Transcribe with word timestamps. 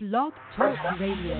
Blog 0.00 0.32
Talk 0.54 0.78
Radio. 1.00 1.34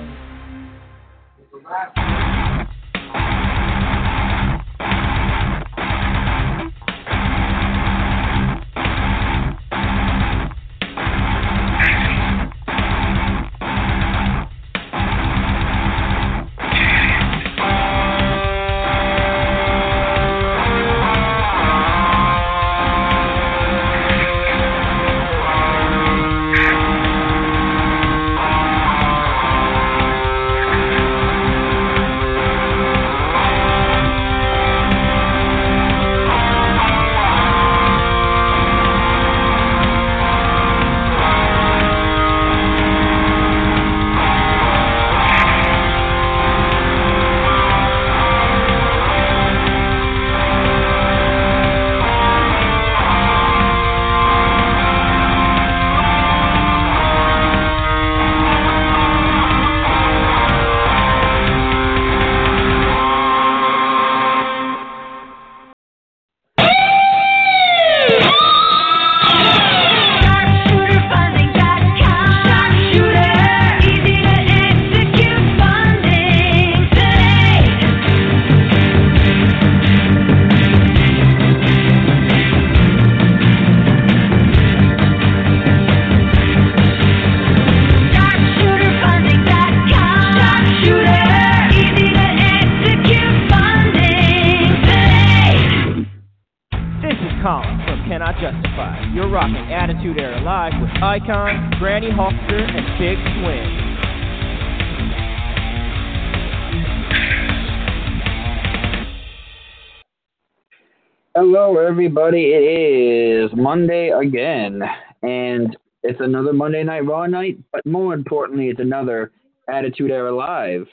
Everybody. 112.08 112.54
It 112.54 112.62
is 112.62 113.50
Monday 113.54 114.08
again, 114.08 114.80
and 115.20 115.76
it's 116.02 116.18
another 116.20 116.54
Monday 116.54 116.82
Night 116.82 117.04
Raw 117.04 117.26
night, 117.26 117.58
but 117.70 117.84
more 117.84 118.14
importantly, 118.14 118.70
it's 118.70 118.80
another 118.80 119.30
Attitude 119.68 120.10
Era 120.10 120.34
Live 120.34 120.86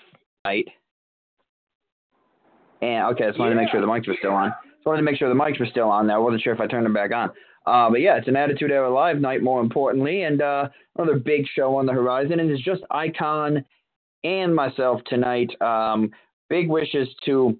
night. 0.44 0.68
And 2.82 3.14
okay, 3.14 3.24
I 3.24 3.28
just 3.28 3.40
wanted 3.40 3.52
to 3.52 3.62
make 3.62 3.70
sure 3.70 3.80
the 3.80 3.88
mics 3.88 4.10
were 4.10 4.18
still 4.20 4.34
on. 4.34 4.50
Just 4.76 4.86
wanted 4.86 4.98
to 4.98 5.04
make 5.04 5.18
sure 5.18 5.30
the 5.30 5.36
mics 5.36 5.58
were 5.58 5.68
still 5.68 5.90
on 5.90 6.06
there. 6.06 6.18
I 6.18 6.20
wasn't 6.20 6.42
sure 6.42 6.54
if 6.54 6.60
I 6.60 6.68
turned 6.68 6.86
them 6.86 6.94
back 6.94 7.14
on. 7.14 7.30
Uh, 7.66 7.90
but 7.90 8.02
yeah, 8.02 8.18
it's 8.18 8.28
an 8.28 8.36
Attitude 8.36 8.72
Era 8.72 8.94
Live 8.94 9.22
night, 9.22 9.42
more 9.42 9.62
importantly, 9.62 10.24
and 10.24 10.42
uh, 10.42 10.68
another 10.98 11.18
big 11.18 11.46
show 11.48 11.78
on 11.78 11.86
the 11.86 11.94
horizon. 11.94 12.42
And 12.42 12.52
it's 12.52 12.62
just 12.62 12.82
Icon 12.92 13.64
and 14.26 14.54
myself 14.54 15.00
tonight. 15.06 15.50
Um, 15.62 16.12
big 16.50 16.68
wishes 16.68 17.08
to 17.24 17.58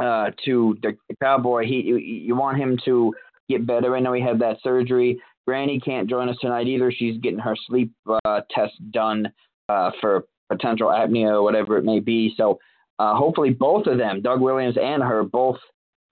uh, 0.00 0.30
to 0.44 0.76
the 0.82 0.96
cowboy. 1.22 1.64
He 1.64 1.82
you, 1.82 1.96
you 1.96 2.34
want 2.34 2.58
him 2.58 2.78
to 2.84 3.14
get 3.48 3.66
better. 3.66 3.96
I 3.96 4.00
know 4.00 4.12
he 4.12 4.22
had 4.22 4.38
that 4.40 4.58
surgery. 4.62 5.20
Granny 5.46 5.80
can't 5.80 6.08
join 6.08 6.28
us 6.28 6.36
tonight 6.40 6.68
either. 6.68 6.92
She's 6.92 7.18
getting 7.18 7.38
her 7.38 7.56
sleep 7.66 7.92
uh, 8.24 8.40
test 8.50 8.74
done 8.92 9.32
uh, 9.68 9.90
for 10.00 10.24
potential 10.48 10.88
apnea 10.88 11.30
or 11.30 11.42
whatever 11.42 11.76
it 11.76 11.84
may 11.84 12.00
be. 12.00 12.32
So 12.36 12.58
uh, 12.98 13.14
hopefully 13.14 13.50
both 13.50 13.86
of 13.86 13.98
them, 13.98 14.20
Doug 14.20 14.40
Williams 14.40 14.76
and 14.80 15.02
her, 15.02 15.22
both. 15.22 15.58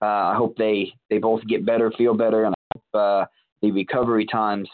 Uh, 0.01 0.05
I 0.05 0.35
hope 0.35 0.55
they 0.57 0.93
they 1.09 1.17
both 1.17 1.45
get 1.47 1.65
better, 1.65 1.91
feel 1.97 2.13
better, 2.13 2.45
and 2.45 2.55
I 2.55 2.77
hope 2.77 3.01
uh, 3.01 3.25
the 3.61 3.71
recovery 3.71 4.25
times 4.25 4.69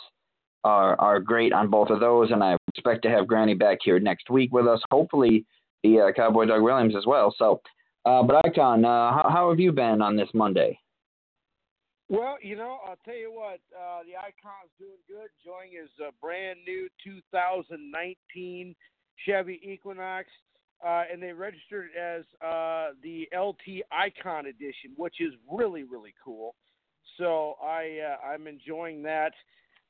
are 0.63 0.99
are 0.99 1.19
great 1.19 1.53
on 1.53 1.69
both 1.69 1.89
of 1.89 1.99
those. 1.99 2.31
And 2.31 2.43
I 2.43 2.57
expect 2.73 3.01
to 3.03 3.09
have 3.09 3.27
Granny 3.27 3.53
back 3.55 3.79
here 3.83 3.99
next 3.99 4.29
week 4.29 4.51
with 4.53 4.67
us. 4.67 4.81
Hopefully 4.91 5.45
the 5.83 6.11
Cowboy 6.15 6.45
Doug 6.45 6.61
Williams 6.61 6.95
as 6.95 7.05
well. 7.05 7.33
So. 7.37 7.61
Uh, 8.05 8.21
but 8.21 8.45
Icon, 8.45 8.85
uh, 8.85 9.11
how, 9.11 9.29
how 9.31 9.49
have 9.49 9.59
you 9.59 9.71
been 9.71 10.01
on 10.01 10.15
this 10.15 10.29
Monday? 10.33 10.79
Well, 12.07 12.37
you 12.39 12.55
know, 12.55 12.77
I'll 12.87 12.99
tell 13.03 13.15
you 13.15 13.31
what, 13.33 13.59
uh, 13.75 14.03
the 14.03 14.15
Icon's 14.15 14.69
doing 14.77 14.99
good, 15.07 15.29
enjoying 15.43 15.71
his 15.81 15.89
uh, 15.99 16.11
brand 16.21 16.59
new 16.67 16.87
2019 17.03 18.75
Chevy 19.25 19.59
Equinox, 19.63 20.27
uh, 20.85 21.03
and 21.11 21.21
they 21.21 21.31
registered 21.31 21.89
as 21.99 22.23
uh, 22.45 22.89
the 23.01 23.27
LT 23.35 23.83
Icon 23.91 24.45
Edition, 24.45 24.91
which 24.97 25.15
is 25.19 25.33
really, 25.51 25.81
really 25.81 26.13
cool. 26.23 26.53
So 27.17 27.55
I, 27.63 27.97
uh, 28.07 28.27
I'm 28.27 28.45
enjoying 28.45 29.01
that. 29.03 29.31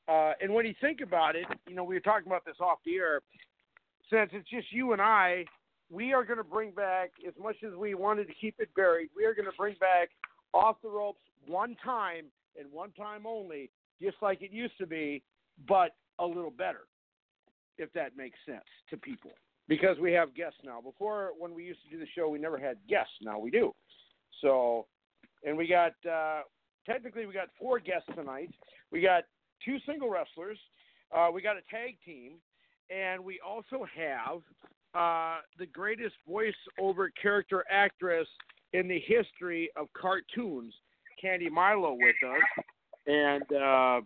And 0.08 0.54
when 0.54 0.64
you 0.64 0.74
think 0.80 1.02
about 1.02 1.36
it, 1.36 1.44
you 1.68 1.74
know, 1.74 1.84
we 1.84 1.96
were 1.96 2.00
talking 2.00 2.28
about 2.28 2.46
this 2.46 2.56
off 2.60 2.78
the 2.86 2.94
air. 2.94 3.20
Since 4.08 4.30
it's 4.32 4.48
just 4.48 4.72
you 4.72 4.92
and 4.92 5.02
I, 5.02 5.44
we 5.90 6.12
are 6.12 6.24
going 6.24 6.38
to 6.38 6.44
bring 6.44 6.72
back, 6.72 7.10
as 7.26 7.34
much 7.40 7.56
as 7.66 7.74
we 7.74 7.94
wanted 7.94 8.26
to 8.26 8.34
keep 8.34 8.56
it 8.58 8.68
buried, 8.74 9.08
we 9.16 9.24
are 9.24 9.34
going 9.34 9.46
to 9.46 9.56
bring 9.56 9.76
back 9.78 10.10
off 10.52 10.76
the 10.82 10.88
ropes 10.88 11.20
one 11.46 11.76
time 11.84 12.26
and 12.58 12.70
one 12.72 12.90
time 12.92 13.26
only, 13.26 13.70
just 14.02 14.16
like 14.20 14.42
it 14.42 14.50
used 14.50 14.76
to 14.78 14.86
be, 14.86 15.22
but 15.68 15.94
a 16.18 16.26
little 16.26 16.50
better, 16.50 16.86
if 17.78 17.92
that 17.92 18.16
makes 18.16 18.38
sense 18.46 18.64
to 18.90 18.96
people. 18.96 19.30
Because 19.68 19.98
we 20.00 20.12
have 20.12 20.34
guests 20.34 20.58
now. 20.64 20.80
Before, 20.80 21.30
when 21.38 21.54
we 21.54 21.64
used 21.64 21.80
to 21.84 21.90
do 21.90 21.98
the 21.98 22.06
show, 22.14 22.28
we 22.28 22.38
never 22.38 22.58
had 22.58 22.76
guests. 22.88 23.12
Now 23.20 23.38
we 23.38 23.50
do. 23.50 23.74
So, 24.40 24.86
and 25.44 25.56
we 25.56 25.66
got, 25.66 25.92
uh, 26.08 26.42
technically, 26.84 27.26
we 27.26 27.34
got 27.34 27.48
four 27.60 27.80
guests 27.80 28.08
tonight. 28.14 28.50
We 28.92 29.00
got 29.00 29.24
two 29.64 29.78
single 29.86 30.10
wrestlers, 30.10 30.58
uh, 31.14 31.28
we 31.32 31.42
got 31.42 31.56
a 31.56 31.62
tag 31.70 31.96
team, 32.04 32.34
and 32.90 33.24
we 33.24 33.40
also 33.40 33.86
have 33.96 34.40
uh, 34.96 35.36
the 35.58 35.66
greatest 35.66 36.14
voice-over 36.28 37.10
character 37.20 37.64
actress 37.70 38.28
in 38.72 38.88
the 38.88 39.00
history 39.06 39.70
of 39.76 39.86
cartoons, 39.92 40.72
Candi 41.22 41.50
Milo, 41.50 41.92
with 41.92 42.16
us. 42.26 42.64
And 43.06 43.44
uh, 43.52 44.00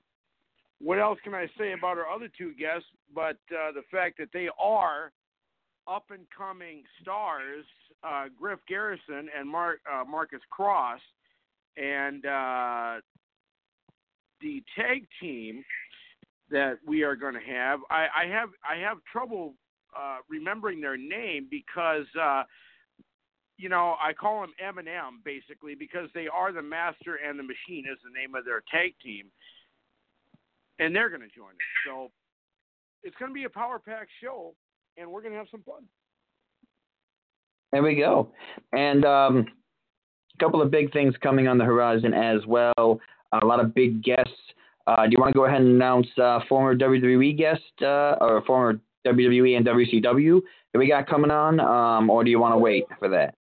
what 0.80 0.98
else 0.98 1.18
can 1.24 1.34
I 1.34 1.46
say 1.58 1.72
about 1.72 1.98
our 1.98 2.08
other 2.08 2.28
two 2.36 2.52
guests? 2.54 2.88
But 3.14 3.38
uh, 3.50 3.72
the 3.72 3.82
fact 3.90 4.18
that 4.18 4.28
they 4.32 4.48
are 4.62 5.12
up-and-coming 5.88 6.82
stars, 7.00 7.64
uh, 8.02 8.24
Griff 8.38 8.60
Garrison 8.68 9.28
and 9.38 9.54
uh, 9.54 10.04
Marcus 10.08 10.40
Cross, 10.50 11.00
and 11.76 12.24
uh, 12.26 12.94
the 14.40 14.62
tag 14.76 15.06
team 15.20 15.64
that 16.50 16.78
we 16.86 17.02
are 17.02 17.16
going 17.16 17.34
to 17.34 17.40
have. 17.40 17.80
I, 17.90 18.06
I 18.24 18.26
have 18.26 18.50
I 18.68 18.80
have 18.80 18.98
trouble 19.10 19.54
uh, 19.98 20.18
remembering 20.28 20.80
their 20.80 20.96
name 20.96 21.46
because 21.50 22.06
uh, 22.20 22.42
you 23.56 23.68
know 23.68 23.96
I 24.00 24.12
call 24.12 24.40
them 24.40 24.52
M 24.64 24.78
and 24.78 24.88
M 24.88 25.20
basically 25.24 25.74
because 25.74 26.08
they 26.14 26.26
are 26.28 26.52
the 26.52 26.62
Master 26.62 27.18
and 27.26 27.38
the 27.38 27.42
Machine 27.42 27.84
is 27.90 27.98
the 28.04 28.18
name 28.18 28.34
of 28.34 28.44
their 28.44 28.62
tag 28.70 28.94
team, 29.02 29.26
and 30.78 30.94
they're 30.94 31.08
going 31.10 31.22
to 31.22 31.34
join 31.34 31.50
us. 31.50 31.86
So 31.86 32.10
it's 33.02 33.16
going 33.16 33.30
to 33.30 33.34
be 33.34 33.44
a 33.44 33.50
power 33.50 33.78
pack 33.78 34.08
show, 34.22 34.54
and 34.96 35.10
we're 35.10 35.22
going 35.22 35.32
to 35.32 35.38
have 35.38 35.48
some 35.50 35.62
fun. 35.62 35.84
There 37.72 37.82
we 37.82 37.94
go. 37.94 38.32
And 38.72 39.04
um, 39.04 39.46
a 40.34 40.38
couple 40.44 40.60
of 40.60 40.70
big 40.70 40.92
things 40.92 41.14
coming 41.22 41.46
on 41.46 41.58
the 41.58 41.64
horizon 41.64 42.12
as 42.12 42.44
well. 42.46 43.00
A 43.32 43.46
lot 43.46 43.60
of 43.60 43.74
big 43.74 44.02
guests. 44.02 44.32
Uh, 44.86 45.04
do 45.04 45.10
you 45.12 45.18
want 45.20 45.32
to 45.32 45.38
go 45.38 45.44
ahead 45.44 45.60
and 45.60 45.76
announce 45.76 46.08
uh, 46.20 46.40
former 46.48 46.74
WWE 46.74 47.36
guest 47.36 47.62
uh, 47.82 48.16
or 48.20 48.42
former 48.44 48.80
WWE 49.06 49.56
and 49.56 49.66
WCW 49.66 50.40
that 50.72 50.78
we 50.78 50.88
got 50.88 51.08
coming 51.08 51.30
on, 51.30 51.60
um, 51.60 52.10
or 52.10 52.24
do 52.24 52.30
you 52.30 52.38
want 52.38 52.54
to 52.54 52.58
wait 52.58 52.84
for 52.98 53.08
that? 53.08 53.34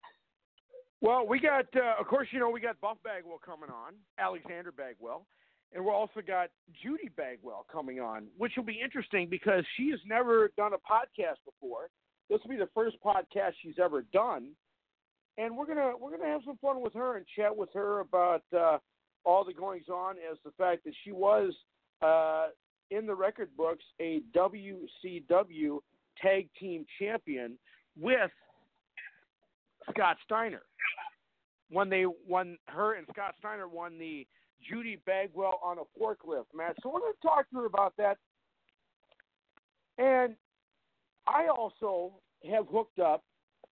Well, 1.01 1.27
we 1.27 1.39
got, 1.39 1.67
uh, 1.77 1.95
of 2.01 2.07
course, 2.07 2.29
you 2.33 2.41
know, 2.41 2.51
we 2.51 2.61
got 2.61 2.81
Buff 2.81 2.99
Bagwell 3.05 3.41
coming 3.45 3.71
on, 3.71 3.95
Alexander 4.19 4.73
Bagwell, 4.73 5.27
and 5.73 5.85
we're 5.85 5.95
also 5.95 6.21
got 6.27 6.51
Judy 6.83 7.09
Bagwell 7.17 7.67
coming 7.71 8.01
on, 8.01 8.27
which 8.37 8.53
will 8.57 8.65
be 8.65 8.81
interesting 8.83 9.29
because 9.29 9.65
she 9.77 9.91
has 9.91 10.01
never 10.07 10.51
done 10.57 10.73
a 10.73 10.77
podcast 10.77 11.39
before. 11.45 11.89
This 12.29 12.41
will 12.43 12.51
be 12.51 12.57
the 12.57 12.69
first 12.75 12.97
podcast 13.05 13.53
she's 13.63 13.79
ever 13.83 14.03
done, 14.13 14.51
and 15.39 15.57
we're 15.57 15.67
gonna 15.67 15.93
we're 15.99 16.11
gonna 16.11 16.29
have 16.29 16.43
some 16.45 16.59
fun 16.59 16.83
with 16.83 16.95
her 16.95 17.17
and 17.17 17.25
chat 17.37 17.57
with 17.57 17.71
her 17.75 18.01
about 18.01 18.43
uh, 18.57 18.79
all 19.25 19.45
the 19.45 19.55
goings 19.55 19.89
on 19.89 20.17
as 20.31 20.37
the 20.45 20.51
fact 20.59 20.85
that 20.85 20.93
she 21.05 21.13
was 21.13 21.55
uh, 22.03 22.49
in 22.91 23.07
the 23.07 23.15
record 23.15 23.51
books 23.57 23.85
a 24.01 24.23
WCW 24.37 25.79
tag 26.21 26.49
team 26.59 26.85
champion 26.99 27.59
with 27.99 28.31
Scott 29.91 30.17
Steiner 30.25 30.63
when 31.71 31.89
they 31.89 32.03
when 32.03 32.57
her 32.69 32.95
and 32.95 33.07
Scott 33.13 33.35
Steiner 33.39 33.69
won 33.69 33.99
the 33.99 34.27
Judy 34.69 35.01
Bagwell 35.07 35.61
on 35.63 35.79
a 35.79 36.01
forklift 36.01 36.47
match. 36.55 36.77
So 36.83 36.91
we're 36.91 37.01
going 37.01 37.13
to 37.13 37.27
talk 37.27 37.49
to 37.51 37.57
her 37.57 37.67
about 37.67 37.95
that. 37.99 38.19
And 39.99 40.35
I 41.27 41.49
also 41.49 42.15
have 42.51 42.67
hooked 42.71 42.99
up 42.99 43.25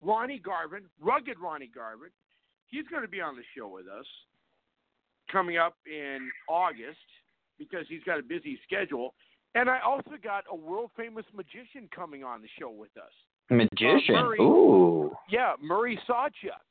Ronnie 0.03 0.39
Garvin, 0.39 0.85
rugged 1.01 1.39
Ronnie 1.39 1.71
Garvin. 1.75 2.11
He's 2.67 2.87
going 2.91 3.03
to 3.03 3.09
be 3.09 3.21
on 3.21 3.37
the 3.37 3.43
show 3.57 3.69
with 3.69 3.87
us 3.87 4.07
coming 5.31 5.57
up 5.57 5.77
in 5.87 6.31
August 6.49 6.99
because 7.59 7.87
he's 7.89 8.03
got 8.05 8.19
a 8.19 8.23
busy 8.23 8.59
schedule. 8.65 9.15
And 9.55 9.71
I 9.71 9.79
also 9.81 10.13
got 10.23 10.45
a 10.51 10.57
world 10.57 10.91
famous 10.97 11.25
magician 11.35 11.89
coming 11.95 12.25
on 12.25 12.43
the 12.43 12.49
show 12.59 12.71
with 12.71 12.91
us. 12.97 13.13
Magician? 13.51 14.17
Uh, 14.17 14.23
Murray, 14.23 14.41
Ooh. 14.41 15.13
Yeah, 15.31 15.55
Murray 15.63 15.99
Sawchuk. 16.09 16.65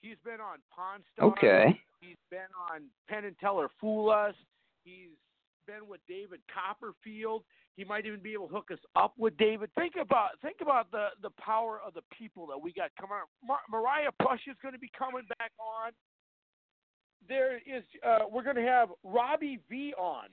He's 0.00 0.16
been 0.24 0.40
on 0.40 0.58
Pawn 0.74 1.00
Stars. 1.12 1.32
Okay. 1.32 1.78
He's 2.00 2.16
been 2.30 2.48
on 2.72 2.84
Penn 3.08 3.24
and 3.24 3.38
Teller 3.38 3.68
Fool 3.80 4.10
Us. 4.10 4.34
He's 4.84 5.12
been 5.66 5.86
with 5.88 6.00
David 6.08 6.40
Copperfield. 6.48 7.44
He 7.76 7.84
might 7.84 8.06
even 8.06 8.20
be 8.20 8.32
able 8.32 8.48
to 8.48 8.54
hook 8.54 8.70
us 8.72 8.78
up 8.96 9.12
with 9.18 9.36
David. 9.36 9.70
Think 9.74 9.94
about 10.00 10.40
think 10.42 10.56
about 10.60 10.90
the 10.90 11.08
the 11.22 11.30
power 11.40 11.80
of 11.84 11.94
the 11.94 12.02
people 12.16 12.46
that 12.48 12.58
we 12.60 12.72
got 12.72 12.90
coming 12.98 13.16
on. 13.16 13.28
Mar- 13.46 13.68
Mariah 13.70 14.10
Push 14.20 14.40
is 14.48 14.56
going 14.62 14.74
to 14.74 14.80
be 14.80 14.90
coming 14.96 15.24
back 15.38 15.52
on. 15.58 15.92
There 17.28 17.56
is 17.56 17.84
uh, 18.06 18.20
we're 18.30 18.42
going 18.42 18.56
to 18.56 18.62
have 18.62 18.88
Robbie 19.04 19.60
V 19.68 19.94
on, 19.98 20.28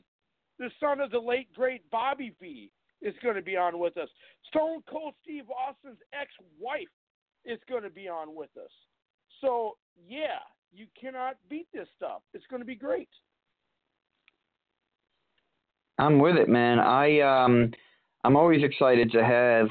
the 0.60 0.70
son 0.80 1.00
of 1.00 1.12
the 1.12 1.20
late 1.20 1.54
great 1.54 1.90
Bobby 1.92 2.34
V 2.42 2.72
is 3.02 3.14
going 3.22 3.36
to 3.36 3.42
be 3.42 3.56
on 3.56 3.78
with 3.78 3.98
us. 3.98 4.10
Stone 4.50 4.82
Cold 4.90 5.14
Steve 5.22 5.44
Austin's 5.50 6.00
ex-wife 6.14 6.88
is 7.46 7.60
going 7.70 7.84
to 7.84 7.90
be 7.90 8.08
on 8.08 8.36
with 8.36 8.50
us. 8.58 8.72
So 9.42 9.78
yeah, 10.08 10.40
you 10.74 10.88
cannot 11.00 11.36
beat 11.50 11.68
this 11.74 11.88
stuff. 11.96 12.22
It's 12.34 12.46
going 12.50 12.62
to 12.62 12.66
be 12.66 12.76
great. 12.76 13.10
I'm 16.00 16.20
with 16.20 16.36
it, 16.36 16.50
man. 16.50 16.80
I 16.80 17.20
um 17.22 17.72
I'm 18.24 18.36
always 18.36 18.64
excited 18.64 19.12
to 19.12 19.24
have, 19.24 19.68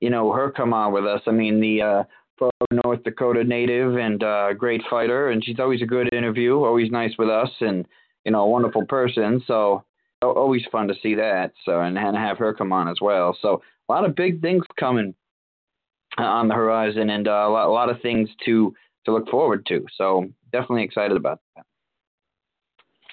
you 0.00 0.10
know, 0.10 0.32
her 0.32 0.50
come 0.50 0.72
on 0.72 0.92
with 0.92 1.06
us. 1.06 1.20
I 1.26 1.30
mean, 1.30 1.60
the 1.60 1.82
uh 1.82 2.04
from 2.38 2.50
North 2.84 3.02
Dakota 3.04 3.44
native 3.44 3.96
and 3.96 4.22
uh 4.22 4.52
great 4.52 4.82
fighter 4.90 5.30
and 5.30 5.44
she's 5.44 5.58
always 5.58 5.82
a 5.82 5.86
good 5.86 6.12
interview, 6.12 6.56
always 6.56 6.90
nice 6.90 7.12
with 7.18 7.28
us 7.28 7.50
and 7.60 7.86
you 8.24 8.32
know, 8.32 8.42
a 8.42 8.48
wonderful 8.48 8.86
person. 8.86 9.42
So 9.46 9.84
always 10.22 10.62
fun 10.72 10.88
to 10.88 10.94
see 11.02 11.14
that. 11.16 11.52
So 11.64 11.80
and, 11.80 11.98
and 11.98 12.16
have 12.16 12.38
her 12.38 12.54
come 12.54 12.72
on 12.72 12.88
as 12.88 12.96
well. 13.00 13.36
So 13.40 13.62
a 13.88 13.92
lot 13.92 14.04
of 14.04 14.14
big 14.14 14.40
things 14.40 14.64
coming 14.78 15.14
uh, 16.18 16.22
on 16.22 16.48
the 16.48 16.54
horizon 16.54 17.10
and 17.10 17.28
uh, 17.28 17.30
a, 17.30 17.50
lot, 17.50 17.66
a 17.66 17.70
lot 17.70 17.90
of 17.90 18.00
things 18.00 18.28
to 18.46 18.74
to 19.04 19.12
look 19.12 19.28
forward 19.28 19.66
to. 19.66 19.84
So 19.96 20.30
definitely 20.52 20.84
excited 20.84 21.16
about 21.16 21.40
that. 21.56 21.66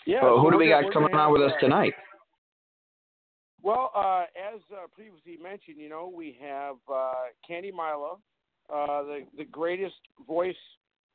Yeah. 0.06 0.22
So 0.22 0.40
who 0.40 0.52
do 0.52 0.58
gonna- 0.58 0.84
got 0.84 0.94
coming 0.94 1.14
on 1.14 1.34
with 1.34 1.42
us 1.42 1.52
uh, 1.58 1.60
tonight? 1.60 1.94
Well, 3.64 3.92
uh, 3.94 4.24
as 4.54 4.62
uh, 4.72 4.88
previously 4.96 5.38
mentioned, 5.42 5.78
you 5.78 5.90
know, 5.90 6.12
we 6.14 6.36
have 6.42 6.78
uh, 6.92 7.14
Candy 7.48 7.72
Milo, 7.72 8.20
uh, 8.74 9.04
the 9.04 9.22
the 9.38 9.46
greatest 9.46 9.96
voice 10.28 10.56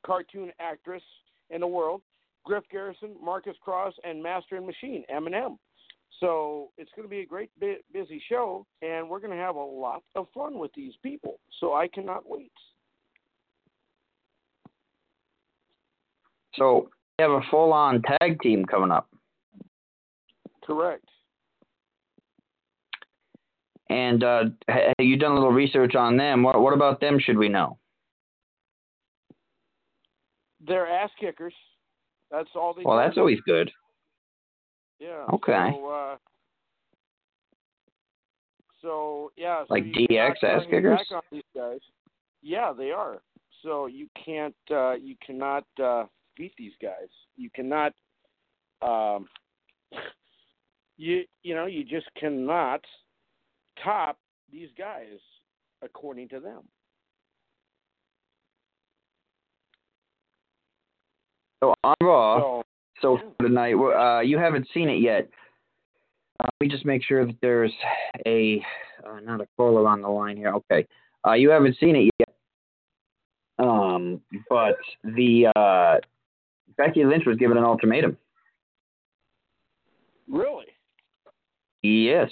cartoon 0.05 0.53
actress 0.61 1.03
in 1.50 1.61
the 1.61 1.67
world, 1.67 2.03
Griff 2.44 2.64
Garrison, 2.70 3.17
Marcus 3.23 3.56
Cross, 3.61 3.94
and 4.05 4.23
Master 4.23 4.56
and 4.56 4.67
Machine 4.67 5.05
Eminem. 5.12 5.58
So 6.20 6.70
it's 6.79 6.91
going 6.97 7.06
to 7.06 7.11
be 7.11 7.20
a 7.20 7.26
great 7.26 7.50
bu- 7.61 7.82
busy 7.93 8.23
show, 8.29 8.67
and 8.81 9.08
we're 9.08 9.20
going 9.20 9.37
to 9.37 9.37
have 9.37 9.56
a 9.56 9.64
lot 9.64 10.03
of 10.14 10.26
fun 10.32 10.58
with 10.58 10.73
these 10.75 10.94
people. 11.03 11.38
So 11.61 11.75
I 11.75 11.88
cannot 11.88 12.29
wait. 12.29 12.53
So 16.55 16.88
we 17.19 17.23
have 17.23 17.32
a 17.32 17.43
full 17.50 17.73
on 17.73 18.02
tag 18.02 18.41
team 18.41 18.64
coming 18.64 18.91
up. 18.91 19.09
Correct. 20.64 21.05
And 23.88 24.25
uh, 24.25 24.44
have 24.69 24.94
you 24.99 25.17
done 25.17 25.33
a 25.33 25.35
little 25.35 25.53
research 25.53 25.94
on 25.94 26.17
them? 26.17 26.43
What, 26.43 26.61
what 26.61 26.75
about 26.75 27.00
them 27.00 27.19
should 27.21 27.38
we 27.38 27.49
know? 27.49 27.79
They're 30.67 30.88
ass 30.88 31.11
kickers. 31.21 31.55
That's 32.31 32.49
all 32.56 32.75
they. 32.75 32.83
Well, 32.85 32.99
do. 32.99 33.05
that's 33.05 33.19
always 33.19 33.38
good. 33.47 33.71
Yeah. 34.99 35.25
Okay. 35.33 35.71
So, 35.73 35.88
uh, 35.88 36.17
so 38.83 39.33
yeah. 39.37 39.62
So 39.69 39.75
Like 39.75 39.85
DX 39.85 40.43
ass 40.43 40.62
kickers? 40.69 41.00
on 41.15 41.23
these 41.31 41.43
guys. 41.55 41.79
Yeah, 42.43 42.73
they 42.77 42.91
are. 42.91 43.19
So 43.62 43.87
you 43.87 44.09
can't, 44.25 44.55
uh, 44.71 44.93
you 44.93 45.17
cannot 45.25 45.65
uh, 45.83 46.05
beat 46.37 46.53
these 46.56 46.75
guys. 46.81 47.09
You 47.37 47.50
cannot, 47.55 47.93
um, 48.83 49.27
you 50.97 51.25
you 51.43 51.55
know, 51.55 51.67
you 51.67 51.85
just 51.85 52.06
cannot 52.19 52.81
top 53.82 54.19
these 54.50 54.69
guys 54.76 55.19
according 55.82 56.28
to 56.28 56.40
them. 56.40 56.62
So 61.62 61.75
on 61.84 61.94
Raw, 62.02 62.40
So 62.40 62.62
so 63.00 63.19
for 63.38 63.49
tonight, 63.49 63.75
uh, 63.75 64.20
you 64.20 64.38
haven't 64.38 64.69
seen 64.73 64.88
it 64.88 65.00
yet. 65.00 65.28
Uh, 66.38 66.44
let 66.44 66.52
me 66.61 66.69
just 66.69 66.84
make 66.84 67.02
sure 67.02 67.25
that 67.25 67.37
there's 67.40 67.73
a 68.26 68.62
uh, 69.06 69.20
not 69.20 69.40
a 69.40 69.46
caller 69.56 69.87
on 69.88 70.02
the 70.02 70.08
line 70.08 70.37
here. 70.37 70.52
Okay, 70.55 70.87
uh, 71.26 71.32
you 71.32 71.50
haven't 71.50 71.76
seen 71.78 71.96
it 71.96 72.11
yet. 72.19 72.28
Um, 73.58 74.20
but 74.50 74.76
the 75.02 75.46
uh, 75.56 75.96
Becky 76.76 77.05
Lynch 77.05 77.25
was 77.26 77.38
given 77.38 77.56
an 77.56 77.64
ultimatum. 77.64 78.19
really, 80.28 80.67
Yes. 81.82 82.31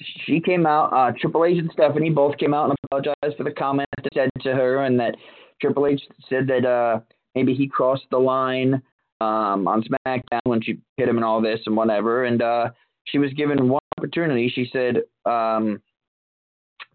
She 0.00 0.40
came 0.40 0.66
out, 0.66 0.92
uh, 0.92 1.12
Triple 1.18 1.44
H 1.44 1.58
and 1.58 1.70
Stephanie 1.72 2.10
both 2.10 2.36
came 2.36 2.52
out 2.52 2.68
and 2.68 2.78
apologized 2.84 3.36
for 3.36 3.44
the 3.44 3.50
comment 3.50 3.88
they 3.96 4.08
said 4.14 4.30
to 4.42 4.54
her, 4.54 4.84
and 4.84 5.00
that 5.00 5.16
Triple 5.60 5.86
H 5.86 6.02
said 6.28 6.46
that 6.48 6.66
uh, 6.66 7.00
maybe 7.34 7.54
he 7.54 7.66
crossed 7.66 8.04
the 8.10 8.18
line 8.18 8.82
um, 9.20 9.66
on 9.66 9.82
SmackDown 9.82 10.40
when 10.44 10.62
she 10.62 10.78
hit 10.96 11.08
him 11.08 11.16
and 11.16 11.24
all 11.24 11.40
this 11.40 11.60
and 11.66 11.76
whatever. 11.76 12.24
And 12.24 12.42
uh, 12.42 12.70
she 13.04 13.18
was 13.18 13.32
given 13.32 13.68
one 13.68 13.80
opportunity. 13.98 14.52
She 14.54 14.68
said, 14.72 14.96
um, 15.24 15.80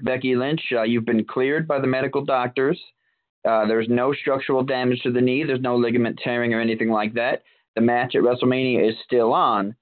Becky 0.01 0.35
Lynch, 0.35 0.61
uh, 0.71 0.83
you've 0.83 1.05
been 1.05 1.25
cleared 1.25 1.67
by 1.67 1.79
the 1.79 1.87
medical 1.87 2.23
doctors. 2.23 2.79
Uh, 3.47 3.65
there's 3.65 3.87
no 3.89 4.13
structural 4.13 4.63
damage 4.63 5.01
to 5.01 5.11
the 5.11 5.21
knee. 5.21 5.43
There's 5.43 5.61
no 5.61 5.75
ligament 5.75 6.19
tearing 6.23 6.53
or 6.53 6.61
anything 6.61 6.89
like 6.89 7.13
that. 7.15 7.41
The 7.75 7.81
match 7.81 8.15
at 8.15 8.21
WrestleMania 8.21 8.87
is 8.87 8.95
still 9.03 9.33
on 9.33 9.75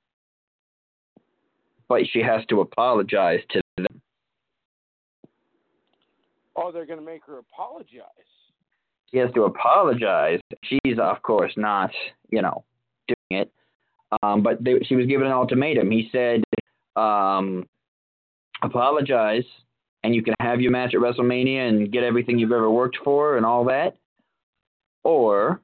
but 1.89 2.01
she 2.11 2.21
has 2.21 2.45
to 2.45 2.61
apologize 2.61 3.41
to 3.49 3.61
them. 3.77 4.01
oh, 6.55 6.71
they're 6.71 6.85
going 6.85 6.99
to 6.99 7.05
make 7.05 7.25
her 7.25 7.39
apologize. 7.39 8.05
She 9.11 9.17
has 9.17 9.31
to 9.33 9.43
apologize. 9.43 10.39
She's, 10.63 10.99
of 11.01 11.21
course, 11.23 11.51
not, 11.57 11.89
you 12.29 12.41
know, 12.43 12.63
doing 13.07 13.41
it. 13.41 13.51
Um, 14.21 14.43
but 14.43 14.63
they, 14.63 14.79
she 14.85 14.95
was 14.95 15.07
given 15.07 15.27
an 15.27 15.33
ultimatum. 15.33 15.89
He 15.89 16.09
said, 16.11 16.43
um, 16.95 17.67
apologize, 18.61 19.45
and 20.03 20.13
you 20.13 20.21
can 20.21 20.35
have 20.39 20.61
your 20.61 20.71
match 20.71 20.93
at 20.93 21.01
WrestleMania 21.01 21.67
and 21.69 21.91
get 21.91 22.03
everything 22.03 22.37
you've 22.37 22.51
ever 22.51 22.69
worked 22.69 22.97
for 23.03 23.37
and 23.37 23.45
all 23.45 23.65
that. 23.65 23.97
Or 25.03 25.61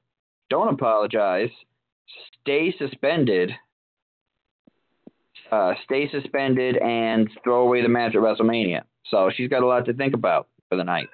don't 0.49 0.73
apologize, 0.73 1.49
stay 2.41 2.73
suspended 2.77 3.51
uh, 5.51 5.73
stay 5.83 6.09
suspended 6.09 6.77
and 6.77 7.29
throw 7.43 7.61
away 7.61 7.81
the 7.81 7.89
match 7.89 8.15
at 8.15 8.21
WrestleMania. 8.21 8.81
So 9.09 9.31
she's 9.35 9.49
got 9.49 9.63
a 9.63 9.67
lot 9.67 9.85
to 9.85 9.93
think 9.93 10.13
about 10.13 10.47
for 10.69 10.77
the 10.77 10.83
night. 10.83 11.07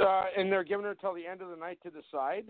Uh, 0.00 0.24
and 0.36 0.52
they're 0.52 0.64
giving 0.64 0.84
her 0.84 0.94
till 0.94 1.14
the 1.14 1.26
end 1.26 1.40
of 1.40 1.48
the 1.48 1.56
night 1.56 1.78
to 1.82 1.90
decide. 1.90 2.44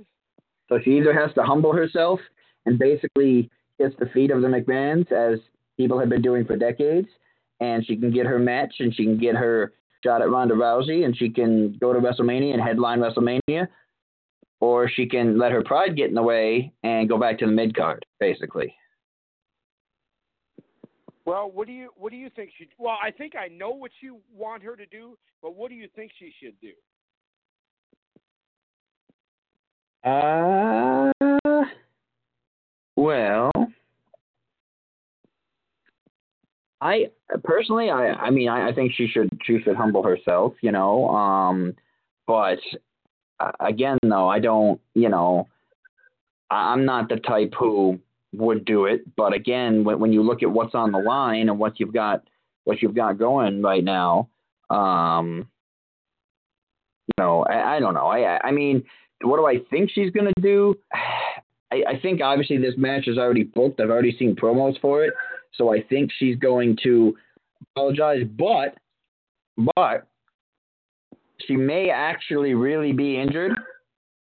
So 0.69 0.81
she 0.85 0.97
either 0.97 1.13
has 1.13 1.33
to 1.35 1.45
humble 1.45 1.73
herself 1.73 2.19
and 2.65 2.79
basically 2.79 3.49
kiss 3.81 3.93
the 3.99 4.07
feet 4.07 4.31
of 4.31 4.43
the 4.43 4.49
McMahons, 4.49 5.13
as 5.13 5.39
people 5.77 5.99
have 6.01 6.09
been 6.09 6.23
doing 6.23 6.45
for 6.45 6.57
decades, 6.57 7.09
and 7.61 7.87
she 7.87 7.97
can 7.97 8.11
get 8.11 8.27
her 8.27 8.39
match 8.39 8.75
and 8.81 8.95
she 8.95 9.05
can 9.05 9.19
get 9.19 9.37
her 9.37 9.73
shot 10.03 10.23
at 10.23 10.31
Ronda 10.31 10.55
Rousey 10.55 11.05
and 11.05 11.17
she 11.17 11.31
can 11.31 11.77
go 11.81 11.93
to 11.93 12.01
WrestleMania 12.01 12.53
and 12.53 12.63
headline 12.63 13.01
WrestleMania, 13.01 13.69
or 14.61 14.89
she 14.89 15.07
can 15.07 15.39
let 15.39 15.53
her 15.53 15.63
pride 15.63 15.97
get 15.97 16.09
in 16.09 16.15
the 16.15 16.23
way 16.23 16.73
and 16.83 17.09
go 17.09 17.19
back 17.19 17.39
to 17.39 17.47
the 17.47 17.53
mid 17.53 17.77
card, 17.77 18.05
basically. 18.19 18.75
Well, 21.27 21.51
what 21.53 21.67
do 21.67 21.73
you 21.73 21.91
what 21.97 22.11
do 22.11 22.17
you 22.17 22.31
think 22.31 22.51
she? 22.57 22.69
Well, 22.79 22.97
I 23.03 23.11
think 23.11 23.35
I 23.35 23.49
know 23.49 23.71
what 23.71 23.91
you 24.01 24.21
want 24.35 24.63
her 24.63 24.77
to 24.77 24.87
do, 24.87 25.19
but 25.43 25.57
what 25.57 25.71
do 25.71 25.75
you 25.75 25.89
think 25.95 26.13
she 26.19 26.33
should 26.41 26.55
do? 26.61 26.73
Uh, 30.09 31.13
well, 32.95 33.51
I 36.81 37.11
personally, 37.43 37.91
I, 37.91 38.13
I 38.13 38.31
mean, 38.31 38.49
I, 38.49 38.69
I 38.69 38.73
think 38.73 38.93
she 38.95 39.09
should, 39.09 39.29
she 39.45 39.59
should 39.65 39.75
humble 39.75 40.05
herself, 40.05 40.55
you 40.61 40.71
know. 40.71 41.09
Um, 41.09 41.75
but 42.27 42.61
uh, 43.41 43.51
again, 43.59 43.99
though, 44.03 44.29
I 44.29 44.39
don't, 44.39 44.81
you 44.95 45.09
know, 45.09 45.49
I'm 46.51 46.85
not 46.85 47.09
the 47.09 47.17
type 47.17 47.55
who 47.59 47.99
would 48.33 48.65
do 48.65 48.87
it. 48.87 49.03
But 49.17 49.33
again, 49.33 49.85
when, 49.85 49.99
when 49.99 50.13
you 50.13 50.23
look 50.23 50.43
at 50.43 50.51
what's 50.51 50.75
on 50.75 50.93
the 50.93 50.99
line 50.99 51.49
and 51.49 51.59
what 51.59 51.79
you've 51.81 51.93
got, 51.93 52.23
what 52.65 52.83
you've 52.83 52.95
got 52.95 53.19
going 53.19 53.63
right 53.63 53.85
now, 53.85 54.29
um, 54.71 55.49
you 57.07 57.23
know, 57.23 57.45
I, 57.45 57.77
I 57.77 57.81
don't 57.81 57.95
know. 57.95 58.07
I, 58.07 58.41
I 58.43 58.51
mean, 58.51 58.83
what 59.23 59.39
do 59.39 59.47
I 59.47 59.59
think 59.71 59.91
she's 59.91 60.11
gonna 60.11 60.33
do? 60.41 60.75
I, 61.73 61.83
I 61.89 62.01
think 62.01 62.21
obviously 62.21 62.59
this 62.59 62.75
match 62.77 63.09
is 63.09 63.19
already 63.19 63.43
booked. 63.43 63.81
I've 63.81 63.91
already 63.91 64.17
seen 64.17 64.37
promos 64.37 64.81
for 64.81 65.05
it, 65.05 65.13
so 65.55 65.75
I 65.75 65.83
think 65.83 66.11
she's 66.17 66.37
going 66.37 66.77
to 66.85 67.17
apologize. 67.75 68.23
But, 68.39 68.77
but 69.75 70.07
she 71.45 71.57
may 71.57 71.91
actually 71.91 72.55
really 72.55 72.93
be 72.93 73.21
injured, 73.21 73.53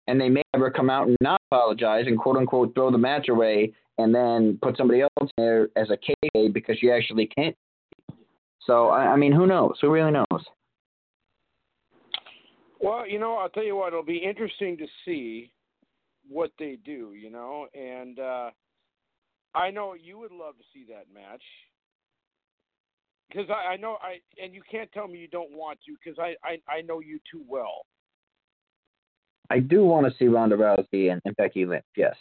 and 0.08 0.20
they 0.20 0.30
may 0.30 0.42
ever 0.56 0.72
come 0.72 0.90
out 0.90 1.08
and 1.08 1.18
not 1.22 1.40
apologize 1.52 2.06
and 2.08 2.18
quote 2.18 2.38
unquote 2.38 2.74
throw 2.74 2.92
the 2.92 2.98
match 2.98 3.30
away 3.30 3.74
and 3.98 4.14
then 4.14 4.60
put 4.62 4.78
somebody 4.78 5.02
else 5.02 5.32
there 5.38 5.70
as 5.76 5.90
a 5.90 5.98
K 5.98 6.50
because 6.50 6.82
you 6.82 6.92
actually 6.92 7.28
can't. 7.28 7.56
So 8.62 8.90
I, 8.90 9.14
I 9.14 9.16
mean, 9.16 9.32
who 9.32 9.48
knows? 9.48 9.78
Who 9.82 9.90
really 9.92 10.12
knows? 10.12 10.46
Well, 12.80 13.08
you 13.08 13.20
know, 13.20 13.36
I'll 13.36 13.50
tell 13.50 13.64
you 13.64 13.76
what, 13.76 13.88
it'll 13.88 14.04
be 14.04 14.18
interesting 14.18 14.78
to 14.78 14.86
see 15.06 15.52
what 16.30 16.52
they 16.60 16.78
do, 16.84 17.14
you 17.20 17.30
know, 17.30 17.68
and 17.74 18.20
uh 18.20 18.50
I 19.56 19.72
know 19.72 19.96
you 19.96 20.20
would 20.20 20.32
love 20.32 20.58
to 20.58 20.64
see 20.74 20.86
that 20.90 21.06
match. 21.12 21.42
Because 23.30 23.50
I, 23.50 23.74
I 23.74 23.78
know 23.78 23.98
I 24.02 24.20
and 24.42 24.54
you 24.54 24.62
can't 24.70 24.92
tell 24.92 25.08
me 25.08 25.20
you 25.20 25.28
don't 25.28 25.52
want 25.52 25.80
to 25.86 25.94
because 25.94 26.20
I, 26.20 26.36
I 26.48 26.60
I 26.72 26.82
know 26.82 27.00
you 27.00 27.20
too 27.32 27.44
well. 27.48 27.86
I 29.50 29.60
do 29.60 29.86
want 29.86 30.06
to 30.06 30.14
see 30.20 30.28
Ronda 30.28 30.58
Rousey 30.58 31.12
and, 31.12 31.22
and 31.24 31.36
Becky 31.38 31.66
Lynch. 31.66 31.86
Yes, 31.96 32.16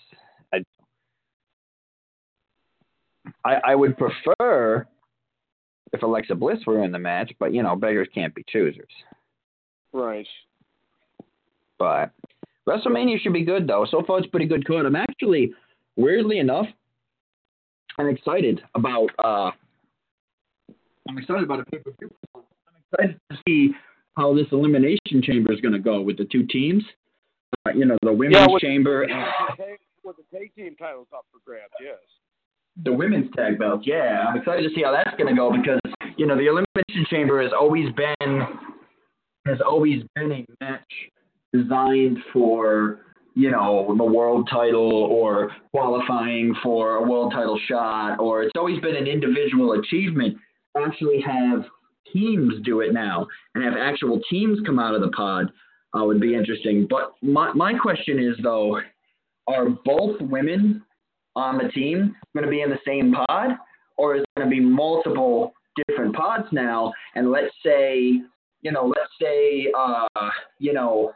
I, 3.44 3.54
I 3.68 3.74
would 3.74 3.96
prefer 3.96 4.86
if 5.92 6.02
Alexa 6.02 6.34
Bliss 6.34 6.58
were 6.66 6.84
in 6.84 6.92
the 6.92 6.98
match, 6.98 7.32
but 7.38 7.52
you 7.54 7.62
know 7.62 7.76
beggars 7.76 8.08
can't 8.14 8.34
be 8.34 8.44
choosers. 8.48 8.90
Right. 9.92 10.26
But 11.78 12.10
WrestleMania 12.68 13.20
should 13.20 13.32
be 13.32 13.44
good 13.44 13.66
though. 13.66 13.86
So 13.90 14.02
far 14.06 14.18
it's 14.18 14.26
pretty 14.28 14.46
good 14.46 14.66
card. 14.66 14.86
I'm 14.86 14.96
actually 14.96 15.52
weirdly 15.96 16.38
enough, 16.38 16.66
I'm 17.98 18.08
excited 18.08 18.60
about 18.74 19.08
uh 19.22 19.50
I'm 21.08 21.18
excited 21.18 21.44
about 21.44 21.60
a 21.60 21.64
pay 21.66 21.78
per 21.78 21.92
view. 21.98 22.10
I'm 22.34 22.42
excited 22.92 23.20
to 23.30 23.36
see 23.46 23.70
how 24.16 24.34
this 24.34 24.46
elimination 24.50 25.22
chamber 25.22 25.52
is 25.52 25.60
going 25.60 25.72
to 25.74 25.78
go 25.78 26.00
with 26.00 26.16
the 26.16 26.24
two 26.24 26.44
teams. 26.46 26.82
Uh, 27.66 27.70
you 27.70 27.84
know, 27.84 27.96
the 28.02 28.12
women's 28.12 28.34
Yeah, 28.36 28.46
with- 28.48 28.62
chamber 28.62 29.02
and 29.02 29.12
With 30.02 30.16
the 30.16 30.36
tag 30.36 30.52
team 30.56 30.74
titles 30.76 31.06
up 31.14 31.26
for 31.32 31.38
grabs, 31.44 31.72
yes. 31.80 31.98
The 32.84 32.92
women's 32.92 33.30
tag 33.34 33.58
belts. 33.58 33.86
Yeah, 33.86 34.24
I'm 34.28 34.38
excited 34.38 34.68
to 34.68 34.74
see 34.74 34.82
how 34.82 34.92
that's 34.92 35.16
going 35.16 35.34
to 35.34 35.34
go 35.34 35.50
because 35.50 35.80
you 36.16 36.26
know 36.26 36.36
the 36.36 36.46
elimination 36.46 37.06
chamber 37.10 37.42
has 37.42 37.52
always 37.58 37.92
been 37.94 38.42
has 39.46 39.58
always 39.66 40.02
been 40.14 40.32
a 40.32 40.46
match 40.60 40.92
designed 41.52 42.18
for 42.32 43.00
you 43.34 43.50
know 43.50 43.94
the 43.96 44.04
world 44.04 44.48
title 44.50 44.92
or 44.92 45.50
qualifying 45.72 46.54
for 46.62 46.96
a 46.96 47.02
world 47.02 47.32
title 47.32 47.58
shot 47.68 48.18
or 48.18 48.42
it's 48.42 48.52
always 48.56 48.80
been 48.80 48.96
an 48.96 49.06
individual 49.06 49.72
achievement. 49.80 50.36
Actually, 50.76 51.20
have 51.20 51.64
teams 52.12 52.54
do 52.64 52.80
it 52.80 52.92
now 52.92 53.26
and 53.54 53.64
have 53.64 53.74
actual 53.78 54.20
teams 54.30 54.58
come 54.66 54.78
out 54.78 54.94
of 54.94 55.00
the 55.00 55.08
pod 55.08 55.50
uh, 55.98 56.04
would 56.04 56.20
be 56.20 56.34
interesting. 56.34 56.86
But 56.88 57.12
my 57.22 57.52
my 57.52 57.74
question 57.74 58.18
is 58.18 58.36
though, 58.42 58.80
are 59.46 59.70
both 59.84 60.20
women 60.20 60.82
on 61.36 61.58
the 61.58 61.68
team 61.68 62.16
going 62.34 62.44
to 62.44 62.50
be 62.50 62.62
in 62.62 62.70
the 62.70 62.78
same 62.84 63.12
pod, 63.12 63.50
or 63.96 64.16
is 64.16 64.22
it 64.22 64.28
going 64.36 64.50
to 64.50 64.54
be 64.54 64.60
multiple 64.60 65.52
different 65.86 66.14
pods 66.16 66.48
now? 66.50 66.92
And 67.14 67.30
let's 67.30 67.54
say, 67.64 68.20
you 68.62 68.72
know, 68.72 68.86
let's 68.86 69.12
say, 69.20 69.70
uh, 69.78 70.08
you 70.58 70.72
know, 70.72 71.12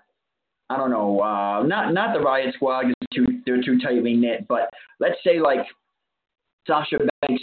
I 0.69 0.77
don't 0.77 0.91
know, 0.91 1.21
uh, 1.21 1.63
not 1.65 1.93
not 1.93 2.15
the 2.15 2.21
Riot 2.21 2.55
Squad 2.55 2.87
is 2.89 2.95
too 3.13 3.27
they're 3.45 3.61
too 3.63 3.81
tightly 3.81 4.15
knit, 4.15 4.47
but 4.47 4.71
let's 5.01 5.17
say 5.25 5.41
like 5.41 5.67
Sasha 6.67 6.99
Banks 7.23 7.43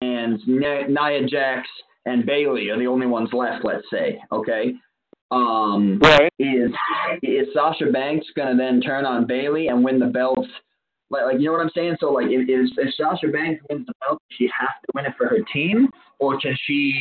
and 0.00 0.40
Nia 0.48 1.26
Jax 1.28 1.68
and 2.06 2.26
Bayley 2.26 2.70
are 2.70 2.78
the 2.78 2.86
only 2.86 3.06
ones 3.06 3.28
left. 3.32 3.64
Let's 3.64 3.84
say, 3.92 4.20
okay. 4.32 4.74
Um, 5.30 6.00
Right. 6.02 6.32
is 6.38 6.70
is 7.22 7.46
Sasha 7.54 7.92
Banks 7.92 8.26
gonna 8.34 8.56
then 8.56 8.80
turn 8.80 9.04
on 9.04 9.26
Bayley 9.26 9.68
and 9.68 9.84
win 9.84 9.98
the 10.00 10.06
belt? 10.06 10.46
Like, 11.10 11.24
like 11.24 11.38
you 11.38 11.46
know 11.46 11.52
what 11.52 11.60
I'm 11.60 11.70
saying? 11.74 11.96
So 12.00 12.12
like, 12.12 12.26
if, 12.28 12.48
if, 12.48 12.70
if 12.76 12.94
Sasha 12.94 13.28
Banks 13.28 13.62
wins 13.70 13.86
the 13.86 13.94
belt, 14.00 14.20
does 14.28 14.36
she 14.36 14.44
has 14.44 14.68
to 14.82 14.92
win 14.94 15.06
it 15.06 15.14
for 15.16 15.26
her 15.26 15.38
team, 15.52 15.88
or 16.18 16.38
can 16.38 16.56
she, 16.66 17.00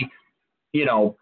you 0.74 0.86
know, 0.86 1.16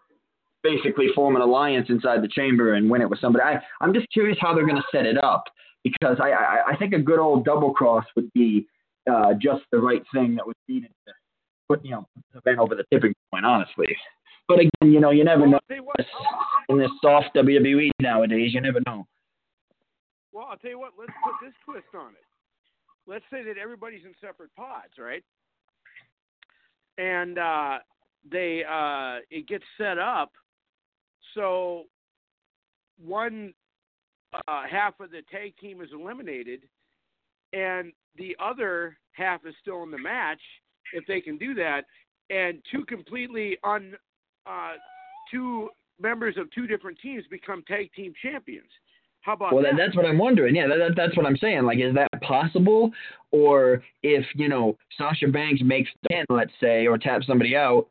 basically 0.62 1.08
form 1.14 1.36
an 1.36 1.42
alliance 1.42 1.86
inside 1.88 2.22
the 2.22 2.28
chamber 2.28 2.74
and 2.74 2.88
win 2.88 3.02
it 3.02 3.10
with 3.10 3.20
somebody? 3.20 3.44
I 3.44 3.60
I'm 3.80 3.92
just 3.92 4.06
curious 4.12 4.38
how 4.40 4.54
they're 4.54 4.66
gonna 4.66 4.82
set 4.92 5.06
it 5.06 5.22
up 5.22 5.44
because 5.82 6.18
I 6.22 6.30
I, 6.30 6.72
I 6.72 6.76
think 6.76 6.92
a 6.92 6.98
good 6.98 7.18
old 7.18 7.44
double 7.44 7.72
cross 7.72 8.04
would 8.14 8.32
be 8.32 8.66
uh, 9.10 9.34
just 9.40 9.62
the 9.72 9.78
right 9.78 10.02
thing 10.12 10.34
that 10.36 10.46
was 10.46 10.56
needed 10.68 10.90
to 11.06 11.12
put 11.68 11.84
you 11.84 11.92
know 11.92 12.06
the 12.32 12.38
event 12.38 12.58
over 12.58 12.74
the 12.74 12.84
tipping 12.92 13.14
point, 13.32 13.44
honestly. 13.44 13.86
But 14.48 14.60
again, 14.60 14.92
you 14.92 15.00
know, 15.00 15.10
you 15.10 15.24
never 15.24 15.46
know 15.46 15.56
I'll 15.56 15.68
tell 15.68 15.76
you 15.76 15.84
what. 15.84 15.96
in 16.68 16.78
this 16.78 16.90
soft 17.02 17.34
WWE 17.34 17.90
nowadays. 18.00 18.54
You 18.54 18.60
never 18.60 18.80
know. 18.86 19.06
Well, 20.32 20.46
I'll 20.50 20.56
tell 20.56 20.70
you 20.70 20.78
what. 20.78 20.92
Let's 20.98 21.12
put 21.24 21.34
this 21.44 21.54
twist 21.64 21.88
on 21.94 22.12
it. 22.12 22.22
Let's 23.06 23.24
say 23.30 23.42
that 23.44 23.58
everybody's 23.58 24.04
in 24.04 24.14
separate 24.20 24.54
pods, 24.56 24.94
right? 24.98 25.22
And 26.98 27.38
uh, 27.38 27.78
they 28.30 28.62
uh, 28.64 29.18
it 29.30 29.46
gets 29.46 29.64
set 29.78 29.98
up 29.98 30.32
so 31.36 31.84
one 32.98 33.52
uh, 34.48 34.62
half 34.68 34.98
of 35.00 35.10
the 35.10 35.22
tag 35.30 35.54
team 35.60 35.80
is 35.80 35.90
eliminated, 35.92 36.62
and 37.52 37.92
the 38.16 38.36
other 38.42 38.96
half 39.12 39.46
is 39.46 39.54
still 39.60 39.82
in 39.82 39.90
the 39.90 39.98
match. 39.98 40.40
If 40.92 41.06
they 41.06 41.20
can 41.20 41.36
do 41.36 41.54
that, 41.54 41.82
and 42.30 42.62
two 42.72 42.84
completely 42.86 43.58
un 43.64 43.94
uh, 44.46 44.72
two 45.30 45.68
members 46.00 46.36
of 46.38 46.50
two 46.52 46.66
different 46.66 46.98
teams 47.00 47.24
become 47.30 47.62
tag 47.68 47.90
team 47.94 48.12
champions. 48.22 48.70
How 49.26 49.32
about 49.32 49.52
Well, 49.52 49.64
that? 49.64 49.72
that, 49.72 49.86
that's 49.86 49.96
what 49.96 50.06
I'm 50.06 50.18
wondering. 50.18 50.54
Yeah, 50.54 50.68
that, 50.68 50.76
that, 50.78 50.92
that's 50.96 51.16
what 51.16 51.26
I'm 51.26 51.36
saying. 51.36 51.64
Like, 51.64 51.80
is 51.80 51.92
that 51.96 52.08
possible? 52.22 52.92
Or 53.32 53.82
if 54.04 54.24
you 54.36 54.48
know 54.48 54.78
Sasha 54.96 55.26
Banks 55.26 55.62
makes 55.64 55.90
the 56.02 56.08
pin, 56.10 56.24
let's 56.30 56.52
say, 56.60 56.86
or 56.86 56.96
taps 56.96 57.26
somebody 57.26 57.56
out, 57.56 57.88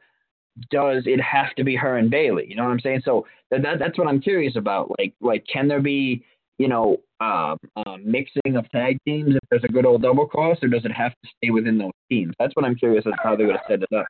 does 0.72 1.04
it 1.06 1.20
have 1.20 1.54
to 1.56 1.66
be 1.66 1.76
her 1.76 1.98
and 1.98 2.10
Bayley? 2.10 2.46
You 2.48 2.56
know 2.56 2.64
what 2.64 2.72
I'm 2.72 2.80
saying? 2.80 3.02
So 3.04 3.28
that, 3.52 3.62
that 3.64 3.80
that's 3.80 3.98
what 3.98 4.08
I'm 4.08 4.22
curious 4.22 4.56
about. 4.56 4.90
Like, 4.98 5.14
like 5.20 5.46
can 5.52 5.68
there 5.68 5.82
be 5.82 6.24
you 6.58 6.70
know 6.70 7.02
uh, 7.20 7.58
uh, 7.76 7.98
mixing 8.02 8.56
of 8.56 8.70
tag 8.72 8.98
teams 9.06 9.36
if 9.36 9.42
there's 9.52 9.66
a 9.66 9.74
good 9.74 9.86
old 9.86 10.04
double 10.04 10.26
cross, 10.26 10.58
or 10.64 10.70
does 10.70 10.86
it 10.86 10.94
have 10.94 11.12
to 11.12 11.30
stay 11.36 11.50
within 11.52 11.78
those 11.78 11.92
teams? 12.10 12.34
That's 12.40 12.56
what 12.56 12.64
I'm 12.64 12.76
curious 12.76 13.04
as 13.06 13.14
how 13.22 13.36
they 13.36 13.44
would 13.44 13.54
to 13.56 13.62
set 13.68 13.84
it 13.84 13.94
up. 13.94 14.06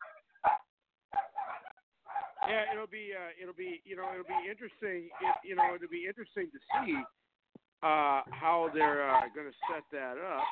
Yeah, 2.48 2.64
it'll 2.74 2.88
be 2.88 3.12
uh, 3.16 3.32
it'll 3.42 3.54
be 3.56 3.82
you 3.86 3.96
know 3.96 4.06
it'll 4.14 4.24
be 4.26 4.50
interesting. 4.50 5.10
It, 5.22 5.36
you 5.44 5.56
know 5.56 5.74
it'll 5.76 5.90
be 5.90 6.06
interesting 6.08 6.50
to 6.52 6.60
see 6.86 6.96
uh, 7.84 8.22
how 8.30 8.70
they're 8.74 9.10
uh, 9.10 9.22
going 9.34 9.48
to 9.48 9.58
set 9.72 9.84
that 9.92 10.18
up. 10.18 10.44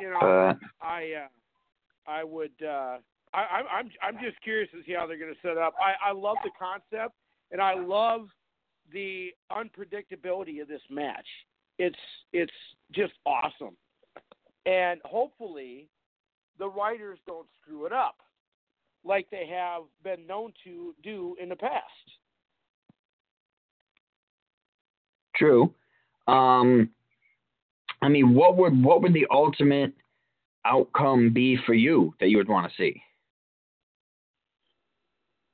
You 0.00 0.10
know, 0.10 0.18
Uh, 0.20 0.54
I 0.80 1.12
uh, 1.24 2.10
I 2.10 2.24
would 2.24 2.52
uh, 2.62 2.98
I, 3.34 3.40
I'm 3.40 3.64
I'm 3.72 3.90
I'm 4.02 4.18
just 4.22 4.40
curious 4.42 4.70
to 4.72 4.82
see 4.86 4.92
how 4.92 5.06
they're 5.06 5.18
going 5.18 5.34
to 5.34 5.40
set 5.40 5.58
up. 5.58 5.74
I 5.80 6.10
I 6.10 6.12
love 6.12 6.36
the 6.44 6.50
concept 6.58 7.14
and 7.50 7.60
I 7.60 7.74
love 7.74 8.28
the 8.92 9.30
unpredictability 9.52 10.62
of 10.62 10.68
this 10.68 10.82
match. 10.90 11.26
It's 11.78 11.98
it's 12.32 12.52
just 12.92 13.12
awesome, 13.26 13.76
and 14.66 15.00
hopefully 15.04 15.88
the 16.58 16.68
writers 16.68 17.18
don't 17.26 17.46
screw 17.60 17.86
it 17.86 17.92
up 17.92 18.16
like 19.04 19.28
they 19.30 19.46
have 19.46 19.82
been 20.02 20.26
known 20.26 20.52
to 20.64 20.94
do 21.02 21.36
in 21.40 21.48
the 21.48 21.56
past. 21.56 21.84
true. 25.38 25.72
Um, 26.26 26.90
I 28.02 28.08
mean, 28.08 28.34
what 28.34 28.56
would 28.56 28.82
what 28.82 29.02
would 29.02 29.14
the 29.14 29.26
ultimate 29.30 29.92
outcome 30.64 31.32
be 31.32 31.56
for 31.64 31.74
you 31.74 32.14
that 32.20 32.28
you 32.28 32.36
would 32.36 32.48
want 32.48 32.70
to 32.70 32.76
see? 32.76 33.00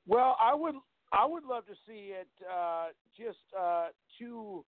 Well, 0.07 0.35
I 0.39 0.53
would 0.53 0.75
I 1.13 1.25
would 1.25 1.43
love 1.43 1.65
to 1.67 1.73
see 1.87 2.11
it 2.13 2.27
uh, 2.51 2.87
just 3.17 3.37
uh, 3.57 3.87
two 4.19 4.65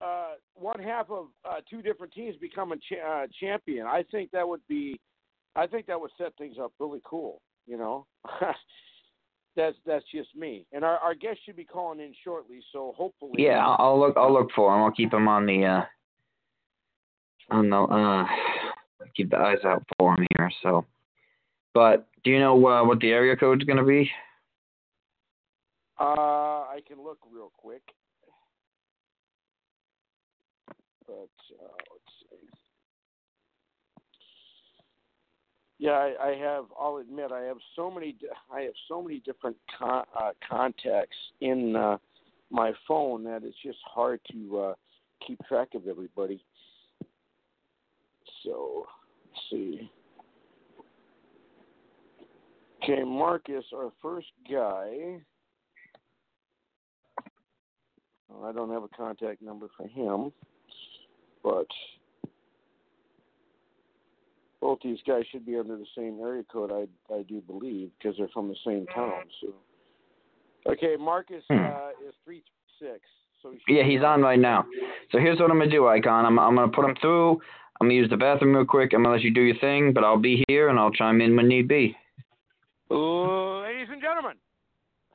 uh, 0.00 0.34
one 0.54 0.80
half 0.80 1.10
of 1.10 1.26
uh, 1.44 1.56
two 1.68 1.82
different 1.82 2.12
teams 2.12 2.36
become 2.36 2.72
a 2.72 2.76
cha- 2.76 3.22
uh, 3.22 3.26
champion. 3.40 3.86
I 3.86 4.04
think 4.10 4.30
that 4.30 4.46
would 4.46 4.66
be 4.68 5.00
I 5.56 5.66
think 5.66 5.86
that 5.86 6.00
would 6.00 6.12
set 6.16 6.36
things 6.38 6.56
up 6.60 6.72
really 6.78 7.02
cool. 7.04 7.42
You 7.66 7.78
know, 7.78 8.06
that's 9.56 9.76
that's 9.86 10.04
just 10.12 10.34
me. 10.34 10.66
And 10.72 10.84
our 10.84 10.98
our 10.98 11.14
guest 11.14 11.40
should 11.44 11.56
be 11.56 11.64
calling 11.64 12.00
in 12.00 12.14
shortly, 12.24 12.60
so 12.72 12.94
hopefully. 12.96 13.34
Yeah, 13.38 13.64
I'll, 13.64 13.76
I'll 13.78 14.00
look. 14.00 14.16
I'll 14.16 14.32
look 14.32 14.50
for 14.54 14.74
him. 14.74 14.82
I'll 14.82 14.90
keep 14.90 15.12
him 15.12 15.28
on 15.28 15.46
the 15.46 15.64
uh, 15.64 15.84
on 17.50 17.70
the 17.70 17.76
uh, 17.76 18.26
keep 19.14 19.30
the 19.30 19.38
eyes 19.38 19.64
out 19.64 19.84
for 19.98 20.14
him 20.14 20.26
here. 20.36 20.50
So, 20.62 20.86
but 21.74 22.08
do 22.24 22.30
you 22.30 22.40
know 22.40 22.66
uh, 22.66 22.84
what 22.84 23.00
the 23.00 23.10
area 23.10 23.36
code's 23.36 23.64
gonna 23.64 23.84
be? 23.84 24.10
Uh, 26.00 26.66
I 26.66 26.80
can 26.86 27.02
look 27.02 27.18
real 27.30 27.52
quick. 27.56 27.82
But 31.06 31.14
uh, 31.14 31.76
let's 31.92 32.12
see. 32.30 32.48
Yeah, 35.82 35.90
I, 35.94 36.28
I 36.28 36.36
have. 36.36 36.66
I'll 36.80 36.98
admit, 36.98 37.32
I 37.32 37.40
have 37.40 37.56
so 37.74 37.90
many. 37.90 38.14
I 38.54 38.60
have 38.60 38.74
so 38.86 39.02
many 39.02 39.18
different 39.18 39.56
con- 39.76 40.04
uh, 40.16 40.30
contacts 40.48 41.16
in 41.40 41.74
uh, 41.74 41.96
my 42.52 42.70
phone 42.86 43.24
that 43.24 43.42
it's 43.42 43.56
just 43.64 43.78
hard 43.84 44.20
to 44.30 44.60
uh, 44.60 44.74
keep 45.26 45.40
track 45.48 45.70
of 45.74 45.88
everybody. 45.88 46.40
So, 48.44 48.86
let's 49.26 49.40
see. 49.50 49.90
Okay, 52.84 53.02
Marcus, 53.02 53.64
our 53.74 53.90
first 54.00 54.28
guy. 54.48 55.18
I 58.44 58.52
don't 58.52 58.70
have 58.70 58.84
a 58.84 58.88
contact 58.96 59.42
number 59.42 59.66
for 59.76 59.88
him, 59.88 60.32
but 61.42 61.66
both 64.62 64.78
these 64.82 64.98
guys 65.06 65.24
should 65.30 65.44
be 65.44 65.58
under 65.58 65.76
the 65.76 65.86
same 65.94 66.20
area 66.22 66.44
code. 66.50 66.70
I 66.72 66.86
I 67.12 67.22
do 67.22 67.42
believe 67.42 67.90
because 67.98 68.16
they're 68.16 68.28
from 68.28 68.48
the 68.48 68.56
same 68.64 68.86
town. 68.94 69.24
So, 69.42 69.48
okay, 70.70 70.94
Marcus 70.98 71.44
Hmm. 71.50 71.58
uh, 71.58 71.90
is 72.08 72.14
three 72.24 72.42
six. 72.78 73.00
So 73.42 73.52
he 73.66 73.76
Yeah, 73.76 73.84
he's 73.84 74.02
on 74.02 74.22
right 74.22 74.38
now. 74.38 74.64
So 75.10 75.18
here's 75.18 75.40
what 75.40 75.50
I'm 75.50 75.58
gonna 75.58 75.70
do, 75.70 75.88
Icon. 75.88 76.24
I'm 76.24 76.38
I'm 76.38 76.54
gonna 76.54 76.72
put 76.72 76.84
him 76.84 76.94
through. 77.00 77.32
I'm 77.80 77.88
gonna 77.88 77.94
use 77.94 78.08
the 78.08 78.16
bathroom 78.16 78.54
real 78.54 78.64
quick. 78.64 78.92
I'm 78.94 79.02
gonna 79.02 79.16
let 79.16 79.24
you 79.24 79.34
do 79.34 79.42
your 79.42 79.58
thing, 79.58 79.92
but 79.92 80.04
I'll 80.04 80.16
be 80.16 80.44
here 80.48 80.68
and 80.68 80.78
I'll 80.78 80.92
chime 80.92 81.20
in 81.20 81.36
when 81.36 81.48
need 81.48 81.66
be. 81.66 81.96
Ladies 82.88 83.88
and 83.90 84.00
gentlemen, 84.00 84.36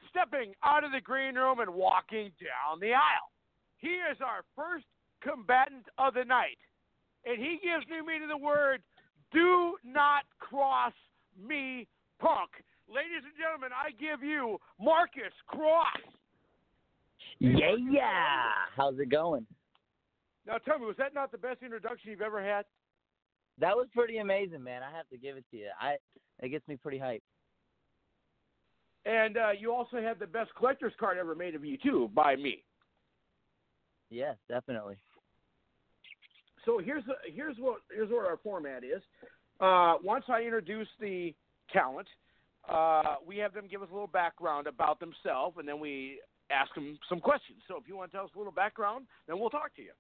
stepping 0.10 0.54
out 0.66 0.84
of 0.84 0.92
the 0.92 1.00
green 1.00 1.36
room 1.36 1.60
and 1.60 1.74
walking 1.74 2.32
down 2.42 2.82
the 2.82 2.92
aisle, 2.92 3.32
he 3.78 4.02
is 4.12 4.18
our 4.20 4.44
first 4.58 4.86
combatant 5.22 5.86
of 5.98 6.16
the 6.16 6.26
night. 6.26 6.58
And 7.26 7.40
he 7.40 7.60
gives 7.64 7.86
new 7.90 8.06
meaning 8.06 8.28
to 8.28 8.28
the 8.28 8.38
word, 8.38 8.82
do 9.34 9.76
not 9.86 10.24
cross 10.40 10.94
me, 11.38 11.88
punk. 12.20 12.50
Ladies 12.88 13.24
and 13.24 13.34
gentlemen, 13.38 13.72
I 13.76 13.92
give 13.92 14.24
you 14.24 14.58
Marcus 14.80 15.34
Cross. 15.48 15.98
Yeah, 17.40 17.76
yeah. 17.92 18.50
How's 18.76 18.98
it 19.00 19.10
going? 19.10 19.46
Now 20.46 20.58
tell 20.58 20.80
me, 20.80 20.86
was 20.86 20.96
that 20.98 21.14
not 21.14 21.32
the 21.32 21.38
best 21.38 21.62
introduction 21.62 22.10
you've 22.10 22.22
ever 22.22 22.42
had? 22.44 22.66
That 23.60 23.76
was 23.76 23.88
pretty 23.94 24.20
amazing, 24.20 24.64
man. 24.64 24.82
I 24.84 24.96
have 24.96 25.08
to 25.10 25.18
give 25.18 25.36
it 25.36 25.46
to 25.52 25.58
you. 25.58 25.70
I 25.80 25.98
it 26.40 26.50
gets 26.50 26.68
me 26.68 26.78
pretty 26.78 27.00
hyped. 27.00 27.22
And 29.06 29.38
uh, 29.38 29.52
you 29.58 29.74
also 29.74 30.02
had 30.02 30.20
the 30.20 30.28
best 30.28 30.54
collector's 30.56 30.94
card 31.00 31.18
ever 31.18 31.34
made 31.34 31.56
of 31.56 31.64
you, 31.64 31.78
too, 31.78 32.10
by 32.14 32.36
me. 32.36 32.64
Yes, 34.10 34.36
definitely. 34.50 34.98
So 36.68 36.80
here's 36.84 37.04
here's 37.34 37.56
what 37.58 37.78
here's 37.90 38.10
what 38.12 38.28
our 38.28 38.38
format 38.44 38.84
is. 38.84 39.02
Uh, 39.60 39.96
once 40.04 40.26
I 40.28 40.42
introduce 40.42 40.90
the 41.00 41.34
talent, 41.74 42.08
uh, 42.70 43.16
we 43.26 43.38
have 43.38 43.54
them 43.54 43.66
give 43.72 43.82
us 43.82 43.88
a 43.90 43.94
little 43.94 44.06
background 44.06 44.68
about 44.68 45.00
themselves, 45.00 45.56
and 45.58 45.68
then 45.68 45.80
we 45.80 46.20
ask 46.52 46.74
them 46.76 47.00
some 47.10 47.20
questions. 47.20 47.60
So 47.68 47.78
if 47.78 47.88
you 47.88 47.96
want 47.96 48.12
to 48.12 48.18
tell 48.18 48.26
us 48.26 48.32
a 48.36 48.38
little 48.38 48.54
background, 48.54 49.08
then 49.28 49.40
we'll 49.40 49.50
talk 49.50 49.74
to 49.78 49.82
you. 49.82 49.92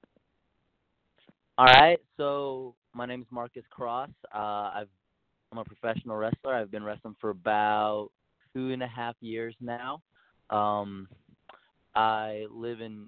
All 1.58 1.66
right. 1.66 2.00
So 2.18 2.76
my 2.94 3.06
name 3.06 3.22
is 3.22 3.28
Marcus 3.32 3.64
Cross. 3.72 4.10
Uh, 4.36 4.38
I've 4.76 4.90
I'm 5.52 5.60
a 5.60 5.64
professional 5.64 6.18
wrestler. 6.18 6.54
I've 6.54 6.70
been 6.70 6.84
wrestling 6.84 7.16
for 7.22 7.30
about 7.30 8.10
two 8.54 8.72
and 8.72 8.84
a 8.84 8.88
half 8.88 9.16
years 9.22 9.56
now. 9.62 10.02
Um, 10.50 11.08
I 11.96 12.46
live 12.52 12.82
in 12.82 13.08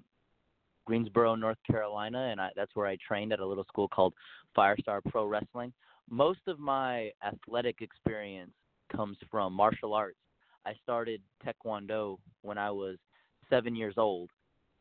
Greensboro, 0.86 1.34
North 1.34 1.58
Carolina, 1.66 2.28
and 2.30 2.40
I, 2.40 2.50
that's 2.56 2.74
where 2.74 2.86
I 2.86 2.96
trained 3.06 3.32
at 3.32 3.40
a 3.40 3.46
little 3.46 3.64
school 3.64 3.88
called 3.88 4.14
Firestar 4.56 5.00
Pro 5.08 5.26
Wrestling. 5.26 5.72
Most 6.08 6.40
of 6.46 6.58
my 6.58 7.10
athletic 7.24 7.80
experience 7.80 8.52
comes 8.94 9.16
from 9.30 9.52
martial 9.52 9.94
arts. 9.94 10.18
I 10.66 10.74
started 10.82 11.20
Taekwondo 11.44 12.18
when 12.42 12.58
I 12.58 12.70
was 12.70 12.96
seven 13.48 13.74
years 13.74 13.94
old, 13.96 14.30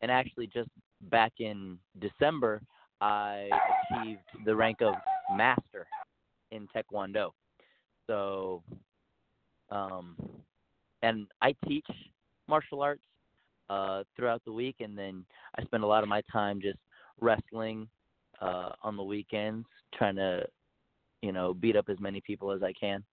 and 0.02 0.12
actually 0.12 0.48
just 0.48 0.70
back 1.10 1.34
in 1.40 1.78
December, 2.00 2.62
I 3.02 3.50
achieved 3.94 4.22
the 4.46 4.56
rank 4.56 4.82
of 4.82 4.96
master 5.36 5.88
in 6.52 6.68
Taekwondo. 6.76 7.32
So, 8.08 8.64
um, 9.70 10.16
and 11.02 11.28
I 11.42 11.56
teach 11.68 11.88
martial 12.48 12.82
arts 12.82 13.04
uh, 13.70 14.04
throughout 14.16 14.44
the 14.46 14.52
week, 14.52 14.78
and 14.80 14.98
then 14.98 15.26
I 15.58 15.64
spend 15.64 15.84
a 15.84 15.88
lot 15.88 16.04
of 16.04 16.10
my 16.10 16.22
time 16.32 16.62
just 16.62 16.80
wrestling 17.22 17.88
uh, 18.42 18.70
on 18.84 18.98
the 18.98 19.04
weekends, 19.04 19.68
trying 19.94 20.16
to, 20.16 20.46
you 21.22 21.32
know, 21.32 21.54
beat 21.54 21.76
up 21.76 21.90
as 21.90 22.00
many 22.00 22.22
people 22.22 22.52
as 22.52 22.64
I 22.64 22.74
can, 22.74 23.04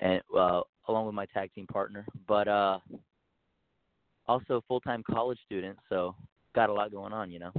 and 0.00 0.20
uh, 0.36 0.62
along 0.88 1.06
with 1.06 1.14
my 1.14 1.26
tag 1.26 1.52
team 1.54 1.66
partner. 1.66 2.04
But 2.26 2.48
uh, 2.48 2.78
also 4.26 4.56
a 4.56 4.62
full-time 4.62 5.02
college 5.10 5.38
student, 5.46 5.78
so 5.88 6.14
got 6.54 6.70
a 6.70 6.72
lot 6.72 6.90
going 6.90 7.12
on, 7.12 7.30
you 7.30 7.38
know. 7.38 7.52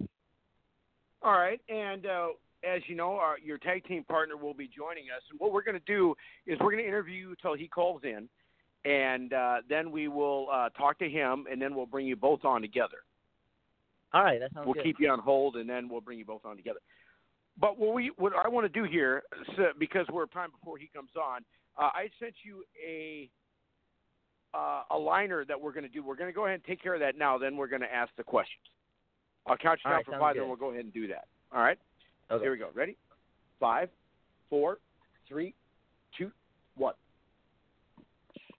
All 1.21 1.33
right, 1.33 1.61
and 1.69 2.05
uh, 2.05 2.27
as 2.63 2.81
you 2.87 2.95
know, 2.95 3.13
our, 3.13 3.39
your 3.39 3.57
tag 3.57 3.85
team 3.85 4.03
partner 4.03 4.35
will 4.37 4.53
be 4.53 4.69
joining 4.75 5.05
us, 5.05 5.21
and 5.31 5.39
what 5.39 5.53
we're 5.53 5.63
going 5.63 5.79
to 5.79 5.85
do 5.85 6.13
is 6.45 6.59
we're 6.59 6.71
going 6.71 6.83
to 6.83 6.87
interview 6.87 7.29
you 7.29 7.35
till 7.41 7.55
he 7.55 7.67
calls 7.67 8.01
in, 8.03 8.27
and 8.85 9.33
uh, 9.33 9.57
then 9.69 9.91
we 9.91 10.07
will 10.07 10.47
uh, 10.51 10.69
talk 10.69 10.99
to 10.99 11.09
him, 11.09 11.45
and 11.49 11.61
then 11.61 11.75
we'll 11.75 11.85
bring 11.85 12.05
you 12.05 12.15
both 12.15 12.43
on 12.45 12.61
together. 12.61 12.97
All 14.13 14.23
right, 14.23 14.39
that 14.39 14.53
sounds 14.53 14.65
we'll 14.65 14.75
good. 14.75 14.83
keep 14.83 14.97
you 14.99 15.09
on 15.09 15.19
hold, 15.19 15.55
and 15.55 15.69
then 15.69 15.89
we'll 15.89 16.01
bring 16.01 16.19
you 16.19 16.25
both 16.25 16.45
on 16.45 16.55
together. 16.55 16.79
But 17.59 17.77
what 17.77 17.93
we 17.93 18.11
what 18.17 18.33
I 18.35 18.47
want 18.47 18.71
to 18.71 18.81
do 18.81 18.87
here, 18.89 19.23
so, 19.55 19.67
because 19.79 20.05
we're 20.11 20.25
time 20.27 20.51
before 20.51 20.77
he 20.77 20.89
comes 20.93 21.11
on, 21.15 21.41
uh, 21.77 21.89
I 21.93 22.09
sent 22.19 22.33
you 22.43 22.63
a 22.85 23.29
uh, 24.53 24.83
a 24.91 24.97
liner 24.97 25.45
that 25.45 25.59
we're 25.59 25.71
going 25.71 25.83
to 25.83 25.89
do. 25.89 26.03
We're 26.03 26.15
going 26.15 26.29
to 26.29 26.35
go 26.35 26.45
ahead 26.45 26.55
and 26.55 26.63
take 26.63 26.81
care 26.81 26.93
of 26.93 26.99
that 26.99 27.17
now. 27.17 27.37
Then 27.37 27.57
we're 27.57 27.67
going 27.67 27.81
to 27.81 27.93
ask 27.93 28.11
the 28.17 28.23
questions. 28.23 28.61
I'll 29.45 29.57
count 29.57 29.79
you 29.83 29.89
down 29.89 29.97
right, 29.97 30.05
for 30.05 30.19
five, 30.19 30.33
good. 30.33 30.41
then 30.41 30.47
we'll 30.47 30.57
go 30.57 30.71
ahead 30.71 30.83
and 30.83 30.93
do 30.93 31.07
that. 31.07 31.25
All 31.51 31.61
right. 31.61 31.77
Okay. 32.31 32.43
Here 32.43 32.51
we 32.51 32.57
go. 32.57 32.69
Ready? 32.73 32.95
Five, 33.59 33.89
four, 34.49 34.79
three, 35.27 35.53
two, 36.17 36.31
one. 36.75 36.93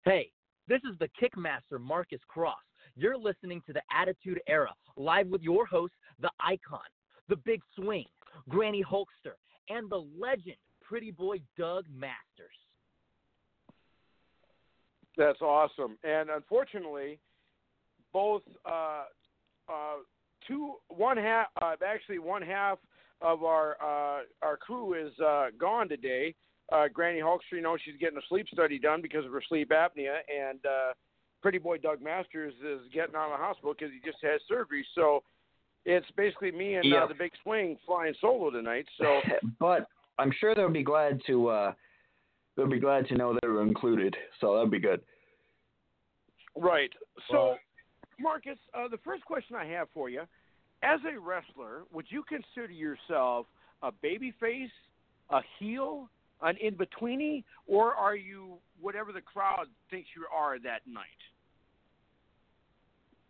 Hey, 0.05 0.31
this 0.67 0.81
is 0.83 0.97
the 0.99 1.07
Kickmaster 1.21 1.79
Marcus 1.79 2.19
Cross. 2.27 2.57
You're 2.97 3.17
listening 3.17 3.61
to 3.67 3.73
the 3.73 3.81
Attitude 3.89 4.41
Era, 4.47 4.73
live 4.97 5.27
with 5.27 5.41
your 5.41 5.65
host, 5.65 5.93
the 6.19 6.29
Icon, 6.41 6.81
the 7.29 7.37
Big 7.37 7.61
Swing, 7.73 8.05
Granny 8.49 8.83
Hulkster, 8.83 9.35
and 9.69 9.89
the 9.89 10.05
legend, 10.19 10.57
Pretty 10.81 11.11
Boy 11.11 11.39
Doug 11.57 11.85
Masters. 11.89 12.17
That's 15.15 15.39
awesome. 15.41 15.97
And 16.03 16.29
unfortunately, 16.29 17.17
both 18.11 18.41
uh, 18.65 19.05
uh, 19.69 19.95
two, 20.45 20.73
one 20.89 21.15
half, 21.15 21.47
uh, 21.61 21.75
actually 21.85 22.19
one 22.19 22.41
half 22.41 22.77
of 23.21 23.45
our 23.45 23.77
uh, 23.81 24.23
our 24.41 24.57
crew 24.57 24.95
is 24.95 25.17
uh, 25.19 25.47
gone 25.57 25.87
today. 25.87 26.35
Uh, 26.73 26.87
Granny 26.87 27.19
Hulkster, 27.19 27.53
you 27.53 27.61
know, 27.61 27.77
she's 27.83 27.95
getting 27.99 28.17
a 28.17 28.21
sleep 28.27 28.47
study 28.51 28.79
done 28.79 29.01
because 29.01 29.25
of 29.25 29.31
her 29.31 29.43
sleep 29.47 29.69
apnea, 29.69 30.17
and 30.27 30.59
uh, 30.65 30.93
Pretty 31.41 31.59
Boy 31.59 31.77
Doug 31.77 32.01
Masters 32.01 32.53
is 32.65 32.81
getting 32.91 33.15
out 33.15 33.31
of 33.31 33.37
the 33.39 33.43
hospital 33.45 33.75
because 33.77 33.93
he 33.93 33.99
just 34.09 34.17
had 34.23 34.39
surgery. 34.47 34.83
So 34.95 35.21
it's 35.85 36.07
basically 36.17 36.51
me 36.51 36.75
and 36.75 36.85
Yeah. 36.85 37.03
uh, 37.03 37.07
the 37.07 37.13
Big 37.13 37.31
Swing 37.43 37.77
flying 37.85 38.15
solo 38.19 38.49
tonight. 38.49 38.87
So 38.97 39.19
but 39.59 39.87
I'm 40.17 40.31
sure 40.39 40.55
they'll 40.55 40.69
be 40.69 40.83
glad 40.83 41.21
to 41.27 41.47
uh, 41.49 41.73
they'll 42.55 42.67
be 42.67 42.79
glad 42.79 43.07
to 43.09 43.15
know 43.15 43.37
they 43.41 43.47
were 43.47 43.61
included. 43.61 44.15
So 44.41 44.55
that'd 44.55 44.71
be 44.71 44.79
good. 44.79 45.01
Right. 46.55 46.91
So, 47.29 47.33
Well- 47.37 47.59
Marcus, 48.19 48.57
uh, 48.73 48.87
the 48.87 48.99
first 48.99 49.25
question 49.25 49.55
I 49.55 49.65
have 49.65 49.89
for 49.93 50.09
you, 50.09 50.21
as 50.83 50.99
a 51.11 51.19
wrestler, 51.19 51.83
would 51.91 52.05
you 52.09 52.23
consider 52.23 52.71
yourself 52.71 53.47
a 53.81 53.91
baby 53.91 54.31
face, 54.39 54.69
a 55.31 55.41
heel, 55.59 56.07
an 56.43 56.57
in 56.57 56.75
betweeny, 56.75 57.43
or 57.67 57.93
are 57.93 58.15
you 58.15 58.57
whatever 58.79 59.11
the 59.11 59.21
crowd 59.21 59.67
thinks 59.89 60.09
you 60.15 60.25
are 60.33 60.59
that 60.59 60.81
night? 60.85 61.05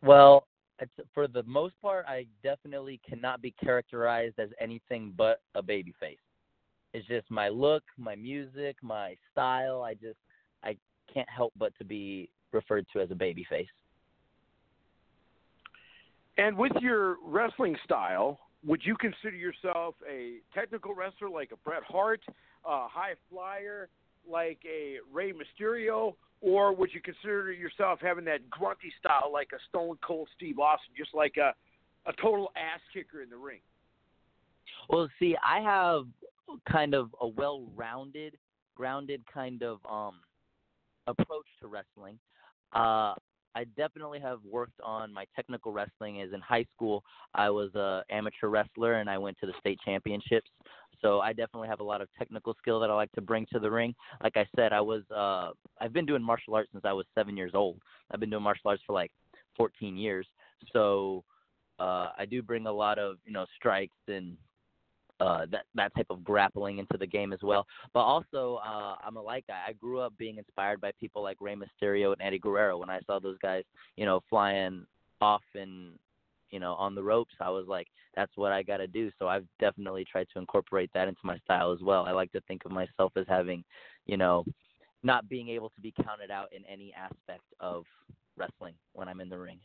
Well, 0.02 0.48
for 1.14 1.28
the 1.28 1.44
most 1.44 1.76
part, 1.82 2.06
I 2.08 2.26
definitely 2.44 3.00
cannot 3.08 3.42
be 3.42 3.52
characterized 3.64 4.40
as 4.40 4.50
anything 4.60 5.14
but 5.16 5.42
a 5.56 5.62
baby 5.62 5.94
face. 6.00 6.18
It's 6.94 7.08
just 7.08 7.30
my 7.32 7.50
look, 7.50 7.84
my 7.98 8.16
music, 8.16 8.76
my 8.82 9.16
style. 9.32 9.82
I 9.82 9.94
just 9.94 10.18
I 10.64 10.76
can't 11.12 11.30
help 11.30 11.54
but 11.58 11.74
to 11.78 11.86
be 11.86 12.30
referred 12.52 12.86
to 12.94 13.02
as 13.02 13.12
a 13.12 13.16
baby 13.16 13.46
face. 13.50 13.68
And 16.38 16.58
with 16.58 16.72
your 16.82 17.18
wrestling 17.24 17.76
style, 17.84 18.40
would 18.66 18.82
you 18.84 18.96
consider 18.96 19.36
yourself 19.36 19.96
a 20.10 20.38
technical 20.54 20.94
wrestler 20.94 21.30
like 21.30 21.52
a 21.52 21.58
Bret 21.58 21.84
Hart, 21.84 22.22
a 22.66 22.88
high 22.88 23.16
flyer 23.30 23.90
like 24.30 24.60
a 24.66 24.98
Rey 25.12 25.34
Mysterio, 25.34 26.16
or 26.42 26.74
would 26.74 26.94
you 26.94 27.02
consider 27.02 27.52
yourself 27.52 28.00
having 28.02 28.26
that 28.26 28.50
grunty 28.50 28.92
style 29.00 29.30
like 29.32 29.50
a 29.54 29.60
Stone 29.70 29.98
Cold 30.06 30.30
Steve 30.36 30.60
Austin, 30.60 30.94
just 30.98 31.14
like 31.14 31.36
a 31.38 31.54
a 32.06 32.14
total 32.22 32.52
ass 32.58 32.82
kicker 32.94 33.22
in 33.22 33.30
the 33.30 33.38
ring? 33.38 33.60
Well, 34.90 35.08
see, 35.20 35.36
I 35.46 35.62
have 35.62 36.06
kind 36.70 36.94
of 36.94 37.16
a 37.22 37.28
well-rounded, 37.28 38.38
grounded 38.76 39.24
kind 39.34 39.64
of 39.64 39.80
um 39.90 40.20
approach 41.08 41.48
to 41.62 41.68
wrestling. 41.68 42.18
Uh, 42.74 43.16
I 43.56 43.66
definitely 43.78 44.20
have 44.20 44.40
worked 44.50 44.80
on 44.84 45.14
my 45.14 45.26
technical 45.36 45.72
wrestling. 45.72 46.20
Is 46.20 46.34
in 46.34 46.42
high 46.42 46.66
school, 46.76 47.04
I 47.34 47.50
was 47.50 47.74
a 47.76 48.04
amateur 48.10 48.48
wrestler 48.48 48.94
and 48.96 49.10
I 49.10 49.18
went 49.18 49.38
to 49.40 49.46
the 49.46 49.54
state 49.60 49.80
championships. 49.86 50.50
So 51.02 51.20
I 51.20 51.34
definitely 51.34 51.68
have 51.68 51.82
a 51.82 51.84
lot 51.84 52.02
of 52.02 52.08
technical 52.18 52.56
skill 52.60 52.80
that 52.80 52.90
I 52.90 52.94
like 52.96 53.12
to 53.14 53.22
bring 53.22 53.46
to 53.52 53.60
the 53.60 53.70
ring. 53.70 53.94
Like 54.24 54.38
I 54.38 54.48
said, 54.56 54.74
I 54.74 54.82
was 54.82 55.04
uh 55.12 55.52
I've 55.82 55.94
been 55.94 56.06
doing 56.06 56.24
martial 56.24 56.56
arts 56.56 56.70
since 56.72 56.86
I 56.86 56.94
was 56.94 57.06
7 57.16 57.36
years 57.38 57.52
old. 57.54 57.80
I've 58.12 58.20
been 58.20 58.30
doing 58.30 58.44
martial 58.44 58.70
arts 58.70 58.84
for 58.86 58.94
like 58.94 59.12
14 59.58 59.98
years. 59.98 60.28
So 60.72 61.24
uh 61.80 62.10
I 62.18 62.26
do 62.30 62.42
bring 62.42 62.66
a 62.68 62.72
lot 62.72 63.00
of, 63.00 63.18
you 63.26 63.34
know, 63.34 63.46
strikes 63.58 63.98
and 64.08 64.38
uh, 65.24 65.46
that 65.52 65.64
that 65.74 65.96
type 65.96 66.08
of 66.10 66.24
grappling 66.24 66.80
into 66.80 66.98
the 66.98 67.08
game 67.08 67.32
as 67.32 67.40
well. 67.42 67.66
But 67.94 68.02
also, 68.02 68.60
uh, 68.66 68.96
I'm 69.06 69.16
a 69.16 69.22
light 69.22 69.46
guy. 69.48 69.62
I 69.66 69.72
grew 69.74 70.00
up 70.00 70.14
being 70.18 70.38
inspired 70.38 70.82
by 70.82 70.92
people 71.00 71.24
like 71.24 71.38
Rey 71.40 71.56
Mysterio 71.56 72.12
and 72.12 72.22
Eddie 72.22 72.40
Guerrero. 72.40 72.78
When 72.78 72.90
I 72.90 73.00
saw 73.08 73.20
those 73.20 73.38
guys, 73.42 73.64
you 73.96 74.06
know, 74.06 74.20
flying 74.30 74.86
off 75.22 75.44
and 75.56 75.94
you 76.50 76.60
know 76.60 76.74
on 76.74 76.94
the 76.94 77.04
ropes, 77.04 77.36
I 77.40 77.50
was 77.50 77.68
like, 77.68 77.88
that's 78.18 78.36
what 78.36 78.52
I 78.52 78.64
got 78.64 78.78
to 78.78 78.88
do. 78.88 79.12
So 79.18 79.30
I've 79.30 79.46
definitely 79.62 80.06
tried 80.12 80.28
to 80.34 80.40
incorporate 80.40 80.90
that 80.94 81.08
into 81.08 81.22
my 81.24 81.38
style 81.40 81.72
as 81.72 81.80
well. 81.82 82.06
I 82.06 82.12
like 82.12 82.34
to 82.34 82.42
think 82.42 82.66
of 82.66 82.72
myself 82.72 83.14
as 83.16 83.26
having, 83.30 83.64
you 84.06 84.18
know, 84.18 84.44
not 85.04 85.30
being 85.30 85.48
able 85.48 85.70
to 85.70 85.82
be 85.82 85.94
counted 86.04 86.32
out 86.32 86.50
in 86.54 86.64
any 86.66 86.94
aspect 86.94 87.46
of 87.62 87.86
wrestling 88.36 88.74
when 88.92 89.08
I'm 89.08 89.22
in 89.22 89.30
the 89.30 89.38
ring. 89.38 89.60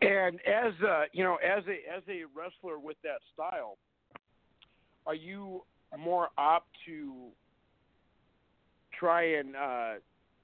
And 0.00 0.38
as 0.46 0.72
a, 0.86 1.04
you 1.12 1.24
know, 1.24 1.36
as 1.36 1.64
a 1.66 1.96
as 1.96 2.02
a 2.08 2.22
wrestler 2.34 2.78
with 2.78 2.96
that 3.02 3.18
style, 3.34 3.78
are 5.06 5.14
you 5.14 5.62
more 5.98 6.28
apt 6.38 6.68
to 6.86 7.28
try 8.98 9.38
and 9.38 9.56
uh, 9.56 9.94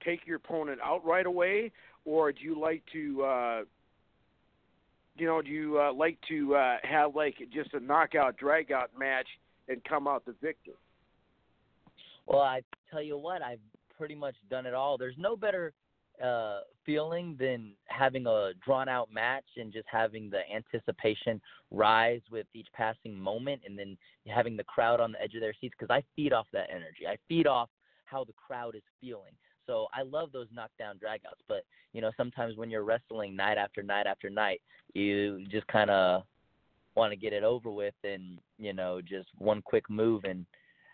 take 0.05 0.27
your 0.27 0.37
opponent 0.37 0.81
out 0.83 1.05
right 1.05 1.27
away, 1.27 1.71
or 2.05 2.33
do 2.33 2.41
you 2.43 2.59
like 2.59 2.83
to, 2.93 3.23
uh, 3.23 3.61
you 5.17 5.27
know, 5.27 5.43
do 5.43 5.51
you 5.51 5.79
uh, 5.81 5.93
like 5.93 6.19
to 6.29 6.55
uh, 6.55 6.77
have 6.83 7.15
like 7.15 7.37
just 7.53 7.75
a 7.75 7.81
knockout, 7.81 8.37
drag 8.37 8.73
out 8.73 8.91
match 8.99 9.29
and 9.69 9.83
come 9.85 10.09
out 10.09 10.25
the 10.25 10.35
victor? 10.43 10.73
Well, 12.27 12.41
I 12.41 12.63
tell 12.91 13.03
you 13.03 13.19
what, 13.19 13.43
I've 13.43 13.61
pretty 13.97 14.15
much 14.15 14.35
done 14.51 14.67
it 14.67 14.75
all. 14.75 14.99
There's 14.99 15.17
no 15.19 15.37
better 15.37 15.73
uh, 16.23 16.61
feeling 16.87 17.37
than 17.39 17.73
having 17.87 18.27
a 18.27 18.53
drawn 18.65 18.89
out 18.89 19.13
match 19.13 19.45
and 19.57 19.73
just 19.73 19.87
having 19.91 20.31
the 20.31 20.41
anticipation 20.55 21.41
rise 21.71 22.21
with 22.31 22.47
each 22.55 22.69
passing 22.73 23.19
moment 23.19 23.63
and 23.67 23.79
then 23.79 23.97
having 24.27 24.57
the 24.57 24.65
crowd 24.65 25.01
on 25.01 25.13
the 25.13 25.23
edge 25.23 25.35
of 25.35 25.41
their 25.41 25.55
seats 25.61 25.75
because 25.79 25.93
I 25.93 26.03
feed 26.15 26.33
off 26.33 26.47
that 26.53 26.69
energy. 26.71 27.07
I 27.09 27.17
feed 27.29 27.47
off 27.47 27.69
how 28.05 28.25
the 28.25 28.33
crowd 28.35 28.77
is 28.77 28.83
feeling. 29.01 29.33
So 29.67 29.87
I 29.95 30.03
love 30.03 30.31
those 30.33 30.47
knockdown 30.53 30.97
dragouts, 30.97 31.43
but 31.49 31.65
you 31.93 32.01
know 32.01 32.11
sometimes 32.17 32.57
when 32.57 32.71
you're 32.71 32.85
wrestling 32.85 33.35
night 33.35 33.59
after 33.59 33.83
night 33.83 34.07
after 34.07 34.29
night, 34.29 34.61
you 34.93 35.45
just 35.51 35.67
kind 35.69 35.91
of 35.91 36.23
want 36.95 37.13
to 37.13 37.17
get 37.17 37.33
it 37.33 37.43
over 37.43 37.71
with 37.71 37.95
and 38.05 38.39
you 38.59 38.73
know 38.73 39.01
just 39.01 39.29
one 39.39 39.63
quick 39.63 39.89
move 39.89 40.25
and 40.25 40.45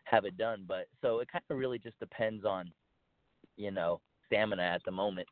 have 0.05 0.25
it 0.25 0.39
done. 0.39 0.65
But 0.67 0.87
so 1.03 1.19
it 1.19 1.29
kind 1.31 1.45
of 1.51 1.59
really 1.59 1.79
just 1.79 1.99
depends 1.99 2.45
on 2.45 2.71
you 3.57 3.71
know 3.71 4.01
stamina 4.31 4.63
at 4.63 4.83
the 4.85 4.93
moment. 4.93 5.29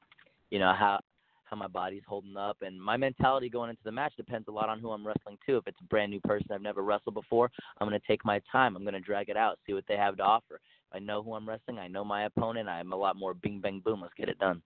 You 0.50 0.58
know 0.58 0.74
how 0.76 1.00
how 1.44 1.56
my 1.56 1.66
body's 1.66 2.02
holding 2.06 2.36
up 2.36 2.58
and 2.60 2.80
my 2.80 2.96
mentality 2.96 3.48
going 3.48 3.70
into 3.70 3.82
the 3.82 3.92
match 3.92 4.12
depends 4.16 4.48
a 4.48 4.50
lot 4.50 4.68
on 4.68 4.80
who 4.80 4.90
I'm 4.90 5.06
wrestling 5.06 5.38
to. 5.46 5.56
If 5.56 5.66
it's 5.66 5.80
a 5.80 5.84
brand 5.84 6.10
new 6.10 6.20
person 6.20 6.48
I've 6.52 6.60
never 6.60 6.82
wrestled 6.82 7.14
before, 7.14 7.50
I'm 7.80 7.88
going 7.88 7.98
to 7.98 8.06
take 8.06 8.22
my 8.24 8.40
time. 8.52 8.76
I'm 8.76 8.82
going 8.82 8.92
to 8.92 9.00
drag 9.00 9.30
it 9.30 9.36
out, 9.36 9.58
see 9.66 9.72
what 9.72 9.84
they 9.88 9.96
have 9.96 10.18
to 10.18 10.22
offer. 10.22 10.56
If 10.56 10.96
I 10.96 10.98
know 10.98 11.22
who 11.22 11.34
I'm 11.34 11.48
wrestling, 11.48 11.78
I 11.78 11.88
know 11.88 12.04
my 12.04 12.24
opponent. 12.24 12.68
I'm 12.68 12.92
a 12.92 12.96
lot 12.96 13.16
more 13.16 13.32
bing 13.32 13.60
bang 13.60 13.80
boom. 13.82 14.02
Let's 14.02 14.14
get 14.14 14.28
it 14.28 14.38
done. 14.38 14.60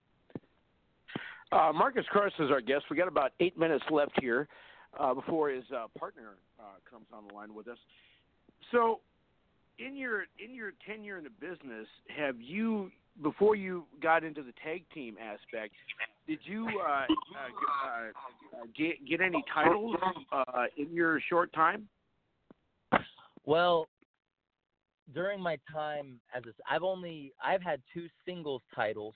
Uh, 1.51 1.71
Marcus 1.73 2.05
Cross 2.09 2.33
is 2.39 2.49
our 2.51 2.61
guest. 2.61 2.85
We 2.89 2.97
got 2.97 3.07
about 3.07 3.31
eight 3.39 3.57
minutes 3.57 3.85
left 3.89 4.11
here 4.19 4.47
uh, 4.99 5.13
before 5.13 5.49
his 5.49 5.63
uh, 5.75 5.85
partner 5.97 6.35
uh, 6.59 6.79
comes 6.89 7.05
on 7.13 7.27
the 7.27 7.33
line 7.33 7.53
with 7.53 7.67
us. 7.67 7.77
So, 8.71 9.01
in 9.79 9.95
your 9.95 10.25
in 10.43 10.53
your 10.53 10.71
tenure 10.85 11.17
in 11.17 11.23
the 11.23 11.29
business, 11.29 11.87
have 12.15 12.39
you 12.39 12.91
before 13.21 13.55
you 13.55 13.85
got 14.01 14.23
into 14.23 14.41
the 14.41 14.53
tag 14.63 14.83
team 14.93 15.15
aspect, 15.21 15.73
did 16.27 16.39
you 16.43 16.67
uh, 16.67 16.91
uh, 16.91 17.05
uh, 17.05 18.65
get 18.75 19.05
get 19.07 19.21
any 19.21 19.43
titles 19.53 19.95
uh, 20.31 20.63
in 20.77 20.93
your 20.93 21.19
short 21.29 21.53
time? 21.53 21.87
Well, 23.45 23.87
during 25.13 25.41
my 25.41 25.57
time 25.71 26.19
as 26.35 26.43
a, 26.45 26.73
I've 26.73 26.83
only 26.83 27.33
I've 27.43 27.61
had 27.61 27.81
two 27.93 28.07
singles 28.25 28.61
titles 28.75 29.15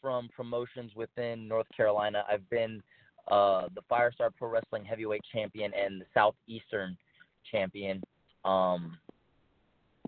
from 0.00 0.28
promotions 0.34 0.92
within 0.94 1.46
North 1.46 1.66
Carolina. 1.76 2.24
I've 2.30 2.48
been 2.50 2.82
uh, 3.28 3.68
the 3.74 3.82
Firestar 3.90 4.30
Pro 4.36 4.48
Wrestling 4.48 4.84
Heavyweight 4.84 5.22
Champion 5.32 5.72
and 5.74 6.00
the 6.00 6.06
Southeastern 6.14 6.96
Champion. 7.50 8.02
Um, 8.44 8.98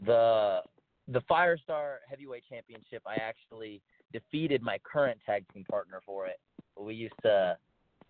the 0.04 0.60
the 1.08 1.20
Firestar 1.22 1.96
Heavyweight 2.08 2.44
Championship, 2.48 3.02
I 3.06 3.16
actually 3.16 3.82
defeated 4.12 4.62
my 4.62 4.78
current 4.84 5.18
tag 5.26 5.44
team 5.52 5.64
partner 5.68 6.00
for 6.06 6.26
it. 6.26 6.38
We 6.78 6.94
used 6.94 7.14
to, 7.22 7.56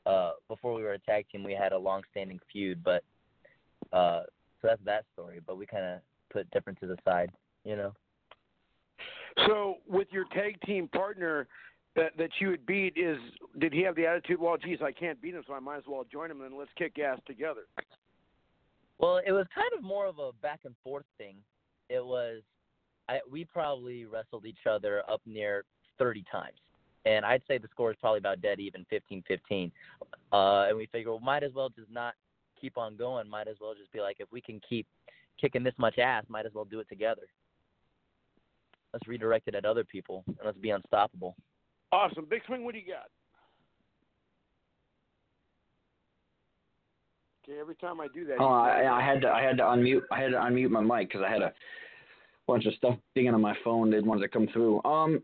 uh, 0.05 0.33
before 0.49 0.75
we 0.75 0.83
were 0.83 0.93
a 0.93 0.99
tag 0.99 1.27
team, 1.33 1.43
we 1.43 1.55
had 1.55 1.73
a 1.73 1.79
long-standing 1.79 2.39
feud, 2.53 2.85
but 2.85 3.03
uh, 3.93 4.23
so 4.61 4.69
that's 4.69 4.85
that 4.85 5.05
story. 5.15 5.41
But 5.45 5.57
we 5.57 5.67
kind 5.67 5.85
of 5.85 6.01
put 6.31 6.51
differences 6.51 6.97
aside, 6.99 7.31
you 7.65 7.77
know. 7.77 7.93
So, 9.47 9.77
with 9.89 10.09
your 10.11 10.25
tag 10.35 10.61
team 10.67 10.89
partner 10.89 11.49
that 11.97 12.17
that 12.19 12.31
you 12.41 12.49
would 12.49 12.67
beat, 12.67 12.95
is 12.97 13.19
did 13.59 13.73
he 13.73 13.83
have 13.83 13.97
the 13.97 14.07
attitude? 14.07 14.39
Well, 14.39 14.57
geez, 14.59 14.79
I 14.83 14.93
can't 14.93 15.21
beat 15.21 15.35
him, 15.35 15.43
so 15.47 15.55
I 15.55 15.61
might 15.61 15.79
as 15.79 15.85
well 15.89 16.05
join 16.13 16.31
him, 16.31 16.43
and 16.43 16.57
let's 16.57 16.71
kick 16.77 16.99
ass 16.99 17.19
together. 17.27 17.63
Well, 18.99 19.21
it 19.27 19.33
was 19.33 19.47
kind 19.55 19.71
of 19.77 19.83
more 19.83 20.07
of 20.07 20.19
a 20.19 20.31
back 20.43 20.61
and 20.65 20.75
forth 20.85 21.07
thing. 21.19 21.37
It 21.93 22.05
was 22.05 22.43
I, 23.09 23.21
we 23.31 23.45
probably 23.45 24.05
wrestled 24.07 24.47
each 24.47 24.67
other 24.69 25.03
up 25.11 25.21
near 25.27 25.65
30 25.99 26.25
times. 26.31 26.57
And 27.05 27.25
I'd 27.25 27.43
say 27.49 27.59
the 27.59 27.69
score 27.71 27.91
is 27.91 27.97
probably 28.01 28.19
about 28.19 28.41
dead 28.41 28.61
even 28.61 28.87
15 28.89 29.25
15. 29.27 29.73
Uh, 30.33 30.67
and 30.69 30.77
we 30.77 30.87
figure, 30.87 31.11
well, 31.11 31.21
might 31.21 31.43
as 31.43 31.53
well 31.53 31.69
just 31.69 31.91
not 31.91 32.15
keep 32.61 32.79
on 32.79 32.97
going. 32.97 33.29
Might 33.29 33.49
as 33.49 33.57
well 33.61 33.75
just 33.79 33.93
be 33.93 34.01
like, 34.01 34.17
if 34.21 34.29
we 34.31 34.41
can 34.41 34.61
keep 34.67 34.87
kicking 35.41 35.65
this 35.65 35.75
much 35.79 35.99
ass, 35.99 36.25
might 36.29 36.47
as 36.47 36.55
well 36.55 36.65
do 36.65 36.81
it 36.81 36.89
together. 36.89 37.23
Let's 38.93 39.09
redirect 39.09 39.49
it 39.49 39.55
at 39.55 39.65
other 39.65 39.85
people 39.85 40.23
and 40.27 40.39
let's 40.45 40.59
be 40.59 40.71
unstoppable. 40.71 41.35
Awesome. 41.91 42.27
Big 42.29 42.43
Swing, 42.47 42.65
what 42.65 42.73
do 42.73 42.81
you 42.81 42.87
got? 42.87 43.11
Okay, 47.45 47.59
every 47.59 47.75
time 47.75 48.01
I 48.01 48.07
do 48.09 48.25
that. 48.27 48.37
Oh, 48.39 48.47
I, 48.47 49.01
I 49.01 49.05
had 49.05 49.21
to 49.23 49.29
I 49.29 49.43
had 49.43 49.57
to 49.57 49.65
unmute 49.65 50.03
I 50.13 50.21
had 50.21 50.31
to 50.31 50.37
unmute 50.37 50.71
my 50.71 50.81
mic 50.81 51.09
because 51.09 51.23
I 51.27 51.31
had 51.31 51.43
a 51.43 51.53
bunch 52.47 52.67
of 52.67 52.75
stuff 52.75 52.97
dinging 53.15 53.35
on 53.35 53.41
my 53.41 53.57
phone. 53.65 53.91
Did 53.91 54.07
wanted 54.07 54.23
to 54.23 54.29
come 54.29 54.47
through. 54.53 54.83
Um, 54.85 55.23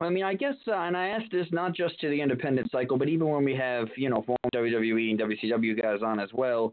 I 0.00 0.08
mean, 0.10 0.24
I 0.24 0.34
guess, 0.34 0.54
uh, 0.68 0.74
and 0.74 0.96
I 0.96 1.08
asked 1.08 1.32
this 1.32 1.46
not 1.50 1.74
just 1.74 2.00
to 2.00 2.08
the 2.08 2.20
independent 2.20 2.70
cycle, 2.70 2.96
but 2.98 3.08
even 3.08 3.28
when 3.28 3.44
we 3.44 3.54
have 3.54 3.88
you 3.96 4.10
know 4.10 4.22
former 4.22 4.38
WWE 4.54 5.10
and 5.10 5.20
WCW 5.20 5.80
guys 5.80 6.00
on 6.04 6.18
as 6.18 6.30
well. 6.32 6.72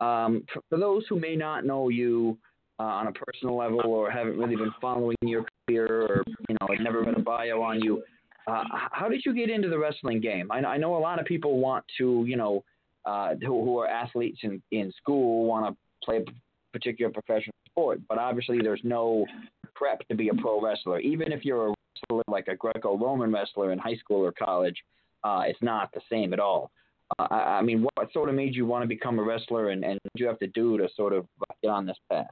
Um, 0.00 0.44
for, 0.52 0.60
for 0.70 0.78
those 0.78 1.04
who 1.08 1.18
may 1.18 1.34
not 1.34 1.64
know 1.64 1.88
you 1.88 2.36
uh, 2.78 2.84
on 2.84 3.06
a 3.08 3.12
personal 3.12 3.56
level 3.56 3.80
or 3.84 4.10
haven't 4.10 4.38
really 4.38 4.56
been 4.56 4.72
following 4.80 5.16
your 5.22 5.44
career 5.66 5.86
or 5.86 6.24
you 6.48 6.56
know, 6.60 6.66
never 6.80 7.02
read 7.02 7.16
a 7.16 7.20
bio 7.20 7.62
on 7.62 7.80
you, 7.80 8.02
uh, 8.46 8.64
how 8.90 9.08
did 9.08 9.22
you 9.24 9.32
get 9.34 9.50
into 9.50 9.68
the 9.68 9.78
wrestling 9.78 10.20
game? 10.20 10.50
I, 10.50 10.58
I 10.58 10.76
know 10.76 10.96
a 10.96 10.98
lot 10.98 11.20
of 11.20 11.26
people 11.26 11.58
want 11.58 11.84
to, 11.98 12.24
you 12.26 12.36
know, 12.36 12.64
uh, 13.06 13.34
who, 13.40 13.64
who 13.64 13.78
are 13.78 13.88
athletes 13.88 14.38
in, 14.42 14.62
in 14.70 14.92
school 14.96 15.46
want 15.46 15.66
to 15.66 15.76
play 16.04 16.18
a 16.18 16.24
particular 16.72 17.12
professional 17.12 17.54
sport, 17.68 18.00
but 18.08 18.18
obviously 18.18 18.58
there's 18.62 18.80
no 18.84 19.26
prep 19.74 20.06
to 20.08 20.14
be 20.14 20.28
a 20.28 20.34
pro 20.34 20.60
wrestler. 20.60 21.00
Even 21.00 21.32
if 21.32 21.44
you're 21.44 21.68
a 21.68 21.74
wrestler 22.10 22.22
like 22.28 22.48
a 22.48 22.56
Greco-Roman 22.56 23.32
wrestler 23.32 23.72
in 23.72 23.78
high 23.78 23.96
school 23.96 24.24
or 24.24 24.32
college, 24.32 24.76
uh, 25.22 25.42
it's 25.46 25.62
not 25.62 25.90
the 25.92 26.00
same 26.10 26.32
at 26.32 26.40
all. 26.40 26.70
Uh, 27.18 27.26
I, 27.30 27.58
I 27.58 27.62
mean, 27.62 27.86
what 27.94 28.12
sort 28.12 28.28
of 28.28 28.34
made 28.34 28.54
you 28.54 28.66
want 28.66 28.82
to 28.82 28.88
become 28.88 29.18
a 29.18 29.22
wrestler, 29.22 29.70
and, 29.70 29.84
and 29.84 29.98
what 30.02 30.20
you 30.20 30.26
have 30.26 30.38
to 30.38 30.46
do 30.48 30.78
to 30.78 30.88
sort 30.96 31.12
of 31.12 31.26
get 31.62 31.68
on 31.68 31.86
this 31.86 31.96
path? 32.10 32.26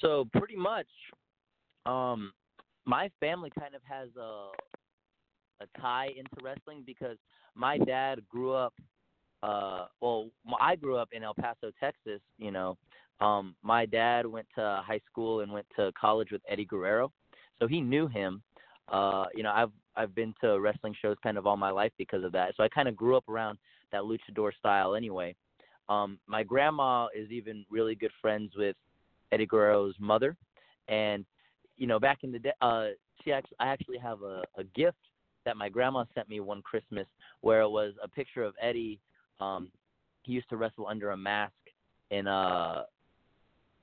So 0.00 0.28
pretty 0.32 0.56
much, 0.56 0.86
um, 1.84 2.32
my 2.84 3.10
family 3.20 3.50
kind 3.58 3.74
of 3.74 3.82
has 3.84 4.08
a 4.16 4.48
a 5.60 5.80
tie 5.80 6.08
into 6.08 6.42
wrestling 6.42 6.82
because 6.86 7.16
my 7.54 7.78
dad 7.78 8.20
grew 8.28 8.52
up. 8.52 8.74
Uh, 9.42 9.86
well, 10.00 10.28
I 10.60 10.76
grew 10.76 10.96
up 10.96 11.08
in 11.12 11.22
El 11.22 11.34
Paso, 11.34 11.70
Texas. 11.78 12.20
You 12.38 12.50
know, 12.50 12.76
um, 13.20 13.54
my 13.62 13.86
dad 13.86 14.26
went 14.26 14.46
to 14.56 14.82
high 14.84 15.00
school 15.10 15.40
and 15.40 15.52
went 15.52 15.66
to 15.76 15.92
college 15.98 16.30
with 16.30 16.42
Eddie 16.48 16.64
Guerrero, 16.64 17.12
so 17.58 17.66
he 17.66 17.80
knew 17.80 18.06
him. 18.06 18.42
Uh, 18.88 19.26
you 19.34 19.42
know, 19.42 19.52
I've 19.52 19.72
I've 19.96 20.14
been 20.14 20.34
to 20.42 20.60
wrestling 20.60 20.94
shows 21.00 21.16
kind 21.22 21.38
of 21.38 21.46
all 21.46 21.56
my 21.56 21.70
life 21.70 21.92
because 21.98 22.24
of 22.24 22.32
that. 22.32 22.54
So 22.56 22.62
I 22.62 22.68
kind 22.68 22.88
of 22.88 22.96
grew 22.96 23.16
up 23.16 23.28
around 23.28 23.58
that 23.92 24.02
luchador 24.02 24.52
style 24.58 24.94
anyway. 24.94 25.34
Um, 25.88 26.18
my 26.26 26.42
grandma 26.42 27.06
is 27.16 27.30
even 27.30 27.64
really 27.70 27.94
good 27.94 28.10
friends 28.20 28.52
with 28.56 28.76
Eddie 29.32 29.46
Guerrero's 29.46 29.94
mother, 29.98 30.36
and 30.88 31.24
you 31.76 31.86
know, 31.86 32.00
back 32.00 32.18
in 32.22 32.32
the 32.32 32.38
day, 32.38 32.52
uh, 32.60 32.88
she 33.22 33.32
actually 33.32 33.56
I 33.60 33.68
actually 33.68 33.98
have 33.98 34.22
a, 34.22 34.42
a 34.56 34.64
gift 34.74 34.96
that 35.46 35.56
my 35.56 35.70
grandma 35.70 36.04
sent 36.14 36.28
me 36.28 36.40
one 36.40 36.60
Christmas 36.60 37.06
where 37.40 37.62
it 37.62 37.70
was 37.70 37.94
a 38.02 38.08
picture 38.08 38.44
of 38.44 38.54
Eddie. 38.60 39.00
Um, 39.40 39.70
he 40.22 40.32
used 40.32 40.50
to 40.50 40.56
wrestle 40.58 40.86
under 40.86 41.12
a 41.12 41.16
mask 41.16 41.52
in 42.10 42.26
uh 42.26 42.82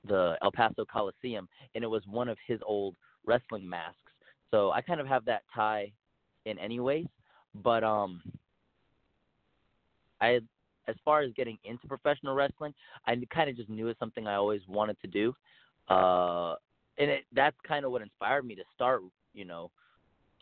the 0.06 0.36
El 0.42 0.52
Paso 0.52 0.84
Coliseum, 0.84 1.48
and 1.74 1.82
it 1.82 1.86
was 1.86 2.02
one 2.06 2.28
of 2.28 2.36
his 2.46 2.60
old 2.64 2.94
wrestling 3.24 3.68
masks. 3.68 3.98
So 4.50 4.70
I 4.70 4.82
kind 4.82 5.00
of 5.00 5.06
have 5.06 5.24
that 5.24 5.42
tie 5.52 5.90
in 6.44 6.58
anyways. 6.58 7.06
But 7.62 7.84
um, 7.84 8.22
I 10.20 10.40
as 10.86 10.96
far 11.04 11.22
as 11.22 11.32
getting 11.32 11.56
into 11.64 11.86
professional 11.86 12.34
wrestling, 12.34 12.74
I 13.06 13.16
kind 13.32 13.48
of 13.48 13.56
just 13.56 13.70
knew 13.70 13.88
it's 13.88 13.98
something 13.98 14.26
I 14.26 14.34
always 14.34 14.60
wanted 14.68 14.98
to 15.00 15.06
do. 15.06 15.34
Uh, 15.88 16.56
and 16.98 17.10
it 17.10 17.24
that's 17.32 17.56
kind 17.66 17.84
of 17.84 17.92
what 17.92 18.02
inspired 18.02 18.44
me 18.44 18.54
to 18.54 18.62
start, 18.74 19.02
you 19.32 19.44
know, 19.44 19.70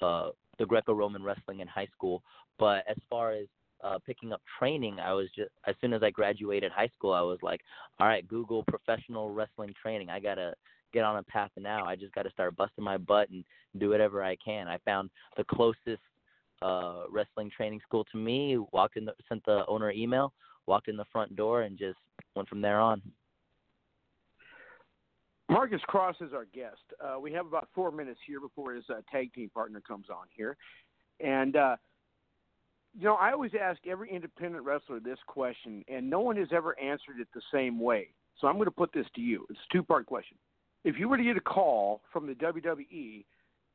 uh, 0.00 0.30
the 0.62 0.66
Greco-Roman 0.66 1.24
wrestling 1.24 1.58
in 1.58 1.66
high 1.66 1.88
school. 1.92 2.22
But 2.56 2.84
as 2.88 2.96
far 3.10 3.32
as 3.32 3.46
uh, 3.82 3.98
picking 4.06 4.32
up 4.32 4.40
training, 4.60 5.00
I 5.00 5.12
was 5.12 5.26
just 5.34 5.50
as 5.66 5.74
soon 5.80 5.92
as 5.92 6.04
I 6.04 6.10
graduated 6.10 6.70
high 6.70 6.90
school, 6.96 7.12
I 7.12 7.20
was 7.20 7.38
like, 7.42 7.60
all 7.98 8.06
right, 8.06 8.26
Google 8.28 8.62
professional 8.68 9.30
wrestling 9.30 9.74
training. 9.82 10.08
I 10.08 10.20
gotta 10.20 10.54
get 10.92 11.02
on 11.02 11.16
a 11.16 11.22
path 11.24 11.50
now. 11.58 11.84
I 11.84 11.96
just 11.96 12.14
got 12.14 12.22
to 12.22 12.30
start 12.30 12.54
busting 12.56 12.84
my 12.84 12.96
butt 12.96 13.28
and 13.30 13.44
do 13.78 13.88
whatever 13.88 14.22
I 14.22 14.36
can. 14.36 14.68
I 14.68 14.78
found 14.84 15.10
the 15.36 15.44
closest 15.44 16.02
uh, 16.60 17.04
wrestling 17.10 17.50
training 17.56 17.80
school 17.82 18.04
to 18.12 18.18
me. 18.18 18.58
Walked 18.72 18.96
in, 18.96 19.06
the, 19.06 19.14
sent 19.28 19.44
the 19.44 19.64
owner 19.66 19.90
email, 19.90 20.32
walked 20.66 20.88
in 20.88 20.96
the 20.96 21.06
front 21.10 21.34
door, 21.34 21.62
and 21.62 21.76
just 21.76 21.98
went 22.36 22.48
from 22.48 22.60
there 22.60 22.78
on. 22.78 23.02
Marcus 25.48 25.80
Cross 25.86 26.16
is 26.20 26.32
our 26.32 26.46
guest. 26.46 26.80
Uh, 27.00 27.18
we 27.20 27.32
have 27.32 27.46
about 27.46 27.68
four 27.74 27.90
minutes 27.90 28.20
here 28.26 28.40
before 28.40 28.72
his 28.72 28.84
uh, 28.88 29.00
tag 29.10 29.32
team 29.34 29.50
partner 29.52 29.80
comes 29.80 30.06
on 30.08 30.26
here, 30.34 30.56
and 31.20 31.56
uh, 31.56 31.76
you 32.98 33.04
know 33.04 33.14
I 33.14 33.32
always 33.32 33.52
ask 33.60 33.78
every 33.86 34.10
independent 34.10 34.64
wrestler 34.64 35.00
this 35.00 35.18
question, 35.26 35.84
and 35.88 36.08
no 36.08 36.20
one 36.20 36.36
has 36.36 36.48
ever 36.52 36.78
answered 36.78 37.20
it 37.20 37.28
the 37.34 37.42
same 37.52 37.78
way. 37.78 38.08
So 38.40 38.46
I'm 38.46 38.54
going 38.54 38.64
to 38.64 38.70
put 38.70 38.92
this 38.92 39.06
to 39.14 39.20
you. 39.20 39.46
It's 39.50 39.58
a 39.70 39.72
two 39.72 39.82
part 39.82 40.06
question 40.06 40.38
if 40.84 40.98
you 40.98 41.08
were 41.08 41.16
to 41.16 41.22
get 41.22 41.36
a 41.36 41.40
call 41.40 42.02
from 42.12 42.26
the 42.26 42.34
WWE 42.34 43.24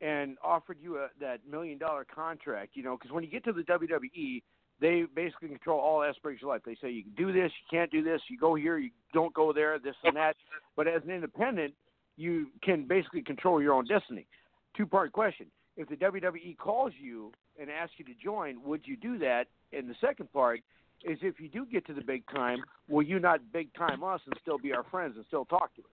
and 0.02 0.38
offered 0.44 0.78
you 0.80 0.98
a, 0.98 1.08
that 1.20 1.40
million 1.50 1.78
dollar 1.78 2.06
contract, 2.06 2.72
you 2.76 2.84
know, 2.84 2.98
because 2.98 3.12
when 3.12 3.24
you 3.24 3.30
get 3.30 3.44
to 3.46 3.54
the 3.54 3.64
WWE, 3.64 4.44
they 4.80 5.06
basically 5.16 5.50
control 5.50 5.80
all 5.80 6.04
aspects 6.04 6.38
of 6.38 6.42
your 6.42 6.52
life. 6.52 6.62
They 6.66 6.78
say 6.82 6.92
you 6.92 7.04
can 7.04 7.14
do 7.14 7.32
this, 7.32 7.52
you 7.52 7.78
can't 7.78 7.92
do 7.92 8.04
this, 8.04 8.22
you 8.30 8.38
go 8.38 8.56
here, 8.56 8.78
you 8.78 8.92
don't 9.14 9.34
go 9.34 9.52
there, 9.52 9.80
this 9.80 9.96
and 10.04 10.16
that. 10.16 10.36
But 10.76 10.88
as 10.88 11.02
an 11.04 11.12
independent, 11.12 11.74
you 12.16 12.48
can 12.64 12.88
basically 12.88 13.22
control 13.22 13.62
your 13.62 13.74
own 13.74 13.86
destiny. 13.86 14.28
Two 14.76 14.86
part 14.86 15.12
question. 15.12 15.48
If 15.78 15.90
the 15.90 15.96
WWE 15.96 16.58
calls 16.58 16.94
you 17.00 17.32
and 17.60 17.70
asks 17.70 17.96
you 17.98 18.06
to 18.06 18.14
join, 18.24 18.62
would 18.64 18.82
you 18.86 18.98
do 18.98 19.18
that? 19.20 19.46
And 19.74 19.90
the 19.90 19.96
second 20.02 20.32
part 20.32 20.62
is 21.04 21.18
if 21.22 21.40
you 21.40 21.50
do 21.50 21.66
get 21.66 21.86
to 21.88 21.94
the 21.94 22.02
big 22.02 22.24
time, 22.34 22.60
will 22.88 23.04
you 23.04 23.20
not 23.20 23.40
big 23.54 23.74
time 23.76 24.04
us 24.04 24.22
and 24.26 24.36
still 24.42 24.58
be 24.58 24.74
our 24.74 24.84
friends 24.90 25.16
and 25.16 25.26
still 25.28 25.46
talk 25.46 25.76
to 25.76 25.82
us? 25.82 25.88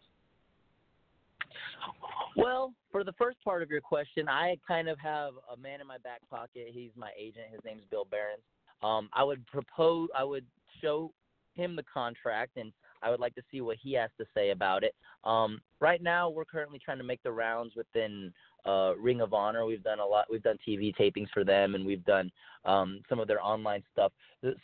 Well, 2.37 2.73
for 2.90 3.05
the 3.05 3.12
first 3.12 3.37
part 3.44 3.62
of 3.62 3.70
your 3.70 3.81
question, 3.81 4.29
I 4.29 4.57
kind 4.66 4.88
of 4.88 4.99
have 4.99 5.35
a 5.53 5.57
man 5.57 5.81
in 5.81 5.87
my 5.87 5.99
back 5.99 6.20
pocket. 6.31 6.68
He's 6.73 6.90
my 6.97 7.11
agent. 7.18 7.47
His 7.53 7.61
name's 7.64 7.83
Bill 7.90 8.07
Barron. 8.11 8.38
Um, 8.82 9.08
I 9.12 9.24
would 9.24 9.46
propose, 9.46 10.08
I 10.16 10.24
would 10.24 10.44
show 10.82 11.12
him 11.54 11.76
the 11.76 11.84
contract, 11.84 12.56
and 12.56 12.72
I 13.02 13.10
would 13.10 13.20
like 13.20 13.34
to 13.37 13.42
see 13.50 13.60
what 13.60 13.76
he 13.80 13.92
has 13.94 14.10
to 14.18 14.26
say 14.34 14.50
about 14.50 14.82
it. 14.82 14.94
Um, 15.24 15.60
right 15.80 16.02
now, 16.02 16.28
we're 16.28 16.44
currently 16.44 16.78
trying 16.78 16.98
to 16.98 17.04
make 17.04 17.22
the 17.22 17.32
rounds 17.32 17.74
within 17.76 18.32
uh, 18.66 18.94
Ring 18.98 19.20
of 19.20 19.32
Honor. 19.32 19.64
We've 19.64 19.82
done 19.82 20.00
a 20.00 20.06
lot. 20.06 20.26
We've 20.30 20.42
done 20.42 20.58
TV 20.66 20.94
tapings 20.96 21.28
for 21.32 21.44
them, 21.44 21.74
and 21.74 21.84
we've 21.84 22.04
done 22.04 22.30
um, 22.64 23.00
some 23.08 23.20
of 23.20 23.28
their 23.28 23.42
online 23.42 23.82
stuff. 23.92 24.12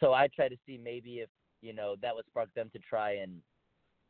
So 0.00 0.12
I 0.12 0.28
try 0.28 0.48
to 0.48 0.56
see 0.66 0.78
maybe 0.82 1.20
if 1.20 1.28
you 1.62 1.74
know 1.74 1.96
that 2.02 2.14
would 2.14 2.24
spark 2.26 2.48
them 2.54 2.70
to 2.72 2.78
try 2.78 3.16
and 3.16 3.32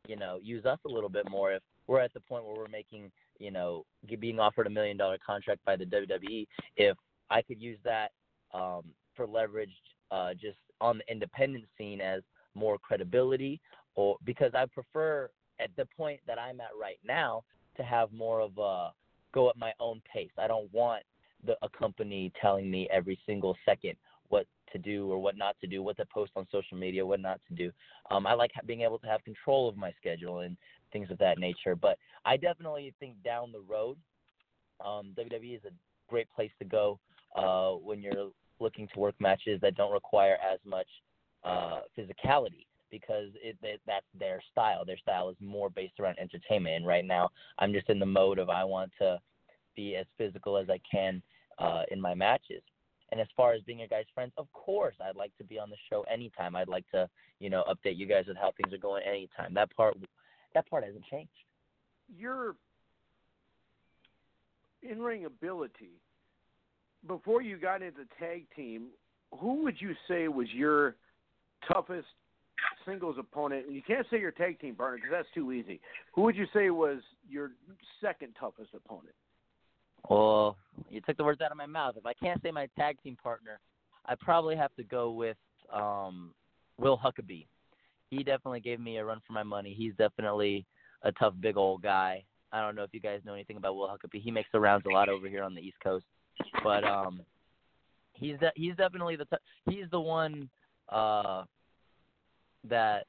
you 0.06 0.16
know 0.16 0.38
use 0.40 0.64
us 0.64 0.78
a 0.86 0.88
little 0.88 1.08
bit 1.08 1.28
more 1.28 1.52
if 1.52 1.62
we're 1.90 2.00
at 2.00 2.14
the 2.14 2.20
point 2.20 2.44
where 2.44 2.54
we're 2.54 2.68
making, 2.68 3.10
you 3.40 3.50
know, 3.50 3.84
being 4.20 4.38
offered 4.38 4.68
a 4.68 4.70
million 4.70 4.96
dollar 4.96 5.18
contract 5.24 5.60
by 5.64 5.74
the 5.74 5.84
WWE. 5.84 6.46
If 6.76 6.96
I 7.30 7.42
could 7.42 7.60
use 7.60 7.78
that 7.84 8.12
um, 8.54 8.84
for 9.20 9.26
leverage 9.26 9.74
uh, 10.10 10.32
just 10.32 10.56
on 10.80 10.98
the 10.98 11.12
independent 11.12 11.64
scene 11.76 12.00
as 12.00 12.22
more 12.54 12.78
credibility, 12.78 13.60
or 13.96 14.16
because 14.24 14.52
I 14.54 14.64
prefer 14.64 15.28
at 15.60 15.68
the 15.76 15.86
point 15.94 16.20
that 16.26 16.38
I'm 16.38 16.58
at 16.62 16.70
right 16.80 16.98
now 17.06 17.42
to 17.76 17.82
have 17.82 18.10
more 18.12 18.40
of 18.40 18.56
a 18.56 18.92
go 19.34 19.50
at 19.50 19.58
my 19.58 19.72
own 19.78 20.00
pace. 20.10 20.30
I 20.38 20.48
don't 20.48 20.72
want 20.72 21.02
the, 21.44 21.54
a 21.60 21.68
company 21.68 22.32
telling 22.40 22.70
me 22.70 22.88
every 22.90 23.18
single 23.26 23.54
second 23.66 23.94
what 24.30 24.46
to 24.72 24.78
do 24.78 25.10
or 25.12 25.18
what 25.18 25.36
not 25.36 25.56
to 25.60 25.66
do, 25.66 25.82
what 25.82 25.98
to 25.98 26.06
post 26.06 26.32
on 26.34 26.46
social 26.50 26.78
media, 26.78 27.04
what 27.04 27.20
not 27.20 27.40
to 27.48 27.54
do. 27.54 27.70
Um, 28.10 28.26
I 28.26 28.32
like 28.32 28.52
being 28.66 28.80
able 28.82 28.98
to 29.00 29.06
have 29.06 29.22
control 29.24 29.68
of 29.68 29.76
my 29.76 29.92
schedule 30.00 30.40
and 30.40 30.56
things 30.92 31.10
of 31.10 31.18
that 31.18 31.38
nature. 31.38 31.76
But 31.76 31.98
I 32.24 32.38
definitely 32.38 32.94
think 32.98 33.22
down 33.22 33.52
the 33.52 33.60
road, 33.60 33.98
um, 34.82 35.14
WWE 35.18 35.56
is 35.56 35.64
a 35.66 35.72
great 36.08 36.30
place 36.30 36.52
to 36.58 36.64
go 36.64 36.98
uh, 37.36 37.72
when 37.72 38.00
you're 38.02 38.30
looking 38.60 38.88
to 38.92 39.00
work 39.00 39.14
matches 39.18 39.60
that 39.62 39.76
don't 39.76 39.92
require 39.92 40.36
as 40.52 40.58
much 40.64 40.86
uh, 41.44 41.80
physicality 41.98 42.66
because 42.90 43.28
it, 43.42 43.56
it, 43.62 43.80
that's 43.86 44.06
their 44.18 44.42
style. 44.50 44.84
Their 44.84 44.98
style 44.98 45.28
is 45.30 45.36
more 45.40 45.70
based 45.70 46.00
around 46.00 46.18
entertainment. 46.18 46.76
And 46.76 46.86
right 46.86 47.04
now, 47.04 47.30
I'm 47.58 47.72
just 47.72 47.88
in 47.88 47.98
the 47.98 48.06
mode 48.06 48.38
of 48.38 48.50
I 48.50 48.64
want 48.64 48.90
to 48.98 49.18
be 49.76 49.96
as 49.96 50.06
physical 50.18 50.56
as 50.56 50.68
I 50.68 50.80
can 50.90 51.22
uh, 51.58 51.82
in 51.90 52.00
my 52.00 52.14
matches. 52.14 52.62
And 53.12 53.20
as 53.20 53.26
far 53.36 53.52
as 53.52 53.62
being 53.62 53.80
your 53.80 53.88
guys' 53.88 54.04
friends, 54.14 54.32
of 54.36 54.46
course, 54.52 54.94
I'd 55.04 55.16
like 55.16 55.36
to 55.38 55.44
be 55.44 55.58
on 55.58 55.70
the 55.70 55.76
show 55.88 56.04
anytime. 56.12 56.54
I'd 56.54 56.68
like 56.68 56.88
to, 56.92 57.08
you 57.40 57.50
know, 57.50 57.64
update 57.68 57.96
you 57.96 58.06
guys 58.06 58.24
with 58.28 58.36
how 58.36 58.52
things 58.56 58.72
are 58.72 58.78
going 58.78 59.02
anytime. 59.04 59.52
That 59.54 59.74
part 59.74 59.96
that 60.54 60.68
part 60.68 60.84
hasn't 60.84 61.04
changed. 61.06 61.30
Your 62.16 62.54
in 64.82 65.00
ring 65.00 65.24
ability 65.24 66.00
before 67.06 67.42
you 67.42 67.56
got 67.56 67.82
into 67.82 68.00
tag 68.18 68.46
team, 68.54 68.88
who 69.38 69.62
would 69.62 69.80
you 69.80 69.94
say 70.08 70.28
was 70.28 70.48
your 70.52 70.96
toughest 71.72 72.06
singles 72.84 73.16
opponent? 73.18 73.66
And 73.66 73.74
you 73.74 73.82
can't 73.82 74.06
say 74.10 74.18
your 74.18 74.32
tag 74.32 74.60
team 74.60 74.74
partner 74.74 74.98
because 74.98 75.10
that's 75.10 75.34
too 75.34 75.52
easy. 75.52 75.80
Who 76.14 76.22
would 76.22 76.36
you 76.36 76.46
say 76.52 76.70
was 76.70 76.98
your 77.28 77.52
second 78.00 78.34
toughest 78.38 78.70
opponent? 78.74 79.14
Well, 80.08 80.56
you 80.88 81.00
took 81.00 81.16
the 81.16 81.24
words 81.24 81.40
out 81.40 81.50
of 81.50 81.58
my 81.58 81.66
mouth. 81.66 81.94
If 81.96 82.06
I 82.06 82.14
can't 82.14 82.42
say 82.42 82.50
my 82.50 82.68
tag 82.76 82.96
team 83.02 83.16
partner, 83.22 83.60
I 84.06 84.14
probably 84.18 84.56
have 84.56 84.74
to 84.76 84.82
go 84.82 85.10
with 85.10 85.36
um, 85.72 86.32
Will 86.78 86.98
Huckabee 86.98 87.46
he 88.10 88.24
definitely 88.24 88.60
gave 88.60 88.80
me 88.80 88.98
a 88.98 89.04
run 89.04 89.20
for 89.26 89.32
my 89.32 89.44
money. 89.44 89.74
He's 89.76 89.94
definitely 89.96 90.66
a 91.02 91.12
tough, 91.12 91.34
big 91.40 91.56
old 91.56 91.82
guy. 91.82 92.24
I 92.52 92.60
don't 92.60 92.74
know 92.74 92.82
if 92.82 92.92
you 92.92 93.00
guys 93.00 93.20
know 93.24 93.34
anything 93.34 93.56
about 93.56 93.76
Will 93.76 93.88
Huckabee. 93.88 94.20
He 94.20 94.32
makes 94.32 94.48
the 94.52 94.60
rounds 94.60 94.84
a 94.86 94.92
lot 94.92 95.08
over 95.08 95.28
here 95.28 95.44
on 95.44 95.54
the 95.54 95.60
East 95.60 95.76
Coast, 95.82 96.04
but 96.62 96.84
um, 96.84 97.20
he's 98.12 98.38
de- 98.38 98.52
he's 98.54 98.76
definitely 98.76 99.16
the 99.16 99.24
t- 99.26 99.36
he's 99.70 99.84
the 99.90 100.00
one 100.00 100.48
uh, 100.88 101.44
that 102.68 103.06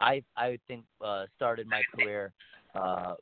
I 0.00 0.22
I 0.36 0.58
think 0.68 0.84
uh, 1.04 1.24
started 1.36 1.66
my 1.66 1.82
career 1.94 2.32
uh, 2.74 3.14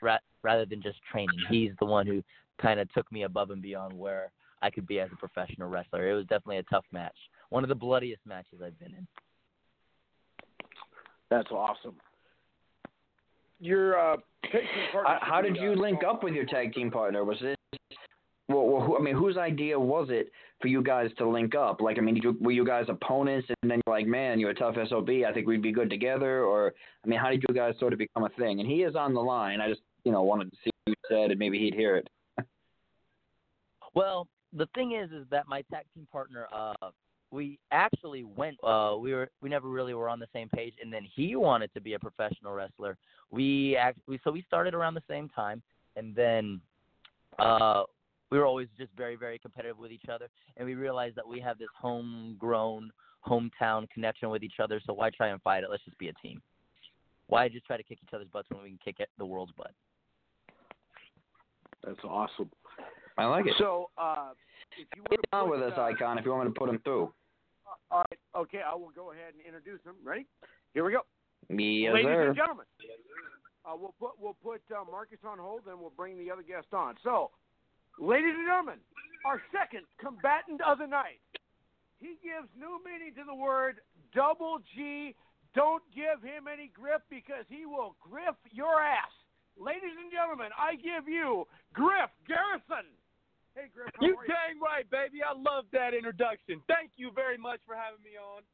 ra- 0.00 0.18
rather 0.42 0.66
than 0.66 0.82
just 0.82 0.98
training. 1.10 1.38
He's 1.48 1.72
the 1.78 1.86
one 1.86 2.06
who 2.06 2.22
kind 2.60 2.80
of 2.80 2.92
took 2.92 3.10
me 3.12 3.22
above 3.22 3.50
and 3.50 3.62
beyond 3.62 3.98
where 3.98 4.30
I 4.62 4.70
could 4.70 4.86
be 4.86 5.00
as 5.00 5.08
a 5.12 5.16
professional 5.16 5.68
wrestler. 5.68 6.10
It 6.10 6.14
was 6.14 6.26
definitely 6.26 6.58
a 6.58 6.62
tough 6.64 6.84
match 6.92 7.16
one 7.50 7.64
of 7.64 7.68
the 7.68 7.74
bloodiest 7.74 8.24
matches 8.24 8.60
I've 8.64 8.78
been 8.78 8.94
in. 8.94 9.06
That's 11.28 11.50
awesome. 11.50 11.96
Your 13.60 13.98
uh, 13.98 14.16
tag 14.44 14.52
team 14.52 14.84
partner. 14.92 15.18
How, 15.20 15.34
how 15.34 15.42
did 15.42 15.56
you 15.56 15.76
link 15.76 16.00
up 16.08 16.24
with 16.24 16.32
your 16.32 16.46
tag 16.46 16.72
team 16.72 16.90
partner? 16.90 17.24
Was 17.24 17.38
this 17.40 17.56
well, 18.50 18.66
well, 18.66 18.82
who, 18.82 18.98
I 18.98 19.00
mean, 19.00 19.14
whose 19.14 19.36
idea 19.36 19.78
was 19.78 20.08
it 20.10 20.32
for 20.60 20.68
you 20.68 20.82
guys 20.82 21.10
to 21.18 21.28
link 21.28 21.54
up? 21.54 21.80
Like, 21.80 21.98
I 21.98 22.00
mean, 22.00 22.16
you, 22.16 22.36
were 22.40 22.50
you 22.50 22.66
guys 22.66 22.86
opponents, 22.88 23.48
and 23.62 23.70
then 23.70 23.80
you're 23.86 23.94
like, 23.94 24.06
man, 24.06 24.40
you're 24.40 24.50
a 24.50 24.54
tough 24.54 24.74
sob. 24.88 25.08
I 25.08 25.32
think 25.32 25.46
we'd 25.46 25.62
be 25.62 25.72
good 25.72 25.88
together, 25.88 26.44
or 26.44 26.74
I 27.04 27.08
mean, 27.08 27.18
how 27.18 27.30
did 27.30 27.44
you 27.48 27.54
guys 27.54 27.74
sort 27.78 27.92
of 27.92 27.98
become 27.98 28.24
a 28.24 28.28
thing? 28.30 28.60
And 28.60 28.68
he 28.68 28.82
is 28.82 28.96
on 28.96 29.14
the 29.14 29.20
line. 29.20 29.60
I 29.60 29.68
just, 29.68 29.82
you 30.04 30.10
know, 30.10 30.22
wanted 30.22 30.50
to 30.50 30.56
see 30.64 30.70
what 30.84 30.88
you 30.88 30.94
said, 31.08 31.30
and 31.30 31.38
maybe 31.38 31.58
he'd 31.58 31.74
hear 31.74 31.96
it. 31.96 32.08
well, 33.94 34.26
the 34.52 34.66
thing 34.74 34.92
is, 34.92 35.10
is 35.12 35.26
that 35.30 35.46
my 35.46 35.62
tag 35.70 35.84
team 35.94 36.08
partner, 36.10 36.48
uh, 36.52 36.90
we 37.30 37.60
actually 37.70 38.24
went. 38.24 38.56
Uh, 38.64 38.96
we 38.98 39.12
were, 39.12 39.30
we 39.40 39.48
never 39.48 39.68
really 39.68 39.94
were 39.94 40.08
on 40.08 40.18
the 40.18 40.28
same 40.32 40.48
page, 40.48 40.74
and 40.82 40.92
then 40.92 41.04
he 41.14 41.36
wanted 41.36 41.72
to 41.74 41.80
be 41.80 41.94
a 41.94 41.98
professional 42.00 42.52
wrestler. 42.52 42.98
We 43.30 43.76
actually, 43.76 44.20
so 44.24 44.32
we 44.32 44.42
started 44.42 44.74
around 44.74 44.94
the 44.94 45.04
same 45.08 45.28
time, 45.28 45.62
and 45.94 46.14
then. 46.16 46.60
Uh, 47.38 47.84
we 48.30 48.38
were 48.38 48.46
always 48.46 48.68
just 48.78 48.90
very, 48.96 49.16
very 49.16 49.38
competitive 49.38 49.78
with 49.78 49.92
each 49.92 50.08
other, 50.12 50.28
and 50.56 50.66
we 50.66 50.74
realized 50.74 51.16
that 51.16 51.26
we 51.26 51.40
have 51.40 51.58
this 51.58 51.68
homegrown, 51.78 52.90
hometown 53.26 53.88
connection 53.90 54.30
with 54.30 54.42
each 54.42 54.60
other. 54.62 54.80
So 54.86 54.92
why 54.92 55.10
try 55.10 55.28
and 55.28 55.42
fight 55.42 55.64
it? 55.64 55.70
Let's 55.70 55.84
just 55.84 55.98
be 55.98 56.08
a 56.08 56.12
team. 56.14 56.40
Why 57.26 57.48
just 57.48 57.66
try 57.66 57.76
to 57.76 57.82
kick 57.82 57.98
each 58.02 58.12
other's 58.14 58.28
butts 58.28 58.48
when 58.50 58.62
we 58.62 58.68
can 58.70 58.78
kick 58.84 59.08
the 59.18 59.26
world's 59.26 59.52
butt? 59.52 59.72
That's 61.84 61.98
awesome. 62.04 62.50
I 63.16 63.26
like 63.26 63.46
it. 63.46 63.54
So, 63.58 63.90
uh, 63.98 64.30
if 64.78 64.86
you 64.96 65.02
want 65.10 65.22
to 65.22 65.36
on 65.36 65.50
with 65.50 65.62
us, 65.62 65.72
uh, 65.76 65.82
Icon, 65.82 66.18
if 66.18 66.24
you 66.24 66.30
want 66.32 66.48
me 66.48 66.54
to 66.54 66.58
put 66.58 66.68
him 66.68 66.80
through. 66.84 67.12
Uh, 67.66 67.94
all 67.94 68.04
right. 68.10 68.18
Okay, 68.36 68.60
I 68.66 68.74
will 68.74 68.90
go 68.94 69.12
ahead 69.12 69.34
and 69.34 69.44
introduce 69.44 69.82
him. 69.84 69.94
Ready? 70.04 70.26
Here 70.74 70.84
we 70.84 70.92
go. 70.92 71.02
Yes, 71.48 71.94
Ladies 71.94 72.06
sir. 72.06 72.26
and 72.28 72.36
gentlemen, 72.36 72.66
uh, 73.64 73.74
we'll 73.76 73.94
put 73.98 74.12
we'll 74.20 74.36
put 74.42 74.62
uh, 74.70 74.84
Marcus 74.90 75.18
on 75.26 75.38
hold, 75.38 75.62
and 75.68 75.78
we'll 75.80 75.92
bring 75.96 76.18
the 76.18 76.30
other 76.30 76.42
guest 76.42 76.68
on. 76.72 76.94
So, 77.02 77.30
Ladies 77.98 78.36
and 78.36 78.46
gentlemen, 78.46 78.80
our 79.24 79.42
second 79.52 79.84
combatant 79.98 80.60
of 80.62 80.78
the 80.78 80.86
night. 80.86 81.20
He 82.00 82.16
gives 82.24 82.48
new 82.56 82.80
meaning 82.80 83.12
to 83.20 83.24
the 83.28 83.34
word 83.34 83.84
double 84.14 84.60
G. 84.74 85.14
Don't 85.52 85.82
give 85.92 86.22
him 86.24 86.48
any 86.48 86.72
grip 86.72 87.02
because 87.10 87.44
he 87.50 87.66
will 87.66 87.96
griff 88.00 88.38
your 88.48 88.80
ass. 88.80 89.12
Ladies 89.58 89.92
and 89.98 90.08
gentlemen, 90.08 90.48
I 90.56 90.78
give 90.80 91.04
you 91.04 91.44
Griff 91.76 92.08
Garrison. 92.24 92.88
Hey, 93.52 93.68
Griff. 93.68 93.92
you 94.00 94.14
you 94.14 94.30
dang 94.30 94.56
right, 94.62 94.88
baby. 94.88 95.20
I 95.20 95.36
love 95.36 95.68
that 95.74 95.92
introduction. 95.92 96.62
Thank 96.70 96.96
you 96.96 97.10
very 97.12 97.36
much 97.36 97.60
for 97.66 97.76
having 97.76 98.00
me 98.00 98.16
on. 98.16 98.46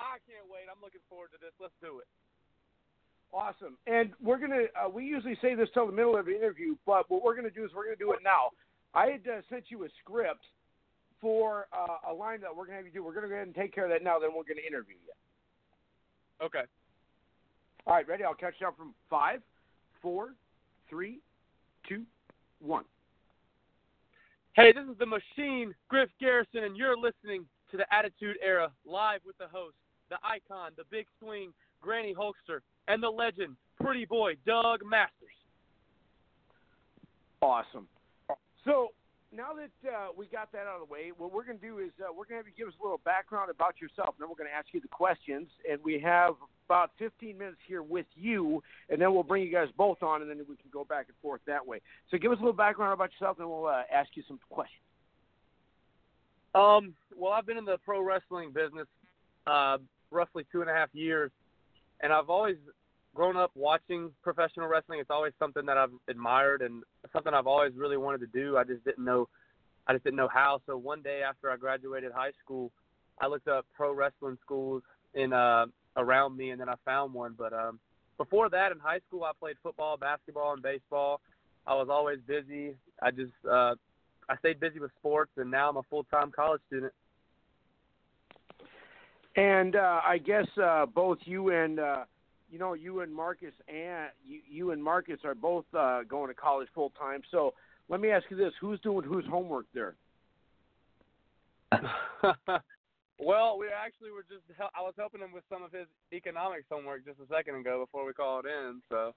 I 0.00 0.22
can't 0.24 0.46
wait. 0.46 0.70
I'm 0.70 0.80
looking 0.80 1.02
forward 1.10 1.34
to 1.34 1.38
this. 1.42 1.52
Let's 1.58 1.74
do 1.82 1.98
it. 1.98 2.08
Awesome. 3.34 3.76
And 3.84 4.14
we're 4.22 4.38
gonna. 4.38 4.72
Uh, 4.72 4.88
we 4.88 5.04
usually 5.04 5.36
say 5.42 5.52
this 5.52 5.68
till 5.74 5.84
the 5.84 5.92
middle 5.92 6.16
of 6.16 6.24
the 6.24 6.32
interview, 6.32 6.78
but 6.86 7.10
what 7.10 7.20
we're 7.20 7.36
gonna 7.36 7.52
do 7.52 7.66
is 7.66 7.74
we're 7.74 7.84
gonna 7.84 8.00
do 8.00 8.16
it 8.16 8.24
now. 8.24 8.56
I 8.98 9.10
had 9.12 9.20
uh, 9.28 9.40
sent 9.48 9.64
you 9.68 9.84
a 9.84 9.88
script 10.02 10.44
for 11.20 11.68
uh, 11.72 12.10
a 12.10 12.12
line 12.12 12.40
that 12.40 12.50
we're 12.50 12.66
going 12.66 12.78
to 12.78 12.82
have 12.82 12.86
you 12.86 12.90
do. 12.90 13.04
We're 13.04 13.12
going 13.12 13.22
to 13.22 13.28
go 13.28 13.34
ahead 13.36 13.46
and 13.46 13.54
take 13.54 13.72
care 13.72 13.84
of 13.84 13.90
that 13.90 14.02
now. 14.02 14.18
Then 14.18 14.30
we're 14.30 14.42
going 14.42 14.56
to 14.56 14.66
interview 14.66 14.96
you. 15.06 16.44
Okay. 16.44 16.64
All 17.86 17.94
right, 17.94 18.08
ready? 18.08 18.24
I'll 18.24 18.34
catch 18.34 18.54
you 18.60 18.66
up 18.66 18.76
from 18.76 18.94
five, 19.08 19.40
four, 20.02 20.30
three, 20.90 21.20
two, 21.88 22.02
one. 22.60 22.84
Hey, 24.54 24.72
this 24.72 24.84
is 24.90 24.98
the 24.98 25.06
machine, 25.06 25.72
Griff 25.88 26.10
Garrison, 26.18 26.64
and 26.64 26.76
you're 26.76 26.96
listening 26.96 27.44
to 27.70 27.76
the 27.76 27.86
Attitude 27.94 28.36
Era 28.44 28.72
live 28.84 29.20
with 29.24 29.38
the 29.38 29.46
host, 29.46 29.76
the 30.10 30.16
icon, 30.24 30.72
the 30.76 30.82
big 30.90 31.06
swing, 31.22 31.52
Granny 31.80 32.16
Hulkster, 32.18 32.60
and 32.88 33.00
the 33.00 33.08
legend, 33.08 33.54
Pretty 33.80 34.06
Boy, 34.06 34.34
Doug 34.44 34.80
Masters. 34.84 35.28
Awesome. 37.40 37.86
So 38.64 38.92
now 39.34 39.50
that 39.54 39.88
uh, 39.88 40.08
we 40.16 40.26
got 40.26 40.52
that 40.52 40.66
out 40.66 40.80
of 40.80 40.88
the 40.88 40.92
way, 40.92 41.12
what 41.16 41.32
we're 41.32 41.44
going 41.44 41.58
to 41.58 41.66
do 41.66 41.78
is 41.78 41.90
uh, 42.00 42.10
we're 42.10 42.24
going 42.24 42.40
to 42.40 42.44
have 42.44 42.46
you 42.46 42.52
give 42.56 42.68
us 42.68 42.74
a 42.80 42.82
little 42.82 43.00
background 43.04 43.50
about 43.50 43.80
yourself, 43.80 44.14
and 44.16 44.20
then 44.20 44.28
we're 44.28 44.36
going 44.36 44.50
to 44.50 44.56
ask 44.56 44.68
you 44.72 44.80
the 44.80 44.88
questions. 44.88 45.48
And 45.70 45.78
we 45.84 46.00
have 46.00 46.34
about 46.66 46.90
15 46.98 47.36
minutes 47.36 47.58
here 47.66 47.82
with 47.82 48.06
you, 48.14 48.62
and 48.88 49.00
then 49.00 49.12
we'll 49.12 49.22
bring 49.22 49.42
you 49.42 49.52
guys 49.52 49.68
both 49.76 50.02
on, 50.02 50.22
and 50.22 50.30
then 50.30 50.38
we 50.38 50.56
can 50.56 50.70
go 50.72 50.84
back 50.84 51.06
and 51.08 51.16
forth 51.20 51.40
that 51.46 51.66
way. 51.66 51.80
So 52.10 52.18
give 52.18 52.32
us 52.32 52.38
a 52.38 52.40
little 52.40 52.52
background 52.52 52.94
about 52.94 53.10
yourself, 53.12 53.38
and 53.38 53.48
we'll 53.48 53.66
uh, 53.66 53.82
ask 53.92 54.10
you 54.14 54.22
some 54.26 54.38
questions. 54.50 54.82
Um, 56.54 56.94
well, 57.16 57.32
I've 57.32 57.46
been 57.46 57.58
in 57.58 57.64
the 57.64 57.78
pro 57.84 58.02
wrestling 58.02 58.52
business 58.52 58.86
uh, 59.46 59.78
roughly 60.10 60.46
two 60.50 60.62
and 60.62 60.70
a 60.70 60.74
half 60.74 60.88
years, 60.94 61.30
and 62.00 62.12
I've 62.12 62.30
always 62.30 62.56
grown 63.18 63.36
up 63.36 63.50
watching 63.56 64.12
professional 64.22 64.68
wrestling. 64.68 65.00
It's 65.00 65.10
always 65.10 65.32
something 65.40 65.66
that 65.66 65.76
I've 65.76 65.90
admired 66.06 66.62
and 66.62 66.84
something 67.12 67.34
I've 67.34 67.48
always 67.48 67.72
really 67.74 67.96
wanted 67.96 68.20
to 68.20 68.28
do. 68.28 68.56
I 68.56 68.62
just 68.62 68.84
didn't 68.84 69.04
know 69.04 69.28
I 69.88 69.92
just 69.92 70.04
didn't 70.04 70.18
know 70.18 70.28
how. 70.32 70.60
So 70.66 70.76
one 70.76 71.02
day 71.02 71.22
after 71.28 71.50
I 71.50 71.56
graduated 71.56 72.12
high 72.12 72.30
school, 72.44 72.70
I 73.20 73.26
looked 73.26 73.48
up 73.48 73.66
pro 73.74 73.92
wrestling 73.92 74.38
schools 74.40 74.84
in 75.14 75.32
uh 75.32 75.66
around 75.96 76.36
me 76.36 76.50
and 76.50 76.60
then 76.60 76.68
I 76.68 76.74
found 76.84 77.12
one. 77.12 77.34
But 77.36 77.52
um 77.52 77.80
before 78.18 78.48
that 78.50 78.70
in 78.70 78.78
high 78.78 79.00
school 79.08 79.24
I 79.24 79.32
played 79.36 79.56
football, 79.64 79.96
basketball 79.96 80.52
and 80.52 80.62
baseball. 80.62 81.20
I 81.66 81.74
was 81.74 81.88
always 81.90 82.20
busy. 82.24 82.76
I 83.02 83.10
just 83.10 83.32
uh 83.50 83.74
I 84.28 84.36
stayed 84.38 84.60
busy 84.60 84.78
with 84.78 84.92
sports 84.96 85.32
and 85.38 85.50
now 85.50 85.68
I'm 85.68 85.76
a 85.76 85.82
full 85.90 86.04
time 86.04 86.30
college 86.30 86.60
student. 86.68 86.92
And 89.34 89.74
uh 89.74 90.02
I 90.06 90.18
guess 90.18 90.46
uh 90.56 90.86
both 90.86 91.18
you 91.24 91.50
and 91.50 91.80
uh 91.80 92.04
you 92.50 92.58
know, 92.58 92.74
you 92.74 93.00
and 93.00 93.14
Marcus 93.14 93.52
and 93.68 94.10
you, 94.26 94.40
you 94.48 94.70
and 94.70 94.82
Marcus 94.82 95.20
are 95.24 95.34
both 95.34 95.64
uh, 95.76 96.02
going 96.08 96.28
to 96.28 96.34
college 96.34 96.68
full 96.74 96.90
time. 96.90 97.20
So 97.30 97.54
let 97.88 98.00
me 98.00 98.10
ask 98.10 98.24
you 98.30 98.36
this: 98.36 98.52
Who's 98.60 98.80
doing 98.80 99.04
whose 99.04 99.24
homework 99.26 99.66
there? 99.74 99.94
well, 103.18 103.58
we 103.58 103.66
actually 103.68 104.10
were 104.10 104.24
just 104.28 104.42
I 104.58 104.80
was 104.80 104.94
helping 104.96 105.20
him 105.20 105.32
with 105.32 105.44
some 105.50 105.62
of 105.62 105.72
his 105.72 105.86
economics 106.12 106.64
homework 106.70 107.04
just 107.04 107.18
a 107.20 107.26
second 107.34 107.56
ago 107.56 107.84
before 107.84 108.06
we 108.06 108.12
called 108.12 108.46
in. 108.46 108.80
So. 108.88 109.14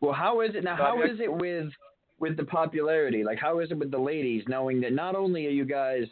Well, 0.00 0.14
how 0.14 0.40
is 0.40 0.54
it 0.54 0.64
now? 0.64 0.76
How 0.76 1.02
is 1.02 1.20
it 1.20 1.32
with 1.32 1.70
with 2.18 2.36
the 2.36 2.44
popularity? 2.44 3.22
Like, 3.24 3.38
how 3.38 3.60
is 3.60 3.70
it 3.70 3.78
with 3.78 3.90
the 3.90 3.98
ladies, 3.98 4.44
knowing 4.48 4.80
that 4.80 4.92
not 4.92 5.14
only 5.14 5.46
are 5.46 5.50
you 5.50 5.64
guys, 5.64 6.04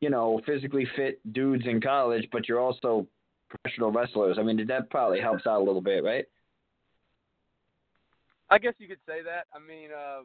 you 0.00 0.10
know, 0.10 0.40
physically 0.46 0.86
fit 0.96 1.20
dudes 1.32 1.64
in 1.66 1.80
college, 1.80 2.26
but 2.32 2.48
you're 2.48 2.60
also 2.60 3.06
professional 3.54 3.92
wrestlers. 3.92 4.36
I 4.38 4.42
mean, 4.42 4.66
that 4.66 4.90
probably 4.90 5.20
helps 5.20 5.46
out 5.46 5.60
a 5.60 5.64
little 5.64 5.80
bit, 5.80 6.04
right? 6.04 6.24
I 8.50 8.58
guess 8.58 8.74
you 8.78 8.88
could 8.88 8.98
say 9.06 9.22
that. 9.24 9.46
I 9.54 9.58
mean, 9.58 9.90
uh, 9.90 10.22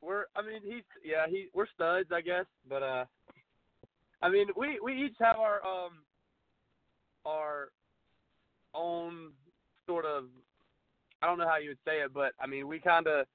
we're. 0.00 0.24
I 0.36 0.42
mean, 0.42 0.60
he's. 0.64 0.82
Yeah, 1.04 1.26
he. 1.28 1.48
We're 1.54 1.66
studs, 1.74 2.10
I 2.12 2.20
guess. 2.20 2.46
But 2.68 2.82
uh, 2.82 3.04
I 4.22 4.28
mean, 4.28 4.48
we 4.56 4.78
we 4.82 5.04
each 5.04 5.16
have 5.20 5.36
our 5.36 5.64
um, 5.64 5.92
our 7.24 7.68
own 8.74 9.30
sort 9.86 10.04
of. 10.04 10.24
I 11.22 11.26
don't 11.26 11.38
know 11.38 11.48
how 11.48 11.58
you 11.58 11.70
would 11.70 11.78
say 11.86 12.02
it, 12.02 12.12
but 12.12 12.32
I 12.40 12.46
mean, 12.46 12.68
we 12.68 12.80
kind 12.80 13.06
of. 13.06 13.26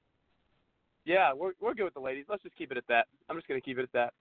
Yeah, 1.05 1.33
we're 1.33 1.53
we're 1.61 1.73
good 1.73 1.85
with 1.85 1.93
the 1.93 2.01
ladies. 2.01 2.25
Let's 2.29 2.43
just 2.43 2.57
keep 2.57 2.71
it 2.71 2.77
at 2.77 2.87
that. 2.89 3.07
I'm 3.29 3.37
just 3.37 3.47
gonna 3.47 3.61
keep 3.61 3.79
it 3.79 3.83
at 3.83 3.93
that. 3.93 4.13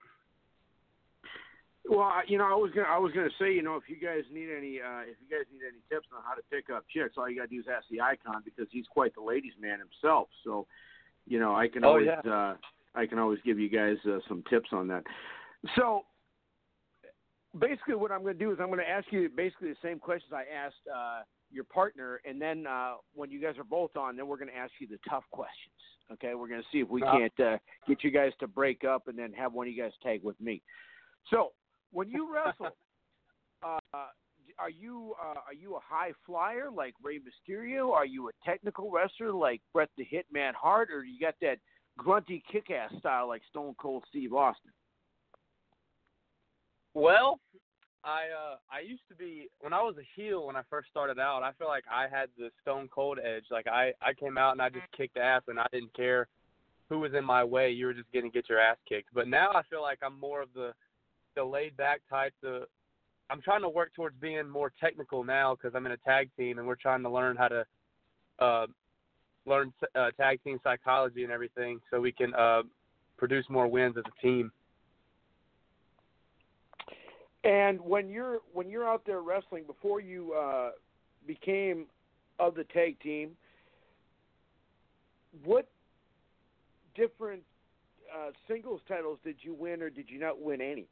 Well, 1.88 2.12
you 2.26 2.36
know, 2.36 2.44
I 2.44 2.54
was 2.54 2.70
gonna, 2.74 2.86
I 2.86 2.98
was 2.98 3.12
gonna 3.12 3.32
say, 3.38 3.52
you 3.52 3.62
know, 3.62 3.76
if 3.76 3.84
you 3.88 3.96
guys 3.96 4.22
need 4.32 4.48
any, 4.54 4.78
uh, 4.78 5.08
if 5.08 5.16
you 5.20 5.28
guys 5.30 5.46
need 5.50 5.64
any 5.66 5.80
tips 5.88 6.08
on 6.14 6.22
how 6.22 6.34
to 6.34 6.42
pick 6.50 6.68
up 6.68 6.84
chicks, 6.92 7.14
all 7.16 7.28
you 7.28 7.36
gotta 7.36 7.48
do 7.48 7.60
is 7.60 7.66
ask 7.66 7.86
the 7.90 8.00
icon 8.00 8.42
because 8.44 8.66
he's 8.70 8.86
quite 8.86 9.14
the 9.14 9.22
ladies' 9.22 9.54
man 9.58 9.78
himself. 9.78 10.28
So, 10.44 10.66
you 11.26 11.40
know, 11.40 11.56
I 11.56 11.66
can 11.66 11.84
oh, 11.84 11.88
always, 11.88 12.06
yeah. 12.06 12.30
uh, 12.30 12.56
I 12.94 13.06
can 13.06 13.18
always 13.18 13.38
give 13.44 13.58
you 13.58 13.70
guys 13.70 13.96
uh, 14.06 14.18
some 14.28 14.44
tips 14.50 14.68
on 14.72 14.86
that. 14.88 15.02
So, 15.76 16.02
basically, 17.58 17.94
what 17.94 18.12
I'm 18.12 18.20
gonna 18.20 18.34
do 18.34 18.52
is 18.52 18.58
I'm 18.60 18.68
gonna 18.68 18.82
ask 18.82 19.06
you 19.10 19.30
basically 19.34 19.70
the 19.70 19.76
same 19.82 19.98
questions 19.98 20.32
I 20.34 20.44
asked 20.54 20.84
uh, 20.94 21.22
your 21.50 21.64
partner, 21.64 22.20
and 22.28 22.40
then 22.40 22.66
uh, 22.66 22.94
when 23.14 23.30
you 23.30 23.40
guys 23.40 23.54
are 23.56 23.64
both 23.64 23.96
on, 23.96 24.14
then 24.14 24.28
we're 24.28 24.38
gonna 24.38 24.52
ask 24.52 24.72
you 24.78 24.86
the 24.88 24.98
tough 25.08 25.24
questions. 25.30 25.74
Okay, 26.12 26.34
we're 26.34 26.48
gonna 26.48 26.62
see 26.70 26.80
if 26.80 26.88
we 26.90 27.00
can't 27.00 27.40
uh, 27.40 27.56
get 27.86 28.04
you 28.04 28.10
guys 28.10 28.32
to 28.40 28.46
break 28.46 28.84
up 28.84 29.08
and 29.08 29.18
then 29.18 29.32
have 29.32 29.54
one 29.54 29.66
of 29.66 29.72
you 29.72 29.82
guys 29.82 29.92
tag 30.02 30.22
with 30.22 30.38
me. 30.38 30.60
So, 31.30 31.52
when 31.92 32.08
you 32.08 32.32
wrestle, 32.32 32.76
uh, 33.62 33.78
are 34.58 34.70
you 34.70 35.14
uh, 35.22 35.40
are 35.46 35.54
you 35.54 35.76
a 35.76 35.80
high 35.82 36.12
flyer 36.26 36.70
like 36.74 36.94
Rey 37.02 37.18
Mysterio? 37.18 37.92
Are 37.92 38.06
you 38.06 38.28
a 38.28 38.32
technical 38.44 38.90
wrestler 38.90 39.32
like 39.32 39.60
Bret 39.72 39.88
the 39.96 40.04
Hitman 40.04 40.52
Hart, 40.54 40.90
or 40.90 41.04
you 41.04 41.18
got 41.20 41.34
that 41.42 41.58
grunty 41.96 42.42
kick-ass 42.50 42.92
style 42.98 43.28
like 43.28 43.42
Stone 43.50 43.74
Cold 43.80 44.04
Steve 44.08 44.32
Austin? 44.32 44.70
Well, 46.94 47.38
I 48.04 48.26
uh 48.34 48.56
I 48.72 48.80
used 48.80 49.02
to 49.08 49.14
be 49.14 49.48
when 49.60 49.72
I 49.72 49.82
was 49.82 49.96
a 49.98 50.06
heel 50.16 50.46
when 50.46 50.56
I 50.56 50.62
first 50.70 50.88
started 50.90 51.18
out. 51.18 51.42
I 51.42 51.52
feel 51.52 51.68
like 51.68 51.84
I 51.92 52.06
had 52.08 52.28
the 52.36 52.50
Stone 52.62 52.88
Cold 52.92 53.18
edge. 53.18 53.44
Like 53.50 53.66
I 53.66 53.92
I 54.00 54.14
came 54.14 54.38
out 54.38 54.52
and 54.52 54.62
I 54.62 54.68
just 54.68 54.90
kicked 54.96 55.16
ass 55.16 55.42
and 55.48 55.58
I 55.58 55.66
didn't 55.72 55.94
care 55.94 56.26
who 56.88 57.00
was 57.00 57.12
in 57.14 57.24
my 57.24 57.44
way. 57.44 57.70
You 57.70 57.86
were 57.86 57.94
just 57.94 58.10
gonna 58.12 58.30
get 58.30 58.48
your 58.48 58.60
ass 58.60 58.78
kicked. 58.88 59.10
But 59.12 59.28
now 59.28 59.50
I 59.52 59.62
feel 59.68 59.82
like 59.82 59.98
I'm 60.02 60.18
more 60.18 60.42
of 60.42 60.48
the 60.54 60.72
the 61.38 61.44
laid 61.44 61.76
back 61.76 62.00
type, 62.10 62.34
the 62.42 62.66
I'm 63.30 63.40
trying 63.40 63.62
to 63.62 63.68
work 63.68 63.94
towards 63.94 64.16
being 64.20 64.48
more 64.48 64.72
technical 64.80 65.22
now 65.22 65.54
because 65.54 65.74
I'm 65.76 65.86
in 65.86 65.92
a 65.92 65.96
tag 65.98 66.30
team 66.36 66.58
and 66.58 66.66
we're 66.66 66.74
trying 66.74 67.02
to 67.02 67.10
learn 67.10 67.36
how 67.36 67.48
to 67.48 67.64
uh, 68.40 68.66
learn 69.46 69.72
uh, 69.94 70.10
tag 70.16 70.42
team 70.42 70.58
psychology 70.64 71.22
and 71.24 71.32
everything 71.32 71.80
so 71.90 72.00
we 72.00 72.10
can 72.10 72.34
uh, 72.34 72.62
produce 73.16 73.44
more 73.48 73.68
wins 73.68 73.96
as 73.96 74.04
a 74.06 74.26
team. 74.26 74.50
And 77.44 77.80
when 77.80 78.08
you're 78.08 78.38
when 78.52 78.68
you're 78.68 78.88
out 78.88 79.02
there 79.06 79.20
wrestling 79.20 79.64
before 79.64 80.00
you 80.00 80.32
uh, 80.32 80.70
became 81.26 81.86
of 82.40 82.56
the 82.56 82.64
tag 82.64 82.98
team, 83.00 83.30
what 85.44 85.68
different 86.96 87.42
uh, 88.12 88.30
singles 88.48 88.80
titles 88.88 89.18
did 89.22 89.36
you 89.42 89.54
win, 89.54 89.82
or 89.82 89.90
did 89.90 90.10
you 90.10 90.18
not 90.18 90.42
win 90.42 90.60
any? 90.60 90.88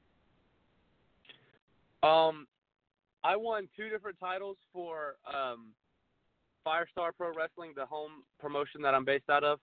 Um, 2.03 2.47
I 3.25 3.37
won 3.37 3.69
two 3.77 3.89
different 3.89 4.19
titles 4.21 4.57
for 4.73 5.17
um, 5.27 5.73
Firestar 6.67 7.11
Pro 7.17 7.35
Wrestling, 7.35 7.73
the 7.75 7.87
home 7.87 8.23
promotion 8.41 8.83
that 8.83 8.95
I'm 8.95 9.05
based 9.05 9.29
out 9.31 9.45
of. 9.45 9.59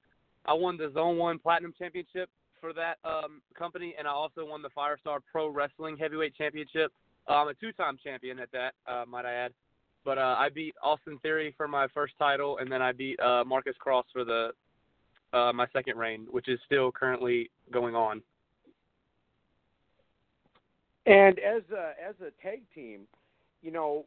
I 0.45 0.53
won 0.53 0.77
the 0.77 0.91
Zone 0.93 1.17
One 1.17 1.39
Platinum 1.39 1.73
Championship 1.77 2.29
for 2.59 2.73
that 2.73 2.97
um, 3.05 3.41
company, 3.57 3.95
and 3.97 4.07
I 4.07 4.11
also 4.11 4.45
won 4.45 4.61
the 4.61 4.69
Firestar 4.69 5.19
Pro 5.31 5.49
Wrestling 5.49 5.97
Heavyweight 5.97 6.36
Championship. 6.36 6.91
I'm 7.27 7.47
a 7.47 7.53
two-time 7.53 7.97
champion 8.03 8.39
at 8.39 8.51
that, 8.51 8.73
uh, 8.88 9.05
might 9.07 9.25
I 9.25 9.34
add. 9.34 9.53
But 10.05 10.17
uh, 10.17 10.36
I 10.38 10.49
beat 10.49 10.75
Austin 10.84 11.17
Theory 11.19 11.53
for 11.55 11.67
my 11.67 11.88
first 11.93 12.13
title, 12.19 12.57
and 12.57 12.69
then 12.69 12.81
I 12.81 12.91
beat 12.91 13.17
uh, 13.21 13.43
Marcus 13.45 13.75
Cross 13.79 14.05
for 14.11 14.25
the 14.25 14.49
uh, 15.31 15.51
my 15.53 15.65
second 15.73 15.97
reign, 15.97 16.27
which 16.29 16.47
is 16.47 16.59
still 16.65 16.91
currently 16.91 17.49
going 17.71 17.95
on. 17.95 18.21
And 21.06 21.39
as 21.39 21.64
a 21.72 21.93
as 22.08 22.16
a 22.22 22.32
tag 22.41 22.62
team, 22.74 23.01
you 23.62 23.72
know, 23.72 24.06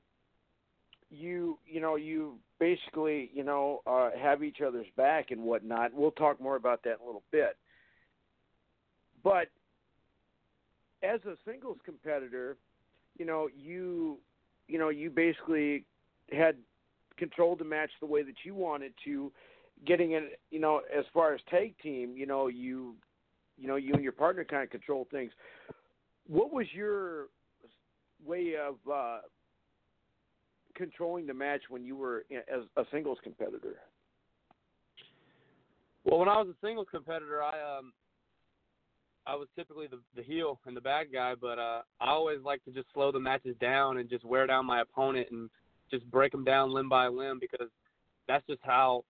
you 1.11 1.59
you 1.67 1.81
know 1.81 1.97
you 1.97 2.37
basically 2.59 3.31
you 3.35 3.45
know 3.45 3.83
uh, 3.87 4.11
have 4.19 4.43
each 4.43 4.61
other's 4.67 4.87
back 4.97 5.31
and 5.31 5.43
whatnot. 5.43 5.93
We'll 5.93 6.11
talk 6.13 6.41
more 6.41 6.57
about 6.57 6.83
that 6.85 6.97
in 6.99 7.03
a 7.03 7.07
little 7.07 7.25
bit. 7.31 7.57
But 9.23 9.49
as 11.03 11.21
a 11.27 11.37
singles 11.45 11.79
competitor, 11.85 12.57
you 13.19 13.27
know 13.27 13.49
you 13.57 14.19
you 14.69 14.79
know 14.79 14.89
you 14.89 15.11
basically 15.11 15.85
had 16.33 16.57
controlled 17.19 17.59
the 17.59 17.65
match 17.65 17.91
the 18.01 18.07
way 18.07 18.23
that 18.23 18.37
you 18.45 18.55
wanted 18.55 18.93
to 19.05 19.33
getting 19.85 20.13
it, 20.13 20.39
you 20.51 20.61
know, 20.61 20.83
as 20.97 21.05
far 21.13 21.35
as 21.35 21.41
tag 21.51 21.75
team, 21.83 22.15
you 22.17 22.27
know, 22.27 22.47
you, 22.47 22.95
you 23.59 23.69
know, 23.69 23.77
you 23.77 23.93
and 23.95 24.03
your 24.03 24.13
partner 24.13 24.45
kind 24.45 24.63
of 24.63 24.71
control 24.71 25.07
things. 25.11 25.33
What 26.29 26.53
was 26.53 26.67
your 26.73 27.27
way 28.25 28.55
of 28.57 28.77
uh, 28.91 29.19
controlling 30.75 31.27
the 31.27 31.35
match 31.35 31.63
when 31.69 31.85
you 31.85 31.97
were 31.97 32.25
as 32.33 32.63
a 32.77 32.85
singles 32.91 33.19
competitor? 33.23 33.77
Well, 36.05 36.21
when 36.21 36.29
I 36.29 36.39
was 36.39 36.49
a 36.49 36.67
singles 36.67 36.87
competitor, 36.91 37.43
I 37.43 37.79
um, 37.79 37.93
I 39.27 39.35
was 39.35 39.49
typically 39.57 39.87
the 39.87 40.01
the 40.15 40.23
heel 40.23 40.61
and 40.67 40.77
the 40.77 40.81
bad 40.81 41.07
guy, 41.13 41.35
but 41.41 41.59
uh, 41.59 41.83
I 42.01 42.11
always 42.11 42.41
like 42.45 42.65
to 42.65 42.71
just 42.71 42.87
slow 42.95 43.11
the 43.13 43.21
matches 43.21 43.57
down 43.61 43.99
and 43.99 44.09
just 44.09 44.25
wear 44.25 44.47
down 44.47 44.67
my 44.67 44.83
opponent 44.83 45.29
and 45.31 45.51
just 45.91 46.09
break 46.11 46.33
them 46.33 46.45
down 46.45 46.73
limb 46.73 46.89
by 46.89 47.09
limb 47.09 47.39
because 47.41 47.69
that's 48.29 48.47
just 48.47 48.61
how 48.63 49.05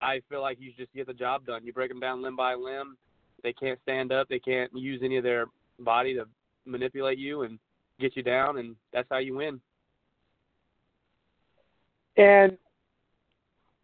I 0.00 0.20
feel 0.28 0.40
like 0.40 0.58
you 0.60 0.72
just 0.76 0.92
get 0.92 1.06
the 1.06 1.14
job 1.14 1.46
done. 1.46 1.64
You 1.64 1.72
break 1.72 1.90
them 1.90 2.00
down 2.00 2.22
limb 2.22 2.36
by 2.36 2.54
limb. 2.54 2.96
They 3.42 3.52
can't 3.52 3.78
stand 3.82 4.12
up. 4.12 4.28
They 4.28 4.38
can't 4.38 4.70
use 4.74 5.00
any 5.04 5.16
of 5.16 5.24
their 5.24 5.46
body 5.84 6.14
to 6.14 6.26
manipulate 6.64 7.18
you 7.18 7.42
and 7.42 7.58
get 8.00 8.16
you 8.16 8.22
down, 8.22 8.58
and 8.58 8.76
that's 8.92 9.08
how 9.10 9.18
you 9.18 9.36
win. 9.36 9.60
And 12.16 12.58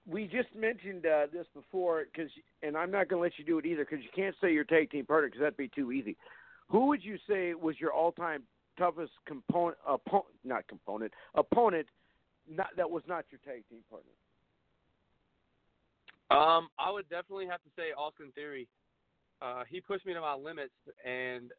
we 0.07 0.27
just 0.27 0.49
mentioned 0.57 1.07
uh, 1.07 1.27
this 1.33 1.47
before, 1.55 2.07
because 2.13 2.31
and 2.63 2.77
I'm 2.77 2.91
not 2.91 3.09
going 3.09 3.21
to 3.21 3.23
let 3.23 3.39
you 3.39 3.45
do 3.45 3.59
it 3.59 3.67
either, 3.67 3.85
because 3.85 4.03
you 4.03 4.11
can't 4.15 4.35
say 4.41 4.53
your 4.53 4.65
tag 4.65 4.91
team 4.91 5.07
partner, 5.07 5.29
because 5.29 5.41
that'd 5.41 5.57
be 5.57 5.69
too 5.69 5.93
easy. 5.93 6.17
Who 6.69 6.87
would 6.87 7.05
you 7.05 7.19
say 7.29 7.55
was 7.55 7.81
your 7.81 7.93
all-time 7.93 8.43
toughest 8.79 9.13
component, 9.27 9.79
opponent, 9.87 10.27
not 10.45 10.67
component, 10.69 11.13
opponent, 11.35 11.87
not 12.51 12.69
that 12.77 12.91
was 12.91 13.03
not 13.07 13.25
your 13.31 13.41
tag 13.45 13.65
team 13.69 13.81
partner? 13.91 14.13
Um, 16.31 16.69
I 16.79 16.91
would 16.91 17.09
definitely 17.09 17.47
have 17.47 17.63
to 17.63 17.71
say 17.77 17.93
Austin 17.97 18.33
Theory. 18.35 18.69
Uh, 19.41 19.65
he 19.69 19.81
pushed 19.81 20.05
me 20.05 20.13
to 20.13 20.21
my 20.21 20.35
limits, 20.35 20.75
and 21.07 21.51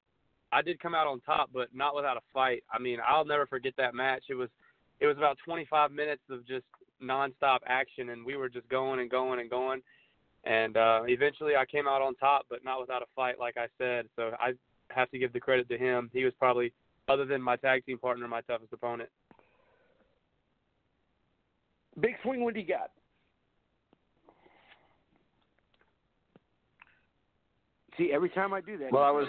I 0.52 0.62
did 0.62 0.80
come 0.80 0.96
out 0.96 1.08
on 1.08 1.20
top, 1.22 1.50
but 1.54 1.74
not 1.74 1.96
without 1.96 2.18
a 2.18 2.22
fight. 2.34 2.64
I 2.72 2.80
mean, 2.80 3.00
I'll 3.08 3.26
never 3.26 3.46
forget 3.46 3.74
that 3.78 3.94
match. 3.94 4.24
It 4.30 4.36
was 4.36 4.50
it 5.00 5.08
was 5.08 5.18
about 5.18 5.38
25 5.46 5.92
minutes 5.92 6.22
of 6.30 6.46
just 6.48 6.66
nonstop 7.02 7.60
action, 7.68 8.10
and 8.10 8.26
we 8.26 8.36
were 8.36 8.50
just 8.50 8.68
going 8.70 9.00
and 9.00 9.10
going 9.10 9.40
and 9.40 9.50
going. 9.50 9.82
And 10.44 10.78
uh, 10.78 11.02
eventually, 11.06 11.56
I 11.56 11.66
came 11.66 11.88
out 11.88 12.02
on 12.02 12.16
top, 12.16 12.46
but 12.50 12.64
not 12.64 12.80
without 12.80 13.02
a 13.02 13.06
fight, 13.16 13.40
like 13.40 13.58
I 13.58 13.68
said. 13.78 14.06
So 14.16 14.32
I 14.40 14.54
have 14.90 15.10
to 15.12 15.20
give 15.20 15.34
the 15.34 15.40
credit 15.40 15.70
to 15.70 15.78
him. 15.78 16.10
He 16.14 16.24
was 16.24 16.34
probably, 16.40 16.74
other 17.08 17.26
than 17.26 17.42
my 17.42 17.56
tag 17.56 17.86
team 17.86 17.98
partner, 17.98 18.28
my 18.28 18.42
toughest 18.42 18.74
opponent. 18.74 19.10
Big 22.00 22.16
swing. 22.24 22.44
What 22.44 22.54
do 22.54 22.60
you 22.60 22.68
got? 22.68 22.92
See, 27.98 28.12
every 28.14 28.30
time 28.30 28.54
I 28.54 28.62
do 28.62 28.78
that. 28.78 28.94
Well, 28.94 29.04
I 29.04 29.12
was. 29.12 29.28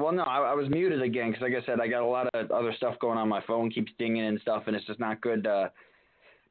Well, 0.00 0.12
no, 0.12 0.22
I, 0.22 0.38
I 0.38 0.54
was 0.54 0.68
muted 0.70 1.02
again 1.02 1.30
because, 1.30 1.42
like 1.42 1.52
I 1.52 1.64
said, 1.66 1.80
I 1.80 1.88
got 1.88 2.02
a 2.02 2.06
lot 2.06 2.28
of 2.34 2.50
other 2.50 2.72
stuff 2.76 2.98
going 3.00 3.18
on. 3.18 3.28
My 3.28 3.42
phone 3.46 3.70
keeps 3.70 3.92
dinging 3.98 4.24
and 4.24 4.40
stuff, 4.40 4.64
and 4.66 4.74
it's 4.74 4.86
just 4.86 5.00
not 5.00 5.20
good. 5.20 5.46
Uh, 5.46 5.68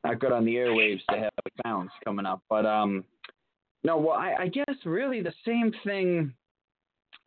not 0.03 0.19
good 0.19 0.31
on 0.31 0.45
the 0.45 0.55
airwaves 0.55 1.01
to 1.09 1.17
have 1.17 1.31
sounds 1.65 1.91
coming 2.05 2.25
up. 2.25 2.41
But 2.49 2.65
um, 2.65 3.03
no, 3.83 3.97
well, 3.97 4.15
I, 4.15 4.35
I 4.43 4.47
guess 4.47 4.75
really 4.85 5.21
the 5.21 5.33
same 5.45 5.73
thing 5.83 6.33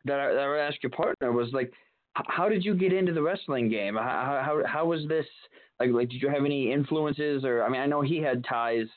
that 0.05 0.19
I, 0.19 0.33
that 0.33 0.39
I 0.39 0.49
would 0.49 0.59
ask 0.59 0.81
your 0.81 0.91
partner 0.91 1.31
was 1.31 1.49
like, 1.53 1.71
how 2.15 2.47
did 2.47 2.63
you 2.63 2.73
get 2.73 2.93
into 2.93 3.13
the 3.13 3.21
wrestling 3.21 3.69
game? 3.69 3.95
How 3.95 4.41
how 4.45 4.61
how 4.65 4.85
was 4.85 5.07
this 5.07 5.25
like? 5.79 5.91
Like, 5.91 6.09
did 6.09 6.21
you 6.21 6.29
have 6.29 6.45
any 6.45 6.71
influences, 6.71 7.43
or 7.43 7.63
I 7.63 7.69
mean, 7.69 7.81
I 7.81 7.85
know 7.85 8.01
he 8.01 8.17
had 8.17 8.45
ties 8.45 8.87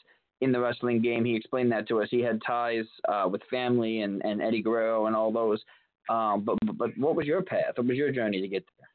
in 0.42 0.52
the 0.52 0.60
wrestling 0.60 1.02
game. 1.02 1.24
He 1.24 1.34
explained 1.34 1.72
that 1.72 1.88
to 1.88 2.02
us. 2.02 2.08
He 2.10 2.20
had 2.20 2.40
ties 2.46 2.84
uh, 3.08 3.26
with 3.30 3.42
family 3.50 4.02
and, 4.02 4.22
and 4.24 4.42
Eddie 4.42 4.62
Guerrero 4.62 5.06
and 5.06 5.16
all 5.16 5.32
those. 5.32 5.62
Um, 6.08 6.44
but, 6.44 6.56
but 6.64 6.78
but 6.78 6.98
what 6.98 7.16
was 7.16 7.26
your 7.26 7.42
path? 7.42 7.72
What 7.76 7.86
was 7.86 7.96
your 7.96 8.12
journey 8.12 8.40
to 8.40 8.48
get 8.48 8.64
there? 8.78 8.88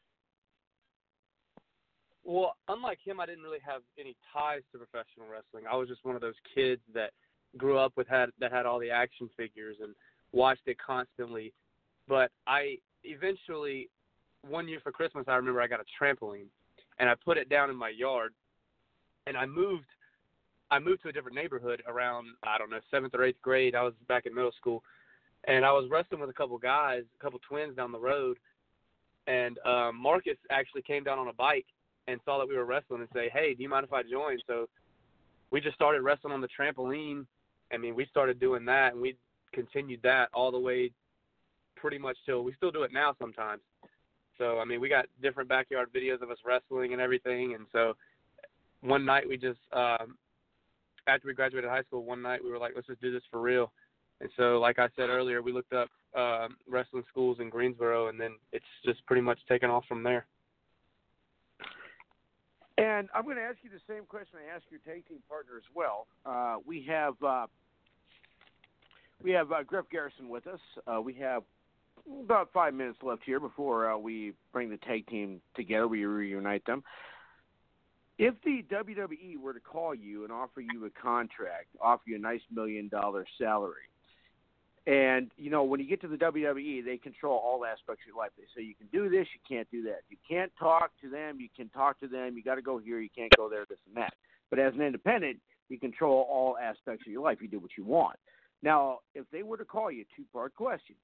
Well, 2.24 2.55
unlike 2.68 2.99
him, 3.03 3.20
I 3.20 3.26
didn't 3.26 3.43
really 3.43 3.59
have 3.66 3.82
any 3.99 4.16
ties 4.32 4.62
to 4.72 4.78
professional 4.78 5.28
wrestling. 5.30 5.66
I 5.70 5.76
was 5.76 5.89
just 5.89 6.05
one 6.05 6.16
of 6.16 6.22
those 6.22 6.36
kids 6.55 6.82
that 6.93 7.12
grew 7.57 7.78
up 7.78 7.93
with 7.97 8.07
had 8.07 8.30
that 8.39 8.51
had 8.51 8.66
all 8.66 8.80
the 8.80 8.91
action 8.91 9.30
figures 9.36 9.78
and 9.82 9.93
watched 10.32 10.68
it 10.68 10.78
constantly. 10.86 11.51
But 12.07 12.32
I 12.47 12.78
eventually, 13.03 13.89
one 14.47 14.68
year 14.68 14.80
for 14.82 14.91
Christmas, 14.91 15.26
I 15.28 15.36
remember 15.36 15.62
I 15.62 15.68
got 15.68 15.82
a 15.82 16.03
trampoline 16.03 16.47
and 16.99 17.09
I 17.09 17.16
put 17.26 17.38
it 17.38 17.49
down 17.49 17.70
in 17.70 17.76
my 17.76 17.89
yard, 17.89 18.34
and 19.28 19.36
I 19.36 19.45
moved 19.45 19.86
I 20.70 20.80
moved 20.80 21.03
to 21.03 21.09
a 21.09 21.12
different 21.12 21.36
neighborhood 21.36 21.84
around 21.88 22.28
I 22.43 22.57
don't 22.57 22.70
know 22.70 22.80
seventh 22.89 23.14
or 23.14 23.24
eighth 23.24 23.41
grade. 23.41 23.76
I 23.76 23.84
was 23.84 23.93
back 24.07 24.26
in 24.26 24.34
middle 24.34 24.53
school, 24.53 24.84
and 25.46 25.66
I 25.66 25.72
was 25.72 25.89
wrestling 25.89 26.22
with 26.22 26.30
a 26.30 26.34
couple 26.34 26.58
guys, 26.58 27.04
a 27.20 27.24
couple 27.24 27.39
twins 27.48 27.76
down 27.76 27.92
the 27.92 28.00
road, 28.00 28.38
and 29.28 29.58
um, 29.66 29.96
Marcus 29.96 30.38
actually 30.50 30.82
came 30.84 31.04
down 31.04 31.20
on 31.20 31.28
a 31.28 31.34
bike 31.34 31.66
and 32.08 32.20
saw 32.26 32.39
that 32.39 32.48
we 32.48 32.56
were 32.56 32.66
wrestling 32.66 33.02
and 33.02 33.10
say, 33.14 33.30
"Hey, 33.30 33.54
do 33.54 33.64
you 33.64 33.70
mind 33.70 33.86
if 33.86 33.94
I 33.94 34.04
join?" 34.04 34.39
So 34.48 34.68
we 35.52 35.62
just 35.62 35.76
started 35.76 36.02
wrestling 36.02 36.34
on 36.34 36.42
the 36.42 36.48
trampoline. 36.48 37.26
I 37.74 37.78
mean, 37.78 37.96
we 37.96 38.06
started 38.06 38.39
doing 38.39 38.66
that, 38.66 38.94
and 38.94 39.02
we 39.02 39.18
continued 39.54 40.02
that 40.04 40.30
all 40.34 40.52
the 40.52 40.60
way 40.60 40.92
pretty 41.76 41.98
much 41.98 42.18
till 42.26 42.44
we 42.44 42.54
still 42.54 42.72
do 42.72 42.84
it 42.84 42.94
now 42.94 43.16
sometimes. 43.20 43.62
So 44.38 44.60
I 44.60 44.66
mean, 44.66 44.82
we 44.82 44.89
got 44.89 45.06
different 45.22 45.50
backyard 45.50 45.89
videos 45.94 46.22
of 46.22 46.32
us 46.32 46.38
wrestling 46.46 46.94
and 46.94 47.02
everything, 47.02 47.54
and 47.56 47.66
so 47.72 47.96
one 48.82 49.06
night 49.06 49.28
we 49.28 49.38
just 49.38 49.60
um, 49.74 50.18
after 51.08 51.28
we 51.28 51.34
graduated 51.34 51.70
high 51.70 51.84
school, 51.84 52.04
one 52.04 52.22
night 52.22 52.44
we 52.44 52.52
were 52.52 52.58
like, 52.58 52.74
let's 52.76 52.88
just 52.88 53.02
do 53.02 53.12
this 53.12 53.24
for 53.30 53.42
real. 53.42 53.72
And 54.22 54.30
so, 54.38 54.59
like 54.59 54.78
I 54.78 54.88
said 54.95 55.09
earlier, 55.09 55.41
we 55.41 55.51
looked 55.51 55.74
up 55.74 55.89
um, 56.15 56.55
wrestling 56.69 57.03
schools 57.09 57.38
in 57.39 57.49
Greensboro, 57.49 58.07
and 58.07 58.19
then 58.19 58.36
it's 58.51 58.63
just 58.86 59.03
pretty 59.07 59.22
much 59.22 59.39
taken 59.49 59.72
off 59.72 59.84
from 59.88 60.03
there. 60.03 60.28
And 62.78 63.09
I'm 63.15 63.24
going 63.24 63.38
to 63.38 63.41
ask 63.41 63.57
you 63.63 63.72
the 63.72 63.82
same 63.91 64.05
question 64.05 64.39
I 64.39 64.55
asked 64.55 64.65
your 64.69 64.80
tag 64.86 65.07
team 65.07 65.19
partner 65.28 65.53
as 65.57 65.63
well. 65.74 66.05
Uh, 66.24 66.57
we 66.65 66.86
have 66.88 67.15
uh, 67.26 67.47
we 69.24 69.32
have 69.32 69.51
uh, 69.51 69.63
Griff 69.63 69.86
Garrison 69.91 70.30
with 70.30 70.45
us. 70.45 70.59
Uh, 70.86 71.01
we 71.01 71.15
have 71.15 71.41
about 72.24 72.49
five 72.53 72.76
minutes 72.76 72.99
left 73.01 73.24
here 73.26 73.39
before 73.39 73.91
uh, 73.91 73.97
we 73.97 74.34
bring 74.53 74.69
the 74.69 74.78
tag 74.78 75.07
team 75.07 75.41
together. 75.55 75.88
We 75.88 76.05
reunite 76.05 76.65
them. 76.65 76.84
If 78.19 78.36
the 78.43 78.63
WWE 78.72 79.38
were 79.41 79.53
to 79.53 79.59
call 79.59 79.95
you 79.95 80.24
and 80.24 80.32
offer 80.32 80.61
you 80.61 80.86
a 80.86 80.89
contract, 80.91 81.67
offer 81.82 82.03
you 82.05 82.17
a 82.17 82.19
nice 82.19 82.41
million 82.51 82.88
dollar 82.88 83.26
salary, 83.39 83.89
And 84.88 85.32
you 85.38 85.51
know, 85.51 85.63
when 85.63 85.79
you 85.79 85.88
get 85.88 86.01
to 86.01 86.07
the 86.07 86.17
WWE, 86.17 86.84
they 86.84 86.97
control 86.97 87.39
all 87.43 87.65
aspects 87.65 88.01
of 88.03 88.07
your 88.07 88.17
life. 88.17 88.32
They 88.38 88.45
say 88.55 88.65
you 88.65 88.73
can 88.73 88.88
do 88.88 89.09
this, 89.09 89.27
you 89.34 89.39
can't 89.47 89.69
do 89.69 89.84
that. 89.84 90.01
You 90.09 90.17
can't 90.27 90.51
talk 90.57 90.91
to 91.01 91.09
them, 91.09 91.39
you 91.39 91.49
can 91.55 91.69
talk 91.69 91.99
to 91.99 92.07
them. 92.07 92.36
You 92.36 92.43
got 92.43 92.55
to 92.55 92.61
go 92.61 92.79
here, 92.79 92.99
you 92.99 93.09
can't 93.15 93.32
go 93.38 93.47
there, 93.47 93.65
this 93.69 93.77
and 93.88 93.95
that. 93.97 94.13
But 94.49 94.59
as 94.59 94.73
an 94.73 94.82
independent, 94.82 95.38
you 95.69 95.79
control 95.79 96.27
all 96.29 96.57
aspects 96.57 97.05
of 97.05 97.11
your 97.11 97.21
life. 97.21 97.38
You 97.41 97.47
do 97.47 97.59
what 97.59 97.71
you 97.77 97.86
want. 97.86 98.17
Now, 98.63 98.99
if 99.13 99.25
they 99.32 99.43
were 99.43 99.57
to 99.57 99.65
call 99.65 99.91
you, 99.91 100.03
two 100.15 100.25
part 100.34 100.55
question: 100.55 100.95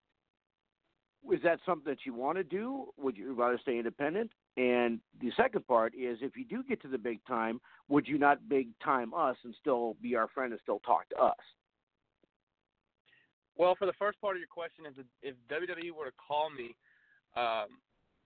Is 1.32 1.39
that 1.43 1.59
something 1.63 1.91
that 1.91 1.99
you 2.03 2.15
want 2.15 2.39
to 2.39 2.43
do? 2.43 2.88
Would 2.97 3.15
you 3.15 3.34
rather 3.34 3.59
stay 3.61 3.78
independent? 3.78 4.32
And 4.57 4.99
the 5.21 5.32
second 5.38 5.67
part 5.67 5.93
is, 5.93 6.17
if 6.21 6.36
you 6.36 6.45
do 6.45 6.63
get 6.63 6.82
to 6.82 6.88
the 6.88 6.97
big 6.97 7.19
time, 7.28 7.61
would 7.89 8.07
you 8.07 8.17
not 8.17 8.49
big 8.49 8.69
time 8.84 9.13
us 9.13 9.38
and 9.43 9.53
still 9.61 9.95
be 10.01 10.15
our 10.15 10.28
friend 10.30 10.51
and 10.51 10.59
still 10.63 10.80
talk 10.80 11.07
to 11.09 11.17
us? 11.17 11.36
Well, 13.58 13.76
for 13.76 13.86
the 13.86 13.93
first 13.93 14.22
part 14.22 14.36
of 14.36 14.39
your 14.39 14.47
question, 14.47 14.86
if, 14.86 14.93
if 15.24 15.36
WWE 15.49 15.91
were 15.91 16.05
to 16.05 16.12
call 16.16 16.49
me, 16.49 16.76
um, 17.36 17.80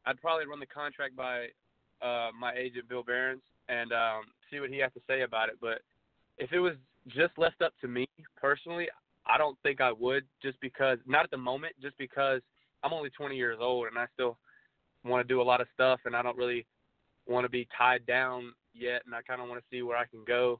I'd 0.05 0.19
probably 0.19 0.45
run 0.45 0.59
the 0.59 0.65
contract 0.65 1.15
by 1.15 1.47
uh, 2.01 2.31
my 2.37 2.53
agent 2.53 2.89
Bill 2.89 3.03
Behrens 3.03 3.41
and 3.69 3.93
um, 3.93 4.23
see 4.49 4.59
what 4.59 4.69
he 4.69 4.79
has 4.79 4.91
to 4.93 5.01
say 5.07 5.21
about 5.21 5.49
it. 5.49 5.55
But 5.61 5.81
if 6.37 6.51
it 6.51 6.59
was 6.59 6.73
just 7.07 7.37
left 7.37 7.61
up 7.61 7.73
to 7.81 7.87
me 7.87 8.07
personally, 8.35 8.87
I 9.25 9.37
don't 9.37 9.57
think 9.63 9.79
I 9.79 9.91
would. 9.91 10.25
Just 10.41 10.59
because, 10.59 10.97
not 11.05 11.23
at 11.23 11.31
the 11.31 11.37
moment, 11.37 11.73
just 11.81 11.97
because 11.97 12.41
I'm 12.83 12.93
only 12.93 13.09
20 13.11 13.35
years 13.35 13.57
old 13.61 13.87
and 13.87 13.97
I 13.97 14.07
still 14.13 14.37
want 15.05 15.25
to 15.25 15.33
do 15.33 15.41
a 15.41 15.43
lot 15.43 15.61
of 15.61 15.67
stuff, 15.73 15.99
and 16.05 16.15
I 16.15 16.21
don't 16.21 16.37
really 16.37 16.65
want 17.27 17.45
to 17.45 17.49
be 17.49 17.67
tied 17.77 18.05
down 18.05 18.53
yet, 18.73 19.03
and 19.05 19.15
I 19.15 19.21
kind 19.21 19.41
of 19.41 19.47
want 19.47 19.61
to 19.61 19.65
see 19.71 19.81
where 19.81 19.97
I 19.97 20.05
can 20.05 20.23
go 20.27 20.59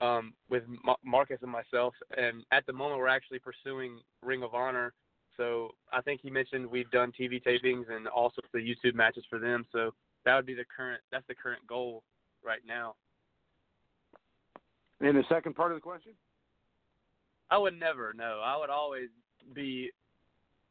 um, 0.00 0.34
with 0.48 0.64
Marcus 1.04 1.38
and 1.42 1.50
myself. 1.50 1.94
And 2.16 2.44
at 2.52 2.66
the 2.66 2.72
moment, 2.72 2.98
we're 2.98 3.08
actually 3.08 3.38
pursuing 3.38 3.98
Ring 4.22 4.42
of 4.42 4.54
Honor. 4.54 4.92
So 5.36 5.70
I 5.92 6.00
think 6.00 6.20
he 6.22 6.30
mentioned 6.30 6.66
we've 6.66 6.90
done 6.90 7.12
TV 7.18 7.42
tapings 7.42 7.90
and 7.94 8.08
also 8.08 8.40
the 8.52 8.58
YouTube 8.58 8.94
matches 8.94 9.24
for 9.28 9.38
them. 9.38 9.66
So 9.72 9.92
that 10.24 10.34
would 10.34 10.46
be 10.46 10.54
the 10.54 10.64
current. 10.74 11.00
That's 11.12 11.26
the 11.28 11.34
current 11.34 11.66
goal 11.66 12.02
right 12.44 12.60
now. 12.66 12.94
And 15.00 15.16
the 15.16 15.24
second 15.28 15.54
part 15.54 15.72
of 15.72 15.76
the 15.76 15.82
question? 15.82 16.12
I 17.50 17.58
would 17.58 17.78
never. 17.78 18.12
No, 18.16 18.40
I 18.44 18.56
would 18.56 18.70
always 18.70 19.08
be 19.54 19.90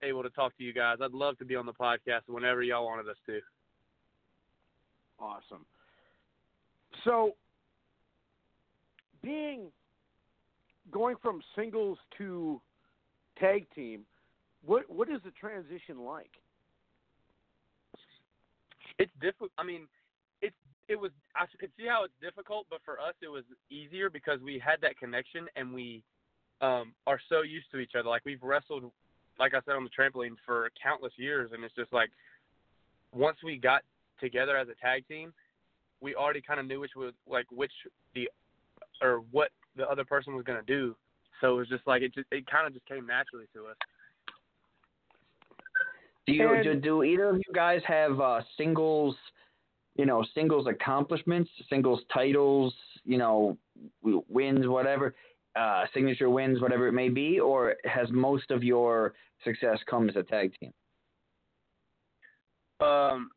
able 0.01 0.23
to 0.23 0.29
talk 0.29 0.57
to 0.57 0.63
you 0.63 0.73
guys. 0.73 0.97
I'd 1.01 1.11
love 1.11 1.37
to 1.37 1.45
be 1.45 1.55
on 1.55 1.65
the 1.65 1.73
podcast 1.73 2.21
whenever 2.27 2.63
y'all 2.63 2.85
wanted 2.85 3.07
us 3.07 3.17
to. 3.27 3.39
Awesome. 5.19 5.65
So 7.03 7.35
being 9.25 9.71
going 10.91 11.15
from 11.21 11.41
singles 11.55 11.97
to 12.17 12.61
tag 13.39 13.65
team, 13.75 14.01
what 14.65 14.89
what 14.89 15.09
is 15.09 15.19
the 15.25 15.31
transition 15.31 16.05
like? 16.05 16.29
It's 18.99 19.11
difficult. 19.19 19.51
I 19.57 19.63
mean, 19.63 19.87
it's 20.41 20.55
it 20.87 20.95
was. 20.95 21.11
I 21.35 21.45
could 21.59 21.71
see 21.77 21.85
how 21.87 22.03
it's 22.05 22.13
difficult, 22.21 22.67
but 22.69 22.79
for 22.85 22.99
us, 22.99 23.15
it 23.21 23.27
was 23.27 23.43
easier 23.69 24.09
because 24.09 24.39
we 24.41 24.61
had 24.63 24.79
that 24.81 24.97
connection 24.97 25.47
and 25.55 25.73
we 25.73 26.03
um, 26.61 26.93
are 27.07 27.19
so 27.27 27.41
used 27.41 27.69
to 27.71 27.79
each 27.79 27.91
other. 27.97 28.07
Like 28.07 28.23
we've 28.25 28.41
wrestled, 28.43 28.91
like 29.39 29.53
I 29.53 29.59
said, 29.65 29.75
on 29.75 29.83
the 29.83 29.89
trampoline 29.89 30.35
for 30.45 30.69
countless 30.81 31.13
years, 31.17 31.49
and 31.51 31.63
it's 31.63 31.75
just 31.75 31.91
like 31.91 32.09
once 33.11 33.37
we 33.43 33.57
got 33.57 33.81
together 34.19 34.55
as 34.55 34.67
a 34.69 34.75
tag 34.75 35.07
team, 35.07 35.33
we 35.99 36.15
already 36.15 36.41
kind 36.41 36.59
of 36.59 36.67
knew 36.67 36.79
which 36.79 36.95
was 36.95 37.13
like 37.27 37.45
which 37.51 37.73
the 38.13 38.29
or 39.01 39.23
what 39.31 39.49
the 39.75 39.87
other 39.89 40.05
person 40.05 40.35
was 40.35 40.43
going 40.43 40.59
to 40.59 40.65
do. 40.65 40.95
So 41.41 41.55
it 41.55 41.57
was 41.57 41.67
just 41.67 41.85
like 41.85 42.01
it 42.01 42.13
just 42.13 42.27
it 42.31 42.45
kind 42.47 42.67
of 42.67 42.73
just 42.73 42.85
came 42.85 43.05
naturally 43.05 43.45
to 43.53 43.67
us. 43.67 43.75
Do 46.25 46.33
you 46.33 46.63
do, 46.63 46.75
do 46.75 47.03
either 47.03 47.29
of 47.29 47.35
you 47.35 47.53
guys 47.53 47.81
have 47.85 48.19
uh, 48.19 48.41
singles, 48.57 49.15
you 49.95 50.05
know, 50.05 50.25
singles 50.33 50.65
accomplishments, 50.67 51.51
singles 51.69 51.99
titles, 52.11 52.73
you 53.03 53.17
know, 53.17 53.57
wins, 54.01 54.67
whatever, 54.67 55.13
uh, 55.55 55.85
signature 55.93 56.29
wins, 56.29 56.61
whatever 56.61 56.87
it 56.87 56.93
may 56.93 57.09
be, 57.09 57.39
or 57.39 57.75
has 57.83 58.07
most 58.11 58.49
of 58.49 58.63
your 58.63 59.13
success 59.43 59.77
come 59.87 60.09
as 60.09 60.15
a 60.15 60.23
tag 60.23 60.51
team? 60.59 60.73
Um, 62.79 63.29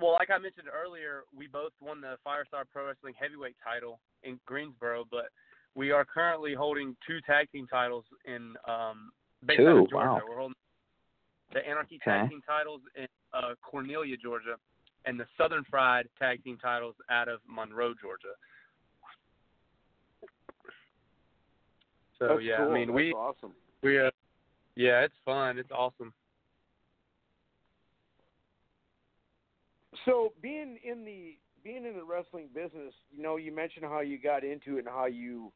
well, 0.00 0.12
like 0.12 0.30
I 0.30 0.38
mentioned 0.38 0.68
earlier, 0.68 1.22
we 1.36 1.46
both 1.46 1.72
won 1.80 2.00
the 2.00 2.16
Firestar 2.26 2.64
Pro 2.72 2.86
Wrestling 2.86 3.14
Heavyweight 3.18 3.56
title 3.62 4.00
in 4.22 4.40
Greensboro, 4.46 5.04
but 5.10 5.26
we 5.74 5.90
are 5.90 6.04
currently 6.04 6.54
holding 6.54 6.96
two 7.06 7.20
tag 7.20 7.50
team 7.52 7.66
titles 7.66 8.04
in 8.24 8.54
um, 8.66 9.12
based 9.44 9.58
two, 9.58 9.68
out 9.68 9.76
of 9.78 9.90
Georgia. 9.90 10.08
Wow. 10.08 10.20
We're 10.28 10.36
holding 10.36 10.56
the 11.52 11.66
Anarchy 11.66 12.00
okay. 12.02 12.18
tag 12.22 12.30
team 12.30 12.42
titles 12.46 12.80
in 12.96 13.06
uh, 13.32 13.54
Cornelia, 13.62 14.16
Georgia, 14.16 14.56
and 15.04 15.18
the 15.18 15.26
Southern 15.38 15.64
Fried 15.70 16.08
tag 16.18 16.42
team 16.42 16.58
titles 16.60 16.94
out 17.10 17.28
of 17.28 17.40
Monroe, 17.48 17.94
Georgia. 18.00 18.34
So 22.18 22.28
That's 22.28 22.42
yeah, 22.42 22.56
cool. 22.58 22.70
I 22.70 22.74
mean 22.74 22.86
That's 22.88 22.96
we 22.96 23.12
awesome. 23.12 23.52
we 23.82 24.00
uh, 24.00 24.10
yeah, 24.76 25.02
it's 25.02 25.14
fun. 25.24 25.58
It's 25.58 25.70
awesome. 25.70 26.12
So 30.04 30.32
being 30.42 30.78
in 30.84 31.04
the 31.04 31.36
being 31.62 31.86
in 31.86 31.94
the 31.94 32.04
wrestling 32.04 32.48
business, 32.54 32.92
you 33.10 33.22
know, 33.22 33.36
you 33.36 33.54
mentioned 33.54 33.86
how 33.86 34.00
you 34.00 34.18
got 34.18 34.44
into 34.44 34.76
it 34.76 34.80
and 34.80 34.88
how 34.88 35.06
you 35.06 35.50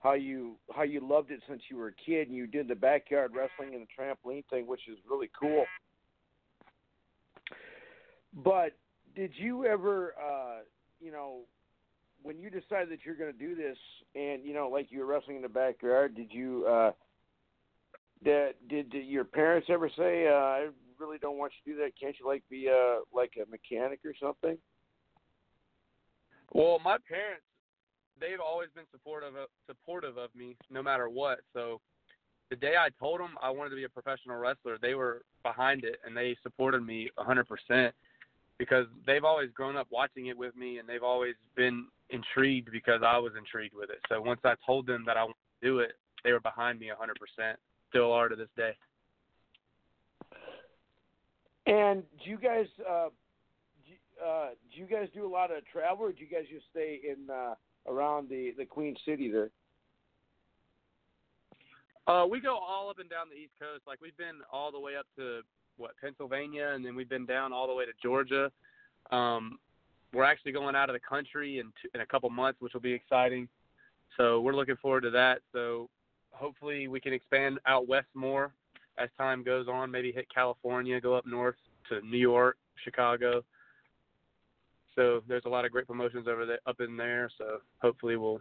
how 0.00 0.12
you 0.12 0.56
how 0.74 0.82
you 0.82 1.00
loved 1.00 1.30
it 1.30 1.40
since 1.48 1.62
you 1.70 1.78
were 1.78 1.88
a 1.88 1.94
kid 1.94 2.28
and 2.28 2.36
you 2.36 2.46
did 2.46 2.68
the 2.68 2.74
backyard 2.74 3.32
wrestling 3.34 3.74
and 3.74 3.82
the 3.82 4.02
trampoline 4.02 4.44
thing, 4.50 4.66
which 4.66 4.82
is 4.88 4.98
really 5.08 5.30
cool. 5.38 5.64
But 8.44 8.72
did 9.16 9.32
you 9.36 9.64
ever 9.64 10.14
uh 10.22 10.58
you 11.00 11.10
know 11.10 11.40
when 12.22 12.38
you 12.38 12.50
decided 12.50 12.90
that 12.90 12.98
you're 13.04 13.14
going 13.14 13.32
to 13.32 13.38
do 13.38 13.54
this 13.54 13.76
and 14.14 14.44
you 14.44 14.52
know 14.52 14.68
like 14.68 14.88
you 14.90 15.00
were 15.00 15.06
wrestling 15.06 15.36
in 15.36 15.42
the 15.42 15.48
backyard, 15.48 16.14
did 16.14 16.30
you 16.30 16.66
uh 16.66 16.92
did, 18.22 18.54
did 18.68 18.90
did 18.90 19.06
your 19.06 19.24
parents 19.24 19.68
ever 19.70 19.90
say 19.96 20.26
uh, 20.26 20.70
really 20.98 21.18
don't 21.18 21.38
want 21.38 21.52
you 21.64 21.72
to 21.72 21.78
do 21.78 21.84
that? 21.84 21.92
Can't 22.00 22.14
you 22.18 22.26
like 22.26 22.42
be 22.50 22.68
uh 22.68 23.00
like 23.12 23.32
a 23.36 23.48
mechanic 23.50 24.00
or 24.04 24.14
something? 24.20 24.58
Well, 26.52 26.78
my 26.84 26.98
parents, 27.08 27.44
they've 28.20 28.40
always 28.40 28.68
been 28.74 28.84
supportive 28.92 29.34
of, 29.34 29.48
supportive 29.66 30.16
of 30.16 30.30
me 30.34 30.56
no 30.70 30.82
matter 30.82 31.08
what. 31.08 31.40
So 31.52 31.80
the 32.50 32.56
day 32.56 32.74
I 32.78 32.88
told 33.00 33.20
them 33.20 33.36
I 33.42 33.50
wanted 33.50 33.70
to 33.70 33.76
be 33.76 33.84
a 33.84 33.88
professional 33.88 34.36
wrestler, 34.36 34.78
they 34.80 34.94
were 34.94 35.22
behind 35.42 35.84
it 35.84 35.96
and 36.06 36.16
they 36.16 36.36
supported 36.42 36.84
me 36.86 37.10
100% 37.18 37.92
because 38.58 38.86
they've 39.06 39.24
always 39.24 39.50
grown 39.52 39.76
up 39.76 39.88
watching 39.90 40.26
it 40.26 40.38
with 40.38 40.54
me 40.56 40.78
and 40.78 40.88
they've 40.88 41.02
always 41.02 41.34
been 41.56 41.86
intrigued 42.10 42.70
because 42.70 43.00
I 43.04 43.18
was 43.18 43.32
intrigued 43.36 43.74
with 43.74 43.90
it. 43.90 43.98
So 44.08 44.20
once 44.20 44.40
I 44.44 44.54
told 44.64 44.86
them 44.86 45.02
that 45.06 45.16
I 45.16 45.22
wanted 45.22 45.34
to 45.60 45.66
do 45.66 45.78
it, 45.80 45.92
they 46.22 46.32
were 46.32 46.40
behind 46.40 46.78
me 46.78 46.90
100%. 46.90 47.54
Still 47.88 48.12
are 48.12 48.28
to 48.28 48.36
this 48.36 48.48
day. 48.56 48.76
And 51.66 52.02
do 52.22 52.30
you 52.30 52.38
guys 52.38 52.66
uh, 52.88 53.08
do, 53.86 54.24
uh, 54.24 54.48
do 54.72 54.80
you 54.80 54.86
guys 54.86 55.08
do 55.14 55.26
a 55.26 55.28
lot 55.28 55.50
of 55.50 55.64
travel, 55.66 56.06
or 56.06 56.12
do 56.12 56.20
you 56.20 56.28
guys 56.30 56.44
just 56.50 56.66
stay 56.70 57.00
in 57.02 57.30
uh, 57.30 57.54
around 57.86 58.28
the 58.28 58.52
the 58.56 58.64
Queen 58.64 58.96
City 59.06 59.30
there? 59.30 59.50
Uh, 62.06 62.26
we 62.26 62.38
go 62.38 62.58
all 62.58 62.90
up 62.90 62.98
and 62.98 63.08
down 63.08 63.26
the 63.30 63.36
East 63.36 63.52
Coast. 63.58 63.82
Like 63.86 64.00
we've 64.02 64.16
been 64.16 64.40
all 64.52 64.70
the 64.70 64.80
way 64.80 64.96
up 64.96 65.06
to 65.16 65.40
what 65.78 65.92
Pennsylvania, 66.00 66.72
and 66.74 66.84
then 66.84 66.94
we've 66.94 67.08
been 67.08 67.26
down 67.26 67.52
all 67.52 67.66
the 67.66 67.74
way 67.74 67.86
to 67.86 67.92
Georgia. 68.02 68.52
Um, 69.10 69.58
we're 70.12 70.24
actually 70.24 70.52
going 70.52 70.76
out 70.76 70.90
of 70.90 70.94
the 70.94 71.00
country 71.00 71.58
in 71.60 71.66
t- 71.82 71.88
in 71.94 72.02
a 72.02 72.06
couple 72.06 72.28
months, 72.28 72.60
which 72.60 72.74
will 72.74 72.80
be 72.80 72.92
exciting. 72.92 73.48
So 74.18 74.40
we're 74.40 74.54
looking 74.54 74.76
forward 74.76 75.00
to 75.02 75.10
that. 75.10 75.40
So 75.52 75.88
hopefully 76.30 76.88
we 76.88 77.00
can 77.00 77.12
expand 77.12 77.58
out 77.66 77.88
west 77.88 78.06
more 78.14 78.52
as 78.98 79.08
time 79.18 79.42
goes 79.42 79.66
on. 79.68 79.90
Maybe 79.90 80.12
hit 80.12 80.26
California, 80.32 81.00
go 81.00 81.14
up 81.14 81.26
north 81.26 81.56
to 81.88 82.00
New 82.06 82.18
York, 82.18 82.56
Chicago. 82.82 83.42
So 84.94 85.22
there's 85.28 85.44
a 85.44 85.48
lot 85.48 85.64
of 85.64 85.72
great 85.72 85.86
promotions 85.86 86.28
over 86.28 86.46
there, 86.46 86.60
up 86.66 86.80
in 86.80 86.96
there. 86.96 87.30
So 87.38 87.58
hopefully 87.78 88.16
we'll 88.16 88.40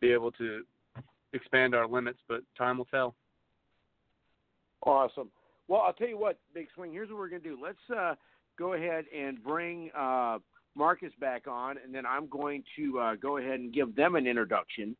be 0.00 0.12
able 0.12 0.32
to 0.32 0.62
expand 1.32 1.74
our 1.74 1.86
limits, 1.86 2.18
but 2.28 2.40
time 2.56 2.78
will 2.78 2.86
tell. 2.86 3.14
Awesome. 4.86 5.30
Well, 5.68 5.80
I'll 5.80 5.92
tell 5.92 6.08
you 6.08 6.18
what, 6.18 6.38
Big 6.52 6.68
Swing. 6.74 6.92
Here's 6.92 7.08
what 7.08 7.18
we're 7.18 7.28
gonna 7.28 7.40
do. 7.40 7.58
Let's 7.62 7.78
uh, 7.94 8.14
go 8.58 8.74
ahead 8.74 9.06
and 9.16 9.42
bring 9.42 9.90
uh, 9.96 10.38
Marcus 10.74 11.12
back 11.20 11.46
on, 11.46 11.76
and 11.82 11.94
then 11.94 12.04
I'm 12.04 12.28
going 12.28 12.62
to 12.76 12.98
uh, 12.98 13.14
go 13.16 13.38
ahead 13.38 13.60
and 13.60 13.72
give 13.72 13.94
them 13.94 14.16
an 14.16 14.26
introduction 14.26 14.96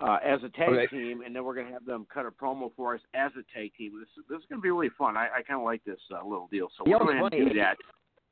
uh, 0.00 0.18
as 0.24 0.42
a 0.42 0.48
tag 0.50 0.68
Okay. 0.68 0.86
team, 0.88 1.22
and 1.22 1.34
then 1.34 1.44
we're 1.44 1.54
going 1.54 1.66
to 1.66 1.72
have 1.72 1.86
them 1.86 2.06
cut 2.12 2.26
a 2.26 2.30
promo 2.30 2.70
for 2.76 2.94
us 2.94 3.00
as 3.14 3.32
a 3.32 3.42
tag 3.58 3.72
team. 3.76 3.92
This, 3.98 4.08
this 4.28 4.38
is 4.38 4.44
going 4.48 4.58
to 4.58 4.62
be 4.62 4.70
really 4.70 4.90
fun. 4.98 5.16
I, 5.16 5.28
I 5.38 5.42
kind 5.42 5.60
of 5.60 5.64
like 5.64 5.84
this 5.84 6.00
uh, 6.12 6.26
little 6.26 6.48
deal, 6.50 6.68
so 6.76 6.84
we're 6.86 6.98
going 6.98 7.30
to 7.30 7.44
do 7.44 7.58
that. 7.58 7.76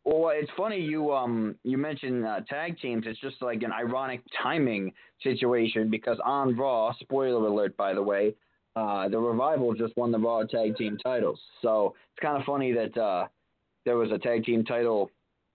Well, 0.04 0.32
it's 0.34 0.50
funny 0.54 0.78
you 0.78 1.14
um 1.14 1.54
you 1.64 1.78
mentioned 1.78 2.26
uh, 2.26 2.40
tag 2.46 2.78
teams. 2.78 3.04
It's 3.06 3.18
just 3.20 3.40
like 3.40 3.62
an 3.62 3.72
ironic 3.72 4.20
timing 4.42 4.92
situation 5.22 5.90
because 5.90 6.18
on 6.22 6.54
Raw, 6.56 6.92
spoiler 7.00 7.46
alert 7.46 7.74
by 7.78 7.94
the 7.94 8.02
way, 8.02 8.34
uh, 8.76 9.08
the 9.08 9.18
Revival 9.18 9.72
just 9.72 9.96
won 9.96 10.12
the 10.12 10.18
Raw 10.18 10.42
Tag 10.42 10.76
Team 10.76 10.98
titles. 11.02 11.40
So 11.62 11.94
it's 12.12 12.20
kind 12.20 12.36
of 12.36 12.44
funny 12.44 12.72
that 12.72 13.00
uh, 13.00 13.28
there 13.86 13.96
was 13.96 14.10
a 14.10 14.18
tag 14.18 14.44
team 14.44 14.62
title 14.64 15.10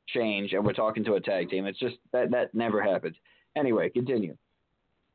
change 0.07 0.53
and 0.53 0.65
we're 0.65 0.73
talking 0.73 1.03
to 1.03 1.13
a 1.13 1.21
tag 1.21 1.49
team. 1.49 1.67
It's 1.67 1.79
just 1.79 1.97
that 2.11 2.31
that 2.31 2.55
never 2.55 2.81
happened. 2.81 3.15
Anyway, 3.55 3.89
continue. 3.89 4.35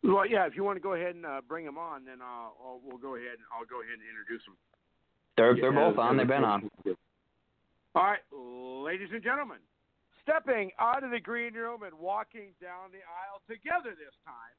Well, 0.04 0.26
yeah. 0.28 0.46
If 0.46 0.54
you 0.54 0.64
want 0.64 0.76
to 0.76 0.82
go 0.82 0.92
ahead 0.92 1.14
and 1.14 1.24
uh, 1.24 1.40
bring 1.48 1.64
them 1.64 1.78
on, 1.78 2.04
then 2.04 2.20
uh, 2.20 2.24
I'll, 2.24 2.80
we'll 2.84 2.98
go 2.98 3.16
ahead. 3.16 3.40
and 3.40 3.48
I'll 3.52 3.64
go 3.64 3.80
ahead 3.80 3.94
and 3.94 4.04
introduce 4.04 4.44
them. 4.44 4.56
They're 5.36 5.56
they're 5.56 5.72
both 5.72 5.98
on. 5.98 6.16
They've 6.16 6.28
been 6.28 6.44
on. 6.44 6.70
All 7.94 8.02
right, 8.02 8.20
ladies 8.32 9.08
and 9.12 9.22
gentlemen, 9.22 9.58
stepping 10.22 10.70
out 10.78 11.04
of 11.04 11.10
the 11.10 11.20
green 11.20 11.54
room 11.54 11.82
and 11.84 11.94
walking 11.98 12.50
down 12.60 12.90
the 12.92 12.98
aisle 12.98 13.40
together 13.48 13.96
this 13.96 14.14
time. 14.24 14.54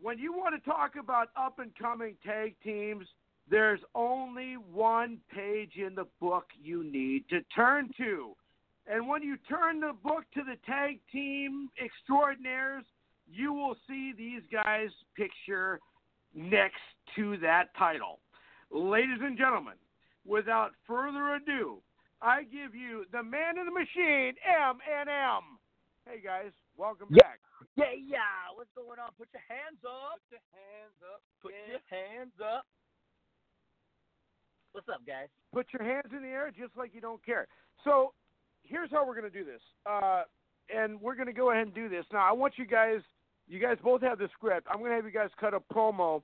When 0.00 0.18
you 0.18 0.32
want 0.32 0.54
to 0.54 0.70
talk 0.70 0.92
about 0.96 1.28
up 1.36 1.58
and 1.58 1.72
coming 1.76 2.14
tag 2.24 2.54
teams, 2.62 3.06
there's 3.50 3.80
only 3.94 4.54
one 4.54 5.18
page 5.34 5.72
in 5.76 5.94
the 5.94 6.06
book 6.20 6.46
you 6.62 6.84
need 6.84 7.28
to 7.30 7.40
turn 7.54 7.90
to. 7.98 8.34
And 8.86 9.08
when 9.08 9.22
you 9.22 9.36
turn 9.48 9.80
the 9.80 9.92
book 10.02 10.24
to 10.34 10.42
the 10.44 10.56
tag 10.66 11.00
team 11.10 11.68
extraordinaires, 11.82 12.84
you 13.30 13.52
will 13.52 13.76
see 13.86 14.12
these 14.16 14.42
guys' 14.50 14.90
picture 15.16 15.80
next 16.34 16.80
to 17.16 17.36
that 17.38 17.74
title. 17.76 18.20
Ladies 18.70 19.18
and 19.20 19.36
gentlemen, 19.36 19.74
without 20.26 20.72
further 20.86 21.34
ado, 21.34 21.78
I 22.20 22.42
give 22.42 22.74
you 22.74 23.04
the 23.12 23.22
man 23.22 23.58
in 23.58 23.66
the 23.66 23.72
machine, 23.72 24.34
M 24.44 24.78
and 24.88 25.08
M. 25.08 25.58
Hey 26.04 26.20
guys, 26.24 26.52
welcome 26.76 27.08
Yeah. 27.10 27.22
back. 27.22 27.40
Yeah, 27.76 27.92
yeah. 27.92 28.50
What's 28.54 28.72
going 28.72 28.98
on? 28.98 29.12
Put 29.18 29.28
your 29.32 29.42
hands 29.48 29.84
up. 29.84 30.20
Put 30.30 30.40
your 30.40 30.62
hands 30.62 31.02
up. 31.02 31.22
Put 31.40 31.52
Yeah. 31.54 31.66
your 31.66 31.80
hands 31.88 32.40
up. 32.40 32.66
What's 34.72 34.88
up, 34.88 35.04
guys? 35.04 35.28
Put 35.52 35.72
your 35.72 35.82
hands 35.82 36.12
in 36.12 36.22
the 36.22 36.28
air 36.28 36.50
just 36.50 36.76
like 36.76 36.94
you 36.94 37.00
don't 37.00 37.24
care. 37.24 37.48
So, 37.84 38.14
here's 38.62 38.90
how 38.90 39.06
we're 39.06 39.14
going 39.14 39.30
to 39.30 39.38
do 39.38 39.44
this. 39.44 39.62
Uh, 39.86 40.24
and 40.68 41.00
we're 41.00 41.14
going 41.14 41.26
to 41.26 41.32
go 41.32 41.50
ahead 41.50 41.66
and 41.66 41.74
do 41.74 41.88
this. 41.88 42.04
Now, 42.12 42.28
I 42.28 42.32
want 42.32 42.58
you 42.58 42.66
guys, 42.66 43.00
you 43.48 43.58
guys 43.58 43.76
both 43.82 44.02
have 44.02 44.18
the 44.18 44.28
script. 44.34 44.66
I'm 44.70 44.78
going 44.78 44.90
to 44.90 44.96
have 44.96 45.04
you 45.04 45.10
guys 45.10 45.30
cut 45.40 45.54
a 45.54 45.60
promo 45.60 46.22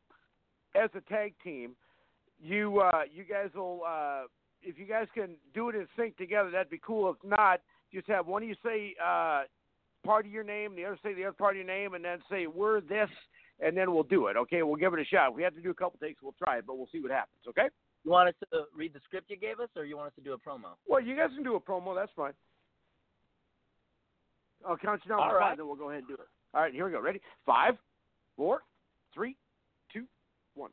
as 0.75 0.91
a 0.95 1.01
tag 1.13 1.35
team. 1.43 1.73
You, 2.43 2.81
uh, 2.81 3.03
you 3.13 3.25
guys 3.25 3.49
will, 3.55 3.83
uh, 3.87 4.25
if 4.63 4.79
you 4.79 4.85
guys 4.85 5.07
can 5.15 5.37
do 5.55 5.69
it 5.71 5.75
in 5.75 5.87
sync 5.97 6.17
together, 6.17 6.51
that'd 6.51 6.71
be 6.71 6.81
cool. 6.85 7.11
If 7.11 7.17
not, 7.29 7.61
just 7.93 8.09
have 8.09 8.27
one 8.27 8.43
of 8.43 8.49
you 8.49 8.57
say 8.65 8.95
uh, 9.03 9.45
part 10.05 10.27
of 10.27 10.33
your 10.33 10.45
name, 10.45 10.75
the 10.77 10.85
other 10.85 10.99
say 11.03 11.15
the 11.15 11.25
other 11.25 11.33
part 11.33 11.55
of 11.55 11.59
your 11.59 11.67
name, 11.67 11.95
and 11.95 12.05
then 12.05 12.19
say 12.31 12.47
we're 12.47 12.81
this, 12.81 13.09
and 13.61 13.77
then 13.77 13.95
we'll 13.95 14.03
do 14.03 14.27
it. 14.27 14.37
Okay, 14.37 14.63
we'll 14.63 14.77
give 14.77 14.93
it 14.93 15.01
a 15.01 15.05
shot. 15.05 15.31
If 15.31 15.37
we 15.37 15.43
have 15.43 15.55
to 15.55 15.63
do 15.63 15.71
a 15.71 15.75
couple 15.75 15.99
takes, 16.01 16.23
we'll 16.23 16.35
try 16.39 16.59
it, 16.59 16.67
but 16.67 16.77
we'll 16.77 16.89
see 16.93 17.01
what 17.01 17.11
happens. 17.11 17.41
Okay. 17.49 17.69
You 18.05 18.11
want 18.11 18.29
us 18.29 18.35
to 18.53 18.65
read 18.77 18.93
the 18.93 19.01
script 19.05 19.31
you 19.31 19.37
gave 19.37 19.61
us, 19.61 19.71
or 19.77 19.85
you 19.85 19.97
want 19.97 20.09
us 20.09 20.15
to 20.17 20.21
do 20.23 20.35
a 20.35 20.39
promo? 20.39 20.77
Well, 20.87 21.01
you 21.01 21.17
guys 21.17 21.31
can 21.35 21.45
do 21.45 21.55
a 21.55 21.61
promo. 21.61 21.95
That's 21.95 22.13
fine. 22.15 22.35
I'll 24.67 24.77
count 24.77 25.01
you 25.05 25.09
down 25.11 25.21
All 25.21 25.35
right. 25.35 25.51
five, 25.51 25.57
then 25.57 25.67
we'll 25.67 25.77
go 25.77 25.89
ahead 25.91 26.01
and 26.01 26.09
do 26.09 26.15
it. 26.15 26.29
All 26.55 26.63
right, 26.63 26.73
here 26.73 26.85
we 26.87 26.93
go. 26.93 27.01
Ready? 27.01 27.21
Five, 27.45 27.75
four, 28.37 28.63
three, 29.13 29.37
two, 29.93 30.05
one. 30.55 30.71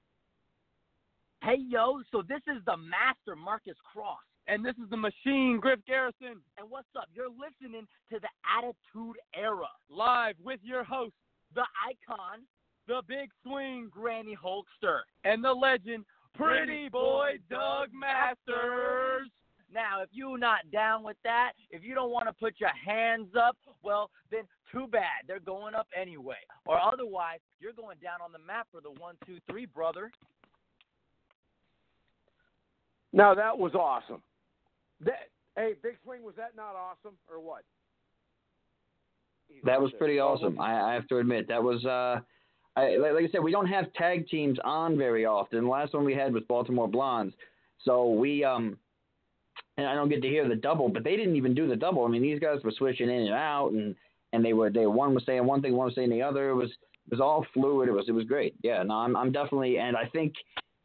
Hey, 1.42 1.58
yo. 1.58 2.02
So 2.12 2.22
this 2.22 2.42
is 2.48 2.64
the 2.66 2.78
Master 2.78 3.36
Marcus 3.36 3.78
Cross. 3.92 4.20
And 4.48 4.66
this 4.66 4.76
is 4.84 4.90
the 4.90 4.98
machine, 4.98 5.60
Griff 5.62 5.80
Garrison, 5.88 6.42
And 6.58 6.70
what's 6.70 6.88
up? 6.98 7.06
You're 7.14 7.30
listening 7.30 7.88
to 8.12 8.20
the 8.20 8.28
Attitude 8.58 9.16
Era. 9.36 9.68
live 9.90 10.36
with 10.44 10.60
your 10.64 10.84
host, 10.84 11.14
The 11.56 11.64
icon, 11.88 12.40
the 12.88 13.02
big 13.08 13.30
swing, 13.44 13.88
Granny 13.92 14.36
Hulkster. 14.36 15.02
and 15.24 15.44
the 15.44 15.54
legend, 15.54 16.06
Pretty 16.34 16.90
Boy 16.90 17.34
Doug 17.50 17.90
Masters. 17.94 19.30
Now, 19.74 20.02
if 20.02 20.10
you're 20.12 20.38
not 20.38 20.70
down 20.72 21.04
with 21.04 21.18
that, 21.24 21.54
if 21.70 21.84
you 21.84 21.96
don't 21.96 22.12
want 22.12 22.28
to 22.28 22.34
put 22.34 22.56
your 22.58 22.72
hands 22.86 23.30
up, 23.40 23.56
well, 23.84 24.10
then 24.30 24.42
too 24.72 24.88
bad. 24.92 25.24
They're 25.28 25.40
going 25.40 25.76
up 25.76 25.88
anyway. 26.00 26.36
Or 26.66 26.80
otherwise, 26.80 27.40
you're 27.60 27.74
going 27.74 27.98
down 28.04 28.20
on 28.24 28.32
the 28.32 28.40
map 28.40 28.68
for 28.72 28.82
the 28.82 28.92
one, 29.00 29.16
two, 29.26 29.38
three, 29.50 29.66
brother. 29.66 30.12
Now 33.14 33.34
that 33.34 33.58
was 33.58 33.74
awesome. 33.76 34.22
That 35.04 35.30
hey, 35.56 35.74
Big 35.82 35.98
Swing, 36.04 36.24
was 36.24 36.36
that 36.38 36.56
not 36.56 36.76
awesome 36.76 37.18
or 37.30 37.40
what? 37.40 37.64
That 39.66 39.82
was 39.82 39.92
pretty 39.98 40.20
awesome. 40.20 40.60
I, 40.60 40.92
I 40.92 40.94
have 40.94 41.08
to 41.10 41.18
admit 41.18 41.48
that 41.50 41.62
was. 41.62 41.84
Uh, 41.86 42.22
I, 42.78 42.96
like, 42.96 43.14
like 43.14 43.26
I 43.26 43.32
said, 43.32 43.44
we 43.44 43.52
don't 43.52 43.68
have 43.68 43.92
tag 43.94 44.30
teams 44.30 44.58
on 44.64 44.98
very 44.98 45.26
often. 45.26 45.66
The 45.66 45.70
last 45.70 45.94
one 45.94 46.06
we 46.06 46.14
had 46.14 46.34
was 46.34 46.44
Baltimore 46.48 46.88
Blondes, 46.88 47.34
so 47.84 48.10
we 48.10 48.46
um, 48.46 48.78
and 49.78 49.88
I 49.88 49.96
don't 49.96 50.10
get 50.10 50.22
to 50.22 50.28
hear 50.28 50.48
the 50.48 50.56
double, 50.56 50.90
but 50.90 51.04
they 51.04 51.16
didn't 51.16 51.36
even 51.36 51.56
do 51.56 51.68
the 51.68 51.76
double. 51.76 52.06
I 52.06 52.10
mean, 52.10 52.22
these 52.22 52.40
guys 52.40 52.60
were 52.64 52.72
switching 52.72 53.10
in 53.10 53.22
and 53.22 53.34
out, 53.34 53.72
and 53.72 53.96
and 54.34 54.44
they 54.44 54.54
were 54.54 54.70
they 54.70 54.86
one 54.86 55.14
was 55.14 55.26
saying 55.26 55.46
one 55.46 55.62
thing, 55.62 55.76
one 55.76 55.86
was 55.86 55.96
saying 55.96 56.10
the 56.10 56.22
other. 56.22 56.50
It 56.50 56.56
was 56.56 56.70
it 56.70 57.12
was 57.12 57.22
all 57.22 57.46
fluid. 57.54 57.90
It 57.90 57.94
was 57.94 58.06
it 58.08 58.14
was 58.14 58.26
great. 58.26 58.56
Yeah, 58.64 58.84
no, 58.84 58.96
I'm 58.96 59.16
I'm 59.16 59.32
definitely, 59.32 59.78
and 59.78 59.96
I 59.96 60.06
think 60.08 60.34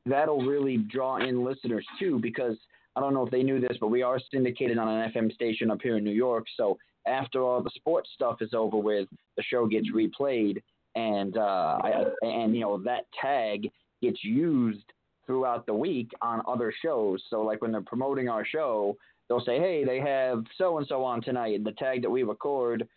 that'll 0.05 0.43
really 0.43 0.79
draw 0.79 1.17
in 1.17 1.45
listeners 1.45 1.87
too 1.99 2.19
because 2.21 2.57
I 2.95 3.01
don't 3.01 3.13
know 3.13 3.25
if 3.25 3.31
they 3.31 3.43
knew 3.43 3.61
this, 3.61 3.77
but 3.81 3.89
we 3.89 4.03
are 4.03 4.19
syndicated 4.33 4.79
on 4.79 4.89
an 4.89 5.13
FM 5.13 5.33
station 5.33 5.71
up 5.71 5.81
here 5.83 5.99
in 5.99 6.05
New 6.05 6.13
York. 6.13 6.47
So 6.57 6.79
after 7.07 7.43
all 7.43 7.63
the 7.63 7.71
sports 7.75 8.11
stuff 8.15 8.37
is 8.41 8.55
over 8.55 8.77
with, 8.79 9.09
the 9.37 9.43
show 9.43 9.67
gets 9.67 9.89
replayed, 9.95 10.63
and 10.95 11.37
uh, 11.37 11.79
I, 11.83 12.05
and 12.23 12.55
you 12.55 12.63
know 12.63 12.79
that 12.79 13.05
tag 13.21 13.69
gets 14.03 14.23
used 14.25 14.85
throughout 15.27 15.67
the 15.67 15.75
week 15.75 16.11
on 16.23 16.43
other 16.47 16.73
shows. 16.83 17.23
So 17.31 17.43
like 17.43 17.63
when 17.63 17.73
they're 17.73 17.81
promoting 17.83 18.29
our 18.29 18.45
show, 18.45 18.97
they'll 19.29 19.45
say, 19.45 19.59
"Hey, 19.59 19.85
they 19.85 20.01
have 20.01 20.45
so 20.57 20.79
and 20.79 20.87
so 20.87 21.05
on 21.05 21.23
tonight." 21.23 21.63
The 21.65 21.73
tag 21.73 22.03
that 22.03 22.11
we 22.11 22.23
record 22.23 22.89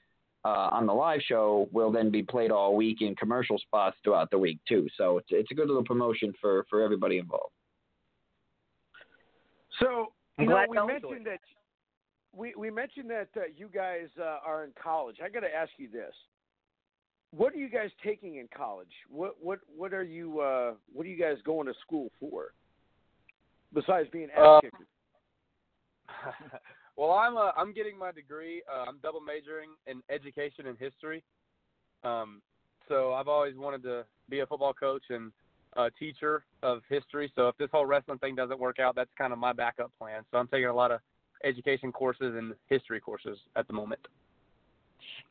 uh, 0.46 0.70
on 0.72 0.86
the 0.86 0.94
live 0.94 1.22
show 1.22 1.68
will 1.72 1.92
then 1.92 2.10
be 2.10 2.24
played 2.24 2.52
all 2.52 2.76
week 2.76 3.02
in 3.02 3.16
commercial 3.16 3.58
spots 3.58 3.98
throughout 4.04 4.32
the 4.32 4.38
week 4.38 4.60
too. 4.68 4.88
So 4.98 5.18
it's 5.18 5.28
it's 5.32 5.52
a 5.52 5.54
good 5.54 5.68
little 5.68 5.84
promotion 5.84 6.34
for 6.40 6.66
for 6.70 6.82
everybody 6.82 7.18
involved. 7.18 7.54
So 9.80 10.08
I'm 10.38 10.46
you 10.46 10.50
know, 10.50 10.56
glad 10.56 10.70
we 10.70 10.94
mentioned 10.94 11.26
that 11.26 11.40
we 12.34 12.54
we 12.58 12.70
mentioned 12.70 13.10
that 13.10 13.30
uh, 13.36 13.42
you 13.56 13.70
guys 13.74 14.08
uh, 14.20 14.38
are 14.46 14.64
in 14.64 14.72
college. 14.82 15.18
I 15.24 15.30
got 15.30 15.42
to 15.42 15.54
ask 15.54 15.72
you 15.78 15.90
this: 15.90 16.14
What 17.32 17.54
are 17.54 17.58
you 17.58 17.70
guys 17.70 17.90
taking 18.04 18.36
in 18.38 18.48
college? 18.56 18.92
What 19.10 19.36
what 19.42 19.60
what 19.76 19.94
are 19.94 20.04
you 20.04 20.40
uh, 20.40 20.74
what 20.92 21.06
are 21.06 21.10
you 21.10 21.20
guys 21.20 21.38
going 21.46 21.68
to 21.68 21.74
school 21.82 22.12
for? 22.20 22.54
Besides 23.74 24.10
being 24.12 24.30
ass 24.36 24.64
Uh, 24.64 26.32
well, 26.96 27.12
I'm 27.12 27.38
uh, 27.38 27.52
I'm 27.56 27.74
getting 27.74 27.98
my 27.98 28.12
degree. 28.12 28.64
Uh, 28.72 28.86
I'm 28.88 28.98
double 29.04 29.22
majoring 29.22 29.70
in 29.86 30.02
education 30.10 30.68
and 30.68 30.78
history. 30.78 31.24
Um, 32.04 32.42
so 32.88 33.14
I've 33.14 33.28
always 33.28 33.56
wanted 33.56 33.84
to 33.84 34.06
be 34.30 34.40
a 34.40 34.48
football 34.48 34.74
coach 34.74 35.04
and 35.10 35.32
a 35.78 35.92
teacher 35.92 36.44
of 36.64 36.82
history. 36.90 37.32
So 37.36 37.48
if 37.48 37.58
this 37.58 37.70
whole 37.72 37.86
wrestling 37.86 38.18
thing 38.18 38.36
doesn't 38.36 38.60
work 38.60 38.80
out, 38.80 38.96
that's 38.96 39.12
kind 39.18 39.32
of 39.32 39.38
my 39.38 39.54
backup 39.54 39.92
plan. 40.00 40.24
So 40.32 40.40
I'm 40.40 40.48
taking 40.48 40.66
a 40.66 40.74
lot 40.74 40.92
of 40.92 41.00
education 41.44 41.92
courses 41.92 42.34
and 42.36 42.54
history 42.68 43.00
courses 43.00 43.38
at 43.56 43.68
the 43.68 43.74
moment. 43.74 44.02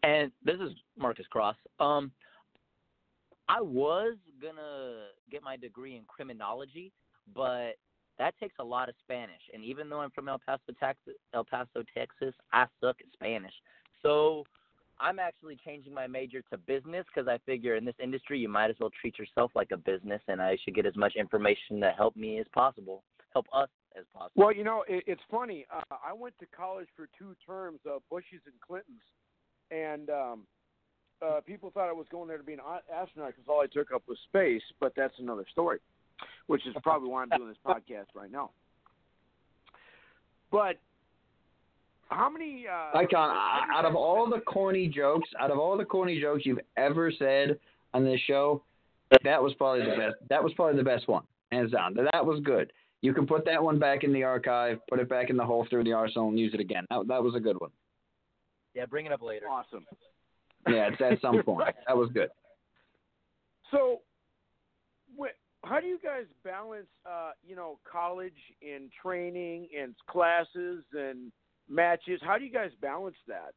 And 0.03 0.33
this 0.45 0.57
is 0.57 0.71
Marcus 0.97 1.27
Cross. 1.27 1.57
Um, 1.81 2.11
I 3.49 3.61
was 3.61 4.17
gonna 4.43 5.07
get 5.31 5.43
my 5.43 5.57
degree 5.57 5.97
in 5.97 6.03
criminology, 6.07 6.93
but 7.35 7.73
that 8.19 8.39
takes 8.39 8.57
a 8.59 8.65
lot 8.65 8.89
of 8.89 8.95
Spanish. 9.03 9.41
And 9.55 9.65
even 9.65 9.89
though 9.89 10.01
I'm 10.01 10.11
from 10.11 10.29
El 10.29 10.39
Paso, 10.39 10.73
Texas, 10.79 11.15
El 11.33 11.45
Paso, 11.45 11.83
Texas, 11.97 12.35
I 12.53 12.67
suck 12.81 12.97
at 13.01 13.13
Spanish. 13.15 13.55
So 14.03 14.45
I'm 15.01 15.19
actually 15.19 15.57
changing 15.65 15.95
my 15.95 16.07
major 16.07 16.43
to 16.51 16.59
business 16.59 17.07
because 17.07 17.29
I 17.29 17.39
figure 17.47 17.77
in 17.77 17.85
this 17.85 17.95
industry 18.03 18.39
you 18.39 18.49
might 18.49 18.71
as 18.71 18.77
well 18.81 18.91
treat 19.01 19.19
yourself 19.19 19.53
like 19.55 19.71
a 19.71 19.77
business, 19.77 20.21
and 20.29 20.43
I 20.43 20.59
should 20.65 20.75
get 20.75 20.87
as 20.87 20.97
much 20.97 21.15
information 21.17 21.81
to 21.81 21.91
help 21.97 22.17
me 22.17 22.39
as 22.39 22.47
possible, 22.53 23.05
help 23.33 23.47
us 23.53 23.69
as 23.97 24.05
possible. 24.13 24.33
Well, 24.35 24.53
you 24.53 24.65
know, 24.65 24.85
it, 24.89 25.05
it's 25.07 25.23
funny. 25.31 25.67
Uh, 25.75 25.97
I 26.05 26.13
went 26.13 26.35
to 26.41 26.47
college 26.47 26.89
for 26.97 27.09
two 27.19 27.35
terms, 27.47 27.79
uh, 27.87 27.99
Bushes 28.11 28.41
and 28.47 28.55
Clintons, 28.67 29.01
and 29.71 30.11
um, 30.11 30.41
uh, 31.25 31.41
people 31.47 31.71
thought 31.71 31.89
I 31.89 31.93
was 31.93 32.07
going 32.11 32.29
there 32.29 32.39
to 32.39 32.45
be 32.45 32.55
an 32.55 32.61
astronaut 32.95 33.31
because 33.31 33.49
all 33.49 33.61
I 33.61 33.67
took 33.67 33.93
up 33.93 34.03
was 34.09 34.19
space. 34.29 34.63
But 34.81 34.93
that's 34.97 35.15
another 35.19 35.45
story, 35.51 35.79
which 36.47 36.67
is 36.67 36.75
probably 36.83 37.09
why 37.09 37.23
I'm 37.23 37.29
doing 37.37 37.49
this 37.49 37.59
podcast 37.67 38.07
right 38.15 38.31
now. 38.31 38.51
But 40.51 40.79
how 42.09 42.31
many? 42.31 42.67
Uh, 42.67 42.97
Icon, 42.97 43.37
out 43.75 43.85
of 43.85 43.95
all 43.95 44.29
the 44.29 44.41
corny 44.41 44.89
jokes, 44.89 45.29
out 45.41 45.51
of 45.51 45.59
all 45.59 45.77
the 45.77 45.85
corny 45.85 46.21
jokes 46.21 46.47
you've 46.47 46.61
ever 46.77 47.13
said 47.19 47.59
on 47.93 48.05
this 48.05 48.21
show, 48.27 48.63
that 49.25 49.43
was 49.43 49.53
probably 49.55 49.85
the 49.85 49.97
best. 49.97 50.17
That 50.31 50.43
was 50.43 50.53
probably 50.55 50.77
the 50.77 50.85
best 50.85 51.09
one, 51.09 51.25
hands 51.53 51.73
down. 51.73 51.95
That 52.13 52.25
was 52.25 52.41
good. 52.45 52.73
You 53.01 53.13
can 53.13 53.27
put 53.27 53.45
that 53.45 53.63
one 53.63 53.79
back 53.79 54.03
in 54.03 54.13
the 54.13 54.25
archive, 54.25 54.81
put 54.89 54.99
it 54.99 55.09
back 55.09 55.31
in 55.31 55.37
the 55.37 55.45
holster 55.45 55.79
of 55.79 55.85
the 55.85 55.93
arsenal, 55.93 56.29
and 56.29 56.39
use 56.39 56.53
it 56.53 56.61
again. 56.61 56.85
That, 56.91 57.07
that 57.09 57.23
was 57.23 57.35
a 57.35 57.41
good 57.41 57.61
one. 57.61 57.71
Yeah, 58.75 58.87
bring 58.87 59.07
it 59.07 59.13
up 59.13 59.23
later. 59.23 59.47
awesome. 59.49 59.87
Yeah, 60.69 60.89
it's 60.93 61.01
at 61.01 61.21
some 61.21 61.43
point. 61.43 61.75
That 61.87 61.97
was 61.97 62.11
good. 62.13 62.31
So, 63.71 64.01
wh- 65.19 65.35
how 65.65 65.81
do 65.81 65.87
you 65.87 65.99
guys 66.03 66.25
balance, 66.45 66.87
uh, 67.07 67.33
you 67.47 67.57
know, 67.57 67.79
college 67.91 68.33
and 68.63 68.91
training 69.03 69.69
and 69.79 69.95
classes 70.09 70.85
and 70.93 71.33
matches? 71.69 72.21
How 72.23 72.39
do 72.39 72.45
you 72.45 72.53
guys 72.53 72.71
balance 72.81 73.17
that? 73.27 73.53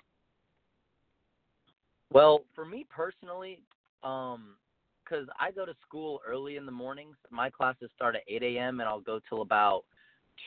Well, 2.13 2.41
for 2.55 2.65
me 2.65 2.85
personally, 2.89 3.61
um, 4.03 4.55
because 5.03 5.27
I 5.39 5.51
go 5.51 5.65
to 5.65 5.73
school 5.85 6.21
early 6.25 6.55
in 6.55 6.65
the 6.65 6.71
mornings. 6.71 7.15
My 7.29 7.49
classes 7.49 7.89
start 7.95 8.15
at 8.15 8.21
8 8.27 8.43
a.m. 8.43 8.79
and 8.79 8.87
I'll 8.87 9.01
go 9.01 9.19
till 9.27 9.41
about 9.41 9.83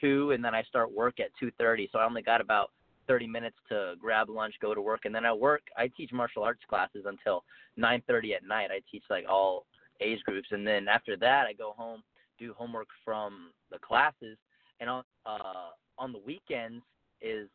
two, 0.00 0.30
and 0.32 0.44
then 0.44 0.54
I 0.54 0.62
start 0.62 0.92
work 0.92 1.20
at 1.20 1.28
2:30. 1.42 1.88
So 1.92 1.98
I 1.98 2.04
only 2.04 2.22
got 2.22 2.40
about 2.40 2.70
30 3.06 3.26
minutes 3.26 3.56
to 3.68 3.94
grab 4.00 4.28
lunch, 4.28 4.54
go 4.60 4.74
to 4.74 4.80
work, 4.80 5.04
and 5.04 5.14
then 5.14 5.24
at 5.24 5.38
work 5.38 5.62
I 5.76 5.88
teach 5.88 6.12
martial 6.12 6.42
arts 6.42 6.62
classes 6.68 7.04
until 7.06 7.44
9:30 7.78 8.34
at 8.34 8.44
night. 8.44 8.70
I 8.70 8.80
teach 8.90 9.04
like 9.10 9.26
all 9.28 9.66
age 10.00 10.20
groups, 10.24 10.48
and 10.50 10.66
then 10.66 10.88
after 10.88 11.16
that 11.18 11.46
I 11.46 11.52
go 11.52 11.72
home, 11.76 12.02
do 12.38 12.52
homework 12.56 12.88
from 13.04 13.50
the 13.70 13.78
classes, 13.78 14.36
and 14.80 14.90
on 14.90 15.04
uh, 15.26 15.70
on 15.98 16.12
the 16.12 16.18
weekends 16.18 16.84
is 17.20 17.48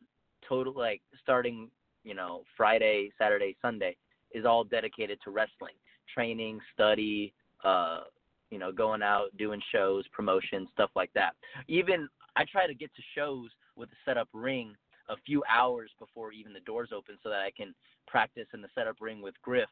total 0.48 0.74
like 0.74 1.02
starting 1.22 1.70
you 2.04 2.14
know 2.14 2.44
Friday, 2.56 3.12
Saturday, 3.18 3.56
Sunday 3.62 3.96
is 4.32 4.46
all 4.46 4.64
dedicated 4.64 5.20
to 5.24 5.32
wrestling, 5.32 5.74
training, 6.14 6.60
study, 6.74 7.34
uh, 7.64 8.02
you 8.50 8.60
know, 8.60 8.72
going 8.72 9.02
out, 9.02 9.30
doing 9.38 9.62
shows, 9.72 10.06
promotions, 10.12 10.68
stuff 10.74 10.90
like 10.96 11.12
that. 11.14 11.34
Even 11.68 12.08
I 12.36 12.46
try 12.52 12.68
to 12.68 12.74
get 12.74 12.94
to 12.96 13.02
shows 13.16 13.50
with 13.76 13.90
a 13.90 13.96
set 14.06 14.18
up 14.18 14.28
ring 14.34 14.76
a 15.10 15.16
few 15.26 15.44
hours 15.50 15.92
before 16.00 16.32
even 16.32 16.54
the 16.54 16.60
doors 16.62 16.90
open 16.96 17.18
so 17.22 17.30
that 17.30 17.42
I 17.42 17.52
can 17.56 17.74
practice 18.08 18.48
in 18.54 18.62
the 18.62 18.70
setup 18.76 18.98
ring 19.02 19.22
with 19.22 19.36
Griff 19.42 19.70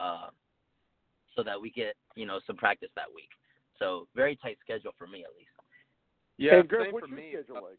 uh, 0.00 0.28
so 1.34 1.42
that 1.42 1.60
we 1.60 1.70
get, 1.70 1.94
you 2.14 2.26
know, 2.26 2.40
some 2.46 2.56
practice 2.56 2.90
that 2.96 3.12
week. 3.14 3.30
So 3.78 4.06
very 4.14 4.36
tight 4.36 4.58
schedule 4.62 4.92
for 4.96 5.06
me 5.06 5.20
at 5.20 5.36
least. 5.36 5.50
Yeah, 6.38 6.62
hey, 6.62 6.62
Griff, 6.62 6.86
same 6.86 6.92
what's 6.94 7.06
for 7.06 7.10
your 7.10 7.18
me. 7.18 7.30
schedule 7.32 7.56
Uh, 7.56 7.62
like? 7.62 7.78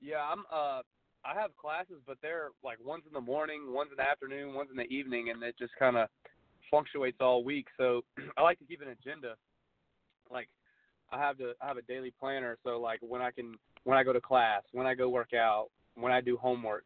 Yeah, 0.00 0.22
I'm 0.22 0.44
uh 0.50 0.82
I 1.24 1.34
have 1.34 1.56
classes 1.56 2.00
but 2.06 2.18
they're 2.22 2.48
like 2.64 2.78
one's 2.82 3.04
in 3.06 3.12
the 3.12 3.20
morning, 3.20 3.72
one's 3.72 3.90
in 3.90 3.96
the 3.96 4.08
afternoon, 4.08 4.54
one's 4.54 4.70
in 4.70 4.76
the 4.76 4.88
evening 4.88 5.30
and 5.30 5.42
it 5.42 5.56
just 5.58 5.72
kinda 5.78 6.08
fluctuates 6.70 7.18
all 7.20 7.44
week. 7.44 7.66
So 7.76 8.02
I 8.36 8.42
like 8.42 8.58
to 8.58 8.64
keep 8.64 8.82
an 8.82 8.88
agenda. 8.88 9.34
Like 10.30 10.48
I 11.10 11.18
have 11.18 11.38
to 11.38 11.52
I 11.60 11.68
have 11.68 11.76
a 11.76 11.82
daily 11.82 12.12
planner 12.18 12.56
so 12.64 12.80
like 12.80 13.00
when 13.02 13.20
I 13.20 13.30
can 13.30 13.54
when 13.84 13.98
I 13.98 14.02
go 14.02 14.12
to 14.12 14.20
class, 14.20 14.62
when 14.72 14.86
I 14.86 14.94
go 14.94 15.08
work 15.08 15.34
out, 15.34 15.68
when 15.94 16.12
I 16.12 16.20
do 16.20 16.36
homework, 16.36 16.84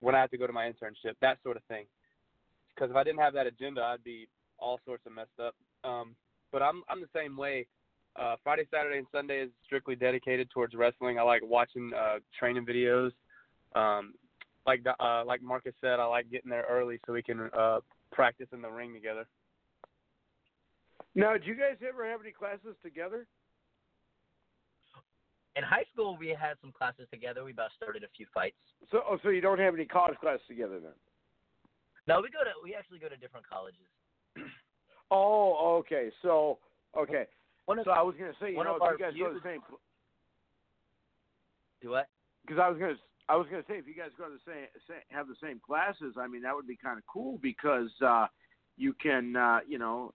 when 0.00 0.14
I 0.14 0.20
have 0.20 0.30
to 0.30 0.38
go 0.38 0.46
to 0.46 0.52
my 0.52 0.66
internship, 0.66 1.14
that 1.20 1.38
sort 1.42 1.56
of 1.56 1.62
thing. 1.64 1.86
Because 2.74 2.90
if 2.90 2.96
I 2.96 3.04
didn't 3.04 3.20
have 3.20 3.34
that 3.34 3.46
agenda, 3.46 3.82
I'd 3.82 4.04
be 4.04 4.28
all 4.58 4.80
sorts 4.84 5.06
of 5.06 5.12
messed 5.12 5.38
up. 5.40 5.54
Um, 5.84 6.14
but 6.52 6.62
I'm 6.62 6.82
I'm 6.88 7.00
the 7.00 7.08
same 7.14 7.36
way. 7.36 7.66
Uh, 8.16 8.36
Friday, 8.44 8.64
Saturday, 8.70 8.98
and 8.98 9.06
Sunday 9.10 9.42
is 9.42 9.50
strictly 9.64 9.96
dedicated 9.96 10.48
towards 10.50 10.74
wrestling. 10.74 11.18
I 11.18 11.22
like 11.22 11.42
watching 11.44 11.92
uh, 11.96 12.18
training 12.38 12.64
videos. 12.64 13.10
Um, 13.74 14.14
like 14.66 14.84
uh, 15.00 15.24
like 15.26 15.42
Marcus 15.42 15.74
said, 15.80 16.00
I 16.00 16.04
like 16.04 16.30
getting 16.30 16.50
there 16.50 16.64
early 16.68 17.00
so 17.06 17.12
we 17.12 17.22
can 17.22 17.50
uh, 17.56 17.80
practice 18.12 18.46
in 18.52 18.62
the 18.62 18.70
ring 18.70 18.94
together. 18.94 19.26
Now, 21.14 21.36
do 21.36 21.46
you 21.46 21.54
guys 21.54 21.76
ever 21.86 22.08
have 22.08 22.20
any 22.20 22.32
classes 22.32 22.74
together? 22.82 23.26
In 25.56 25.62
high 25.62 25.84
school, 25.92 26.16
we 26.18 26.28
had 26.28 26.56
some 26.60 26.72
classes 26.72 27.06
together. 27.10 27.44
We 27.44 27.52
about 27.52 27.70
started 27.76 28.02
a 28.02 28.08
few 28.16 28.26
fights. 28.34 28.56
So, 28.90 29.02
oh, 29.08 29.18
so 29.22 29.28
you 29.28 29.40
don't 29.40 29.60
have 29.60 29.74
any 29.74 29.84
college 29.84 30.18
classes 30.18 30.42
together 30.48 30.80
then? 30.80 30.96
No, 32.06 32.20
we 32.20 32.28
go 32.28 32.42
to 32.42 32.50
we 32.62 32.74
actually 32.74 32.98
go 32.98 33.08
to 33.08 33.16
different 33.16 33.48
colleges. 33.48 33.86
Oh, 35.10 35.76
okay. 35.80 36.08
So, 36.22 36.58
okay. 36.96 37.26
One 37.66 37.78
of 37.78 37.84
So 37.84 37.90
I 37.92 38.00
was 38.00 38.14
gonna 38.18 38.32
say, 38.40 38.50
you 38.50 38.56
one 38.56 38.66
know, 38.66 38.76
of 38.76 38.76
if 38.76 38.82
our 38.82 38.92
you 38.92 38.98
guys 38.98 39.12
go 39.16 39.28
to 39.28 39.34
the 39.34 39.40
same, 39.44 39.60
do 41.82 41.90
what? 41.90 42.08
because 42.44 42.60
I 42.60 42.68
was 42.68 42.78
gonna, 42.78 42.96
I 43.28 43.36
was 43.36 43.46
gonna 43.50 43.62
say, 43.68 43.78
if 43.78 43.86
you 43.86 43.94
guys 43.94 44.10
go 44.18 44.24
to 44.24 44.34
the 44.34 44.50
same, 44.50 44.66
same 44.88 45.00
have 45.10 45.28
the 45.28 45.36
same 45.42 45.60
classes, 45.64 46.14
I 46.18 46.26
mean, 46.26 46.42
that 46.42 46.54
would 46.54 46.66
be 46.66 46.76
kind 46.76 46.98
of 46.98 47.04
cool 47.06 47.38
because 47.42 47.90
uh, 48.04 48.26
you 48.76 48.94
can, 48.94 49.36
uh, 49.36 49.60
you 49.68 49.78
know, 49.78 50.12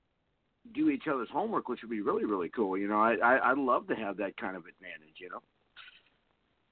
do 0.74 0.90
each 0.90 1.04
other's 1.12 1.30
homework, 1.32 1.70
which 1.70 1.82
would 1.82 1.92
be 1.92 2.02
really, 2.02 2.26
really 2.26 2.50
cool. 2.50 2.78
You 2.78 2.88
know, 2.88 3.00
I, 3.00 3.16
I, 3.24 3.52
I'd 3.52 3.58
love 3.58 3.88
to 3.88 3.96
have 3.96 4.18
that 4.18 4.38
kind 4.38 4.56
of 4.56 4.64
advantage. 4.64 5.18
You 5.18 5.30
know. 5.30 5.42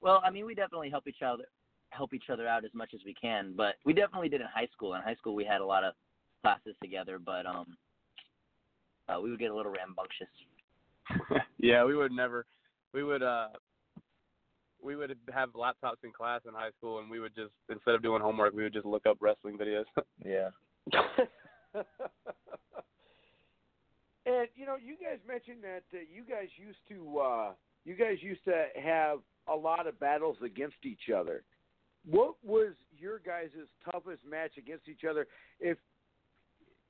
Well, 0.00 0.22
I 0.24 0.30
mean, 0.30 0.46
we 0.46 0.54
definitely 0.54 0.90
help 0.90 1.06
each 1.06 1.22
other 1.24 1.44
help 1.90 2.12
each 2.12 2.30
other 2.30 2.46
out 2.46 2.64
as 2.64 2.70
much 2.74 2.90
as 2.94 3.00
we 3.04 3.14
can, 3.14 3.54
but 3.56 3.76
we 3.84 3.94
definitely 3.94 4.28
did 4.28 4.42
in 4.42 4.46
high 4.46 4.68
school. 4.72 4.94
In 4.94 5.00
high 5.02 5.14
school, 5.14 5.34
we 5.34 5.44
had 5.44 5.62
a 5.62 5.66
lot 5.66 5.84
of 5.84 5.94
classes 6.42 6.76
together, 6.82 7.18
but 7.18 7.46
um, 7.46 7.76
uh, 9.08 9.18
we 9.20 9.30
would 9.30 9.38
get 9.38 9.50
a 9.50 9.54
little 9.54 9.72
rambunctious. 9.72 10.28
yeah, 11.58 11.84
we 11.84 11.96
would 11.96 12.12
never. 12.12 12.44
We 12.92 13.02
would 13.02 13.22
uh 13.22 13.48
we 14.82 14.96
would 14.96 15.16
have 15.32 15.50
laptops 15.50 16.04
in 16.04 16.12
class 16.12 16.40
in 16.46 16.54
high 16.54 16.70
school 16.78 17.00
and 17.00 17.10
we 17.10 17.20
would 17.20 17.34
just 17.34 17.50
instead 17.68 17.94
of 17.94 18.02
doing 18.02 18.22
homework 18.22 18.54
we 18.54 18.62
would 18.62 18.72
just 18.72 18.86
look 18.86 19.06
up 19.06 19.18
wrestling 19.20 19.58
videos. 19.58 19.84
Yeah. 20.24 20.50
and 24.28 24.48
you 24.56 24.66
know, 24.66 24.76
you 24.76 24.94
guys 25.02 25.18
mentioned 25.26 25.62
that 25.62 25.84
uh, 25.96 26.02
you 26.12 26.22
guys 26.22 26.48
used 26.56 26.78
to 26.88 27.18
uh, 27.18 27.52
you 27.84 27.94
guys 27.94 28.18
used 28.20 28.44
to 28.44 28.66
have 28.80 29.18
a 29.48 29.56
lot 29.56 29.86
of 29.86 29.98
battles 29.98 30.36
against 30.44 30.76
each 30.84 31.10
other. 31.14 31.42
What 32.08 32.34
was 32.44 32.74
your 32.96 33.18
guys' 33.18 33.50
toughest 33.90 34.22
match 34.28 34.52
against 34.58 34.88
each 34.88 35.04
other? 35.08 35.26
If 35.60 35.78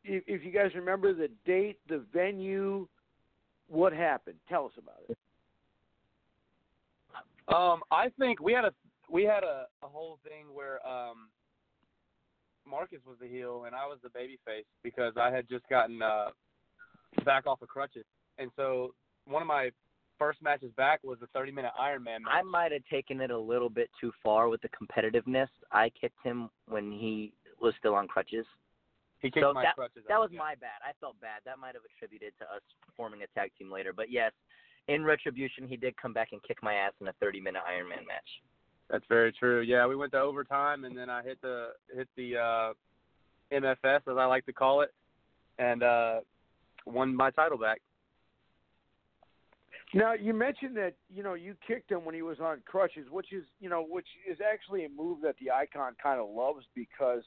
if, 0.05 0.25
if 0.27 0.45
you 0.45 0.51
guys 0.51 0.71
remember 0.75 1.13
the 1.15 1.31
date, 1.45 1.79
the 1.89 2.05
venue, 2.13 2.89
what 3.69 3.93
happened? 3.93 4.37
Tell 4.49 4.67
us 4.67 4.73
about 4.79 5.03
it. 5.09 5.19
Um, 7.55 7.81
I 7.91 8.09
think 8.19 8.41
we 8.41 8.53
had 8.53 8.65
a 8.65 8.73
we 9.11 9.23
had 9.23 9.45
a, 9.45 9.67
a 9.83 9.87
whole 9.87 10.19
thing 10.25 10.47
where 10.53 10.87
um 10.87 11.29
Marcus 12.69 13.01
was 13.07 13.17
the 13.21 13.29
heel 13.29 13.65
and 13.67 13.75
I 13.75 13.87
was 13.87 13.99
the 14.03 14.11
baby 14.11 14.39
face 14.45 14.67
because 14.83 15.15
I 15.17 15.31
had 15.31 15.49
just 15.49 15.67
gotten 15.69 16.03
uh 16.03 16.29
back 17.25 17.47
off 17.47 17.63
of 17.63 17.69
crutches. 17.69 18.05
And 18.39 18.51
so 18.57 18.95
one 19.27 19.43
of 19.43 19.49
my 19.49 19.71
first 20.19 20.43
matches 20.43 20.71
back 20.77 21.01
was 21.05 21.19
the 21.21 21.27
30 21.29 21.53
minute 21.53 21.73
Iron 21.79 22.03
Man 22.03 22.23
match. 22.23 22.33
I 22.35 22.43
might 22.43 22.73
have 22.73 22.83
taken 22.91 23.21
it 23.21 23.31
a 23.31 23.39
little 23.39 23.69
bit 23.71 23.91
too 24.01 24.13
far 24.23 24.49
with 24.49 24.61
the 24.63 24.69
competitiveness. 24.69 25.49
I 25.73 25.91
kicked 26.01 26.23
him 26.25 26.51
when 26.69 26.91
he 26.93 27.33
was 27.61 27.75
still 27.79 27.95
on 27.95 28.07
crutches. 28.09 28.47
he 29.21 29.31
kicked 29.31 29.45
so 29.45 29.53
my 29.53 29.63
that- 29.63 29.75
crutches 29.77 30.05
That 30.09 30.19
was 30.19 30.31
yeah. 30.33 30.39
my 30.39 30.55
bad. 30.55 30.81
I 30.83 30.93
felt 31.01 31.21
bad. 31.21 31.41
That 31.45 31.59
might 31.59 31.75
have 31.75 31.83
attributed 31.97 32.33
to 32.39 32.45
us 32.45 32.63
forming 32.97 33.23
a 33.23 33.27
tag 33.39 33.51
team 33.59 33.71
later. 33.71 33.93
But 33.93 34.11
yes, 34.11 34.33
in 34.89 35.05
retribution, 35.05 35.69
he 35.69 35.77
did 35.77 35.97
come 36.01 36.13
back 36.13 36.29
and 36.33 36.43
kick 36.43 36.63
my 36.63 36.75
ass 36.75 36.93
in 37.01 37.09
a 37.09 37.13
30-minute 37.23 37.63
Iron 37.69 37.89
Man 37.89 38.07
match. 38.07 38.29
That's 38.91 39.05
very 39.09 39.33
true. 39.33 39.61
Yeah, 39.61 39.87
we 39.87 39.97
went 39.97 40.13
to 40.13 40.19
overtime, 40.21 40.85
and 40.85 40.97
then 40.97 41.11
I 41.11 41.23
hit 41.23 41.39
the 41.43 41.73
hit 41.95 42.09
the 42.17 42.37
uh, 42.39 42.73
MFS 43.53 43.97
as 44.11 44.17
I 44.17 44.25
like 44.25 44.47
to 44.47 44.53
call 44.55 44.81
it, 44.81 44.95
and 45.59 45.83
uh, 45.83 46.21
won 46.93 47.15
my 47.15 47.31
title 47.31 47.59
back. 47.59 47.81
Now 49.95 50.13
you 50.13 50.35
mentioned 50.35 50.77
that 50.77 50.95
you 51.09 51.23
know 51.23 51.35
you 51.35 51.55
kicked 51.67 51.91
him 51.91 52.05
when 52.05 52.15
he 52.15 52.23
was 52.23 52.41
on 52.41 52.61
crutches, 52.67 53.07
which 53.11 53.33
is 53.33 53.45
you 53.61 53.71
know 53.71 53.87
which 53.89 54.07
is 54.31 54.39
actually 54.41 54.85
a 54.85 54.89
move 54.89 55.19
that 55.23 55.37
the 55.41 55.51
icon 55.51 55.95
kind 56.03 56.21
of 56.21 56.29
loves 56.29 56.67
because 56.75 57.23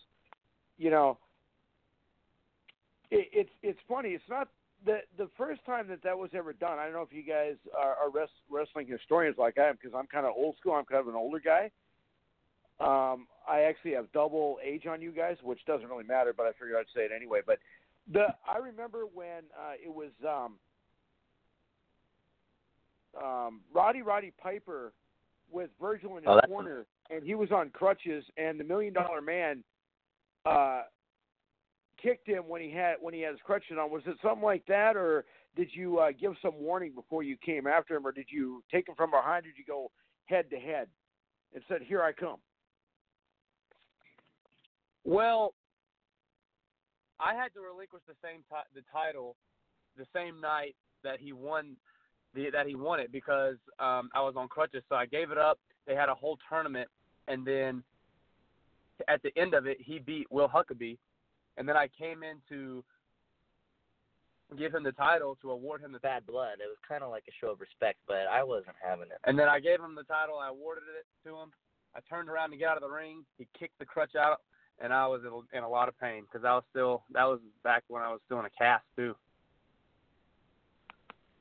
you 0.78 0.92
know 0.92 1.18
it, 3.10 3.28
it's 3.34 3.50
it's 3.64 3.80
funny. 3.88 4.10
It's 4.10 4.30
not 4.30 4.48
the 4.86 5.00
the 5.18 5.28
first 5.38 5.66
time 5.66 5.88
that 5.90 6.04
that 6.04 6.18
was 6.18 6.30
ever 6.34 6.54
done. 6.54 6.78
I 6.78 6.86
don't 6.86 6.94
know 6.94 7.02
if 7.02 7.14
you 7.14 7.24
guys 7.24 7.56
are, 7.78 7.96
are 7.96 8.10
res, 8.12 8.30
wrestling 8.50 8.88
historians 8.88 9.38
like 9.40 9.58
I 9.58 9.70
am 9.70 9.78
because 9.82 9.96
I'm 9.98 10.08
kind 10.08 10.26
of 10.26 10.34
old 10.36 10.56
school. 10.60 10.74
I'm 10.74 10.86
kind 10.86 11.02
of 11.02 11.08
an 11.08 11.16
older 11.16 11.40
guy. 11.40 11.72
Um, 12.80 13.28
I 13.48 13.62
actually 13.62 13.92
have 13.92 14.12
double 14.12 14.58
age 14.64 14.88
on 14.88 15.02
you 15.02 15.12
guys, 15.12 15.38
which 15.44 15.60
doesn't 15.68 15.88
really 15.88 16.04
matter, 16.04 16.34
but 16.36 16.48
I 16.48 16.52
figured 16.54 16.78
I'd 16.80 16.86
say 16.96 17.06
it 17.06 17.12
anyway. 17.16 17.42
But 17.46 17.60
the 18.12 18.28
I 18.48 18.58
remember 18.58 19.04
when 19.14 19.44
uh, 19.58 19.74
it 19.84 19.94
was. 19.94 20.12
Um, 20.28 20.56
um, 23.22 23.62
Roddy 23.74 24.02
Roddy 24.02 24.32
Piper 24.42 24.94
with 25.52 25.70
Virgil 25.80 26.18
in 26.18 26.24
his 26.24 26.32
Oh, 26.32 26.48
corner, 26.48 26.86
and 27.10 27.24
he 27.24 27.36
was 27.36 27.52
on 27.52 27.70
crutches, 27.70 28.24
and 28.38 28.58
the 28.60 28.64
Million 28.64 28.94
Dollar 28.94 29.22
Man 29.22 29.64
uh, 30.46 30.84
kicked 32.02 32.28
him 32.28 32.48
when 32.48 32.62
he 32.62 32.72
had 32.72 32.96
when 33.02 33.14
he 33.14 33.22
had 33.22 33.32
his 33.32 33.42
crutches 33.46 33.78
on. 33.80 33.92
Was 33.92 34.04
it 34.06 34.16
something 34.22 34.44
like 34.44 34.66
that, 34.68 34.96
or 34.96 35.26
did 35.56 35.70
you 35.74 36.00
uh, 36.00 36.12
give 36.20 36.34
some 36.42 36.54
warning 36.58 36.94
before 36.96 37.24
you 37.24 37.36
came 37.38 37.68
after 37.68 37.96
him, 37.96 38.08
or 38.08 38.12
did 38.12 38.28
you 38.30 38.64
take 38.72 38.88
him 38.88 38.96
from 38.96 39.12
behind? 39.12 39.46
Or 39.46 39.50
did 39.50 39.58
you 39.58 39.66
go 39.66 39.92
head 40.26 40.50
to 40.50 40.58
head 40.58 40.88
and 41.54 41.64
said, 41.68 41.82
"Here 41.82 42.02
I 42.02 42.14
come"? 42.14 42.38
Well, 45.04 45.54
I 47.22 47.36
had 47.36 47.54
to 47.54 47.62
relinquish 47.62 48.02
the 48.08 48.16
same 48.24 48.42
ti- 48.50 48.70
the 48.74 48.82
title 48.92 49.36
the 49.98 50.06
same 50.14 50.40
night 50.42 50.76
that 51.04 51.20
he 51.20 51.34
won 51.34 51.76
the 52.34 52.50
that 52.52 52.66
he 52.66 52.76
won 52.76 53.00
it 53.00 53.12
because 53.12 53.58
um 53.80 54.10
I 54.14 54.22
was 54.22 54.34
on 54.36 54.48
crutches, 54.48 54.84
so 54.90 54.96
I 54.96 55.06
gave 55.06 55.32
it 55.32 55.38
up. 55.38 55.60
They 55.86 55.96
had 55.96 56.10
a 56.10 56.16
whole 56.16 56.38
tournament, 56.50 56.90
and 57.28 57.46
then 57.46 57.84
at 59.08 59.22
the 59.24 59.32
end 59.38 59.54
of 59.54 59.66
it, 59.66 59.78
he 59.80 60.00
beat 60.00 60.32
Will 60.32 60.48
Huckabee, 60.48 60.98
and 61.58 61.68
then 61.68 61.76
I 61.76 61.88
came 61.88 62.22
into 62.24 62.84
give 64.58 64.74
him 64.74 64.84
the 64.84 64.92
title 64.92 65.38
to 65.42 65.52
award 65.52 65.82
him 65.82 65.92
the 65.92 66.00
Bad 66.00 66.26
blood. 66.26 66.60
It 66.60 66.68
was 66.68 66.78
kind 66.88 67.04
of 67.04 67.10
like 67.10 67.24
a 67.30 67.32
show 67.40 67.52
of 67.52 67.62
respect, 67.62 68.00
but 68.08 68.28
I 68.30 68.44
wasn't 68.44 68.76
having 68.84 69.08
it. 69.08 69.18
And 69.24 69.40
then 69.40 69.48
I 69.48 69.60
gave 69.60 69.80
him 69.80 69.96
the 69.96 70.04
title. 70.04 70.38
I 70.38 70.50
awarded 70.50 70.84
it 71.00 71.06
to 71.28 71.36
him. 71.36 71.52
I 71.96 72.00
turned 72.10 72.30
around 72.30 72.52
to 72.52 72.58
get 72.58 72.68
out 72.68 72.78
of 72.78 72.84
the 72.84 72.90
ring. 72.90 73.24
He 73.38 73.48
kicked 73.58 73.80
the 73.80 73.86
crutch 73.86 74.16
out, 74.16 74.42
and 74.82 74.94
I 74.94 75.08
was 75.08 75.22
in, 75.24 75.58
in 75.58 75.64
a 75.64 75.70
lot 75.70 75.88
of 75.88 76.00
pain 76.00 76.24
because 76.24 76.46
I 76.46 76.54
was 76.54 76.64
still 76.72 77.04
that 77.14 77.26
was 77.26 77.40
back 77.64 77.84
when 77.88 78.02
I 78.02 78.10
was 78.10 78.20
still 78.26 78.40
in 78.40 78.46
a 78.46 78.50
cast 78.58 78.84
too. 78.96 79.16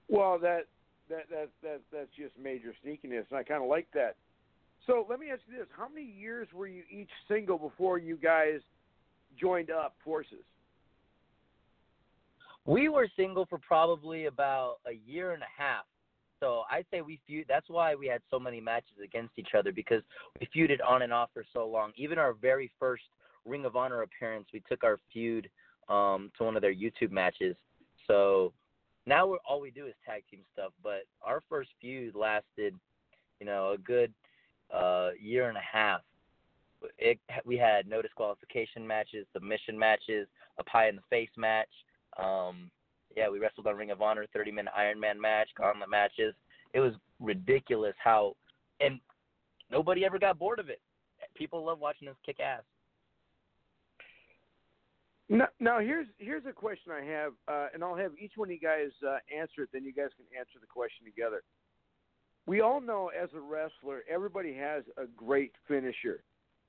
Well, 0.08 0.38
that 0.40 0.66
that 1.08 1.28
that 1.30 1.48
that 1.62 1.80
that's 1.92 2.10
just 2.16 2.38
major 2.38 2.74
sneakiness, 2.84 3.24
and 3.30 3.38
I 3.38 3.42
kind 3.42 3.62
of 3.62 3.68
like 3.68 3.88
that. 3.94 4.16
So 4.86 5.06
let 5.08 5.20
me 5.20 5.30
ask 5.30 5.40
you 5.50 5.58
this: 5.58 5.68
How 5.76 5.88
many 5.88 6.06
years 6.06 6.48
were 6.54 6.66
you 6.66 6.82
each 6.90 7.10
single 7.28 7.58
before 7.58 7.98
you 7.98 8.16
guys 8.16 8.60
joined 9.38 9.70
up 9.70 9.94
forces? 10.04 10.44
We 12.66 12.88
were 12.88 13.08
single 13.16 13.46
for 13.46 13.58
probably 13.58 14.26
about 14.26 14.76
a 14.86 14.92
year 15.10 15.32
and 15.32 15.42
a 15.42 15.62
half. 15.62 15.84
So 16.40 16.62
I'd 16.70 16.86
say 16.90 17.02
we 17.02 17.20
feud. 17.26 17.46
That's 17.48 17.68
why 17.68 17.94
we 17.94 18.06
had 18.06 18.22
so 18.30 18.38
many 18.38 18.60
matches 18.60 18.96
against 19.02 19.32
each 19.36 19.50
other 19.56 19.72
because 19.72 20.02
we 20.40 20.48
feuded 20.54 20.78
on 20.86 21.02
and 21.02 21.12
off 21.12 21.30
for 21.34 21.44
so 21.52 21.66
long. 21.66 21.92
Even 21.96 22.18
our 22.18 22.32
very 22.32 22.70
first 22.78 23.04
Ring 23.44 23.64
of 23.64 23.76
Honor 23.76 24.02
appearance, 24.02 24.48
we 24.52 24.62
took 24.68 24.84
our 24.84 24.98
feud 25.12 25.48
um, 25.88 26.30
to 26.38 26.44
one 26.44 26.56
of 26.56 26.62
their 26.62 26.74
YouTube 26.74 27.10
matches. 27.10 27.56
So 28.06 28.52
now 29.06 29.26
we're 29.26 29.38
all 29.48 29.60
we 29.60 29.70
do 29.70 29.86
is 29.86 29.94
tag 30.06 30.22
team 30.30 30.40
stuff. 30.52 30.72
But 30.82 31.02
our 31.22 31.42
first 31.48 31.70
feud 31.80 32.14
lasted, 32.14 32.74
you 33.40 33.46
know, 33.46 33.72
a 33.72 33.78
good 33.78 34.12
uh, 34.74 35.10
year 35.20 35.48
and 35.48 35.58
a 35.58 35.60
half. 35.60 36.00
It, 36.98 37.18
we 37.44 37.56
had 37.56 37.86
no 37.86 38.00
disqualification 38.00 38.86
matches, 38.86 39.26
submission 39.32 39.78
matches, 39.78 40.28
a 40.58 40.64
pie 40.64 40.88
in 40.88 40.96
the 40.96 41.02
face 41.10 41.30
match. 41.36 41.68
Um, 42.18 42.70
yeah, 43.16 43.28
we 43.28 43.38
wrestled 43.38 43.66
on 43.66 43.76
Ring 43.76 43.90
of 43.90 44.00
Honor, 44.00 44.26
30 44.32 44.52
minute 44.52 44.72
Iron 44.76 44.98
Man 44.98 45.20
match, 45.20 45.48
gauntlet 45.56 45.90
matches. 45.90 46.34
It 46.72 46.80
was 46.80 46.92
ridiculous 47.18 47.94
how, 48.02 48.36
and 48.80 49.00
nobody 49.70 50.04
ever 50.04 50.18
got 50.18 50.38
bored 50.38 50.58
of 50.58 50.68
it. 50.68 50.80
People 51.34 51.64
love 51.64 51.80
watching 51.80 52.08
us 52.08 52.14
kick 52.24 52.40
ass. 52.40 52.62
Now, 55.30 55.46
now 55.60 55.78
here's 55.78 56.08
here's 56.18 56.44
a 56.44 56.52
question 56.52 56.90
I 56.90 57.04
have, 57.04 57.32
uh, 57.46 57.66
and 57.72 57.84
I'll 57.84 57.94
have 57.94 58.10
each 58.20 58.32
one 58.34 58.48
of 58.48 58.52
you 58.52 58.58
guys 58.58 58.90
uh, 59.06 59.18
answer 59.34 59.62
it. 59.62 59.68
Then 59.72 59.84
you 59.84 59.92
guys 59.92 60.08
can 60.16 60.26
answer 60.36 60.58
the 60.60 60.66
question 60.66 61.06
together. 61.06 61.42
We 62.46 62.62
all 62.62 62.80
know 62.80 63.12
as 63.16 63.28
a 63.32 63.40
wrestler, 63.40 64.02
everybody 64.10 64.52
has 64.54 64.82
a 64.96 65.04
great 65.16 65.52
finisher. 65.68 66.24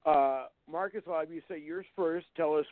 Uh, 0.05 0.45
Marcus, 0.71 1.01
I'll 1.07 1.19
have 1.19 1.31
you 1.31 1.41
say 1.49 1.59
yours 1.59 1.87
first. 1.95 2.27
Tell 2.37 2.53
us 2.55 2.65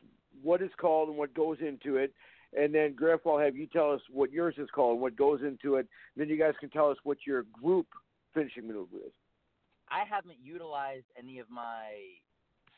what 0.43 0.61
it's 0.61 0.75
called 0.79 1.09
and 1.09 1.17
what 1.17 1.33
goes 1.33 1.57
into 1.59 1.97
it, 1.97 2.13
and 2.55 2.73
then 2.73 2.93
Griff, 2.93 3.21
I'll 3.25 3.39
have 3.39 3.55
you 3.55 3.65
tell 3.65 3.91
us 3.91 4.01
what 4.11 4.31
yours 4.31 4.53
is 4.59 4.69
called 4.73 4.93
and 4.93 5.01
what 5.01 5.15
goes 5.15 5.41
into 5.41 5.75
it. 5.75 5.87
Then 6.15 6.29
you 6.29 6.37
guys 6.37 6.53
can 6.59 6.69
tell 6.69 6.91
us 6.91 6.97
what 7.03 7.17
your 7.25 7.45
group 7.63 7.87
finishing 8.35 8.67
maneuver 8.67 8.97
is. 9.07 9.13
I 9.89 10.03
haven't 10.07 10.37
utilized 10.43 11.05
any 11.17 11.39
of 11.39 11.49
my 11.49 11.93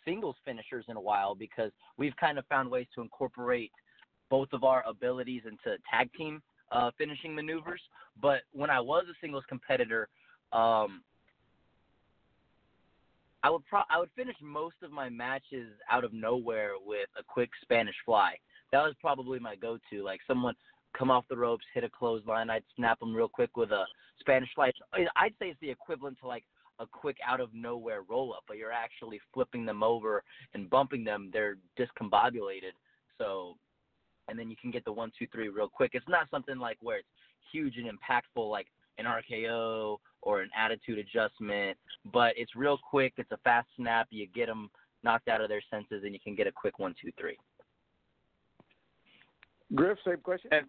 singles 0.06 0.36
finishers 0.46 0.86
in 0.88 0.98
a 0.98 1.02
while 1.02 1.36
because 1.36 1.72
we've 1.98 2.16
kind 2.18 2.38
of 2.38 2.46
found 2.48 2.70
ways 2.70 2.88
to 2.96 3.02
incorporate 3.02 3.72
both 4.30 4.50
of 4.54 4.64
our 4.64 4.84
abilities 4.88 5.44
into 5.46 5.78
tag 5.90 6.10
team 6.14 6.42
uh, 6.72 6.92
finishing 6.98 7.36
maneuvers. 7.36 7.82
But 8.22 8.42
when 8.54 8.70
I 8.70 8.80
was 8.80 9.06
a 9.10 9.14
singles 9.22 9.44
competitor, 9.48 10.08
um, 10.54 11.04
I 13.44 13.50
would 13.50 13.66
pro- 13.66 13.82
I 13.90 14.00
would 14.00 14.10
finish 14.16 14.36
most 14.42 14.76
of 14.84 14.92
my 14.92 15.10
matches 15.10 15.70
out 15.90 16.04
of 16.04 16.14
nowhere 16.14 16.74
with 16.84 17.10
a 17.20 17.24
quick 17.24 17.50
Spanish 17.62 17.96
fly. 18.06 18.36
That 18.72 18.84
was 18.84 18.94
probably 19.02 19.40
my 19.40 19.56
go-to. 19.56 20.04
Like 20.04 20.22
someone 20.28 20.54
come 20.98 21.10
off 21.10 21.26
the 21.30 21.38
ropes, 21.38 21.66
hit 21.74 21.84
a 21.84 21.90
clothesline, 21.90 22.50
I'd 22.50 22.64
snap 22.76 23.00
them 23.00 23.16
real 23.16 23.30
quick 23.30 23.58
with 23.58 23.72
a 23.72 23.86
Spanish 24.20 24.50
fly. 24.54 24.72
I'd 24.94 25.34
say 25.40 25.48
it's 25.48 25.60
the 25.60 25.70
equivalent 25.70 26.18
to 26.22 26.28
like 26.28 26.44
a 26.82 26.88
quick 26.88 27.18
out 27.26 27.40
of 27.40 27.54
nowhere 27.54 28.02
roll 28.10 28.34
up, 28.34 28.44
but 28.48 28.58
you're 28.58 28.72
actually 28.72 29.20
flipping 29.34 29.66
them 29.66 29.84
over 29.84 30.24
and 30.54 30.70
bumping 30.70 31.04
them. 31.04 31.30
They're 31.32 31.58
discombobulated. 31.80 32.74
So, 33.18 33.56
and 34.28 34.38
then 34.38 34.50
you 34.50 34.56
can 34.60 34.72
get 34.72 34.84
the 34.84 34.92
one, 34.92 35.12
two, 35.18 35.28
three 35.32 35.50
real 35.50 35.70
quick. 35.70 35.92
It's 35.94 36.08
not 36.10 36.30
something 36.32 36.58
like 36.58 36.78
where 36.82 36.98
it's 36.98 37.08
huge 37.52 37.76
and 37.78 37.88
impactful 37.88 38.50
like 38.50 38.68
an 38.98 39.06
RKO 39.06 39.98
or 40.22 40.42
an 40.42 40.50
attitude 40.58 40.98
adjustment, 40.98 41.78
but 42.12 42.34
it's 42.36 42.56
real 42.56 42.80
quick. 42.90 43.14
It's 43.18 43.32
a 43.32 43.38
fast 43.38 43.68
snap. 43.78 44.08
You 44.10 44.28
get 44.28 44.48
them 44.48 44.70
knocked 45.04 45.28
out 45.28 45.42
of 45.42 45.50
their 45.50 45.62
senses, 45.70 46.04
and 46.04 46.14
you 46.14 46.20
can 46.20 46.36
get 46.36 46.48
a 46.48 46.52
quick 46.52 46.80
one, 46.80 46.96
two, 47.02 47.12
three. 47.20 47.38
Griff, 49.74 49.98
same 50.06 50.18
question. 50.18 50.50
And 50.52 50.66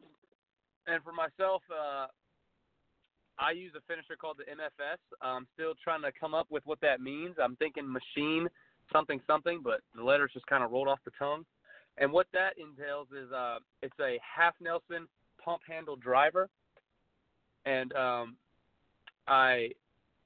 and 0.87 1.03
for 1.05 1.13
myself, 1.13 1.63
uh, 1.71 2.07
I 3.43 3.51
use 3.51 3.73
a 3.77 3.81
finisher 3.89 4.15
called 4.17 4.39
the 4.39 4.45
MFS. 4.45 4.99
I'm 5.21 5.47
still 5.55 5.75
trying 5.83 6.03
to 6.03 6.13
come 6.19 6.33
up 6.33 6.47
with 6.49 6.65
what 6.65 6.81
that 6.81 7.01
means. 7.01 7.35
I'm 7.43 7.57
thinking 7.57 7.91
machine 7.91 8.49
something 8.93 9.21
something, 9.27 9.61
but 9.63 9.81
the 9.97 10.03
letters 10.03 10.31
just 10.33 10.47
kind 10.47 10.63
of 10.63 10.71
rolled 10.71 10.89
off 10.89 11.01
the 11.05 11.11
tongue. 11.19 11.45
And 11.99 12.13
what 12.13 12.27
that 12.33 12.55
entails 12.57 13.09
is 13.11 13.33
uh, 13.33 13.59
it's 13.83 13.99
a 14.01 14.19
half 14.23 14.55
Nelson 14.61 15.09
pump 15.45 15.63
handle 15.69 15.97
driver, 15.97 16.49
and 17.67 17.93
um, 17.95 18.37
I 19.27 19.71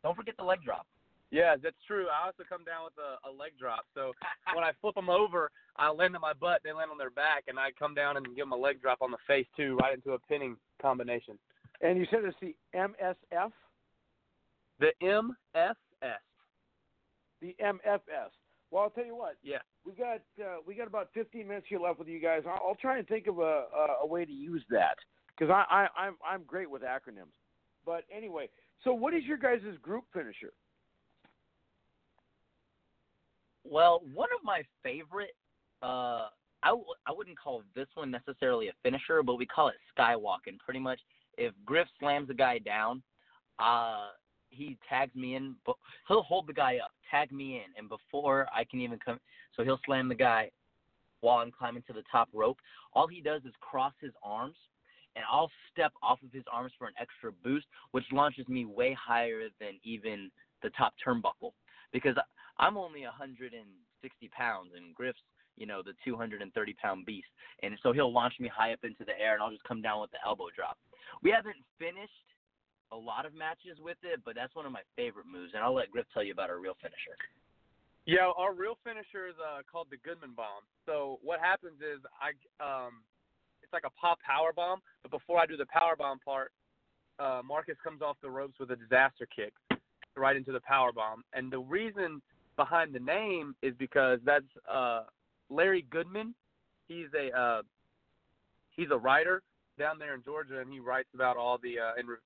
don't 0.03 0.14
forget 0.14 0.37
the 0.37 0.45
leg 0.45 0.61
drop. 0.64 0.87
Yeah, 1.31 1.57
that's 1.61 1.77
true. 1.87 2.07
I 2.07 2.27
also 2.27 2.45
come 2.49 2.64
down 2.64 2.85
with 2.85 2.95
a, 2.99 3.29
a 3.29 3.33
leg 3.33 3.53
drop. 3.59 3.87
So 3.95 4.12
when 4.55 4.62
I 4.62 4.73
flip 4.81 4.95
them 4.95 5.11
over, 5.11 5.51
I 5.77 5.91
land 5.91 6.14
on 6.14 6.21
my 6.21 6.35
butt, 6.35 6.61
they 6.64 6.73
land 6.73 6.91
on 6.93 6.99
their 6.99 7.11
back, 7.11 7.45
and 7.49 7.59
I 7.59 7.71
come 7.79 7.95
down 7.95 8.17
and 8.17 8.27
give 8.27 8.45
them 8.45 8.53
a 8.53 8.57
leg 8.57 8.81
drop 8.81 8.99
on 9.01 9.11
the 9.11 9.19
face 9.27 9.47
too, 9.57 9.77
right 9.81 9.95
into 9.95 10.12
a 10.12 10.19
pinning 10.19 10.57
combination. 10.81 11.39
And 11.81 11.99
you 11.99 12.07
said 12.11 12.20
it's 12.24 12.37
the 12.41 12.55
MSF? 12.74 13.51
The 14.81 14.93
MFS. 15.03 15.74
The 17.41 17.57
MFS. 17.62 18.31
Well, 18.70 18.83
I'll 18.85 18.91
tell 18.91 19.05
you 19.05 19.16
what. 19.16 19.37
Yeah. 19.43 19.59
We 19.85 19.93
got 19.93 20.20
uh, 20.41 20.57
we 20.66 20.74
got 20.74 20.87
about 20.87 21.09
15 21.14 21.47
minutes 21.47 21.66
here 21.68 21.79
left 21.79 21.99
with 21.99 22.09
you 22.09 22.20
guys. 22.20 22.43
I'll, 22.47 22.61
I'll 22.68 22.74
try 22.81 22.99
and 22.99 23.07
think 23.07 23.27
of 23.27 23.39
a, 23.39 23.43
a, 23.43 23.87
a 24.03 24.07
way 24.07 24.24
to 24.24 24.33
use 24.33 24.64
that 24.70 24.97
because 25.37 25.51
I, 25.53 25.64
I 25.70 26.07
I'm 26.07 26.16
I'm 26.27 26.43
great 26.45 26.68
with 26.70 26.83
acronyms. 26.83 27.33
But 27.85 28.05
anyway, 28.14 28.49
so 28.83 28.93
what 28.93 29.14
is 29.14 29.22
your 29.24 29.37
guys' 29.37 29.61
group 29.81 30.05
finisher? 30.12 30.53
Well, 33.64 34.03
one 34.14 34.29
of 34.37 34.45
my 34.45 34.62
favorite, 34.83 35.35
uh, 35.83 36.29
I 36.62 36.68
w- 36.68 36.85
I 37.07 37.12
wouldn't 37.12 37.39
call 37.39 37.62
this 37.74 37.89
one 37.95 38.11
necessarily 38.11 38.68
a 38.68 38.72
finisher, 38.83 39.22
but 39.22 39.37
we 39.37 39.47
call 39.47 39.68
it 39.68 39.77
skywalking. 39.97 40.59
Pretty 40.64 40.81
much, 40.81 41.01
if 41.37 41.53
Griff 41.64 41.89
slams 41.99 42.30
a 42.30 42.34
guy 42.34 42.59
down, 42.59 43.03
uh, 43.59 44.09
he 44.51 44.78
tags 44.89 45.14
me 45.14 45.34
in. 45.34 45.57
But 45.64 45.76
he'll 46.09 46.22
hold 46.22 46.47
the 46.47 46.53
guy 46.53 46.78
up, 46.82 46.93
tag 47.11 47.32
me 47.32 47.57
in, 47.57 47.78
and 47.78 47.89
before 47.89 48.47
I 48.55 48.64
can 48.64 48.80
even 48.80 48.99
come, 48.99 49.18
so 49.57 49.64
he'll 49.64 49.80
slam 49.84 50.09
the 50.09 50.14
guy 50.14 50.51
while 51.20 51.39
I'm 51.39 51.53
climbing 51.53 51.82
to 51.87 51.93
the 51.93 52.05
top 52.11 52.28
rope. 52.32 52.59
All 52.93 53.07
he 53.07 53.20
does 53.20 53.43
is 53.45 53.53
cross 53.61 53.93
his 54.01 54.12
arms, 54.22 54.57
and 55.14 55.24
I'll 55.30 55.51
step 55.72 55.93
off 56.03 56.22
of 56.22 56.32
his 56.32 56.45
arms 56.53 56.72
for 56.78 56.87
an 56.87 56.95
extra 57.01 57.32
boost, 57.32 57.66
which 57.93 58.05
launches 58.12 58.47
me 58.49 58.64
way 58.64 58.95
higher 58.95 59.49
than 59.61 59.80
even 59.82 60.30
the 60.62 60.70
top 60.70 60.95
turnbuckle 61.05 61.53
because 61.93 62.16
I'm 62.59 62.76
only 62.76 63.03
160 63.03 64.28
pounds, 64.37 64.70
and 64.76 64.95
Griff's, 64.95 65.18
you 65.57 65.66
know, 65.66 65.82
the 65.82 65.92
230 66.04 66.74
pound 66.74 67.07
beast. 67.07 67.28
And 67.62 67.76
so 67.82 67.92
he'll 67.92 68.12
launch 68.12 68.34
me 68.40 68.50
high 68.52 68.72
up 68.72 68.80
into 68.84 69.04
the 69.04 69.18
air, 69.18 69.34
and 69.34 69.42
I'll 69.42 69.50
just 69.50 69.64
come 69.64 69.82
down 69.82 70.00
with 70.00 70.11
the 70.11 70.18
elbow 70.24 70.46
drop. 70.54 70.78
We 71.22 71.30
haven't 71.30 71.57
finished 71.78 72.12
a 72.92 72.96
lot 72.96 73.26
of 73.26 73.34
matches 73.34 73.78
with 73.80 73.96
it, 74.02 74.20
but 74.24 74.34
that's 74.34 74.54
one 74.54 74.66
of 74.66 74.72
my 74.72 74.82
favorite 74.94 75.26
moves, 75.26 75.52
and 75.54 75.62
I'll 75.62 75.74
let 75.74 75.90
Griff 75.90 76.07
tell 76.12 76.22
you 76.22 76.32
about 76.32 76.50
our 76.50 76.59
real 76.59 76.76
finisher. 76.80 77.16
Yeah, 78.07 78.30
our 78.36 78.54
real 78.54 78.78
finisher 78.84 79.26
is 79.26 79.34
uh, 79.42 79.62
called 79.70 79.88
the 79.90 79.96
Goodman 79.96 80.30
Bomb. 80.36 80.62
So 80.86 81.18
what 81.22 81.40
happens 81.40 81.80
is 81.82 81.98
I, 82.22 82.30
um, 82.62 83.02
it's 83.62 83.72
like 83.72 83.82
a 83.84 83.90
pop 84.00 84.18
power 84.22 84.52
bomb, 84.54 84.78
but 85.02 85.11
before 85.11 85.40
I 85.40 85.46
do 85.46 85.57
the 85.57 85.66
power 85.66 85.96
bomb 85.96 86.20
part, 86.20 86.52
uh, 87.18 87.40
Marcus 87.44 87.76
comes 87.82 88.02
off 88.02 88.16
the 88.22 88.30
ropes 88.30 88.61
with 88.61 88.70
a 88.70 88.76
disaster 88.76 89.26
kick 89.34 89.52
right 90.16 90.36
into 90.36 90.52
the 90.52 90.61
power 90.61 90.92
bomb, 90.92 91.24
and 91.32 91.52
the 91.52 91.59
reason 91.59 92.22
behind 92.57 92.94
the 92.94 93.00
name 93.00 93.54
is 93.62 93.74
because 93.78 94.18
that's 94.24 94.44
uh, 94.70 95.02
Larry 95.51 95.86
Goodman. 95.90 96.34
He's 96.88 97.07
a 97.18 97.36
uh, 97.36 97.62
he's 98.76 98.88
a 98.90 98.97
writer 98.97 99.42
down 99.78 99.99
there 99.99 100.14
in 100.14 100.22
Georgia, 100.22 100.61
and 100.61 100.72
he 100.72 100.80
writes 100.80 101.09
about 101.14 101.36
all 101.36 101.59
the 101.59 101.78
uh, 101.78 101.99
and 101.99 102.09
re- 102.09 102.16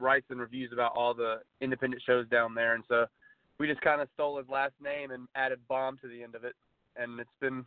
writes 0.00 0.26
and 0.30 0.40
reviews 0.40 0.70
about 0.72 0.92
all 0.96 1.14
the 1.14 1.40
independent 1.60 2.02
shows 2.04 2.28
down 2.28 2.54
there. 2.54 2.74
And 2.74 2.84
so 2.88 3.06
we 3.58 3.66
just 3.66 3.80
kind 3.80 4.00
of 4.00 4.08
stole 4.14 4.38
his 4.38 4.48
last 4.48 4.74
name 4.82 5.10
and 5.10 5.28
added 5.34 5.60
bomb 5.68 5.98
to 5.98 6.08
the 6.08 6.22
end 6.22 6.34
of 6.34 6.44
it, 6.44 6.54
and 6.96 7.20
it's 7.20 7.30
been 7.40 7.64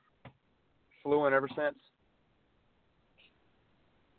fluent 1.03 1.33
ever 1.33 1.47
since. 1.49 1.77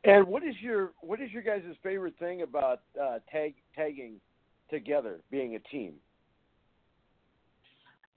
And 0.04 0.26
what 0.26 0.42
is 0.42 0.54
your 0.60 0.92
what 1.00 1.20
is 1.20 1.30
your 1.32 1.42
guys' 1.42 1.62
favorite 1.82 2.14
thing 2.18 2.42
about 2.42 2.80
uh, 3.00 3.18
tag 3.30 3.54
tagging 3.74 4.20
together, 4.70 5.20
being 5.30 5.56
a 5.56 5.58
team? 5.58 5.94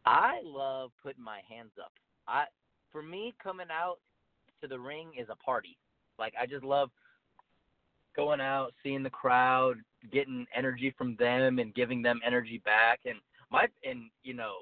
I 0.06 0.40
love 0.44 0.92
putting 1.04 1.24
my 1.24 1.42
hands 1.50 1.72
up. 1.84 1.92
I 2.28 2.46
for 2.92 3.02
me 3.02 3.34
coming 3.42 3.68
out 3.72 3.98
to 4.62 4.68
the 4.68 4.80
ring 4.80 5.12
is 5.20 5.28
a 5.30 5.36
party. 5.36 5.78
Like 6.20 6.34
I 6.40 6.46
just 6.46 6.64
love 6.64 6.90
going 8.16 8.42
out, 8.42 8.74
seeing 8.84 9.04
the 9.04 9.10
crowd, 9.10 9.78
getting 10.12 10.46
energy 10.56 10.94
from 10.98 11.16
them, 11.18 11.60
and 11.60 11.74
giving 11.74 12.02
them 12.02 12.20
energy 12.26 12.62
back. 12.64 13.00
And 13.06 13.16
my 13.52 13.68
and 13.84 14.10
you 14.24 14.34
know, 14.34 14.60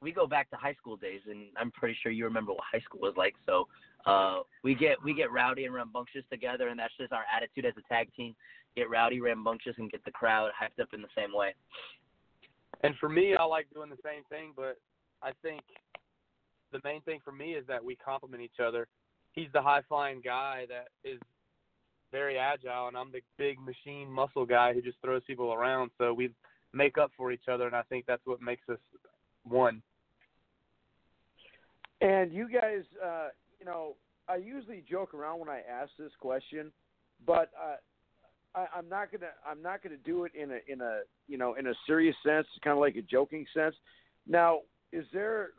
we 0.00 0.12
go 0.12 0.26
back 0.26 0.50
to 0.50 0.56
high 0.56 0.74
school 0.74 0.96
days, 0.96 1.20
and 1.28 1.46
I'm 1.56 1.70
pretty 1.70 1.96
sure 2.02 2.12
you 2.12 2.24
remember 2.24 2.52
what 2.52 2.64
high 2.70 2.80
school 2.80 3.00
was 3.00 3.14
like. 3.16 3.34
So 3.46 3.66
uh, 4.06 4.40
we 4.64 4.74
get 4.74 5.02
we 5.02 5.14
get 5.14 5.32
rowdy 5.32 5.64
and 5.64 5.74
rambunctious 5.74 6.24
together, 6.30 6.68
and 6.68 6.78
that's 6.78 6.94
just 6.98 7.12
our 7.12 7.24
attitude 7.34 7.66
as 7.66 7.74
a 7.78 7.92
tag 7.92 8.08
team. 8.14 8.34
Get 8.76 8.90
rowdy, 8.90 9.20
rambunctious, 9.20 9.74
and 9.78 9.90
get 9.90 10.04
the 10.04 10.10
crowd 10.10 10.50
hyped 10.50 10.80
up 10.82 10.88
in 10.92 11.02
the 11.02 11.08
same 11.16 11.34
way. 11.34 11.54
And 12.82 12.94
for 13.00 13.08
me, 13.08 13.34
I 13.34 13.44
like 13.44 13.66
doing 13.74 13.90
the 13.90 13.96
same 14.04 14.22
thing, 14.30 14.52
but 14.54 14.78
I 15.22 15.32
think 15.42 15.62
the 16.72 16.80
main 16.84 17.00
thing 17.02 17.20
for 17.24 17.32
me 17.32 17.52
is 17.52 17.66
that 17.66 17.84
we 17.84 17.96
complement 17.96 18.42
each 18.42 18.60
other. 18.64 18.86
He's 19.32 19.48
the 19.52 19.62
high 19.62 19.82
flying 19.88 20.20
guy 20.24 20.66
that 20.68 20.88
is 21.08 21.18
very 22.10 22.38
agile, 22.38 22.88
and 22.88 22.96
I'm 22.96 23.12
the 23.12 23.20
big 23.36 23.58
machine 23.60 24.10
muscle 24.10 24.46
guy 24.46 24.72
who 24.72 24.82
just 24.82 24.98
throws 25.02 25.22
people 25.26 25.52
around. 25.52 25.90
So 25.98 26.12
we 26.14 26.30
make 26.72 26.98
up 26.98 27.10
for 27.16 27.32
each 27.32 27.48
other, 27.50 27.66
and 27.66 27.76
I 27.76 27.82
think 27.82 28.04
that's 28.06 28.24
what 28.24 28.40
makes 28.40 28.68
us 28.68 28.78
one. 29.44 29.82
And 32.00 32.32
you 32.32 32.48
guys, 32.48 32.84
uh, 33.04 33.28
you 33.58 33.66
know, 33.66 33.96
I 34.28 34.36
usually 34.36 34.84
joke 34.88 35.14
around 35.14 35.40
when 35.40 35.48
I 35.48 35.62
ask 35.70 35.90
this 35.98 36.12
question, 36.20 36.70
but 37.26 37.50
uh, 37.60 37.76
I, 38.54 38.66
I'm 38.76 38.88
not 38.88 39.10
gonna 39.10 39.32
I'm 39.46 39.62
not 39.62 39.82
gonna 39.82 39.96
do 40.04 40.24
it 40.24 40.32
in 40.34 40.50
a 40.52 40.58
in 40.68 40.80
a 40.80 41.00
you 41.26 41.38
know 41.38 41.54
in 41.54 41.66
a 41.66 41.74
serious 41.86 42.16
sense, 42.24 42.46
kind 42.62 42.72
of 42.72 42.80
like 42.80 42.96
a 42.96 43.02
joking 43.02 43.46
sense. 43.54 43.74
Now, 44.26 44.60
is 44.92 45.04
there 45.12 45.50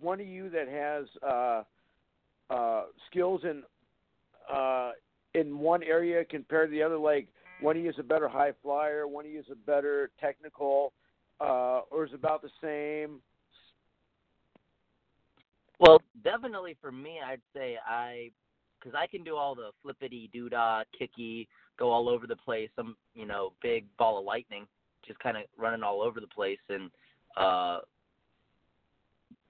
one 0.00 0.20
of 0.20 0.26
you 0.26 0.50
that 0.50 0.68
has 0.68 1.06
uh, 1.26 1.62
uh, 2.52 2.84
skills 3.10 3.42
in 3.44 3.62
uh, 4.52 4.92
in 5.34 5.58
one 5.58 5.82
area 5.82 6.24
compared 6.24 6.70
to 6.70 6.72
the 6.72 6.82
other? 6.82 6.98
Like 6.98 7.28
one 7.60 7.76
of 7.76 7.82
you 7.82 7.90
is 7.90 7.98
a 7.98 8.02
better 8.02 8.28
high 8.28 8.52
flyer, 8.62 9.06
one 9.06 9.24
of 9.24 9.30
you 9.30 9.40
is 9.40 9.46
a 9.50 9.54
better 9.54 10.10
technical, 10.20 10.92
uh, 11.40 11.80
or 11.90 12.04
is 12.04 12.12
about 12.12 12.42
the 12.42 12.50
same? 12.60 13.20
Well, 15.78 16.00
definitely 16.22 16.76
for 16.80 16.92
me, 16.92 17.18
I'd 17.24 17.40
say 17.54 17.76
I, 17.84 18.30
because 18.78 18.96
I 18.96 19.06
can 19.06 19.24
do 19.24 19.36
all 19.36 19.54
the 19.54 19.70
flippity 19.82 20.30
doodah, 20.34 20.84
kicky, 20.96 21.48
go 21.78 21.90
all 21.90 22.08
over 22.08 22.26
the 22.26 22.36
place. 22.36 22.70
I'm, 22.78 22.96
you 23.14 23.26
know, 23.26 23.52
big 23.62 23.86
ball 23.96 24.18
of 24.18 24.24
lightning, 24.24 24.66
just 25.06 25.18
kind 25.18 25.36
of 25.36 25.44
running 25.56 25.82
all 25.82 26.02
over 26.02 26.20
the 26.20 26.26
place, 26.28 26.60
and 26.68 26.90
uh, 27.36 27.78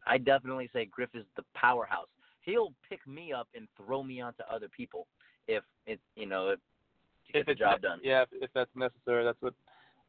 I 0.07 0.19
definitely 0.19 0.69
say 0.73 0.87
Griff 0.87 1.11
is 1.15 1.25
the 1.37 1.45
powerhouse. 1.55 2.09
He'll 2.43 2.73
pick 2.89 3.07
me 3.07 3.33
up 3.33 3.49
and 3.55 3.69
throw 3.77 4.03
me 4.03 4.21
onto 4.21 4.43
other 4.51 4.69
people 4.69 5.07
if 5.47 5.63
it, 5.87 6.01
you 6.17 6.27
know, 6.27 6.51
if 6.51 6.59
to 7.27 7.33
get 7.33 7.41
if 7.41 7.47
the 7.47 7.53
it's 7.53 7.61
job 7.61 7.81
done. 7.81 8.01
Yeah, 8.03 8.23
if, 8.23 8.29
if 8.33 8.51
that's 8.55 8.71
necessary, 8.75 9.25
that's 9.25 9.41
what 9.41 9.55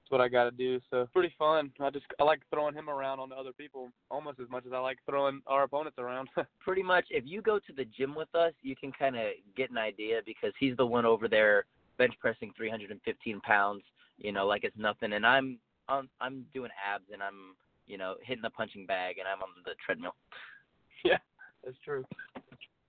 that's 0.01 0.11
what 0.11 0.21
I 0.21 0.27
got 0.27 0.45
to 0.45 0.51
do. 0.51 0.79
So 0.89 1.07
pretty 1.13 1.33
fun. 1.37 1.71
I 1.79 1.89
just 1.89 2.05
I 2.19 2.23
like 2.23 2.41
throwing 2.49 2.73
him 2.73 2.89
around 2.89 3.19
on 3.19 3.29
the 3.29 3.35
other 3.35 3.53
people 3.53 3.91
almost 4.09 4.39
as 4.39 4.49
much 4.49 4.65
as 4.65 4.73
I 4.73 4.79
like 4.79 4.97
throwing 5.07 5.41
our 5.47 5.63
opponents 5.63 5.97
around. 5.99 6.29
Pretty 6.59 6.83
much, 6.83 7.05
if 7.09 7.23
you 7.25 7.41
go 7.41 7.59
to 7.59 7.73
the 7.75 7.85
gym 7.85 8.15
with 8.15 8.33
us, 8.35 8.53
you 8.61 8.75
can 8.75 8.91
kind 8.91 9.15
of 9.15 9.27
get 9.55 9.69
an 9.69 9.77
idea 9.77 10.21
because 10.25 10.51
he's 10.59 10.75
the 10.75 10.85
one 10.85 11.05
over 11.05 11.27
there 11.27 11.65
bench 11.97 12.13
pressing 12.19 12.51
315 12.57 13.39
pounds, 13.41 13.83
you 14.17 14.31
know, 14.31 14.45
like 14.45 14.63
it's 14.63 14.77
nothing, 14.77 15.13
and 15.13 15.25
I'm 15.25 15.59
I'm, 15.89 16.09
I'm 16.21 16.45
doing 16.53 16.71
abs 16.93 17.05
and 17.11 17.21
I'm 17.21 17.55
you 17.87 17.97
know 17.97 18.15
hitting 18.23 18.41
the 18.41 18.49
punching 18.49 18.85
bag 18.85 19.17
and 19.17 19.27
I'm 19.27 19.41
on 19.41 19.49
the 19.65 19.71
treadmill. 19.85 20.15
yeah, 21.05 21.17
that's 21.63 21.77
true. 21.83 22.05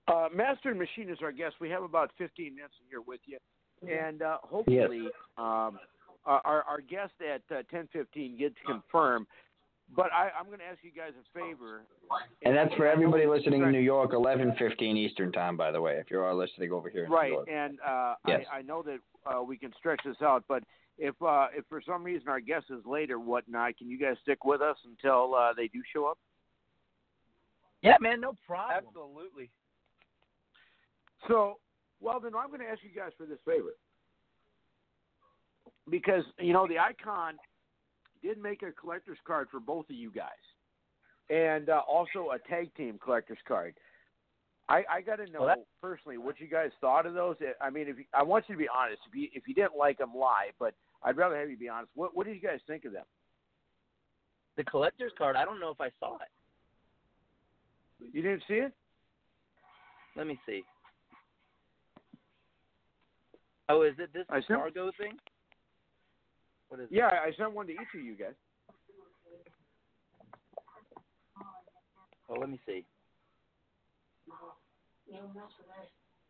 Uh, 0.07 0.27
Master 0.33 0.69
and 0.69 0.79
Machine 0.79 1.09
is 1.09 1.17
our 1.23 1.31
guest. 1.31 1.55
We 1.59 1.69
have 1.69 1.83
about 1.83 2.11
15 2.17 2.55
minutes 2.55 2.73
here 2.89 3.01
with 3.01 3.21
you, 3.25 3.37
and 3.89 4.21
uh, 4.21 4.37
hopefully, 4.43 5.07
um, 5.37 5.79
our 6.25 6.41
our 6.45 6.63
our 6.63 6.81
guest 6.81 7.13
at 7.21 7.41
uh, 7.55 7.63
10:15 7.73 8.37
gets 8.37 8.55
confirmed. 8.65 9.27
But 9.93 10.11
I, 10.11 10.29
I'm 10.37 10.47
going 10.47 10.59
to 10.59 10.65
ask 10.65 10.79
you 10.81 10.91
guys 10.91 11.11
a 11.19 11.39
favor. 11.39 11.83
And 12.43 12.55
that's 12.55 12.73
for 12.75 12.87
everybody 12.87 13.27
listening 13.27 13.61
in 13.61 13.71
New 13.71 13.79
York, 13.79 14.11
11:15 14.11 14.81
Eastern 14.97 15.31
time, 15.31 15.55
by 15.55 15.71
the 15.71 15.79
way. 15.79 15.93
If 15.93 16.09
you 16.09 16.19
are 16.19 16.33
listening 16.33 16.71
over 16.71 16.89
here 16.89 17.05
in 17.05 17.11
Right, 17.11 17.29
New 17.29 17.35
York. 17.35 17.49
and 17.51 17.79
uh, 17.85 18.15
Yes. 18.27 18.45
I, 18.51 18.57
I 18.57 18.61
know 18.63 18.81
that 18.83 18.99
uh, 19.25 19.43
we 19.43 19.57
can 19.57 19.71
stretch 19.77 20.01
this 20.03 20.17
out, 20.21 20.43
but 20.47 20.63
if 20.97 21.13
uh, 21.21 21.47
if 21.55 21.65
for 21.69 21.81
some 21.85 22.03
reason 22.03 22.27
our 22.29 22.39
guest 22.39 22.65
is 22.71 22.83
late 22.85 23.11
or 23.11 23.19
whatnot, 23.19 23.77
can 23.77 23.89
you 23.89 23.99
guys 23.99 24.15
stick 24.23 24.43
with 24.43 24.61
us 24.61 24.77
until 24.85 25.35
uh, 25.35 25.53
they 25.53 25.67
do 25.67 25.81
show 25.93 26.05
up? 26.07 26.17
Yeah, 27.81 27.97
man, 28.01 28.19
no 28.21 28.33
problem. 28.47 28.83
Absolutely. 28.87 29.49
So, 31.27 31.59
well, 31.99 32.19
then 32.19 32.33
I'm 32.35 32.47
going 32.47 32.61
to 32.61 32.67
ask 32.67 32.79
you 32.83 32.89
guys 32.95 33.11
for 33.17 33.25
this 33.25 33.37
favor. 33.45 33.75
Because, 35.89 36.23
you 36.39 36.51
know, 36.53 36.67
the 36.67 36.79
Icon 36.79 37.35
did 38.25 38.41
make 38.41 38.63
a 38.63 38.71
collector's 38.71 39.17
card 39.25 39.47
for 39.51 39.59
both 39.59 39.89
of 39.89 39.95
you 39.95 40.09
guys, 40.11 40.29
and 41.29 41.69
uh, 41.69 41.81
also 41.87 42.31
a 42.33 42.39
tag 42.49 42.73
team 42.75 42.99
collector's 43.03 43.37
card. 43.47 43.75
I, 44.67 44.83
I 44.91 45.01
got 45.01 45.17
to 45.17 45.25
know 45.27 45.41
Well, 45.41 45.47
that- 45.49 45.65
personally 45.81 46.17
what 46.17 46.39
you 46.39 46.47
guys 46.47 46.71
thought 46.81 47.05
of 47.05 47.13
those. 47.13 47.35
I 47.61 47.69
mean, 47.69 47.87
if 47.87 47.97
you, 47.99 48.05
I 48.13 48.23
want 48.23 48.45
you 48.47 48.55
to 48.55 48.59
be 48.59 48.67
honest. 48.67 48.99
If 49.07 49.15
you 49.15 49.27
if 49.33 49.47
you 49.47 49.53
didn't 49.53 49.77
like 49.77 49.99
them, 49.99 50.11
lie. 50.15 50.49
But 50.59 50.73
I'd 51.03 51.17
rather 51.17 51.37
have 51.37 51.49
you 51.51 51.57
be 51.57 51.69
honest. 51.69 51.91
What 51.93 52.15
what 52.15 52.25
did 52.25 52.35
you 52.35 52.41
guys 52.41 52.59
think 52.65 52.85
of 52.85 52.91
them? 52.91 53.05
The 54.57 54.63
collector's 54.63 55.11
card. 55.17 55.35
I 55.35 55.45
don't 55.45 55.59
know 55.59 55.69
if 55.69 55.79
I 55.79 55.89
saw 55.99 56.15
it. 56.15 56.29
You 58.11 58.21
didn't 58.23 58.43
see 58.47 58.55
it? 58.55 58.73
Let 60.15 60.25
me 60.27 60.39
see. 60.45 60.63
Oh, 63.69 63.81
is 63.83 63.93
it 63.99 64.11
this 64.13 64.25
I 64.29 64.41
Fargo 64.47 64.91
thing? 64.97 65.13
What 66.69 66.79
is 66.79 66.87
Yeah, 66.89 67.07
I 67.07 67.31
sent 67.37 67.53
one 67.53 67.67
to 67.67 67.73
each 67.73 67.79
of 67.95 68.01
you 68.01 68.15
guys. 68.15 68.29
it? 68.29 68.37
Oh, 72.29 72.39
let 72.39 72.49
me 72.49 72.59
see. 72.65 72.83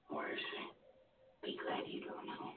Where 0.10 0.34
is 0.34 0.40
she? 0.40 1.52
Be 1.52 1.58
glad 1.64 1.84
you 1.88 2.02
don't 2.02 2.26
know. 2.26 2.52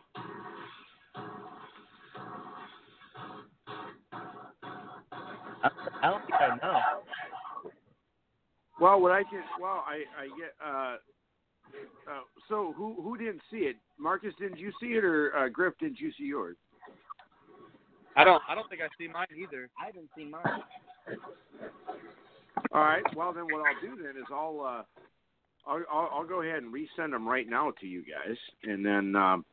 I, 5.62 5.70
I 6.02 6.10
don't 6.10 6.22
think 6.26 6.34
I 6.40 6.56
know. 6.62 6.80
Well, 8.80 9.00
what 9.00 9.12
I 9.12 9.24
can, 9.24 9.42
well, 9.60 9.84
I, 9.86 10.04
I 10.16 10.26
get, 10.38 10.54
uh, 10.64 10.96
uh, 12.10 12.22
so 12.48 12.72
who, 12.76 12.94
who 13.02 13.18
didn't 13.18 13.40
see 13.50 13.58
it? 13.58 13.76
Marcus, 13.98 14.32
didn't 14.38 14.58
you 14.58 14.72
see 14.80 14.88
it, 14.88 15.04
or 15.04 15.36
uh, 15.36 15.48
Griff, 15.48 15.74
didn't 15.80 15.98
you 15.98 16.12
see 16.16 16.24
yours? 16.24 16.56
I 18.18 18.24
don't 18.24 18.42
I 18.48 18.54
don't 18.56 18.68
think 18.68 18.82
I 18.82 18.88
see 18.98 19.06
mine 19.06 19.28
either. 19.36 19.70
I 19.80 19.86
haven't 19.86 20.10
seen 20.16 20.32
mine. 20.32 20.42
All 22.72 22.82
right. 22.82 23.04
Well, 23.14 23.32
then 23.32 23.44
what 23.44 23.60
I'll 23.60 23.80
do 23.80 24.02
then 24.02 24.16
is 24.20 24.26
I'll, 24.30 24.60
uh, 24.60 25.70
I'll, 25.70 25.82
I'll, 25.90 26.10
I'll 26.12 26.26
go 26.26 26.42
ahead 26.42 26.62
and 26.62 26.74
resend 26.74 27.12
them 27.12 27.26
right 27.26 27.48
now 27.48 27.72
to 27.80 27.86
you 27.86 28.02
guys, 28.02 28.36
and 28.64 28.84
then 28.84 29.14
um, 29.16 29.44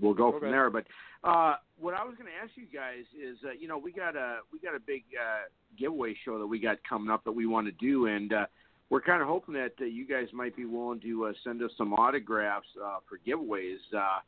we'll 0.00 0.14
go 0.14 0.28
Okay. 0.28 0.40
from 0.40 0.50
there. 0.50 0.70
But 0.70 0.84
uh, 1.24 1.56
what 1.80 1.94
I 1.94 2.04
was 2.04 2.14
going 2.16 2.30
to 2.30 2.44
ask 2.44 2.52
you 2.54 2.66
guys 2.66 3.04
is, 3.18 3.38
uh, 3.44 3.52
you 3.58 3.66
know, 3.66 3.78
we 3.78 3.92
got 3.92 4.14
a 4.14 4.40
we 4.52 4.60
got 4.60 4.76
a 4.76 4.80
big 4.80 5.04
uh, 5.18 5.48
giveaway 5.78 6.14
show 6.24 6.38
that 6.38 6.46
we 6.46 6.60
got 6.60 6.76
coming 6.88 7.10
up 7.10 7.24
that 7.24 7.32
we 7.32 7.46
want 7.46 7.66
to 7.66 7.72
do, 7.72 8.06
and 8.06 8.32
uh, 8.32 8.46
we're 8.90 9.00
kind 9.00 9.22
of 9.22 9.28
hoping 9.28 9.54
that 9.54 9.72
uh, 9.80 9.84
you 9.86 10.06
guys 10.06 10.26
might 10.32 10.54
be 10.54 10.66
willing 10.66 11.00
to 11.00 11.26
uh, 11.26 11.32
send 11.42 11.62
us 11.62 11.70
some 11.78 11.94
autographs 11.94 12.68
uh, 12.82 12.98
for 13.08 13.18
giveaways. 13.26 13.78
Uh, 13.96 14.20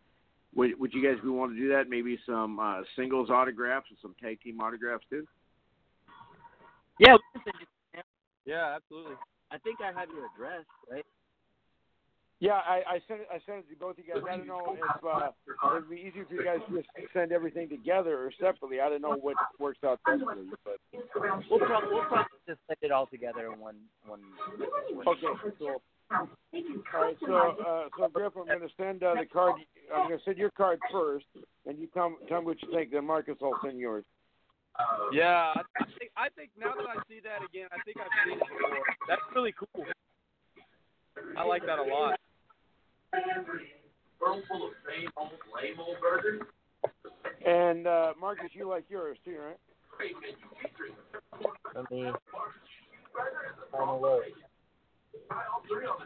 would, 0.54 0.78
would 0.78 0.92
you 0.92 1.02
guys 1.02 1.22
be 1.22 1.28
want 1.28 1.52
to 1.52 1.58
do 1.58 1.68
that? 1.70 1.88
Maybe 1.88 2.18
some 2.26 2.58
uh, 2.58 2.82
singles 2.96 3.30
autographs 3.30 3.86
and 3.90 3.98
some 4.02 4.14
tag 4.20 4.40
team 4.42 4.60
autographs 4.60 5.04
too. 5.10 5.26
Yeah, 6.98 7.14
we 7.14 7.18
can 7.32 7.42
send 7.44 7.54
you- 7.60 8.02
Yeah, 8.46 8.74
absolutely. 8.76 9.16
I 9.50 9.58
think 9.58 9.80
I 9.80 9.86
have 9.98 10.08
your 10.10 10.26
address, 10.34 10.64
right? 10.90 11.04
Yeah, 12.40 12.54
I, 12.54 12.82
I 12.88 13.00
sent 13.06 13.20
it. 13.20 13.28
I 13.30 13.36
sent 13.44 13.58
it 13.58 13.68
to 13.68 13.76
both 13.78 13.98
of 13.98 14.04
you 14.06 14.14
guys. 14.14 14.22
I 14.26 14.36
don't 14.38 14.46
know 14.46 14.74
if 14.74 15.04
uh, 15.04 15.76
it'd 15.76 15.90
be 15.90 15.96
easier 15.96 16.24
for 16.24 16.34
you 16.34 16.42
guys 16.44 16.60
to 16.70 16.76
just 16.76 16.88
send 17.12 17.32
everything 17.32 17.68
together 17.68 18.16
or 18.18 18.32
separately. 18.40 18.80
I 18.80 18.88
don't 18.88 19.02
know 19.02 19.18
what 19.20 19.36
works 19.58 19.80
out 19.84 20.00
best 20.06 20.22
for 20.24 20.34
you, 20.36 20.56
but 20.64 20.76
We'll 21.50 21.58
probably 21.60 21.90
we'll 21.90 22.04
probably 22.06 22.40
just 22.48 22.60
send 22.66 22.78
it 22.80 22.92
all 22.92 23.06
together 23.06 23.52
in 23.52 23.60
one 23.60 23.76
one. 24.06 24.20
one 24.94 25.06
okay, 25.08 25.26
cool. 25.58 25.82
All 26.12 26.28
right, 26.94 27.16
so 27.24 27.34
uh, 27.34 27.88
so 27.96 28.08
Griff, 28.08 28.32
I'm 28.36 28.46
going 28.46 28.60
to 28.60 28.68
send 28.76 29.02
uh, 29.02 29.14
the 29.14 29.26
card. 29.26 29.54
I'm 29.94 30.08
going 30.08 30.18
to 30.18 30.24
send 30.24 30.38
your 30.38 30.50
card 30.50 30.80
first, 30.90 31.26
and 31.66 31.78
you 31.78 31.86
tell 31.94 32.12
tell 32.28 32.40
me 32.40 32.46
what 32.46 32.62
you 32.62 32.72
think. 32.72 32.90
Then 32.90 33.06
Marcus, 33.06 33.36
I'll 33.42 33.58
send 33.64 33.78
yours. 33.78 34.04
Yeah, 35.12 35.52
I, 35.54 35.60
I 35.78 35.84
think 35.98 36.10
I 36.16 36.28
think 36.30 36.50
now 36.58 36.72
that 36.76 36.86
I 36.88 36.96
see 37.08 37.20
that 37.22 37.44
again, 37.48 37.68
I 37.72 37.78
think 37.84 37.98
I've 37.98 38.06
seen 38.26 38.38
it 38.38 38.40
before. 38.40 38.82
That's 39.08 39.22
really 39.34 39.54
cool. 39.58 39.84
I 41.36 41.44
like 41.44 41.64
that 41.66 41.78
a 41.78 41.82
lot. 41.82 42.18
And 47.46 47.86
uh, 47.86 48.12
Marcus, 48.20 48.50
you 48.52 48.68
like 48.68 48.84
yours 48.88 49.18
too, 49.24 49.36
right? 49.38 49.58
Let 51.74 51.90
me. 51.90 52.10
Find 55.28 55.42
a 55.42 55.74
look. 55.74 56.00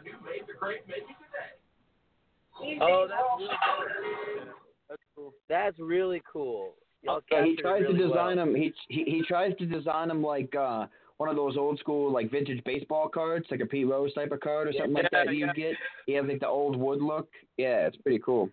Oh, 2.81 3.07
that's 3.09 3.19
really 3.39 3.49
cool. 3.65 4.53
That's 4.89 5.01
cool. 5.15 5.33
That's 5.49 5.79
really 5.79 6.21
cool. 6.31 6.73
Y'all 7.03 7.21
Yeah, 7.31 7.45
he 7.45 7.55
tries 7.57 7.81
really 7.83 7.99
to 7.99 8.07
design 8.07 8.37
well. 8.37 8.45
them. 8.47 8.55
He, 8.55 8.73
he 8.87 9.03
he 9.03 9.23
tries 9.27 9.55
to 9.57 9.65
design 9.65 10.07
them 10.07 10.23
like 10.23 10.53
uh 10.55 10.87
one 11.17 11.29
of 11.29 11.35
those 11.35 11.55
old 11.57 11.79
school 11.79 12.11
like 12.11 12.31
vintage 12.31 12.63
baseball 12.63 13.07
cards, 13.09 13.45
like 13.51 13.59
a 13.61 13.65
Pete 13.65 13.87
Rose 13.87 14.13
type 14.13 14.31
of 14.31 14.39
card 14.39 14.67
or 14.67 14.73
something 14.73 14.93
like 14.93 15.09
Yeah, 15.11 15.25
that. 15.25 15.33
You 15.33 15.45
yeah. 15.47 15.53
get. 15.53 15.75
He 16.07 16.13
has 16.13 16.25
like 16.27 16.39
the 16.39 16.47
old 16.47 16.75
wood 16.75 17.01
look. 17.01 17.29
Yeah, 17.57 17.87
it's 17.87 17.97
pretty 17.97 18.19
cool. 18.19 18.49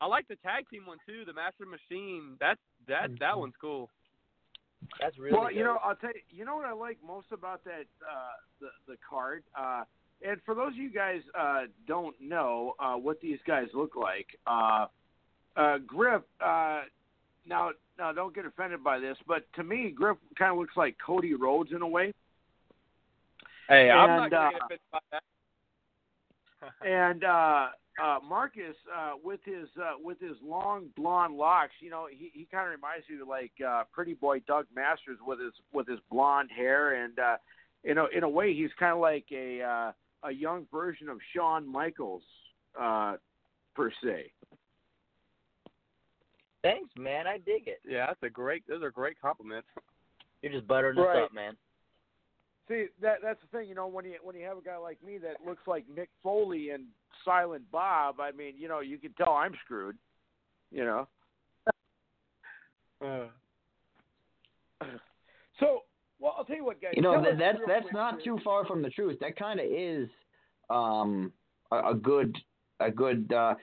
I 0.00 0.06
like 0.06 0.28
the 0.28 0.36
tag 0.36 0.64
team 0.70 0.86
one 0.86 0.98
too, 1.06 1.24
the 1.26 1.32
Master 1.32 1.64
Machine. 1.66 2.36
That's 2.40 2.60
that 2.86 3.10
that 3.20 3.38
one's 3.38 3.54
cool. 3.60 3.90
That's 5.00 5.18
really 5.18 5.36
well, 5.36 5.52
you 5.52 5.64
know. 5.64 5.78
I'll 5.82 5.96
tell 5.96 6.10
you. 6.10 6.20
You 6.30 6.44
know 6.44 6.56
what 6.56 6.66
I 6.66 6.72
like 6.72 6.98
most 7.06 7.26
about 7.32 7.64
that 7.64 7.86
uh, 8.02 8.36
the 8.60 8.68
the 8.86 8.96
card. 9.08 9.42
Uh, 9.58 9.84
and 10.26 10.40
for 10.44 10.54
those 10.54 10.72
of 10.72 10.76
you 10.76 10.90
guys 10.90 11.20
uh, 11.38 11.62
don't 11.86 12.16
know 12.20 12.74
uh, 12.78 12.94
what 12.94 13.20
these 13.20 13.38
guys 13.46 13.66
look 13.74 13.94
like, 13.96 14.26
uh, 14.46 14.86
uh, 15.56 15.78
Griff. 15.86 16.22
Uh, 16.40 16.82
now, 17.46 17.70
now, 17.98 18.12
don't 18.12 18.34
get 18.34 18.44
offended 18.44 18.84
by 18.84 18.98
this, 18.98 19.16
but 19.26 19.44
to 19.54 19.64
me, 19.64 19.90
Griff 19.94 20.18
kind 20.38 20.52
of 20.52 20.58
looks 20.58 20.76
like 20.76 20.96
Cody 21.04 21.34
Rhodes 21.34 21.70
in 21.72 21.82
a 21.82 21.88
way. 21.88 22.12
Hey, 23.68 23.90
I'm 23.90 24.10
And, 24.10 24.18
not 24.22 24.30
gonna 24.30 24.46
uh, 24.46 24.50
get 24.50 24.60
offended 24.62 24.80
by 24.92 24.98
that. 25.12 25.22
and 26.86 27.24
uh, 27.24 27.66
uh, 28.02 28.18
Marcus 28.26 28.76
uh, 28.96 29.12
with 29.22 29.40
his 29.44 29.68
uh, 29.80 29.94
with 30.02 30.20
his 30.20 30.36
long 30.44 30.86
blonde 30.96 31.36
locks, 31.36 31.72
you 31.80 31.90
know, 31.90 32.06
he, 32.10 32.30
he 32.32 32.46
kind 32.50 32.66
of 32.66 32.72
reminds 32.72 33.08
me 33.08 33.20
of 33.20 33.28
like 33.28 33.52
uh, 33.66 33.84
Pretty 33.92 34.14
Boy 34.14 34.40
Doug 34.46 34.66
Masters 34.74 35.18
with 35.26 35.40
his 35.40 35.52
with 35.72 35.88
his 35.88 35.98
blonde 36.10 36.50
hair, 36.54 37.02
and 37.02 37.18
uh, 37.18 37.36
you 37.84 37.94
know, 37.94 38.08
in 38.14 38.22
a 38.22 38.28
way, 38.28 38.54
he's 38.54 38.70
kind 38.78 38.92
of 38.92 39.00
like 39.00 39.26
a 39.32 39.62
uh, 39.62 39.92
a 40.28 40.32
young 40.32 40.66
version 40.72 41.08
of 41.08 41.18
Shawn 41.34 41.70
Michaels 41.70 42.22
uh, 42.78 43.16
per 43.74 43.90
se. 44.02 44.32
Thanks, 46.62 46.90
man. 46.96 47.26
I 47.26 47.38
dig 47.38 47.68
it. 47.68 47.80
Yeah, 47.86 48.06
that's 48.06 48.22
a 48.22 48.30
great. 48.30 48.64
Those 48.68 48.82
are 48.82 48.90
great 48.90 49.20
compliments. 49.20 49.68
You're 50.42 50.52
just 50.52 50.66
buttering 50.66 50.96
Right. 50.96 51.18
us 51.18 51.24
up, 51.26 51.34
man. 51.34 51.56
See, 52.68 52.86
that 53.00 53.18
that's 53.22 53.40
the 53.40 53.58
thing, 53.58 53.68
you 53.68 53.74
know, 53.74 53.86
when 53.86 54.04
you 54.04 54.16
when 54.22 54.36
you 54.36 54.44
have 54.44 54.58
a 54.58 54.62
guy 54.62 54.76
like 54.76 55.02
me 55.02 55.18
that 55.18 55.36
looks 55.46 55.66
like 55.66 55.84
Mick 55.88 56.08
Foley 56.22 56.70
and 56.70 56.84
Silent 57.24 57.64
Bob, 57.70 58.20
I 58.20 58.32
mean, 58.32 58.54
you 58.56 58.68
know, 58.68 58.80
you 58.80 58.98
can 58.98 59.12
tell 59.12 59.32
I'm 59.32 59.54
screwed. 59.64 59.96
You 60.70 60.84
know. 60.84 61.08
Uh, 63.04 63.26
So, 65.60 65.82
well, 66.20 66.34
I'll 66.36 66.44
tell 66.44 66.56
you 66.56 66.64
what, 66.64 66.80
guys. 66.80 66.92
You 66.94 67.02
know 67.02 67.22
that, 67.22 67.38
that's 67.38 67.58
that's 67.66 67.82
quick 67.84 67.92
not 67.92 68.22
too 68.22 68.38
far 68.44 68.64
from 68.64 68.82
the 68.82 68.90
truth. 68.90 69.18
That 69.20 69.36
kind 69.36 69.60
of 69.60 69.66
is 69.66 70.08
um 70.70 71.32
a, 71.72 71.90
a 71.90 71.94
good 71.94 72.36
a 72.80 72.90
good 72.90 73.32
uh 73.32 73.54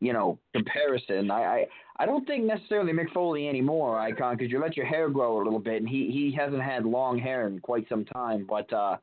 you 0.00 0.12
know 0.12 0.38
comparison. 0.54 1.30
I 1.30 1.42
I, 1.42 1.66
I 1.98 2.06
don't 2.06 2.26
think 2.26 2.44
necessarily 2.44 2.92
Mick 2.92 3.12
Foley 3.12 3.48
anymore, 3.48 3.98
Icon, 3.98 4.36
because 4.36 4.50
you 4.50 4.60
let 4.60 4.76
your 4.76 4.86
hair 4.86 5.08
grow 5.08 5.40
a 5.40 5.44
little 5.44 5.58
bit, 5.60 5.76
and 5.76 5.88
he 5.88 6.10
he 6.10 6.34
hasn't 6.36 6.62
had 6.62 6.84
long 6.84 7.18
hair 7.18 7.46
in 7.46 7.60
quite 7.60 7.88
some 7.88 8.04
time. 8.04 8.46
But 8.48 8.72
uh 8.72 8.96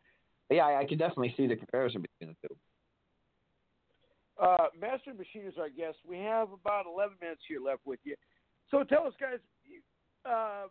yeah, 0.50 0.66
I, 0.66 0.82
I 0.82 0.86
can 0.86 0.98
definitely 0.98 1.34
see 1.38 1.48
the 1.48 1.56
comparison 1.56 2.02
between 2.02 2.36
the 2.42 2.48
two. 2.48 2.56
Uh, 4.42 4.68
Master 4.80 5.14
Machine 5.14 5.48
is 5.48 5.54
our 5.60 5.70
guest. 5.70 5.98
We 6.08 6.18
have 6.18 6.52
about 6.52 6.86
11 6.86 7.18
minutes 7.22 7.42
here 7.48 7.60
left 7.60 7.82
with 7.86 8.00
you. 8.04 8.16
So 8.72 8.84
tell 8.84 9.06
us, 9.06 9.14
guys, 9.20 9.40
uh, 10.26 10.68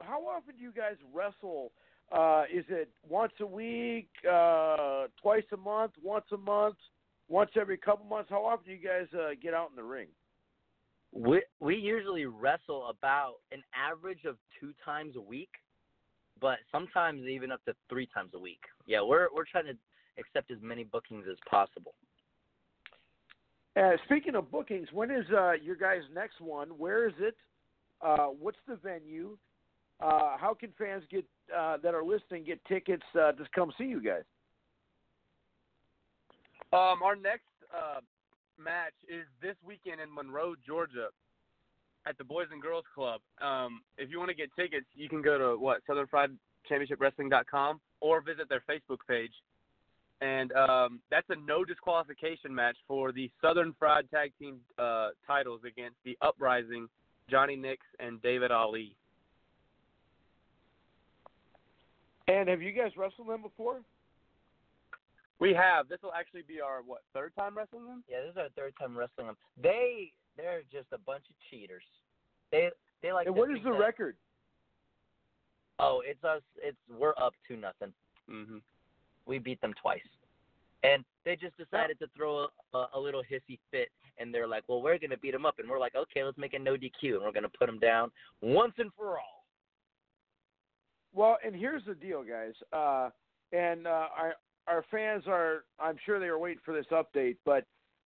how 0.00 0.20
often 0.22 0.56
do 0.56 0.62
you 0.62 0.72
guys 0.72 0.96
wrestle? 1.12 1.72
Uh, 2.10 2.44
is 2.52 2.64
it 2.68 2.90
once 3.08 3.32
a 3.40 3.46
week, 3.46 4.08
uh, 4.30 5.06
twice 5.20 5.44
a 5.52 5.56
month, 5.56 5.92
once 6.02 6.26
a 6.32 6.36
month, 6.36 6.76
once 7.28 7.50
every 7.58 7.78
couple 7.78 8.04
months? 8.04 8.28
How 8.30 8.44
often 8.44 8.66
do 8.66 8.72
you 8.72 8.86
guys 8.86 9.06
uh, 9.18 9.30
get 9.42 9.54
out 9.54 9.70
in 9.70 9.76
the 9.76 9.82
ring? 9.82 10.08
We 11.14 11.42
we 11.60 11.76
usually 11.76 12.26
wrestle 12.26 12.88
about 12.88 13.36
an 13.50 13.62
average 13.74 14.24
of 14.24 14.36
two 14.58 14.72
times 14.84 15.16
a 15.16 15.20
week, 15.20 15.50
but 16.40 16.58
sometimes 16.70 17.22
even 17.26 17.52
up 17.52 17.64
to 17.66 17.74
three 17.88 18.08
times 18.14 18.30
a 18.34 18.38
week. 18.38 18.60
Yeah, 18.86 19.02
we're 19.02 19.28
we're 19.34 19.44
trying 19.44 19.66
to 19.66 19.76
accept 20.18 20.50
as 20.50 20.58
many 20.62 20.84
bookings 20.84 21.24
as 21.30 21.36
possible. 21.50 21.94
Uh, 23.74 23.92
speaking 24.04 24.34
of 24.34 24.50
bookings, 24.50 24.88
when 24.92 25.10
is 25.10 25.24
uh, 25.36 25.52
your 25.52 25.76
guys' 25.76 26.02
next 26.14 26.40
one? 26.40 26.68
Where 26.70 27.08
is 27.08 27.14
it? 27.18 27.34
Uh, 28.00 28.26
what's 28.26 28.58
the 28.68 28.76
venue? 28.76 29.36
Uh, 30.00 30.36
how 30.38 30.54
can 30.58 30.70
fans 30.76 31.04
get 31.10 31.24
uh, 31.56 31.76
that 31.82 31.94
are 31.94 32.04
listening 32.04 32.44
get 32.44 32.62
tickets 32.66 33.04
uh, 33.14 33.32
to 33.32 33.44
come 33.54 33.72
see 33.78 33.84
you 33.84 34.02
guys? 34.02 34.24
um, 36.72 37.02
our 37.02 37.16
next 37.16 37.44
match 38.62 38.94
is 39.08 39.24
this 39.40 39.56
weekend 39.64 40.00
in 40.00 40.12
Monroe, 40.12 40.54
Georgia, 40.66 41.08
at 42.06 42.18
the 42.18 42.24
Boys 42.24 42.46
and 42.50 42.60
Girls 42.60 42.84
Club. 42.94 43.20
Um, 43.40 43.82
if 43.98 44.10
you 44.10 44.18
want 44.18 44.30
to 44.30 44.34
get 44.36 44.50
tickets, 44.56 44.86
you 44.94 45.08
can 45.08 45.22
go 45.22 45.38
to 45.38 45.58
what 45.58 45.80
Southern 45.86 46.06
Fried 46.06 46.30
Championship 46.68 47.00
Wrestling.com 47.00 47.80
or 48.00 48.20
visit 48.20 48.48
their 48.48 48.62
Facebook 48.68 48.98
page. 49.08 49.32
And 50.22 50.52
um, 50.52 51.00
that's 51.10 51.26
a 51.30 51.34
no 51.46 51.64
disqualification 51.64 52.54
match 52.54 52.76
for 52.86 53.10
the 53.10 53.28
Southern 53.40 53.74
Fried 53.76 54.08
Tag 54.08 54.32
Team 54.38 54.58
uh, 54.78 55.08
titles 55.26 55.62
against 55.66 55.96
the 56.04 56.16
Uprising, 56.22 56.88
Johnny 57.28 57.56
Nix 57.56 57.82
and 57.98 58.22
David 58.22 58.52
Ali. 58.52 58.94
And 62.28 62.48
have 62.48 62.62
you 62.62 62.70
guys 62.70 62.92
wrestled 62.96 63.28
them 63.28 63.42
before? 63.42 63.80
We 65.40 65.52
have. 65.54 65.88
This 65.88 65.98
will 66.04 66.12
actually 66.12 66.42
be 66.46 66.60
our 66.60 66.82
what 66.86 67.00
third 67.12 67.32
time 67.36 67.56
wrestling 67.56 67.84
them. 67.86 68.04
Yeah, 68.08 68.20
this 68.22 68.30
is 68.30 68.36
our 68.36 68.48
third 68.56 68.74
time 68.80 68.96
wrestling 68.96 69.26
them. 69.26 69.36
They 69.60 70.12
they're 70.36 70.62
just 70.70 70.86
a 70.92 70.98
bunch 70.98 71.24
of 71.28 71.34
cheaters. 71.50 71.82
They 72.52 72.68
they 73.02 73.12
like. 73.12 73.26
and 73.26 73.34
what 73.34 73.50
is 73.50 73.58
the 73.64 73.72
that- 73.72 73.78
record? 73.78 74.16
Oh, 75.80 76.00
it's 76.06 76.22
us. 76.22 76.42
It's 76.62 76.76
we're 76.88 77.14
up 77.20 77.32
to 77.48 77.56
nothing. 77.56 77.92
Mm-hmm. 78.30 78.58
We 79.26 79.38
beat 79.38 79.60
them 79.60 79.74
twice, 79.80 80.00
and 80.82 81.04
they 81.24 81.36
just 81.36 81.56
decided 81.56 81.98
to 82.00 82.06
throw 82.16 82.38
a, 82.38 82.48
a, 82.76 82.86
a 82.94 83.00
little 83.00 83.22
hissy 83.22 83.58
fit. 83.70 83.88
And 84.18 84.32
they're 84.32 84.46
like, 84.46 84.64
"Well, 84.68 84.82
we're 84.82 84.98
gonna 84.98 85.16
beat 85.16 85.32
them 85.32 85.46
up," 85.46 85.58
and 85.58 85.68
we're 85.68 85.80
like, 85.80 85.94
"Okay, 85.94 86.22
let's 86.22 86.38
make 86.38 86.54
a 86.54 86.58
no 86.58 86.76
DQ, 86.76 87.16
and 87.16 87.22
we're 87.22 87.32
gonna 87.32 87.48
put 87.48 87.66
them 87.66 87.78
down 87.78 88.10
once 88.40 88.74
and 88.78 88.90
for 88.96 89.18
all." 89.18 89.44
Well, 91.14 91.38
and 91.44 91.54
here's 91.54 91.84
the 91.84 91.94
deal, 91.94 92.22
guys. 92.22 92.52
Uh, 92.72 93.10
and 93.52 93.86
uh, 93.86 94.08
our 94.16 94.34
our 94.68 94.84
fans 94.90 95.24
are, 95.26 95.64
I'm 95.80 95.96
sure 96.06 96.20
they 96.20 96.26
are 96.26 96.38
waiting 96.38 96.60
for 96.64 96.74
this 96.74 96.86
update. 96.92 97.36
But 97.44 97.64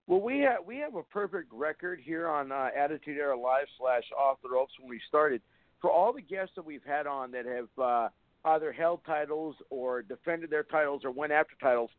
well, 0.08 0.22
we 0.22 0.40
have 0.40 0.60
we 0.66 0.78
have 0.78 0.96
a 0.96 1.04
perfect 1.04 1.52
record 1.52 2.00
here 2.04 2.28
on 2.28 2.52
uh, 2.52 2.70
Attitude 2.78 3.18
Era 3.18 3.38
Live 3.38 3.68
slash 3.80 4.04
Off 4.18 4.38
the 4.44 4.50
Ropes 4.50 4.74
when 4.80 4.90
we 4.90 5.00
started. 5.08 5.42
For 5.82 5.92
all 5.92 6.14
the 6.14 6.22
guests 6.22 6.54
that 6.56 6.66
we've 6.66 6.86
had 6.86 7.06
on 7.06 7.32
that 7.32 7.46
have 7.46 7.84
uh, 7.84 8.10
either 8.46 8.72
held 8.72 9.04
titles 9.06 9.58
or 9.70 10.02
defended 10.02 10.50
their 10.50 10.64
titles 10.64 11.02
or 11.04 11.12
went 11.12 11.34
after 11.34 11.56
titles, 11.62 11.92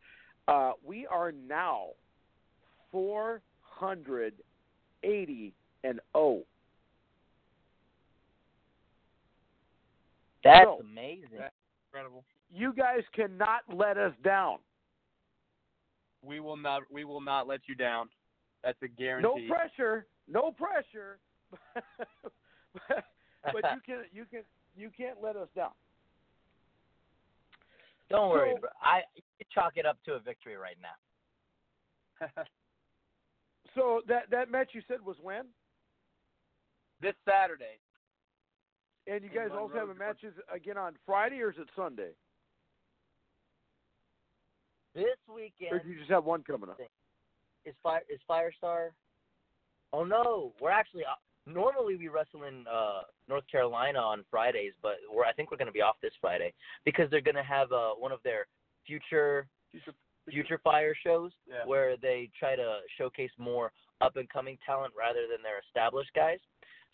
uh, 0.48 0.72
we 0.84 1.06
are 1.06 1.32
now 1.32 1.88
480 2.92 5.54
and 5.84 6.00
oh. 6.14 6.34
0. 6.34 6.44
That's 10.44 10.64
So- 10.64 10.80
amazing. 10.80 11.42
Incredible. 11.88 12.24
You 12.48 12.72
guys 12.72 13.02
cannot 13.12 13.62
let 13.72 13.98
us 13.98 14.14
down. 14.22 14.58
We 16.22 16.38
will 16.40 16.56
not. 16.56 16.82
We 16.90 17.04
will 17.04 17.20
not 17.20 17.46
let 17.46 17.68
you 17.68 17.74
down. 17.74 18.08
That's 18.62 18.80
a 18.82 18.88
guarantee. 18.88 19.48
No 19.48 19.54
pressure, 19.54 20.06
no 20.28 20.52
pressure. 20.52 21.18
but, 21.74 21.84
but 23.52 23.54
you 23.74 23.80
can 23.84 24.04
you 24.12 24.24
can 24.30 24.42
you 24.76 24.90
can't 24.96 25.20
let 25.22 25.36
us 25.36 25.48
down. 25.54 25.72
Don't 28.10 28.30
worry, 28.30 28.52
So- 28.54 28.60
bro. 28.60 28.70
I 28.80 29.02
you 29.16 29.46
chalk 29.52 29.76
it 29.76 29.84
up 29.86 29.98
to 30.04 30.14
a 30.14 30.20
victory 30.20 30.56
right 30.56 30.78
now. 30.80 32.28
So 33.74 34.00
that 34.08 34.30
that 34.30 34.50
match 34.50 34.70
you 34.72 34.80
said 34.88 35.02
was 35.04 35.16
when? 35.20 35.44
this 37.02 37.14
Saturday. 37.28 37.78
And 39.06 39.22
you 39.22 39.28
In 39.28 39.36
guys 39.36 39.48
also 39.52 39.74
Monroe, 39.74 39.80
have 39.88 39.90
a 39.90 39.98
matches 39.98 40.32
again 40.50 40.78
on 40.78 40.94
Friday 41.04 41.42
or 41.42 41.50
is 41.50 41.58
it 41.58 41.68
Sunday? 41.76 42.12
This 44.94 45.04
Or 45.28 45.34
weekend 45.34 45.82
do 45.84 45.90
you 45.90 45.98
just 45.98 46.10
have 46.10 46.24
one 46.24 46.42
coming 46.42 46.70
up? 46.70 46.80
is 47.66 47.74
fire 47.82 48.00
is 48.08 48.18
Firestar. 48.28 48.92
Oh 49.92 50.04
no, 50.04 50.54
we're 50.58 50.70
actually 50.70 51.04
uh, 51.04 51.14
normally 51.46 51.96
we 51.96 52.08
wrestle 52.08 52.44
in 52.44 52.64
uh 52.72 53.02
North 53.28 53.44
Carolina 53.50 53.98
on 53.98 54.24
Fridays, 54.30 54.72
but 54.82 54.96
we're 55.12 55.24
I 55.24 55.32
think 55.32 55.50
we're 55.50 55.56
gonna 55.56 55.72
be 55.72 55.82
off 55.82 55.96
this 56.02 56.12
Friday 56.20 56.52
because 56.84 57.10
they're 57.10 57.20
gonna 57.20 57.42
have 57.44 57.72
uh 57.72 57.90
one 57.90 58.12
of 58.12 58.20
their 58.24 58.46
future 58.86 59.46
future 59.70 59.92
future 60.28 60.60
fire 60.64 60.94
shows 61.04 61.32
Yeah. 61.46 61.64
where 61.66 61.96
they 61.96 62.30
try 62.38 62.56
to 62.56 62.80
showcase 62.98 63.30
more 63.38 63.72
up 64.00 64.16
and 64.16 64.28
coming 64.28 64.58
talent 64.66 64.92
rather 64.98 65.26
than 65.30 65.42
their 65.42 65.60
established 65.66 66.10
guys. 66.14 66.40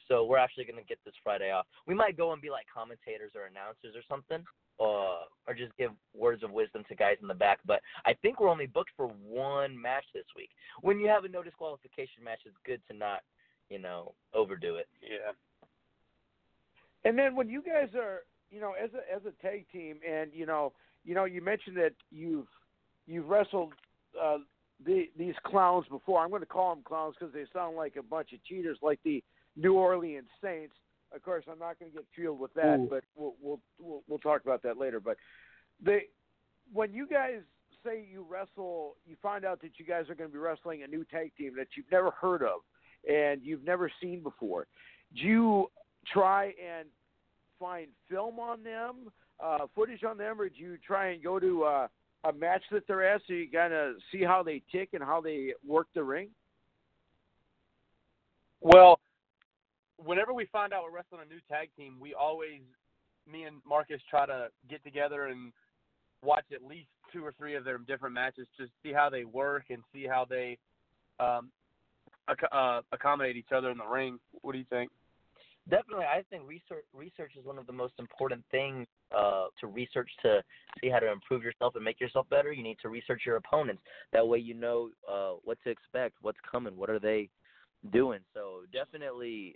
So 0.09 0.25
we're 0.25 0.39
actually 0.39 0.65
gonna 0.65 0.83
get 0.83 0.99
this 1.05 1.15
Friday 1.23 1.51
off. 1.51 1.67
We 1.87 1.95
might 1.95 2.17
go 2.17 2.33
and 2.33 2.43
be 2.43 2.51
like 2.51 2.67
commentators 2.73 3.33
or 3.35 3.47
announcers 3.47 3.95
or 3.97 4.03
something 4.09 4.45
uh, 4.81 5.25
or 5.47 5.55
just 5.57 5.77
give 5.77 5.93
words 6.15 6.43
of 6.43 6.51
wisdom 6.51 6.83
to 6.89 6.95
guys 6.95 7.17
in 7.23 7.29
the 7.29 7.35
back. 7.35 7.61
But 7.65 7.81
I 8.05 8.15
think 8.15 8.41
we're 8.41 8.49
only 8.51 8.67
booked 8.67 8.91
for 8.97 9.09
one 9.09 9.81
match 9.81 10.05
this 10.13 10.25
week. 10.37 10.51
When 10.81 10.99
you 10.99 11.07
have 11.09 11.25
a 11.25 11.29
no 11.29 11.43
disqualification 11.43 12.25
match, 12.25 12.41
it's 12.47 12.57
good 12.67 12.81
to 12.91 12.97
not, 12.97 13.21
you 13.71 13.79
know, 13.79 14.13
overdo 14.35 14.77
it. 14.77 14.89
Yeah. 15.03 15.33
And 17.05 17.19
then 17.19 17.35
when 17.35 17.49
you 17.49 17.63
guys 17.63 17.89
are, 17.97 18.21
you 18.51 18.61
know, 18.61 18.73
as 18.83 18.91
a 18.95 19.15
as 19.15 19.23
a 19.27 19.43
tag 19.43 19.67
team, 19.73 19.97
and 20.09 20.31
you 20.33 20.47
know, 20.47 20.73
you 21.05 21.15
know, 21.15 21.25
you 21.25 21.43
mentioned 21.43 21.77
that 21.77 21.93
you've 22.11 22.47
you've 23.07 23.29
wrestled 23.29 23.73
uh, 24.21 24.39
the, 24.85 25.09
these 25.19 25.35
clowns 25.45 25.87
before. 25.89 26.23
I'm 26.23 26.31
going 26.31 26.43
to 26.43 26.47
call 26.47 26.75
them 26.75 26.85
clowns 26.85 27.15
because 27.19 27.35
they 27.35 27.45
sound 27.53 27.77
like 27.77 27.97
a 27.97 28.03
bunch 28.03 28.33
of 28.33 28.45
cheaters, 28.45 28.79
like 28.83 29.01
the 29.05 29.23
New 29.57 29.75
Orleans 29.75 30.29
Saints. 30.43 30.75
Of 31.15 31.23
course, 31.23 31.45
I'm 31.51 31.59
not 31.59 31.79
going 31.79 31.91
to 31.91 31.99
get 31.99 32.07
fueled 32.15 32.41
with 32.41 32.55
that, 32.55 32.79
Ooh. 32.79 32.87
but 32.89 33.05
we'll, 33.17 33.35
we'll 33.41 33.61
we'll 33.79 34.03
we'll 34.09 34.19
talk 34.19 34.43
about 34.43 34.63
that 34.63 34.79
later. 34.79 35.01
But 35.01 35.17
they, 35.85 36.05
when 36.73 36.93
you 36.93 37.07
guys 37.07 37.41
say 37.85 38.07
you 38.11 38.25
wrestle, 38.29 38.97
you 39.05 39.17
find 39.21 39.45
out 39.45 39.61
that 39.63 39.73
you 39.79 39.85
guys 39.85 40.09
are 40.09 40.15
going 40.15 40.31
to 40.31 40.33
be 40.33 40.39
wrestling 40.39 40.83
a 40.83 40.87
new 40.87 41.05
tag 41.05 41.33
team 41.37 41.55
that 41.57 41.69
you've 41.77 41.91
never 41.91 42.11
heard 42.13 42.43
of 42.43 42.61
and 43.09 43.41
you've 43.43 43.65
never 43.65 43.91
seen 44.01 44.23
before. 44.23 44.67
Do 45.17 45.23
you 45.23 45.71
try 46.13 46.47
and 46.47 46.89
find 47.59 47.89
film 48.11 48.39
on 48.39 48.63
them, 48.63 49.11
uh, 49.43 49.67
footage 49.75 50.05
on 50.05 50.19
them, 50.19 50.41
or 50.41 50.49
do 50.49 50.59
you 50.59 50.79
try 50.85 51.11
and 51.11 51.23
go 51.23 51.39
to 51.39 51.65
uh, 51.65 51.89
a 52.25 52.33
match 52.33 52.63
that 52.71 52.87
they're 52.87 53.07
at 53.07 53.21
so 53.27 53.35
you 53.35 53.49
kind 53.51 53.73
of 53.73 53.95
see 54.11 54.23
how 54.23 54.43
they 54.43 54.63
tick 54.73 54.91
and 54.93 55.03
how 55.03 55.21
they 55.21 55.53
work 55.67 55.87
the 55.95 56.03
ring? 56.03 56.29
Well, 58.61 59.01
whenever 59.97 60.33
we 60.33 60.47
find 60.47 60.73
out 60.73 60.85
we're 60.85 60.97
wrestling 60.97 61.21
a 61.25 61.29
new 61.29 61.41
tag 61.49 61.71
team, 61.77 61.97
we 62.01 62.15
always, 62.15 62.61
me 63.31 63.45
and 63.45 63.57
Marcus, 63.67 64.01
try 64.09 64.27
to 64.27 64.49
get 64.71 64.83
together 64.85 65.27
and 65.27 65.53
watch 66.23 66.45
at 66.55 66.65
least 66.65 66.89
two 67.13 67.25
or 67.25 67.33
three 67.33 67.57
of 67.57 67.65
their 67.65 67.79
different 67.79 68.15
matches, 68.15 68.47
just 68.59 68.71
see 68.83 68.93
how 68.93 69.11
they 69.11 69.25
work 69.25 69.65
and 69.71 69.83
see 69.93 70.07
how 70.07 70.25
they 70.25 70.59
um, 71.19 71.51
uh, 72.29 72.81
accommodate 72.93 73.37
each 73.37 73.53
other 73.55 73.71
in 73.71 73.79
the 73.79 73.87
ring. 73.87 74.19
What 74.43 74.53
do 74.53 74.59
you 74.59 74.65
think? 74.71 74.91
Definitely, 75.71 76.07
I 76.07 76.23
think 76.29 76.43
research 76.47 76.85
research 76.93 77.33
is 77.39 77.45
one 77.47 77.57
of 77.57 77.69
the 77.69 77.73
most 77.73 77.95
important 78.01 78.43
things 78.51 78.87
uh, 79.17 79.47
to 79.61 79.69
research 79.69 80.11
to 80.23 80.43
see 80.81 80.89
how 80.89 80.99
to 80.99 81.11
improve 81.11 81.45
yourself 81.45 81.77
and 81.77 81.85
make 81.85 82.01
yourself 82.01 82.29
better. 82.31 82.51
You 82.53 82.65
need 82.65 82.79
to 82.83 82.89
research 82.89 83.23
your 83.25 83.37
opponents. 83.37 83.81
That 84.13 84.27
way, 84.27 84.39
you 84.39 84.55
know 84.55 84.91
uh, 85.09 85.35
what 85.45 85.59
to 85.63 85.71
expect, 85.71 86.17
what's 86.21 86.39
coming, 86.51 86.77
what 86.77 86.91
are 86.91 86.99
they 86.99 87.29
doing. 87.93 88.21
So 88.35 88.63
definitely 88.73 89.55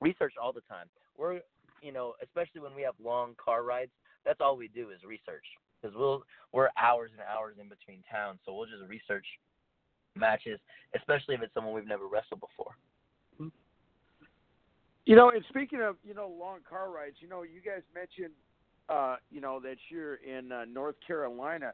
research 0.00 0.34
all 0.42 0.52
the 0.52 0.62
time. 0.62 0.86
We're 1.16 1.40
you 1.80 1.92
know, 1.92 2.14
especially 2.24 2.60
when 2.60 2.74
we 2.74 2.82
have 2.82 2.94
long 3.02 3.34
car 3.42 3.62
rides, 3.62 3.92
that's 4.24 4.40
all 4.40 4.56
we 4.56 4.66
do 4.66 4.90
is 4.90 4.98
research 5.06 5.44
because 5.80 5.96
we'll 5.96 6.24
we're 6.52 6.70
hours 6.76 7.10
and 7.12 7.22
hours 7.22 7.54
in 7.60 7.68
between 7.68 8.02
towns, 8.10 8.40
so 8.44 8.52
we'll 8.52 8.66
just 8.66 8.82
research 8.88 9.26
matches, 10.16 10.58
especially 10.94 11.34
if 11.34 11.42
it's 11.42 11.54
someone 11.54 11.74
we've 11.74 11.86
never 11.86 12.06
wrestled 12.06 12.40
before. 12.40 12.74
You 15.06 15.14
know, 15.14 15.30
and 15.30 15.44
speaking 15.48 15.80
of 15.82 15.96
you 16.04 16.14
know 16.14 16.28
long 16.28 16.58
car 16.68 16.90
rides, 16.90 17.16
you 17.20 17.28
know, 17.28 17.42
you 17.42 17.60
guys 17.64 17.82
mentioned 17.94 18.34
uh, 18.88 19.16
you 19.30 19.40
know 19.40 19.60
that 19.60 19.76
you're 19.88 20.16
in 20.16 20.50
uh, 20.50 20.64
North 20.64 20.96
Carolina. 21.06 21.72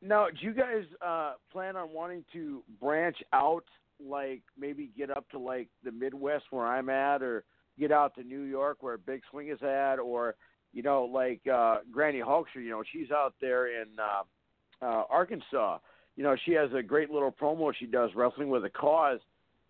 Now, 0.00 0.28
do 0.28 0.46
you 0.46 0.54
guys 0.54 0.84
uh, 1.04 1.34
plan 1.52 1.76
on 1.76 1.92
wanting 1.92 2.24
to 2.32 2.62
branch 2.80 3.18
out, 3.34 3.64
like 4.02 4.42
maybe 4.58 4.90
get 4.96 5.10
up 5.10 5.28
to 5.30 5.38
like 5.38 5.68
the 5.84 5.92
Midwest 5.92 6.44
where 6.50 6.66
I'm 6.66 6.88
at, 6.88 7.22
or 7.22 7.44
get 7.78 7.92
out 7.92 8.14
to 8.14 8.22
New 8.22 8.42
York 8.42 8.78
where 8.80 8.96
Big 8.96 9.20
Swing 9.30 9.48
is 9.48 9.62
at, 9.62 9.96
or 9.96 10.34
you 10.72 10.82
know, 10.82 11.04
like 11.04 11.40
uh, 11.52 11.78
Granny 11.90 12.20
Hulkster, 12.20 12.62
you 12.62 12.70
know, 12.70 12.82
she's 12.92 13.10
out 13.10 13.34
there 13.42 13.82
in 13.82 13.88
uh, 13.98 14.86
uh, 14.86 15.02
Arkansas. 15.10 15.78
You 16.18 16.24
know, 16.24 16.34
she 16.44 16.50
has 16.54 16.68
a 16.76 16.82
great 16.82 17.10
little 17.10 17.30
promo 17.30 17.72
she 17.72 17.86
does, 17.86 18.10
wrestling 18.16 18.48
with 18.48 18.64
a 18.64 18.70
cause. 18.70 19.20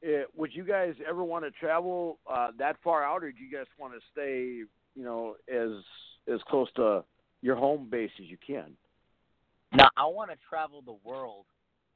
Uh, 0.03 0.23
would 0.35 0.51
you 0.55 0.65
guys 0.65 0.95
ever 1.07 1.23
want 1.23 1.45
to 1.45 1.51
travel 1.51 2.19
uh, 2.27 2.53
that 2.59 2.77
far 2.83 3.05
out, 3.05 3.23
or 3.23 3.31
do 3.31 3.45
you 3.45 3.55
guys 3.55 3.67
want 3.79 3.93
to 3.93 4.01
stay, 4.11 4.63
you 4.97 5.05
know, 5.05 5.37
as 5.47 5.73
as 6.27 6.41
close 6.49 6.69
to 6.77 7.05
your 7.43 7.55
home 7.55 7.87
base 7.91 8.11
as 8.19 8.31
you 8.31 8.39
can? 8.39 8.73
Now 9.75 9.91
I 9.95 10.07
want 10.07 10.31
to 10.31 10.39
travel 10.49 10.81
the 10.81 10.97
world. 11.05 11.45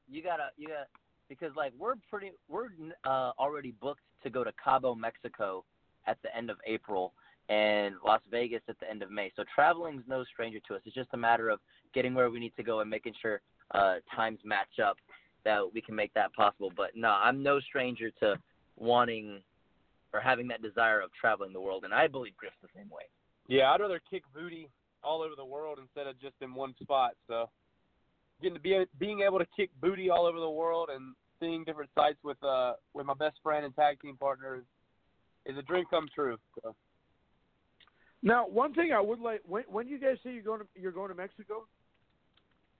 You 0.07 0.21
gotta, 0.21 0.49
you 0.55 0.67
got 0.67 0.73
to, 0.73 0.85
because 1.29 1.55
like 1.57 1.73
we're 1.79 1.95
pretty, 2.11 2.33
we're 2.47 2.67
uh, 3.05 3.31
already 3.39 3.73
booked 3.81 4.03
to 4.21 4.29
go 4.29 4.43
to 4.43 4.51
Cabo, 4.63 4.93
Mexico, 4.93 5.65
at 6.05 6.19
the 6.21 6.35
end 6.37 6.51
of 6.51 6.57
April, 6.67 7.13
and 7.49 7.95
Las 8.05 8.21
Vegas 8.29 8.61
at 8.69 8.79
the 8.79 8.87
end 8.87 9.01
of 9.01 9.09
May. 9.09 9.31
So 9.35 9.43
traveling's 9.55 10.03
no 10.07 10.23
stranger 10.25 10.59
to 10.67 10.75
us. 10.75 10.81
It's 10.85 10.93
just 10.93 11.09
a 11.13 11.17
matter 11.17 11.49
of 11.49 11.59
getting 11.95 12.13
where 12.13 12.29
we 12.29 12.39
need 12.39 12.55
to 12.57 12.63
go 12.63 12.81
and 12.81 12.89
making 12.89 13.13
sure 13.19 13.41
uh, 13.73 13.95
times 14.15 14.39
match 14.43 14.79
up 14.83 14.97
that 15.45 15.61
we 15.73 15.81
can 15.81 15.95
make 15.95 16.13
that 16.13 16.33
possible. 16.33 16.71
But 16.75 16.91
no, 16.95 17.09
I'm 17.09 17.43
no 17.43 17.59
stranger 17.59 18.11
to 18.21 18.35
wanting 18.77 19.41
or 20.13 20.19
having 20.19 20.47
that 20.47 20.61
desire 20.61 21.01
of 21.01 21.09
traveling 21.19 21.53
the 21.53 21.61
world, 21.61 21.83
and 21.83 21.93
I 21.93 22.07
believe 22.07 22.37
Griff's 22.37 22.55
the 22.61 22.69
same 22.75 22.89
way. 22.89 23.03
Yeah, 23.47 23.71
I'd 23.71 23.81
rather 23.81 23.99
kick 24.09 24.23
booty 24.33 24.69
all 25.03 25.21
over 25.21 25.35
the 25.35 25.45
world 25.45 25.79
instead 25.81 26.07
of 26.07 26.19
just 26.21 26.35
in 26.41 26.53
one 26.53 26.75
spot. 26.81 27.11
So, 27.27 27.49
getting 28.41 28.55
to 28.55 28.61
be 28.61 28.85
being 28.99 29.21
able 29.21 29.39
to 29.39 29.47
kick 29.57 29.69
booty 29.81 30.09
all 30.09 30.25
over 30.25 30.39
the 30.39 30.49
world 30.49 30.89
and 30.93 31.15
seeing 31.39 31.63
different 31.63 31.89
sites 31.95 32.19
with 32.23 32.41
uh 32.43 32.73
with 32.93 33.05
my 33.05 33.13
best 33.15 33.37
friend 33.41 33.65
and 33.65 33.75
tag 33.75 33.99
team 34.01 34.15
partner 34.15 34.55
is, 34.55 34.63
is 35.45 35.57
a 35.57 35.61
dream 35.63 35.85
come 35.89 36.07
true. 36.13 36.37
So. 36.61 36.75
Now, 38.21 38.47
one 38.47 38.73
thing 38.73 38.93
I 38.93 39.01
would 39.01 39.19
like 39.19 39.41
when 39.45 39.63
when 39.67 39.87
you 39.87 39.99
guys 39.99 40.17
say 40.23 40.31
you're 40.31 40.43
going 40.43 40.61
to 40.61 40.67
you're 40.75 40.91
going 40.91 41.09
to 41.09 41.15
Mexico? 41.15 41.65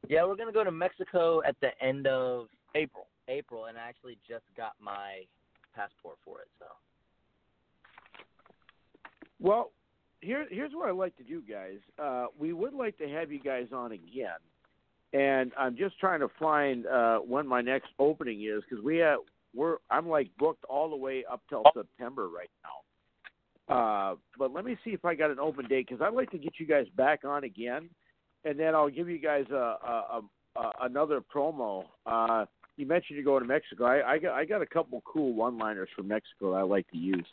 Yeah, 0.10 0.26
we're 0.26 0.36
gonna 0.36 0.52
go 0.52 0.64
to 0.64 0.72
Mexico 0.72 1.42
at 1.44 1.56
the 1.62 1.70
end 1.82 2.08
of 2.08 2.48
April. 2.76 3.08
April, 3.28 3.66
and 3.66 3.78
I 3.78 3.88
actually 3.88 4.18
just 4.28 4.44
got 4.58 4.74
my 4.82 5.22
passport 5.76 6.18
for 6.26 6.42
it. 6.42 6.48
So. 6.60 6.66
Well, 9.40 9.72
here 10.22 10.46
here's 10.50 10.72
what 10.74 10.90
I'd 10.90 10.96
like 10.96 11.16
to 11.18 11.24
do, 11.24 11.42
guys. 11.42 11.78
Uh, 12.02 12.28
we 12.38 12.54
would 12.54 12.74
like 12.74 12.98
to 12.98 13.08
have 13.08 13.32
you 13.32 13.40
guys 13.40 13.68
on 13.74 13.92
again, 13.92 14.40
and 15.14 15.52
I'm 15.58 15.76
just 15.76 16.00
trying 16.00 16.22
to 16.22 16.30
find 16.40 16.86
uh, 16.88 17.20
when 17.20 17.48
my 17.48 17.62
next 17.62 17.90
opening 18.00 18.42
is 18.42 18.64
because 18.68 18.84
we 18.84 18.98
have 18.98 19.20
we're 19.56 19.78
I'm 19.90 20.08
like 20.08 20.30
booked 20.38 20.66
all 20.66 20.90
the 20.90 20.96
way 20.96 21.24
up 21.32 21.42
till 21.50 21.64
September 21.76 22.30
right 22.30 22.50
now. 22.64 22.70
Uh, 23.70 24.16
but 24.38 24.52
let 24.54 24.66
me 24.66 24.78
see 24.84 24.92
if 24.92 25.06
I 25.06 25.16
got 25.16 25.32
an 25.32 25.40
open 25.40 25.66
date 25.68 25.88
because 25.88 26.02
I'd 26.02 26.14
like 26.14 26.32
to 26.32 26.38
get 26.38 26.54
you 26.60 26.66
guys 26.66 26.86
back 26.98 27.24
on 27.24 27.44
again, 27.44 27.90
and 28.46 28.60
then 28.60 28.76
I'll 28.76 28.90
give 28.90 29.10
you 29.10 29.20
guys 29.20 29.46
a, 29.52 29.56
a, 29.56 30.22
a, 30.56 30.60
a 30.60 30.72
another 30.82 31.22
promo. 31.22 31.86
Uh, 32.06 32.46
you 32.78 32.86
mentioned 32.86 33.16
you're 33.16 33.26
going 33.26 33.44
to 33.44 33.48
Mexico. 33.48 33.86
I, 33.86 34.14
I 34.14 34.18
got 34.18 34.34
I 34.34 34.46
got 34.46 34.62
a 34.62 34.66
couple 34.66 35.02
cool 35.06 35.34
one-liners 35.34 35.90
from 35.96 36.08
Mexico 36.08 36.52
that 36.52 36.58
I 36.58 36.62
like 36.64 36.90
to 36.92 36.98
use. 36.98 37.26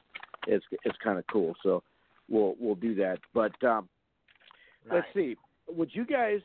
It's 0.47 0.65
it's 0.85 0.97
kind 1.03 1.19
of 1.19 1.25
cool. 1.33 1.55
So 1.63 1.83
we'll 2.29 2.55
we'll 2.61 2.75
do 2.75 2.95
that. 2.97 3.19
But 3.35 3.63
um, 3.65 3.89
let's 4.91 5.07
see. 5.15 5.37
Would 5.69 5.91
you 5.93 6.05
guys? 6.05 6.41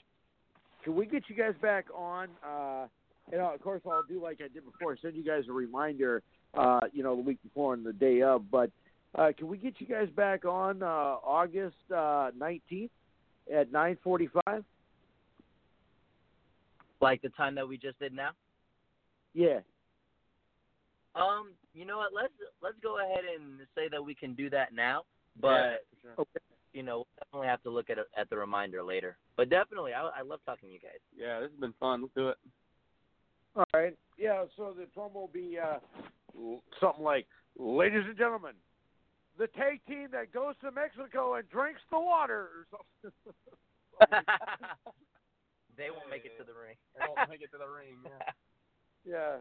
Can 0.83 0.95
we 0.95 1.07
get 1.07 1.23
you 1.27 1.35
guys 1.35 1.55
back 1.61 1.85
on? 1.95 2.29
Uh, 2.45 2.85
and 3.31 3.41
uh, 3.41 3.53
of 3.53 3.61
course, 3.61 3.81
I'll 3.89 4.03
do 4.03 4.21
like 4.21 4.39
I 4.39 4.47
did 4.47 4.65
before. 4.65 4.97
Send 5.01 5.15
you 5.15 5.23
guys 5.23 5.43
a 5.49 5.51
reminder. 5.51 6.21
Uh, 6.53 6.81
you 6.93 7.03
know, 7.03 7.15
the 7.15 7.21
week 7.21 7.41
before 7.43 7.73
and 7.73 7.85
the 7.85 7.91
day 7.91 8.21
of. 8.21 8.49
But 8.49 8.71
uh, 9.15 9.31
can 9.37 9.47
we 9.47 9.57
get 9.57 9.73
you 9.79 9.87
guys 9.87 10.07
back 10.15 10.45
on 10.45 10.83
uh, 10.83 10.85
August 10.85 11.75
uh, 11.93 12.31
nineteenth 12.37 12.91
at 13.53 13.71
nine 13.71 13.97
forty-five? 14.03 14.63
Like 17.01 17.21
the 17.21 17.29
time 17.29 17.55
that 17.55 17.67
we 17.67 17.77
just 17.77 17.99
did 17.99 18.13
now. 18.13 18.31
Yeah. 19.33 19.59
Um, 21.15 21.51
you 21.73 21.85
know 21.85 21.97
what? 21.97 22.13
Let's 22.13 22.33
let's 22.61 22.77
go 22.81 22.99
ahead 22.99 23.23
and 23.37 23.59
say 23.75 23.87
that 23.91 24.03
we 24.03 24.15
can 24.15 24.33
do 24.33 24.49
that 24.49 24.73
now. 24.73 25.03
But 25.39 25.47
yeah, 25.47 25.75
for 25.89 26.01
sure. 26.01 26.11
Okay. 26.19 26.39
you 26.73 26.83
know, 26.83 26.97
we'll 26.97 27.07
definitely 27.19 27.47
have 27.47 27.63
to 27.63 27.69
look 27.69 27.89
at 27.89 27.97
at 28.17 28.29
the 28.29 28.37
reminder 28.37 28.83
later. 28.83 29.17
But 29.37 29.49
definitely, 29.49 29.93
I 29.93 30.01
I 30.01 30.21
love 30.21 30.39
talking 30.45 30.69
to 30.69 30.73
you 30.73 30.79
guys. 30.79 30.99
yeah, 31.17 31.39
this 31.39 31.51
has 31.51 31.59
been 31.59 31.73
fun. 31.79 32.01
Let's 32.01 32.13
do 32.15 32.29
it. 32.29 32.37
All 33.55 33.65
right. 33.73 33.95
Yeah. 34.17 34.43
So 34.57 34.73
the 34.77 34.85
promo 34.97 35.13
will 35.13 35.29
be 35.31 35.57
uh, 35.61 35.77
something 36.79 37.03
like, 37.03 37.27
"Ladies 37.57 38.03
and 38.05 38.17
gentlemen, 38.17 38.53
the 39.37 39.47
tag 39.47 39.81
team 39.87 40.07
that 40.11 40.31
goes 40.33 40.55
to 40.61 40.71
Mexico 40.71 41.35
and 41.35 41.49
drinks 41.49 41.81
the 41.91 41.99
water," 41.99 42.49
or 42.49 42.67
something. 42.71 43.11
they 45.77 45.89
won't 45.89 46.09
make 46.09 46.25
it 46.25 46.37
to 46.37 46.43
the 46.43 46.53
ring. 46.53 46.75
they 46.97 47.05
won't 47.15 47.29
make 47.29 47.41
it 47.41 47.51
to 47.51 47.57
the 47.57 47.67
ring. 47.67 47.97
Yeah. 48.03 48.31
Yeah. 49.07 49.35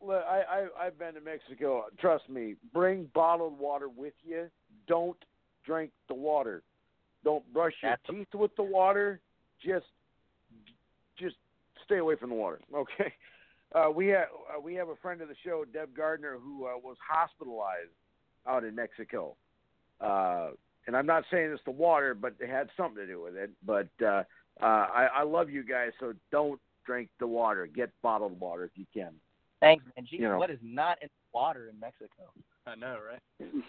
Look, 0.00 0.24
I, 0.26 0.40
I 0.80 0.86
I've 0.86 0.98
been 0.98 1.12
to 1.12 1.20
Mexico. 1.20 1.84
Trust 2.00 2.26
me. 2.30 2.54
Bring 2.72 3.10
bottled 3.12 3.58
water 3.58 3.90
with 3.90 4.14
you. 4.24 4.48
Don't 4.88 5.18
drink 5.66 5.90
the 6.08 6.14
water. 6.14 6.62
Don't 7.22 7.44
brush 7.52 7.74
your 7.82 7.92
That's- 7.92 8.16
teeth 8.16 8.28
with 8.34 8.56
the 8.56 8.62
water. 8.62 9.20
Just 9.62 9.84
just 11.18 11.36
stay 11.84 11.98
away 11.98 12.16
from 12.16 12.30
the 12.30 12.34
water. 12.36 12.60
Okay. 12.74 13.12
Uh, 13.74 13.90
we 13.90 14.06
have 14.06 14.28
uh, 14.56 14.58
we 14.58 14.74
have 14.74 14.88
a 14.88 14.96
friend 14.96 15.20
of 15.20 15.28
the 15.28 15.34
show, 15.44 15.64
Deb 15.70 15.94
Gardner, 15.94 16.38
who 16.42 16.64
uh, 16.64 16.78
was 16.82 16.96
hospitalized 17.06 17.90
out 18.48 18.64
in 18.64 18.74
Mexico. 18.74 19.34
Uh, 20.00 20.48
and 20.86 20.96
I'm 20.96 21.06
not 21.06 21.24
saying 21.30 21.50
it's 21.52 21.62
the 21.64 21.70
water, 21.70 22.14
but 22.14 22.34
it 22.40 22.48
had 22.48 22.68
something 22.76 22.96
to 22.96 23.06
do 23.06 23.22
with 23.22 23.36
it. 23.36 23.50
But 23.64 23.88
uh, 24.04 24.22
uh, 24.62 24.64
I, 24.64 25.08
I 25.16 25.22
love 25.22 25.50
you 25.50 25.62
guys, 25.64 25.90
so 25.98 26.12
don't 26.30 26.60
drink 26.84 27.08
the 27.20 27.26
water. 27.26 27.66
Get 27.66 27.90
bottled 28.02 28.38
water 28.38 28.64
if 28.64 28.72
you 28.76 28.86
can. 28.92 29.12
Thanks, 29.60 29.84
man. 29.96 30.04
Jeez, 30.06 30.18
You 30.20 30.28
know. 30.28 30.38
what 30.38 30.50
is 30.50 30.58
not 30.62 30.98
in 31.00 31.08
the 31.08 31.38
water 31.38 31.70
in 31.72 31.80
Mexico? 31.80 32.24
I 32.66 32.74
know, 32.74 32.98
right? 33.10 33.50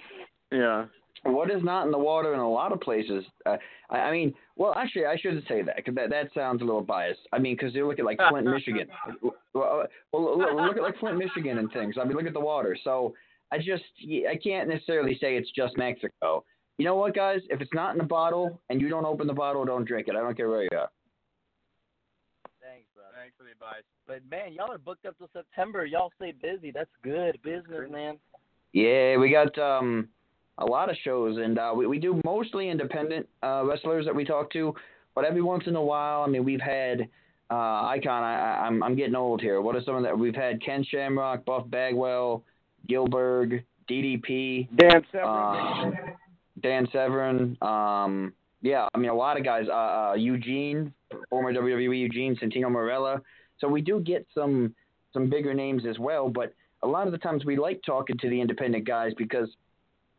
Yeah. 0.52 0.86
What 1.24 1.50
is 1.50 1.64
not 1.64 1.86
in 1.86 1.92
the 1.92 1.98
water 1.98 2.34
in 2.34 2.40
a 2.40 2.50
lot 2.50 2.72
of 2.72 2.80
places? 2.80 3.26
Uh, 3.48 3.58
I, 3.90 3.98
I 3.98 4.12
mean, 4.12 4.32
well, 4.58 4.76
actually, 4.78 5.08
I 5.08 5.18
shouldn't 5.18 5.48
say 5.48 5.64
that 5.64 5.76
because 5.78 5.96
that 5.96 6.12
that 6.12 6.30
sounds 6.36 6.62
a 6.62 6.66
little 6.66 6.84
biased. 6.84 7.22
I 7.34 7.40
mean, 7.40 7.56
because 7.56 7.74
you 7.74 7.88
look 7.88 7.98
at 7.98 8.06
like 8.06 8.20
Flint, 8.30 8.46
Michigan. 8.54 8.88
Well, 9.54 9.82
uh, 9.84 9.88
well, 10.12 10.38
look, 10.38 10.54
look 10.54 10.78
at 10.78 10.84
like 10.84 11.00
Flint, 11.00 11.18
Michigan, 11.18 11.58
and 11.58 11.72
things. 11.72 11.96
I 12.00 12.04
mean, 12.04 12.16
look 12.16 12.28
at 12.28 12.34
the 12.34 12.40
water. 12.40 12.78
So 12.84 13.16
I 13.52 13.58
just 13.58 13.84
I 14.30 14.36
can't 14.42 14.68
necessarily 14.70 15.18
say 15.20 15.38
it's 15.38 15.52
just 15.52 15.78
Mexico. 15.78 16.44
You 16.78 16.86
know 16.86 16.96
what, 16.96 17.16
guys? 17.16 17.42
If 17.50 17.62
it's 17.62 17.74
not 17.74 17.94
in 17.94 17.98
the 17.98 18.04
bottle 18.04 18.60
and 18.70 18.82
you 18.82 18.90
don't 18.90 19.06
open 19.06 19.28
the 19.28 19.34
bottle, 19.34 19.64
don't 19.66 19.86
drink 19.86 20.08
it. 20.08 20.16
I 20.16 20.20
don't 20.22 20.36
care 20.36 20.50
where 20.50 20.64
you 20.64 20.70
are. 20.78 20.90
Thanks, 22.62 22.88
brother. 22.94 23.14
Thanks 23.18 23.36
for 23.38 23.44
the 23.44 23.52
advice. 23.52 23.84
But 24.08 24.22
man, 24.30 24.54
y'all 24.54 24.72
are 24.72 24.78
booked 24.78 25.06
up 25.06 25.18
till 25.18 25.30
September. 25.34 25.86
Y'all 25.86 26.12
stay 26.18 26.34
busy. 26.42 26.72
That's 26.72 26.90
good 27.04 27.40
business, 27.44 27.90
man. 27.90 28.18
Yeah, 28.74 29.18
we 29.18 29.32
got 29.32 29.58
um 29.58 30.10
a 30.58 30.66
lot 30.66 30.90
of 30.90 30.96
shows, 31.04 31.38
and 31.38 31.58
uh, 31.60 31.74
we 31.76 31.88
we 31.88 32.00
do 32.00 32.22
mostly 32.26 32.70
independent 32.70 33.28
uh, 33.44 33.64
wrestlers 33.66 34.06
that 34.06 34.16
we 34.16 34.24
talk 34.26 34.52
to, 34.54 34.74
but 35.14 35.26
every 35.26 35.42
once 35.42 35.64
in 35.68 35.76
a 35.76 35.82
while, 35.82 36.22
I 36.24 36.28
mean, 36.28 36.44
we've 36.46 36.62
had 36.62 37.02
uh, 37.52 37.86
Icon. 37.88 38.24
I, 38.24 38.36
I- 38.36 38.66
I'm 38.66 38.82
I'm 38.84 38.96
getting 38.96 39.16
old 39.16 39.42
here. 39.42 39.62
What 39.62 39.76
are 39.76 39.84
some 39.84 39.96
of 39.96 40.04
that? 40.04 40.18
We've 40.18 40.36
had 40.36 40.62
Ken 40.64 40.84
Shamrock, 40.84 41.46
Buff 41.46 41.70
Bagwell, 41.70 42.44
Gillberg, 42.90 43.64
DDP, 43.90 44.68
Dan 44.76 45.02
Severn. 45.12 45.28
uh, 45.28 45.92
Dan 46.62 46.88
Severn. 46.92 47.58
Um, 47.62 48.34
yeah, 48.62 48.88
I 48.94 48.98
mean 48.98 49.10
a 49.10 49.16
lot 49.16 49.38
of 49.38 49.44
guys. 49.44 49.66
Uh, 49.70 49.74
uh, 49.74 50.14
Eugene, 50.18 50.94
former 51.30 51.54
WWE 51.54 52.00
Eugene, 52.00 52.36
Santino 52.36 52.70
Marella. 52.70 53.22
So 53.60 53.68
we 53.68 53.82
do 53.82 54.00
get 54.00 54.26
some 54.34 54.74
some 55.14 55.30
bigger 55.30 55.54
names 55.54 55.84
as 55.88 55.98
well, 56.00 56.30
but 56.30 56.54
a 56.84 56.88
lot 56.88 57.08
of 57.08 57.12
the 57.12 57.18
times 57.18 57.46
we 57.46 57.58
like 57.58 57.82
talking 57.86 58.18
to 58.18 58.30
the 58.30 58.40
independent 58.40 58.86
guys 58.86 59.12
because 59.18 59.50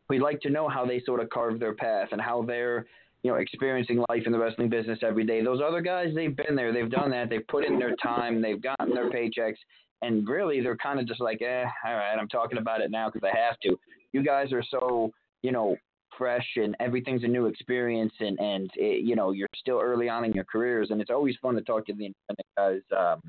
we 0.09 0.19
like 0.19 0.41
to 0.41 0.51
know 0.51 0.69
how 0.69 0.87
they 0.87 1.01
sort 1.05 1.21
of 1.21 1.29
carve 1.31 1.61
their 1.61 1.75
path 1.75 2.09
and 2.13 2.21
how 2.21 2.43
they're 2.43 2.87
you 3.23 3.31
know 3.31 3.37
experiencing 3.39 4.05
life 4.09 4.23
in 4.27 4.33
the 4.33 4.39
wrestling 4.39 4.69
business 4.69 4.99
every 5.03 5.25
day. 5.25 5.43
Those 5.43 5.61
other 5.67 5.81
guys, 5.81 6.15
they've 6.15 6.35
been 6.35 6.55
there, 6.55 6.73
they've 6.73 6.91
done 6.91 7.11
that, 7.11 7.29
they've 7.29 7.47
put 7.49 7.65
in 7.65 7.79
their 7.79 7.95
time, 7.97 8.41
they've 8.41 8.61
gotten 8.63 8.91
their 8.95 9.11
paychecks, 9.11 9.57
and 10.03 10.29
really 10.29 10.61
they're 10.61 10.77
kind 10.77 11.01
of 11.01 11.07
just 11.07 11.21
like, 11.21 11.43
eh, 11.43 11.65
all 11.85 11.95
right, 11.95 12.17
I'm 12.19 12.29
talking 12.29 12.59
about 12.59 12.81
it 12.81 12.91
now 12.91 13.11
because 13.11 13.29
I 13.33 13.37
have 13.37 13.59
to. 13.61 13.79
You 14.13 14.23
guys 14.23 14.53
are 14.53 14.63
so 14.71 15.11
you 15.43 15.53
know 15.53 15.77
fresh 16.17 16.47
and 16.57 16.75
everything's 16.81 17.25
a 17.25 17.29
new 17.29 17.47
experience 17.47 18.13
and 18.21 18.39
and 18.39 18.71
it, 18.77 19.05
you 19.05 19.15
know 19.17 19.33
you're 19.33 19.49
still 19.57 19.81
early 19.81 20.09
on 20.09 20.25
in 20.25 20.33
your 20.33 20.45
careers 20.45 20.91
and 20.91 21.01
it's 21.01 21.11
always 21.11 21.37
fun 21.43 21.55
to 21.55 21.61
talk 21.63 21.87
to 21.87 21.93
the 21.93 22.13
guys 22.57 22.81
um, 22.97 23.21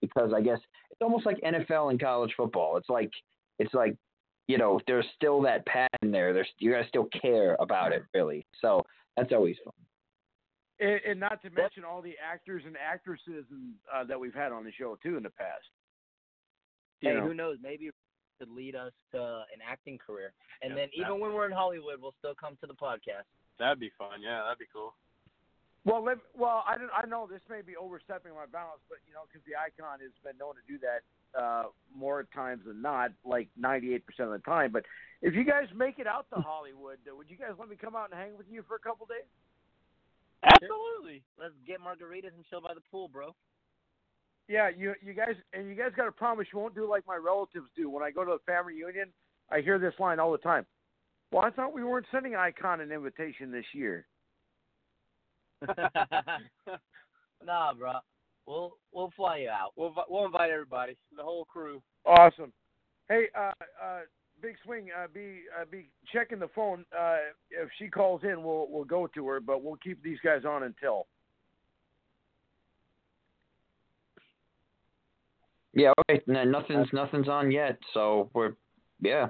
because 0.00 0.32
I 0.34 0.40
guess 0.40 0.58
it's 0.90 1.00
almost 1.00 1.26
like 1.26 1.40
NFL 1.40 1.90
and 1.90 2.00
college 2.00 2.32
football. 2.36 2.76
It's 2.76 2.88
like 2.88 3.10
it's 3.58 3.74
like 3.74 3.96
you 4.48 4.58
know 4.58 4.80
there's 4.86 5.06
still 5.14 5.40
that 5.42 5.64
passion 5.66 6.10
there. 6.10 6.32
There's 6.32 6.48
you 6.58 6.72
guys 6.72 6.84
still 6.88 7.08
care 7.20 7.56
about 7.60 7.92
it 7.92 8.04
really. 8.14 8.46
So 8.60 8.82
that's 9.16 9.32
always 9.32 9.56
fun. 9.64 9.74
And, 10.80 11.00
and 11.08 11.20
not 11.20 11.40
to 11.42 11.50
mention 11.50 11.84
all 11.84 12.02
the 12.02 12.14
actors 12.22 12.64
and 12.66 12.76
actresses 12.76 13.44
and, 13.50 13.74
uh, 13.94 14.04
that 14.04 14.18
we've 14.18 14.34
had 14.34 14.50
on 14.52 14.64
the 14.64 14.72
show 14.72 14.98
too 15.02 15.16
in 15.16 15.22
the 15.22 15.30
past. 15.30 15.68
You 17.02 17.10
Hey, 17.10 17.16
know. 17.16 17.26
who 17.26 17.34
knows? 17.34 17.58
Maybe 17.60 17.86
it 17.86 17.94
could 18.38 18.50
lead 18.50 18.74
us 18.74 18.92
to 19.12 19.20
an 19.52 19.60
acting 19.66 19.98
career. 19.98 20.32
And 20.62 20.70
Yeah, 20.70 20.76
then 20.76 20.88
even 20.94 21.20
when 21.20 21.32
we're 21.34 21.46
in 21.46 21.52
Hollywood, 21.52 22.00
we'll 22.00 22.14
still 22.18 22.34
come 22.34 22.56
to 22.62 22.66
the 22.66 22.74
podcast. 22.74 23.26
That'd 23.58 23.80
be 23.80 23.90
fun. 23.98 24.22
Yeah, 24.22 24.42
that'd 24.42 24.58
be 24.58 24.66
cool. 24.72 24.94
Well, 25.84 26.02
let, 26.04 26.18
well, 26.38 26.62
I 26.66 26.78
don't, 26.78 26.90
I 26.94 27.04
know 27.06 27.26
this 27.26 27.42
may 27.50 27.60
be 27.60 27.76
overstepping 27.76 28.32
my 28.34 28.46
bounds, 28.46 28.82
but 28.88 28.98
you 29.06 29.12
know, 29.14 29.26
because 29.26 29.42
the 29.46 29.58
icon 29.58 29.98
has 29.98 30.12
been 30.22 30.38
known 30.38 30.54
to 30.54 30.62
do 30.70 30.78
that 30.78 31.02
uh, 31.34 31.64
more 31.92 32.22
times 32.32 32.62
than 32.64 32.80
not, 32.80 33.10
like 33.24 33.48
98% 33.60 33.98
of 34.20 34.30
the 34.30 34.38
time. 34.46 34.70
But 34.70 34.84
if 35.22 35.34
you 35.34 35.42
guys 35.42 35.66
make 35.74 35.98
it 35.98 36.06
out 36.06 36.26
to 36.32 36.40
Hollywood, 36.46 36.98
uh, 37.10 37.16
would 37.16 37.28
you 37.28 37.36
guys 37.36 37.58
let 37.58 37.68
me 37.68 37.74
come 37.74 37.96
out 37.96 38.10
and 38.12 38.18
hang 38.18 38.36
with 38.38 38.46
you 38.48 38.62
for 38.68 38.76
a 38.76 38.78
couple 38.78 39.06
days? 39.06 39.26
Absolutely. 40.42 41.22
Let's 41.38 41.54
get 41.66 41.78
margaritas 41.80 42.34
and 42.34 42.44
chill 42.50 42.60
by 42.60 42.74
the 42.74 42.82
pool, 42.90 43.08
bro. 43.08 43.34
Yeah, 44.52 44.68
you 44.68 44.92
you 45.00 45.14
guys 45.14 45.34
and 45.54 45.66
you 45.66 45.74
guys 45.74 45.92
got 45.96 46.04
to 46.04 46.12
promise 46.12 46.46
you 46.52 46.58
won't 46.58 46.74
do 46.74 46.86
like 46.86 47.06
my 47.06 47.16
relatives 47.16 47.64
do. 47.74 47.88
When 47.88 48.02
I 48.02 48.10
go 48.10 48.22
to 48.22 48.32
a 48.32 48.38
family 48.40 48.74
reunion, 48.74 49.08
I 49.50 49.62
hear 49.62 49.78
this 49.78 49.94
line 49.98 50.20
all 50.20 50.30
the 50.30 50.36
time. 50.36 50.66
Well, 51.30 51.42
I 51.42 51.48
thought 51.48 51.72
we 51.72 51.82
weren't 51.82 52.04
sending 52.12 52.36
Icon 52.36 52.82
an 52.82 52.92
invitation 52.92 53.50
this 53.50 53.64
year. 53.72 54.06
nah, 57.46 57.72
bro. 57.72 57.92
We'll 58.44 58.76
we'll 58.92 59.10
fly 59.16 59.38
you 59.38 59.48
out. 59.48 59.72
We'll 59.74 59.94
we'll 60.10 60.26
invite 60.26 60.50
everybody, 60.50 60.98
the 61.16 61.22
whole 61.22 61.46
crew. 61.46 61.82
Awesome. 62.04 62.52
Hey, 63.08 63.28
uh, 63.34 63.52
uh, 63.82 64.00
Big 64.42 64.56
Swing, 64.66 64.88
uh, 64.94 65.06
be 65.14 65.44
uh, 65.58 65.64
be 65.70 65.88
checking 66.12 66.38
the 66.38 66.50
phone. 66.54 66.84
Uh, 66.94 67.16
if 67.50 67.70
she 67.78 67.88
calls 67.88 68.20
in, 68.22 68.42
we'll 68.42 68.66
we'll 68.68 68.84
go 68.84 69.06
to 69.14 69.26
her, 69.28 69.40
but 69.40 69.64
we'll 69.64 69.76
keep 69.76 70.02
these 70.02 70.18
guys 70.22 70.44
on 70.46 70.64
until. 70.64 71.06
Yeah, 75.74 75.92
okay. 76.00 76.22
No, 76.26 76.44
nothing's 76.44 76.88
nothing's 76.92 77.28
on 77.28 77.50
yet, 77.50 77.78
so 77.94 78.30
we're 78.34 78.52
yeah. 79.00 79.28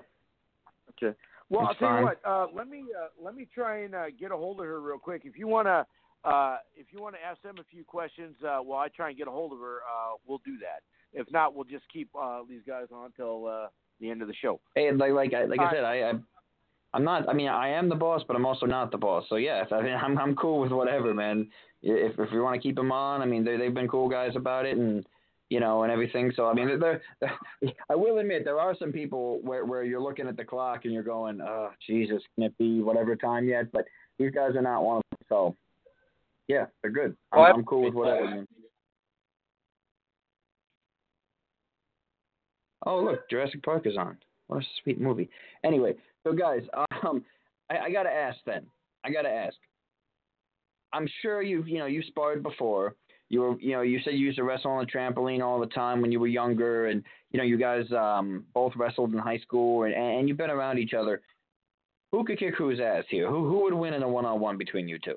Okay. 0.90 1.16
Well, 1.48 1.66
That's 1.66 1.82
I'll 1.82 1.88
tell 1.88 1.98
you 1.98 2.04
what. 2.04 2.20
Uh, 2.24 2.46
let 2.54 2.68
me 2.68 2.86
uh, 2.98 3.08
let 3.22 3.34
me 3.34 3.46
try 3.54 3.84
and 3.84 3.94
uh, 3.94 4.10
get 4.18 4.32
a 4.32 4.36
hold 4.36 4.60
of 4.60 4.66
her 4.66 4.80
real 4.80 4.98
quick. 4.98 5.22
If 5.24 5.38
you 5.38 5.46
wanna 5.46 5.86
uh, 6.24 6.56
if 6.74 6.86
you 6.90 7.00
wanna 7.00 7.18
ask 7.24 7.40
them 7.42 7.56
a 7.58 7.64
few 7.70 7.84
questions 7.84 8.34
uh, 8.44 8.58
while 8.58 8.80
I 8.80 8.88
try 8.88 9.10
and 9.10 9.18
get 9.18 9.28
a 9.28 9.30
hold 9.30 9.52
of 9.52 9.58
her, 9.58 9.76
uh, 9.76 10.16
we'll 10.26 10.40
do 10.44 10.56
that. 10.58 10.82
If 11.12 11.30
not, 11.30 11.54
we'll 11.54 11.64
just 11.64 11.84
keep 11.92 12.08
uh, 12.18 12.40
these 12.48 12.62
guys 12.66 12.86
on 12.92 13.06
until 13.06 13.46
uh, 13.46 13.66
the 14.00 14.10
end 14.10 14.22
of 14.22 14.28
the 14.28 14.34
show. 14.34 14.60
Hey, 14.74 14.90
like 14.92 15.12
like 15.12 15.34
I 15.34 15.44
like 15.44 15.60
I 15.60 15.70
said, 15.70 15.84
I, 15.84 16.10
I 16.10 16.12
I'm 16.94 17.04
not. 17.04 17.28
I 17.28 17.32
mean, 17.32 17.48
I 17.48 17.68
am 17.68 17.88
the 17.88 17.94
boss, 17.94 18.22
but 18.26 18.36
I'm 18.36 18.46
also 18.46 18.66
not 18.66 18.90
the 18.90 18.98
boss. 18.98 19.24
So 19.28 19.36
yeah, 19.36 19.64
I 19.70 19.82
mean, 19.82 19.94
I'm 20.02 20.18
I'm 20.18 20.34
cool 20.34 20.60
with 20.60 20.72
whatever, 20.72 21.14
man. 21.14 21.48
If 21.82 22.18
if 22.18 22.32
you 22.32 22.42
want 22.42 22.60
to 22.60 22.66
keep 22.66 22.76
them 22.76 22.92
on, 22.92 23.22
I 23.22 23.26
mean, 23.26 23.44
they 23.44 23.56
they've 23.56 23.74
been 23.74 23.88
cool 23.88 24.08
guys 24.08 24.32
about 24.36 24.66
it, 24.66 24.76
and 24.76 25.06
you 25.52 25.60
know, 25.60 25.82
and 25.82 25.92
everything. 25.92 26.32
So 26.34 26.46
I 26.46 26.54
mean, 26.54 26.80
they're, 26.80 27.02
they're, 27.20 27.38
I 27.90 27.94
will 27.94 28.18
admit 28.18 28.42
there 28.44 28.58
are 28.58 28.74
some 28.78 28.90
people 28.90 29.38
where 29.42 29.66
where 29.66 29.84
you're 29.84 30.00
looking 30.00 30.26
at 30.26 30.38
the 30.38 30.44
clock 30.44 30.86
and 30.86 30.94
you're 30.94 31.02
going, 31.02 31.42
oh 31.42 31.68
Jesus, 31.86 32.22
can 32.34 32.44
it 32.44 32.56
be 32.56 32.80
whatever 32.80 33.14
time 33.14 33.46
yet? 33.46 33.70
But 33.70 33.84
these 34.18 34.30
guys 34.30 34.56
are 34.56 34.62
not 34.62 34.82
one 34.82 34.96
of 34.96 35.02
them. 35.10 35.26
So 35.28 35.56
yeah, 36.48 36.66
they're 36.80 36.90
good. 36.90 37.14
I'm, 37.32 37.38
Oh, 37.38 37.42
I'm 37.42 37.64
cool 37.64 37.84
with 37.84 37.92
whatever. 37.92 38.30
Man. 38.30 38.48
Oh 42.86 43.00
look, 43.00 43.28
Jurassic 43.28 43.62
Park 43.62 43.86
is 43.86 43.98
on. 43.98 44.16
What 44.46 44.62
a 44.62 44.66
sweet 44.82 45.02
movie. 45.02 45.28
Anyway, 45.64 45.96
so 46.24 46.32
guys, 46.32 46.62
um, 47.04 47.22
I, 47.70 47.78
I 47.78 47.92
gotta 47.92 48.10
ask 48.10 48.38
then. 48.46 48.64
I 49.04 49.10
gotta 49.10 49.28
ask. 49.28 49.56
I'm 50.94 51.08
sure 51.20 51.42
you've 51.42 51.68
you 51.68 51.78
know 51.78 51.86
you've 51.86 52.06
sparred 52.06 52.42
before. 52.42 52.96
You 53.32 53.40
were 53.40 53.58
you 53.60 53.72
know 53.72 53.80
you 53.80 53.98
said 54.04 54.12
you 54.12 54.26
used 54.26 54.36
to 54.36 54.44
wrestle 54.44 54.72
on 54.72 54.84
the 54.84 54.92
trampoline 54.92 55.42
all 55.42 55.58
the 55.58 55.66
time 55.66 56.02
when 56.02 56.12
you 56.12 56.20
were 56.20 56.26
younger, 56.26 56.88
and 56.88 57.02
you 57.30 57.38
know 57.38 57.44
you 57.44 57.56
guys 57.56 57.90
um, 57.92 58.44
both 58.52 58.74
wrestled 58.76 59.14
in 59.14 59.18
high 59.18 59.38
school, 59.38 59.84
and, 59.84 59.94
and 59.94 60.28
you've 60.28 60.36
been 60.36 60.50
around 60.50 60.78
each 60.78 60.92
other. 60.92 61.22
Who 62.10 62.24
could 62.24 62.38
kick 62.38 62.54
whose 62.58 62.78
ass 62.78 63.04
here? 63.08 63.30
Who 63.30 63.48
who 63.48 63.62
would 63.62 63.72
win 63.72 63.94
in 63.94 64.02
a 64.02 64.08
one 64.08 64.26
on 64.26 64.38
one 64.38 64.58
between 64.58 64.86
you 64.86 64.98
two? 64.98 65.16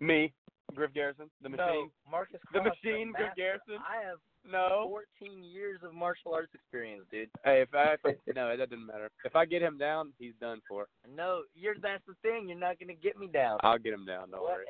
Me, 0.00 0.34
Griff 0.74 0.92
Garrison, 0.92 1.30
the 1.42 1.48
machine. 1.48 1.66
No, 1.66 1.90
Marcus 2.10 2.40
the 2.52 2.60
Cross, 2.60 2.74
machine, 2.84 3.12
Griff. 3.16 3.30
Garrison. 3.34 3.78
I 3.78 4.06
have 4.06 4.18
No. 4.44 4.86
14 5.18 5.42
years 5.42 5.80
of 5.82 5.94
martial 5.94 6.34
arts 6.34 6.52
experience, 6.54 7.04
dude. 7.10 7.30
Hey, 7.42 7.62
if 7.62 7.74
I 7.74 7.96
if, 8.04 8.16
no, 8.36 8.54
that 8.54 8.68
doesn't 8.70 8.86
matter. 8.86 9.10
If 9.24 9.34
I 9.34 9.46
get 9.46 9.62
him 9.62 9.78
down, 9.78 10.12
he's 10.18 10.34
done 10.42 10.60
for. 10.68 10.88
No, 11.16 11.42
you're 11.54 11.76
that's 11.80 12.04
the 12.06 12.14
thing. 12.20 12.50
You're 12.50 12.58
not 12.58 12.78
gonna 12.78 12.92
get 12.94 13.18
me 13.18 13.28
down. 13.28 13.58
I'll 13.62 13.78
get 13.78 13.94
him 13.94 14.04
down. 14.04 14.30
Don't 14.30 14.42
worry. 14.42 14.66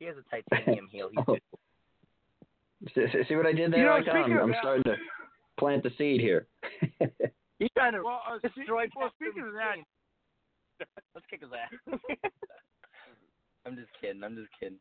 Whatever. 0.00 0.22
He 0.30 0.36
has 0.36 0.42
a 0.46 0.56
titanium 0.56 0.88
heel. 0.90 1.10
He's 1.14 1.24
good. 1.26 1.40
See, 2.94 3.06
see- 3.12 3.24
see 3.28 3.36
what 3.36 3.46
I 3.46 3.52
did 3.52 3.72
there? 3.72 3.80
You 3.80 3.84
know, 3.86 3.92
Icon? 3.94 4.32
I'm, 4.32 4.38
I'm 4.38 4.54
starting 4.60 4.84
to 4.84 4.96
plant 5.58 5.82
the 5.82 5.90
seed 5.98 6.20
here. 6.20 6.46
He's 7.58 7.68
trying 7.76 7.92
to 7.92 8.02
Well, 8.02 8.22
uh, 8.28 8.38
destroy. 8.38 8.86
well, 8.96 9.10
speaking 9.20 9.42
of 9.46 9.52
that, 9.52 9.76
let's 11.14 11.26
kick 11.28 11.42
his 11.42 11.50
ass. 11.52 11.98
I'm 13.66 13.76
just 13.76 13.88
kidding. 14.00 14.24
I'm 14.24 14.34
just 14.34 14.48
kidding. 14.58 14.78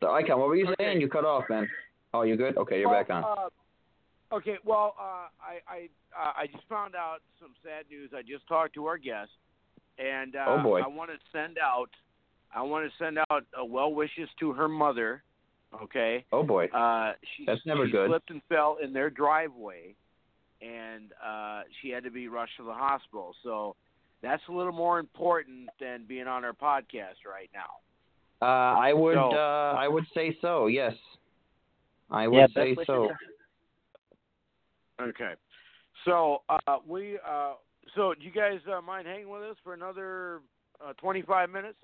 so 0.00 0.10
Icon, 0.12 0.38
what 0.38 0.48
were 0.48 0.56
you 0.56 0.72
saying? 0.78 1.00
You 1.00 1.08
cut 1.08 1.24
off, 1.24 1.44
man. 1.50 1.68
Oh, 2.14 2.22
you 2.22 2.36
good? 2.36 2.56
Okay, 2.56 2.78
you're 2.80 2.88
well, 2.88 3.00
back 3.02 3.10
on. 3.10 3.24
Uh, 3.24 4.36
okay, 4.36 4.56
well, 4.64 4.94
uh, 5.00 5.26
I 5.42 5.58
I 5.66 5.88
uh, 6.16 6.32
I 6.36 6.46
just 6.46 6.68
found 6.68 6.94
out 6.94 7.18
some 7.40 7.50
sad 7.64 7.86
news. 7.90 8.10
I 8.16 8.22
just 8.22 8.46
talked 8.46 8.74
to 8.74 8.86
our 8.86 8.98
guest, 8.98 9.30
and 9.98 10.36
uh, 10.36 10.44
Oh, 10.48 10.62
boy. 10.62 10.80
I 10.80 10.86
want 10.88 11.10
to 11.10 11.16
send 11.32 11.58
out 11.58 11.90
I 12.54 12.60
want 12.62 12.84
to 12.90 12.92
send 13.02 13.18
out 13.30 13.44
uh, 13.58 13.64
well 13.64 13.92
wishes 13.94 14.28
to 14.40 14.52
her 14.52 14.68
mother. 14.68 15.22
Okay, 15.82 16.24
oh 16.32 16.42
boy. 16.42 16.66
uh, 16.66 17.12
she 17.36 17.46
That's 17.46 17.64
never 17.64 17.86
she 17.86 17.92
good. 17.92 18.08
slipped 18.08 18.30
and 18.30 18.42
fell 18.50 18.76
in 18.82 18.92
their 18.92 19.08
driveway, 19.08 19.94
and 20.60 21.12
uh, 21.24 21.62
she 21.80 21.88
had 21.88 22.04
to 22.04 22.10
be 22.10 22.28
rushed 22.28 22.58
to 22.58 22.64
the 22.64 22.74
hospital. 22.74 23.34
So 23.42 23.74
that's 24.22 24.42
a 24.50 24.52
little 24.52 24.72
more 24.72 24.98
important 24.98 25.70
than 25.80 26.04
being 26.06 26.26
on 26.26 26.44
our 26.44 26.52
podcast 26.52 27.24
right 27.26 27.48
now. 27.54 28.46
Uh, 28.46 28.78
I 28.78 28.92
would 28.92 29.14
So- 29.14 29.30
uh, 29.34 29.74
I 29.78 29.88
would 29.88 30.04
say 30.12 30.36
so. 30.42 30.66
Yes, 30.66 30.92
I 32.10 32.28
would 32.28 32.36
yeah, 32.36 32.46
say 32.54 32.76
so. 32.86 33.08
Okay. 35.00 35.32
So 36.04 36.42
uh, 36.48 36.76
we 36.86 37.18
uh, 37.26 37.54
so 37.94 38.14
do 38.14 38.24
you 38.24 38.30
guys 38.30 38.58
uh, 38.72 38.80
mind 38.80 39.06
hanging 39.06 39.30
with 39.30 39.42
us 39.42 39.56
for 39.62 39.74
another 39.74 40.40
uh, 40.84 40.92
25 40.94 41.50
minutes? 41.50 41.78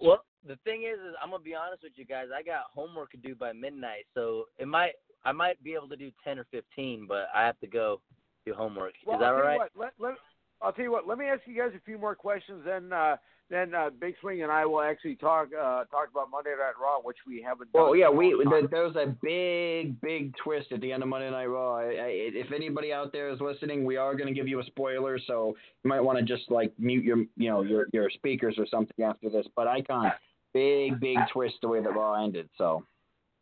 Well, 0.00 0.24
the 0.46 0.56
thing 0.64 0.82
is, 0.82 0.98
is 0.98 1.14
I'm 1.22 1.30
gonna 1.30 1.42
be 1.42 1.54
honest 1.54 1.84
with 1.84 1.92
you 1.96 2.04
guys. 2.04 2.26
I 2.34 2.42
got 2.42 2.64
homework 2.74 3.12
to 3.12 3.16
do 3.16 3.34
by 3.34 3.52
midnight, 3.52 4.06
so 4.14 4.46
it 4.58 4.66
might 4.66 4.92
I 5.24 5.32
might 5.32 5.62
be 5.62 5.74
able 5.74 5.88
to 5.88 5.96
do 5.96 6.10
10 6.24 6.38
or 6.38 6.46
15, 6.50 7.06
but 7.08 7.28
I 7.34 7.46
have 7.46 7.58
to 7.60 7.66
go 7.66 8.00
do 8.44 8.54
homework. 8.54 8.94
Well, 9.06 9.16
is 9.16 9.20
that 9.20 9.28
all 9.28 9.40
right? 9.40 9.58
what, 9.58 9.70
let, 9.76 9.92
let, 10.00 10.14
I'll 10.60 10.72
tell 10.72 10.84
you 10.84 10.90
what. 10.90 11.06
Let 11.06 11.18
me 11.18 11.26
ask 11.26 11.42
you 11.46 11.56
guys 11.56 11.70
a 11.76 11.80
few 11.80 11.98
more 11.98 12.16
questions, 12.16 12.62
then 12.64 12.92
uh, 12.92 13.16
then 13.52 13.74
uh, 13.74 13.90
Big 14.00 14.14
Swing 14.20 14.42
and 14.42 14.50
I 14.50 14.64
will 14.64 14.80
actually 14.80 15.14
talk 15.16 15.48
uh, 15.52 15.84
talk 15.84 16.08
about 16.10 16.30
Monday 16.30 16.50
Night 16.50 16.72
Raw, 16.80 16.98
which 17.02 17.18
we 17.26 17.42
haven't. 17.42 17.70
done 17.72 17.82
Well, 17.82 17.94
yeah, 17.96 18.08
we 18.08 18.34
long 18.34 18.44
time. 18.44 18.50
there, 18.52 18.68
there 18.68 18.84
was 18.84 18.96
a 18.96 19.14
big, 19.22 20.00
big 20.00 20.34
twist 20.42 20.72
at 20.72 20.80
the 20.80 20.90
end 20.90 21.02
of 21.02 21.08
Monday 21.08 21.30
Night 21.30 21.46
Raw. 21.46 21.76
I, 21.76 21.82
I, 21.82 22.08
if 22.34 22.50
anybody 22.52 22.92
out 22.92 23.12
there 23.12 23.28
is 23.30 23.40
listening, 23.40 23.84
we 23.84 23.96
are 23.96 24.14
going 24.14 24.26
to 24.28 24.34
give 24.34 24.48
you 24.48 24.60
a 24.60 24.64
spoiler, 24.64 25.18
so 25.26 25.54
you 25.84 25.88
might 25.88 26.00
want 26.00 26.18
to 26.18 26.24
just 26.24 26.50
like 26.50 26.72
mute 26.78 27.04
your, 27.04 27.18
you 27.36 27.50
know, 27.50 27.62
your 27.62 27.86
your 27.92 28.08
speakers 28.10 28.56
or 28.58 28.66
something 28.66 29.04
after 29.04 29.28
this. 29.28 29.46
But 29.54 29.68
Icon, 29.68 30.10
big, 30.54 30.98
big 30.98 31.18
twist 31.32 31.56
the 31.62 31.68
way 31.68 31.82
that 31.82 31.90
Raw 31.90 32.24
ended. 32.24 32.48
So 32.56 32.84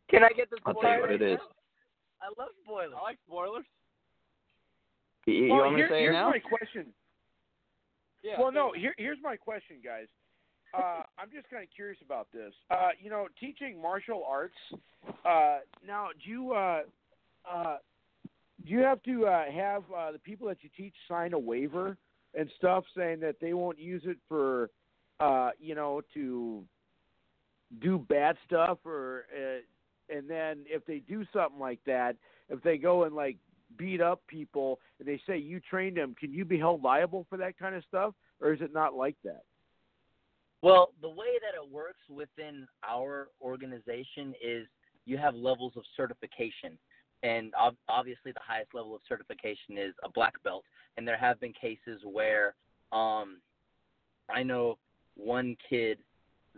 Can 0.09 0.23
I 0.23 0.29
get 0.35 0.49
the 0.49 0.57
I'll 0.65 0.73
tell 0.75 0.93
you 0.95 1.01
what 1.01 1.11
it 1.11 1.21
is. 1.21 1.39
I 2.21 2.27
love 2.39 2.49
spoilers. 2.63 2.91
I 2.99 3.01
like 3.01 3.17
spoilers. 3.27 3.63
You, 5.25 5.33
you 5.33 5.49
well, 5.53 5.61
want 5.61 5.75
me 5.75 5.79
here- 5.81 5.87
to 5.87 5.93
say 5.93 5.97
it 5.97 6.01
here's 6.01 6.13
now? 6.13 6.29
my 6.29 6.39
question. 6.39 6.85
Yeah. 8.23 8.39
Well, 8.39 8.51
no. 8.51 8.71
Here, 8.75 8.93
here's 8.97 9.17
my 9.23 9.35
question, 9.35 9.77
guys. 9.83 10.07
Uh, 10.73 11.03
I'm 11.19 11.29
just 11.33 11.49
kind 11.49 11.63
of 11.63 11.69
curious 11.75 11.99
about 12.03 12.27
this. 12.31 12.53
Uh, 12.69 12.89
you 13.01 13.09
know, 13.09 13.27
teaching 13.39 13.81
martial 13.81 14.23
arts. 14.25 14.55
Uh, 15.25 15.59
now, 15.85 16.07
do 16.23 16.29
you 16.29 16.53
uh, 16.53 16.81
uh, 17.51 17.77
do 18.65 18.71
you 18.71 18.79
have 18.79 19.01
to 19.03 19.25
uh, 19.25 19.51
have 19.51 19.83
uh, 19.95 20.11
the 20.11 20.19
people 20.19 20.47
that 20.47 20.57
you 20.61 20.69
teach 20.75 20.93
sign 21.07 21.33
a 21.33 21.39
waiver 21.39 21.97
and 22.33 22.49
stuff 22.57 22.83
saying 22.95 23.19
that 23.21 23.37
they 23.41 23.53
won't 23.53 23.79
use 23.79 24.03
it 24.05 24.17
for, 24.27 24.69
uh, 25.19 25.49
you 25.59 25.75
know, 25.75 26.01
to 26.13 26.63
do 27.81 27.97
bad 27.97 28.37
stuff 28.45 28.77
or, 28.85 29.25
uh, 29.35 30.15
and 30.15 30.29
then 30.29 30.65
if 30.67 30.85
they 30.85 30.99
do 30.99 31.25
something 31.33 31.59
like 31.59 31.79
that, 31.85 32.15
if 32.49 32.61
they 32.63 32.77
go 32.77 33.03
and 33.03 33.15
like 33.15 33.37
beat 33.77 34.01
up 34.01 34.21
people 34.27 34.79
and 34.99 35.07
they 35.07 35.21
say 35.27 35.37
you 35.37 35.59
trained 35.59 35.97
them, 35.97 36.15
can 36.19 36.31
you 36.31 36.45
be 36.45 36.57
held 36.57 36.83
liable 36.83 37.25
for 37.29 37.37
that 37.37 37.57
kind 37.57 37.75
of 37.75 37.83
stuff, 37.87 38.13
or 38.39 38.53
is 38.53 38.61
it 38.61 38.73
not 38.73 38.93
like 38.93 39.15
that? 39.23 39.43
Well, 40.61 40.93
the 41.01 41.09
way 41.09 41.39
that 41.41 41.55
it 41.55 41.71
works 41.71 42.01
within 42.09 42.67
our 42.87 43.29
organization 43.41 44.35
is 44.43 44.67
you 45.05 45.17
have 45.17 45.33
levels 45.33 45.73
of 45.75 45.83
certification. 45.97 46.77
And 47.23 47.53
ob- 47.55 47.75
obviously, 47.89 48.31
the 48.31 48.41
highest 48.45 48.73
level 48.73 48.95
of 48.95 49.01
certification 49.07 49.77
is 49.77 49.93
a 50.03 50.09
black 50.09 50.41
belt. 50.43 50.63
And 50.97 51.07
there 51.07 51.17
have 51.17 51.39
been 51.39 51.53
cases 51.53 52.01
where 52.03 52.55
um, 52.91 53.39
I 54.29 54.43
know 54.43 54.77
one 55.15 55.55
kid 55.67 55.99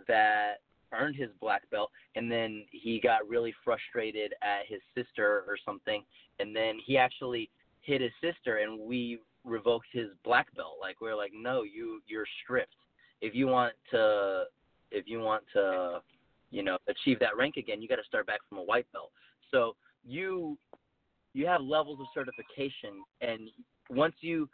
that 0.07 0.55
earned 0.93 1.15
his 1.15 1.29
black 1.39 1.69
belt, 1.69 1.91
and 2.15 2.31
then 2.31 2.63
he 2.71 2.99
got 3.01 3.27
really 3.27 3.53
frustrated 3.63 4.33
at 4.41 4.65
his 4.67 4.81
sister 4.95 5.43
or 5.47 5.57
something, 5.65 6.03
and 6.39 6.55
then 6.55 6.77
he 6.85 6.97
actually 6.97 7.49
hit 7.81 8.01
his 8.01 8.11
sister, 8.21 8.57
and 8.57 8.79
we 8.79 9.19
revoked 9.43 9.87
his 9.91 10.07
black 10.23 10.53
belt. 10.55 10.77
Like 10.79 11.01
we 11.01 11.09
are 11.09 11.15
like, 11.15 11.31
no, 11.35 11.63
you 11.63 12.01
you're 12.07 12.27
stripped. 12.43 12.75
If 13.21 13.35
you 13.35 13.47
want 13.47 13.73
to 13.91 14.45
if 14.91 15.05
you 15.07 15.19
want 15.19 15.43
to 15.53 16.01
you 16.51 16.63
know 16.63 16.77
achieve 16.87 17.19
that 17.19 17.35
rank 17.35 17.57
again 17.57 17.81
you 17.81 17.87
got 17.87 17.95
to 17.95 18.03
start 18.03 18.27
back 18.27 18.39
from 18.47 18.59
a 18.59 18.63
white 18.63 18.85
belt. 18.93 19.11
So 19.51 19.75
you 20.05 20.57
you 21.33 21.45
have 21.47 21.61
levels 21.61 21.99
of 21.99 22.05
certification 22.13 23.03
and 23.21 23.49
once 23.89 24.13
you 24.21 24.47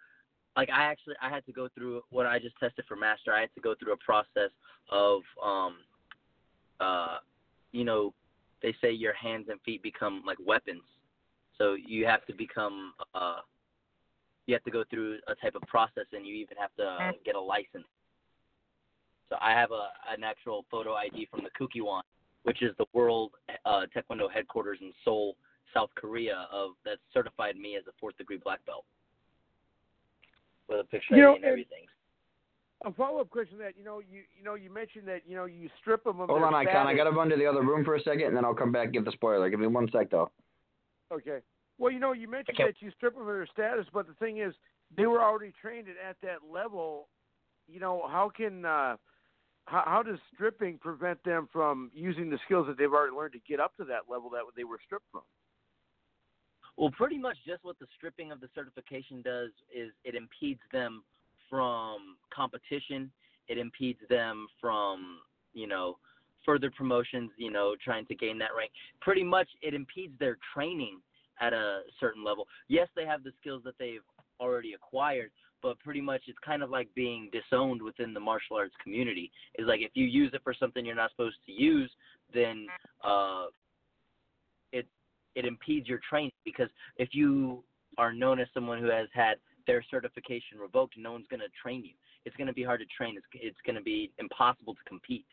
like 0.56 0.70
i 0.70 0.84
actually 0.84 1.16
i 1.22 1.30
had 1.30 1.46
to 1.46 1.52
go 1.52 1.68
through 1.76 2.02
what 2.10 2.26
i 2.26 2.40
just 2.40 2.56
tested 2.60 2.86
for 2.88 2.96
master. 2.96 3.34
I 3.34 3.42
had 3.42 3.54
to 3.56 3.62
go 3.62 3.76
through 3.76 3.94
a 3.94 3.98
process 3.98 4.52
of 4.90 5.22
um 5.44 5.76
uh 6.80 7.18
you 7.72 7.84
know 7.84 8.14
they 8.62 8.74
say 8.82 8.92
your 8.92 9.14
hands 9.14 9.48
and 9.50 9.60
feet 9.62 9.82
become 9.84 10.22
like 10.26 10.38
weapons. 10.46 10.84
So 11.58 11.76
you 11.76 12.06
have 12.06 12.26
to 12.28 12.34
become 12.34 12.94
uh 13.14 13.38
you 14.48 14.56
have 14.56 14.64
to 14.64 14.72
go 14.72 14.84
through 14.90 15.18
a 15.28 15.36
type 15.36 15.56
of 15.56 15.62
process 15.64 16.06
and 16.12 16.26
you 16.26 16.34
even 16.36 16.58
have 16.58 16.76
to 16.78 17.12
get 17.24 17.36
a 17.36 17.40
license. 17.40 17.86
So 19.30 19.36
I 19.40 19.52
have 19.52 19.72
a 19.72 19.90
an 20.12 20.24
actual 20.24 20.66
photo 20.72 20.94
ID 20.96 21.28
from 21.30 21.42
the 21.44 21.52
Kukkiwon, 21.52 22.02
which 22.44 22.62
is 22.64 22.76
the 22.78 22.86
world 22.94 23.32
uh, 23.66 23.86
Taekwondo 23.96 24.30
headquarters 24.32 24.80
in 24.82 24.92
Seoul, 25.06 25.36
South 25.74 25.90
Korea, 25.96 26.48
of 26.52 26.72
that 26.84 26.98
certified 27.14 27.56
me 27.56 27.76
as 27.76 27.84
a 27.88 27.92
fourth 28.00 28.18
degree 28.18 28.40
black 28.44 28.66
belt. 28.66 28.86
With 30.68 30.80
a 30.80 30.84
picture 30.84 31.16
You 31.16 31.22
know, 31.24 31.36
and- 31.36 31.46
everything. 31.46 31.86
A 32.86 32.94
follow 32.94 33.20
up 33.20 33.30
question 33.30 33.58
that 33.58 33.74
you 33.78 33.84
know 33.84 34.00
you 34.00 34.22
you 34.38 34.44
know 34.44 34.56
you 34.56 34.72
mentioned 34.72 35.06
that 35.08 35.24
you 35.28 35.36
know 35.36 35.46
you 35.46 35.70
strip 35.82 36.04
them 36.06 36.22
of 36.22 36.30
Hold 36.30 36.42
their 36.42 36.48
on, 36.48 36.54
Icon. 36.54 36.88
I 36.88 36.96
got 36.96 37.06
to 37.06 37.12
run 37.12 37.30
to 37.30 37.36
the 37.36 37.46
other 37.46 37.62
room 37.62 37.84
for 37.84 37.96
a 37.96 38.02
second, 38.02 38.28
and 38.28 38.38
then 38.38 38.46
I'll 38.46 38.54
come 38.54 38.72
back 38.72 38.86
and 38.86 38.94
give 38.94 39.06
the 39.06 39.12
spoiler. 39.12 39.50
Give 39.50 39.60
me 39.60 39.68
one 39.68 39.90
sec, 39.92 40.10
though. 40.10 40.32
Okay. 41.12 41.40
Well, 41.78 41.92
you 41.92 42.00
know, 42.00 42.14
you 42.14 42.30
mentioned 42.30 42.58
that 42.60 42.76
you 42.80 42.92
strip 42.96 43.16
them 43.16 43.22
of 43.24 43.28
their 43.28 43.48
status, 43.48 43.86
but 43.94 44.08
the 44.08 44.14
thing 44.14 44.38
is, 44.38 44.54
they 44.96 45.08
were 45.08 45.22
already 45.22 45.54
trained 45.62 45.88
at, 45.90 46.10
at 46.10 46.16
that 46.22 46.50
level. 46.50 47.10
You 47.68 47.82
know, 47.82 48.04
how 48.08 48.32
can 48.36 48.64
uh, 48.64 48.96
how, 49.66 49.84
how 49.86 50.04
does 50.04 50.18
stripping 50.34 50.78
prevent 50.78 51.24
them 51.24 51.48
from 51.52 51.92
using 51.94 52.30
the 52.30 52.40
skills 52.46 52.66
that 52.68 52.78
they've 52.78 52.92
already 52.92 53.16
learned 53.16 53.34
to 53.34 53.40
get 53.48 53.60
up 53.60 53.76
to 53.78 53.84
that 53.86 54.10
level 54.10 54.30
that 54.32 54.42
they 54.56 54.64
were 54.64 54.80
stripped 54.86 55.06
from? 55.12 55.22
Well, 56.78 56.92
pretty 56.92 57.18
much 57.18 57.38
just 57.46 57.64
what 57.64 57.78
the 57.80 57.88
stripping 57.98 58.32
of 58.32 58.40
the 58.40 58.48
certification 58.56 59.22
does 59.22 59.50
is 59.76 59.92
it 60.06 60.16
impedes 60.16 60.62
them 60.72 61.04
from 61.50 62.18
competition. 62.34 63.12
It 63.48 63.58
impedes 63.58 64.00
them 64.10 64.48
from, 64.62 65.20
you 65.54 65.68
know, 65.68 65.98
further 66.46 66.72
promotions, 66.72 67.32
you 67.38 67.52
know, 67.52 67.76
trying 67.84 68.06
to 68.08 68.16
gain 68.16 68.38
that 68.40 68.50
rank. 68.58 68.72
Pretty 69.02 69.24
much 69.24 69.48
it 69.62 69.74
impedes 69.74 70.14
their 70.20 70.38
training 70.54 71.00
at 71.42 71.54
a 71.54 71.82
certain 72.00 72.24
level. 72.24 72.48
Yes, 72.68 72.88
they 72.96 73.06
have 73.06 73.24
the 73.24 73.32
skills 73.40 73.62
that 73.66 73.76
they've 73.80 74.02
already 74.40 74.74
acquired, 74.74 75.32
but 75.62 75.80
pretty 75.80 76.02
much 76.02 76.24
it's 76.28 76.38
kind 76.46 76.64
of 76.64 76.70
like 76.70 76.88
being 76.96 77.30
disowned 77.32 77.82
within 77.82 78.14
the 78.14 78.20
martial 78.20 78.56
arts 78.56 78.76
community. 78.82 79.32
Is 79.58 79.68
like 79.68 79.82
if 79.82 79.92
you 79.94 80.06
use 80.06 80.32
it 80.34 80.42
for 80.44 80.54
something 80.54 80.86
you're 80.86 80.96
not 80.96 81.12
supposed 81.12 81.38
to 81.46 81.52
use, 81.52 81.92
then 82.34 82.68
uh 83.04 83.46
it 84.72 84.88
it 85.36 85.46
impedes 85.46 85.88
your 85.88 86.00
training 86.10 86.32
because 86.46 86.70
if 86.98 87.10
you 87.12 87.64
are 87.98 88.14
known 88.14 88.40
as 88.40 88.48
someone 88.54 88.80
who 88.80 88.90
has 88.90 89.08
had 89.14 89.36
their 89.70 89.86
certification 89.92 90.58
revoked, 90.58 90.96
no 90.98 91.12
one's 91.12 91.28
going 91.30 91.42
to 91.42 91.62
train 91.62 91.86
you. 91.86 91.94
It's 92.26 92.36
going 92.36 92.48
to 92.48 92.54
be 92.54 92.64
hard 92.64 92.80
to 92.80 92.88
train. 92.88 93.16
It's 93.16 93.28
it's 93.34 93.62
going 93.64 93.76
to 93.76 93.84
be 93.84 94.12
impossible 94.18 94.74
to 94.74 94.84
compete. 94.88 95.28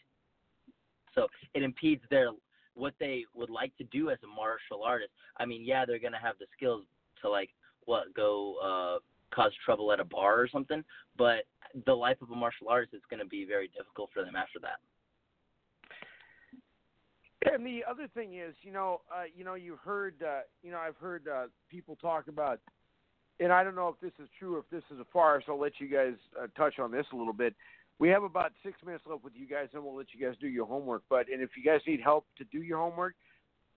So 1.15 1.27
it 1.55 1.63
impedes 1.63 2.03
their 2.11 2.29
what 2.75 2.93
they 3.01 3.25
would 3.35 3.49
like 3.49 3.75
to 3.79 3.85
do 3.85 4.11
as 4.11 4.19
a 4.23 4.27
martial 4.27 4.83
artist. 4.85 5.13
I 5.39 5.47
mean, 5.47 5.65
yeah, 5.65 5.87
they're 5.87 5.99
going 5.99 6.13
to 6.13 6.19
have 6.19 6.37
the 6.39 6.45
skills 6.55 6.85
to 7.23 7.31
like 7.31 7.49
what 7.87 8.13
go 8.15 8.57
uh 8.63 8.99
cause 9.35 9.53
trouble 9.65 9.91
at 9.91 10.01
a 10.01 10.05
bar 10.05 10.39
or 10.39 10.49
something, 10.49 10.85
but 11.17 11.45
the 11.87 11.95
life 11.95 12.21
of 12.21 12.31
a 12.31 12.37
martial 12.37 12.69
artist 12.69 12.93
is 12.93 13.01
going 13.09 13.21
to 13.21 13.27
be 13.27 13.47
very 13.47 13.69
difficult 13.69 14.11
for 14.13 14.23
them 14.23 14.37
after 14.37 14.59
that. 14.61 14.79
And 17.53 17.65
the 17.65 17.85
other 17.89 18.09
thing 18.13 18.35
is, 18.35 18.55
you 18.63 18.73
know, 18.73 19.01
uh, 19.11 19.25
you 19.35 19.45
know, 19.45 19.55
you 19.55 19.79
heard, 19.83 20.15
uh, 20.23 20.41
you 20.63 20.71
know, 20.71 20.79
I've 20.79 20.97
heard 20.97 21.27
uh, 21.29 21.47
people 21.71 21.97
talk 21.97 22.29
about, 22.29 22.61
and 23.41 23.53
I 23.53 23.63
don't 23.65 23.75
know 23.75 23.89
if 23.89 24.01
this 24.01 24.13
is 24.23 24.29
true 24.39 24.57
or 24.57 24.59
if 24.61 24.71
this 24.71 24.83
is 24.93 25.01
a 25.01 25.07
farce. 25.13 25.45
I'll 25.49 25.61
let 25.61 25.79
you 25.79 25.89
guys 25.89 26.15
uh, 26.41 26.47
touch 26.57 26.79
on 26.79 26.91
this 26.91 27.07
a 27.13 27.17
little 27.17 27.33
bit. 27.33 27.55
We 27.99 28.09
have 28.11 28.23
about 28.23 28.53
six 28.63 28.79
minutes 28.85 29.05
left 29.09 29.25
with 29.25 29.33
you 29.35 29.47
guys, 29.47 29.69
and 29.73 29.83
we'll 29.83 29.97
let 29.97 30.07
you 30.13 30.25
guys 30.25 30.37
do 30.41 30.49
your 30.49 30.67
homework. 30.67 31.03
But 31.09 31.29
and 31.33 31.43
if 31.43 31.51
you 31.57 31.65
guys 31.65 31.81
need 31.87 32.01
help 32.01 32.27
to 32.39 32.45
do 32.45 32.63
your 32.63 32.79
homework, 32.79 33.15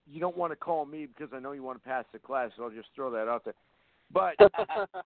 you 0.06 0.20
don't 0.20 0.38
want 0.38 0.52
to 0.52 0.58
call 0.58 0.86
me 0.86 1.06
because 1.06 1.34
I 1.34 1.40
know 1.40 1.52
you 1.54 1.64
want 1.64 1.82
to 1.82 1.88
pass 1.88 2.06
the 2.12 2.20
class. 2.20 2.52
So 2.58 2.64
I'll 2.64 2.70
just 2.70 2.90
throw 2.96 3.12
that 3.12 3.28
out 3.28 3.46
there. 3.46 3.54
But 4.12 4.36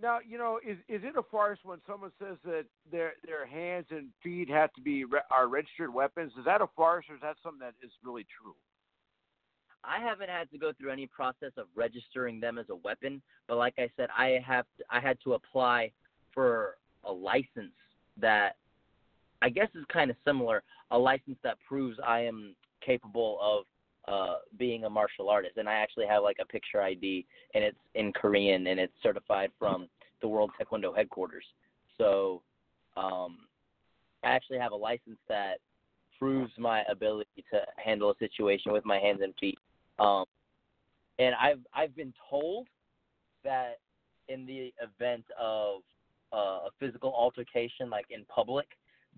now, 0.00 0.18
you 0.26 0.38
know, 0.38 0.60
is 0.66 0.76
is 0.88 1.02
it 1.04 1.16
a 1.16 1.22
farce 1.30 1.58
when 1.64 1.78
someone 1.86 2.12
says 2.18 2.36
that 2.44 2.64
their 2.90 3.14
their 3.26 3.46
hands 3.46 3.86
and 3.90 4.08
feet 4.22 4.48
have 4.50 4.72
to 4.74 4.80
be 4.80 5.04
re- 5.04 5.20
are 5.30 5.48
registered 5.48 5.92
weapons? 5.92 6.32
Is 6.38 6.44
that 6.44 6.60
a 6.60 6.68
farce 6.76 7.06
or 7.08 7.16
is 7.16 7.22
that 7.22 7.36
something 7.42 7.60
that 7.60 7.74
is 7.84 7.90
really 8.04 8.26
true? 8.40 8.54
I 9.86 10.00
haven't 10.00 10.30
had 10.30 10.50
to 10.50 10.58
go 10.58 10.72
through 10.72 10.92
any 10.92 11.06
process 11.06 11.52
of 11.56 11.66
registering 11.74 12.40
them 12.40 12.58
as 12.58 12.66
a 12.70 12.76
weapon, 12.76 13.20
but 13.48 13.56
like 13.56 13.74
I 13.78 13.90
said, 13.96 14.08
I 14.16 14.40
have 14.46 14.66
I 14.90 15.00
had 15.00 15.18
to 15.24 15.34
apply 15.34 15.90
for 16.32 16.76
a 17.04 17.12
license 17.12 17.72
that 18.20 18.56
I 19.42 19.50
guess 19.50 19.68
is 19.74 19.84
kind 19.92 20.10
of 20.10 20.16
similar, 20.24 20.62
a 20.90 20.98
license 20.98 21.36
that 21.42 21.58
proves 21.66 21.98
I 22.06 22.20
am 22.20 22.54
capable 22.84 23.38
of 23.42 23.64
uh, 24.06 24.36
being 24.58 24.84
a 24.84 24.90
martial 24.90 25.28
artist. 25.28 25.56
And 25.56 25.68
I 25.68 25.74
actually 25.74 26.06
have 26.06 26.22
like 26.22 26.36
a 26.40 26.44
picture 26.44 26.80
ID, 26.80 27.26
and 27.54 27.64
it's 27.64 27.78
in 27.94 28.12
Korean, 28.12 28.66
and 28.66 28.78
it's 28.80 28.92
certified 29.02 29.50
from 29.58 29.88
the 30.20 30.28
World 30.28 30.50
Taekwondo 30.58 30.96
headquarters. 30.96 31.44
So 31.98 32.42
um, 32.96 33.38
I 34.22 34.30
actually 34.30 34.58
have 34.58 34.72
a 34.72 34.76
license 34.76 35.18
that 35.28 35.58
proves 36.18 36.52
my 36.58 36.82
ability 36.90 37.44
to 37.52 37.60
handle 37.76 38.10
a 38.10 38.18
situation 38.18 38.72
with 38.72 38.84
my 38.84 38.98
hands 38.98 39.20
and 39.22 39.34
feet. 39.38 39.58
Um, 39.98 40.24
and 41.18 41.34
I've 41.34 41.60
I've 41.72 41.94
been 41.94 42.12
told 42.30 42.66
that 43.44 43.78
in 44.28 44.46
the 44.46 44.72
event 44.82 45.24
of 45.40 45.80
uh, 46.32 46.66
a 46.66 46.70
physical 46.80 47.12
altercation, 47.14 47.90
like 47.90 48.06
in 48.10 48.24
public, 48.24 48.66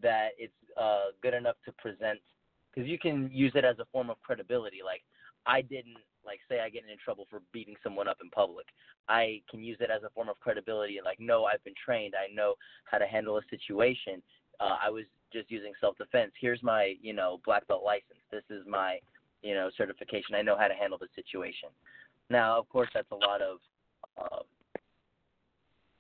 that 0.03 0.31
it's 0.39 0.53
uh, 0.81 1.07
good 1.23 1.35
enough 1.35 1.57
to 1.65 1.73
present 1.73 2.21
because 2.77 2.89
you 2.89 2.99
can 2.99 3.31
use 3.33 3.53
it 3.55 3.65
as 3.65 3.79
a 3.79 3.87
form 3.87 4.11
of 4.11 4.21
credibility. 4.23 4.79
Like 4.85 5.03
I 5.47 5.63
didn't 5.63 5.97
like 6.25 6.41
say 6.49 6.61
I 6.61 6.69
get 6.69 6.83
in 6.91 6.99
trouble 7.03 7.27
for 7.31 7.41
beating 7.53 7.77
someone 7.83 8.09
up 8.09 8.19
in 8.23 8.29
public. 8.31 8.67
I 9.09 9.41
can 9.51 9.63
use 9.63 9.79
it 9.81 9.91
as 9.91 10.03
a 10.03 10.11
form 10.11 10.29
of 10.29 10.39
credibility. 10.41 10.99
Like 11.05 11.19
no, 11.21 11.45
I've 11.45 11.65
been 11.65 11.75
trained. 11.83 12.15
I 12.15 12.33
know 12.35 12.55
how 12.85 12.99
to 12.99 13.07
handle 13.07 13.39
a 13.39 13.43
situation. 13.49 14.23
Uh, 14.61 14.77
I 14.83 14.91
was 14.91 15.05
just 15.33 15.51
using 15.51 15.73
self 15.81 15.97
defense. 15.97 16.33
Here's 16.41 16.63
my 16.63 16.95
you 17.01 17.13
know 17.13 17.41
black 17.45 17.67
belt 17.69 17.83
license. 17.85 18.21
This 18.31 18.45
is 18.51 18.65
my 18.69 18.99
you 19.47 19.55
know 19.55 19.71
certification. 19.77 20.35
I 20.35 20.43
know 20.43 20.57
how 20.59 20.67
to 20.67 20.75
handle 20.75 20.99
the 20.99 21.07
situation. 21.15 21.69
Now, 22.29 22.59
of 22.59 22.69
course, 22.69 22.89
that's 22.93 23.11
a 23.13 23.15
lot 23.15 23.41
of 23.41 23.59
uh, 24.21 24.43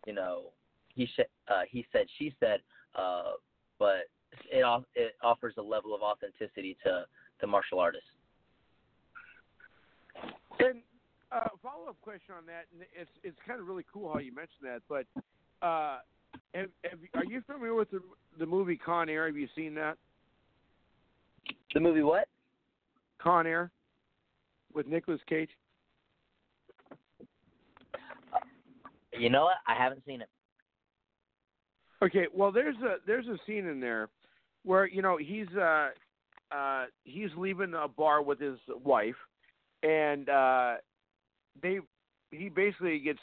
you 0.06 0.14
know 0.14 0.46
he 0.94 1.06
sh- 1.06 1.30
uh, 1.48 1.62
he 1.70 1.86
said 1.92 2.06
she 2.18 2.34
said, 2.40 2.60
uh, 2.96 3.32
but 3.78 4.08
it 4.50 4.64
it 4.96 5.14
offers 5.22 5.54
a 5.58 5.62
level 5.62 5.94
of 5.94 6.02
authenticity 6.02 6.76
to 6.84 7.04
the 7.40 7.46
martial 7.46 7.78
artists. 7.78 8.08
And 10.58 10.80
uh, 11.30 11.48
follow 11.62 11.88
up 11.88 12.00
question 12.02 12.34
on 12.36 12.46
that, 12.46 12.64
and 12.72 12.82
it's 12.98 13.10
it's 13.22 13.38
kind 13.46 13.60
of 13.60 13.68
really 13.68 13.84
cool 13.92 14.12
how 14.12 14.18
you 14.18 14.34
mentioned 14.34 14.64
that. 14.64 14.82
But 14.88 15.06
uh, 15.64 15.98
have, 16.52 16.68
have, 16.84 16.98
are 17.14 17.24
you 17.24 17.42
familiar 17.46 17.74
with 17.74 17.92
the 17.92 18.00
the 18.40 18.46
movie 18.46 18.76
Con 18.76 19.08
Air? 19.08 19.26
Have 19.26 19.36
you 19.36 19.48
seen 19.54 19.74
that? 19.74 19.98
The 21.74 21.80
movie 21.80 22.02
what? 22.02 22.26
Con 23.20 23.46
Air 23.46 23.70
with 24.72 24.86
Nicolas 24.86 25.20
Cage. 25.28 25.50
You 29.18 29.30
know 29.30 29.44
what? 29.44 29.56
I 29.66 29.74
haven't 29.74 30.02
seen 30.06 30.20
it. 30.20 30.28
Okay, 32.02 32.26
well 32.34 32.52
there's 32.52 32.76
a 32.76 32.96
there's 33.06 33.26
a 33.26 33.38
scene 33.46 33.66
in 33.66 33.80
there 33.80 34.08
where 34.64 34.86
you 34.86 35.00
know 35.00 35.16
he's 35.16 35.48
uh 35.58 35.88
uh 36.52 36.84
he's 37.04 37.30
leaving 37.36 37.72
a 37.74 37.88
bar 37.88 38.22
with 38.22 38.38
his 38.38 38.58
wife 38.84 39.14
and 39.82 40.28
uh 40.28 40.74
they 41.62 41.78
he 42.32 42.50
basically 42.50 42.98
gets 42.98 43.20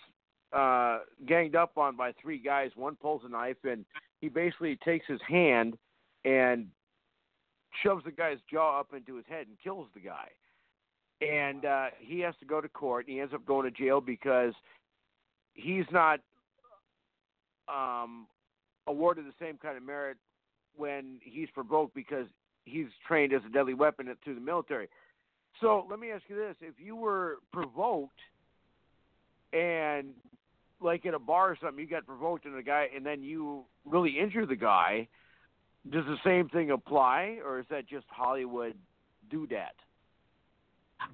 uh 0.54 1.00
ganged 1.28 1.56
up 1.56 1.78
on 1.78 1.96
by 1.96 2.12
three 2.20 2.40
guys 2.40 2.72
one 2.76 2.96
pulls 2.96 3.22
a 3.26 3.30
knife 3.30 3.58
and 3.64 3.86
he 4.22 4.30
basically 4.30 4.78
takes 4.84 5.06
his 5.08 5.22
hand 5.28 5.78
and 6.26 6.68
shoves 7.82 8.04
the 8.06 8.12
guy's 8.12 8.38
jaw 8.52 8.80
up 8.80 8.94
into 8.96 9.16
his 9.16 9.26
head 9.28 9.48
and 9.48 9.58
kills 9.64 9.88
the 9.94 10.00
guy. 10.00 10.30
And 11.22 11.66
uh 11.66 11.86
he 12.00 12.20
has 12.22 12.36
to 12.40 12.46
go 12.46 12.62
to 12.62 12.70
court 12.70 13.08
and 13.08 13.16
he 13.16 13.22
ends 13.22 13.34
up 13.34 13.46
going 13.46 13.66
to 13.66 13.72
jail 13.72 14.02
because 14.02 14.54
he's 15.54 15.86
not 15.92 16.20
um 17.68 18.28
awarded 18.88 19.26
the 19.26 19.34
same 19.40 19.58
kind 19.58 19.78
of 19.78 19.84
merit 19.84 20.18
when 20.76 21.20
he's 21.24 21.50
provoked 21.54 21.94
because 21.94 22.28
he's 22.66 22.88
trained 23.08 23.34
as 23.34 23.42
a 23.48 23.52
deadly 23.52 23.74
weapon 23.74 24.14
through 24.24 24.36
the 24.36 24.42
military. 24.42 24.90
So 25.62 25.86
let 25.90 26.00
me 26.00 26.12
ask 26.12 26.24
you 26.28 26.36
this: 26.36 26.56
If 26.62 26.76
you 26.80 26.96
were 26.96 27.38
provoked, 27.52 28.20
and 29.54 30.10
like 30.82 31.06
in 31.06 31.14
a 31.14 31.20
bar 31.20 31.52
or 31.52 31.58
something, 31.62 31.80
you 31.80 31.90
got 31.90 32.06
provoked 32.06 32.46
and 32.46 32.58
the 32.58 32.64
guy, 32.64 32.88
and 32.94 33.06
then 33.06 33.24
you 33.24 33.64
really 33.86 34.20
injure 34.20 34.46
the 34.46 34.56
guy, 34.56 35.08
does 35.92 36.06
the 36.06 36.18
same 36.24 36.48
thing 36.50 36.72
apply, 36.72 37.40
or 37.46 37.60
is 37.60 37.66
that 37.70 37.88
just 37.88 38.06
Hollywood 38.10 38.76
do 39.30 39.48
that? 39.48 39.76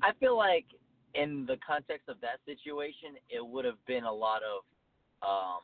I 0.02 0.12
feel 0.20 0.38
like 0.38 0.66
in 1.16 1.46
the 1.48 1.58
context 1.66 2.08
of 2.08 2.18
that 2.22 2.40
situation, 2.46 3.18
it 3.30 3.46
would 3.46 3.66
have 3.66 3.84
been 3.88 4.04
a 4.04 4.14
lot 4.14 4.42
of 4.44 5.28
um, 5.28 5.62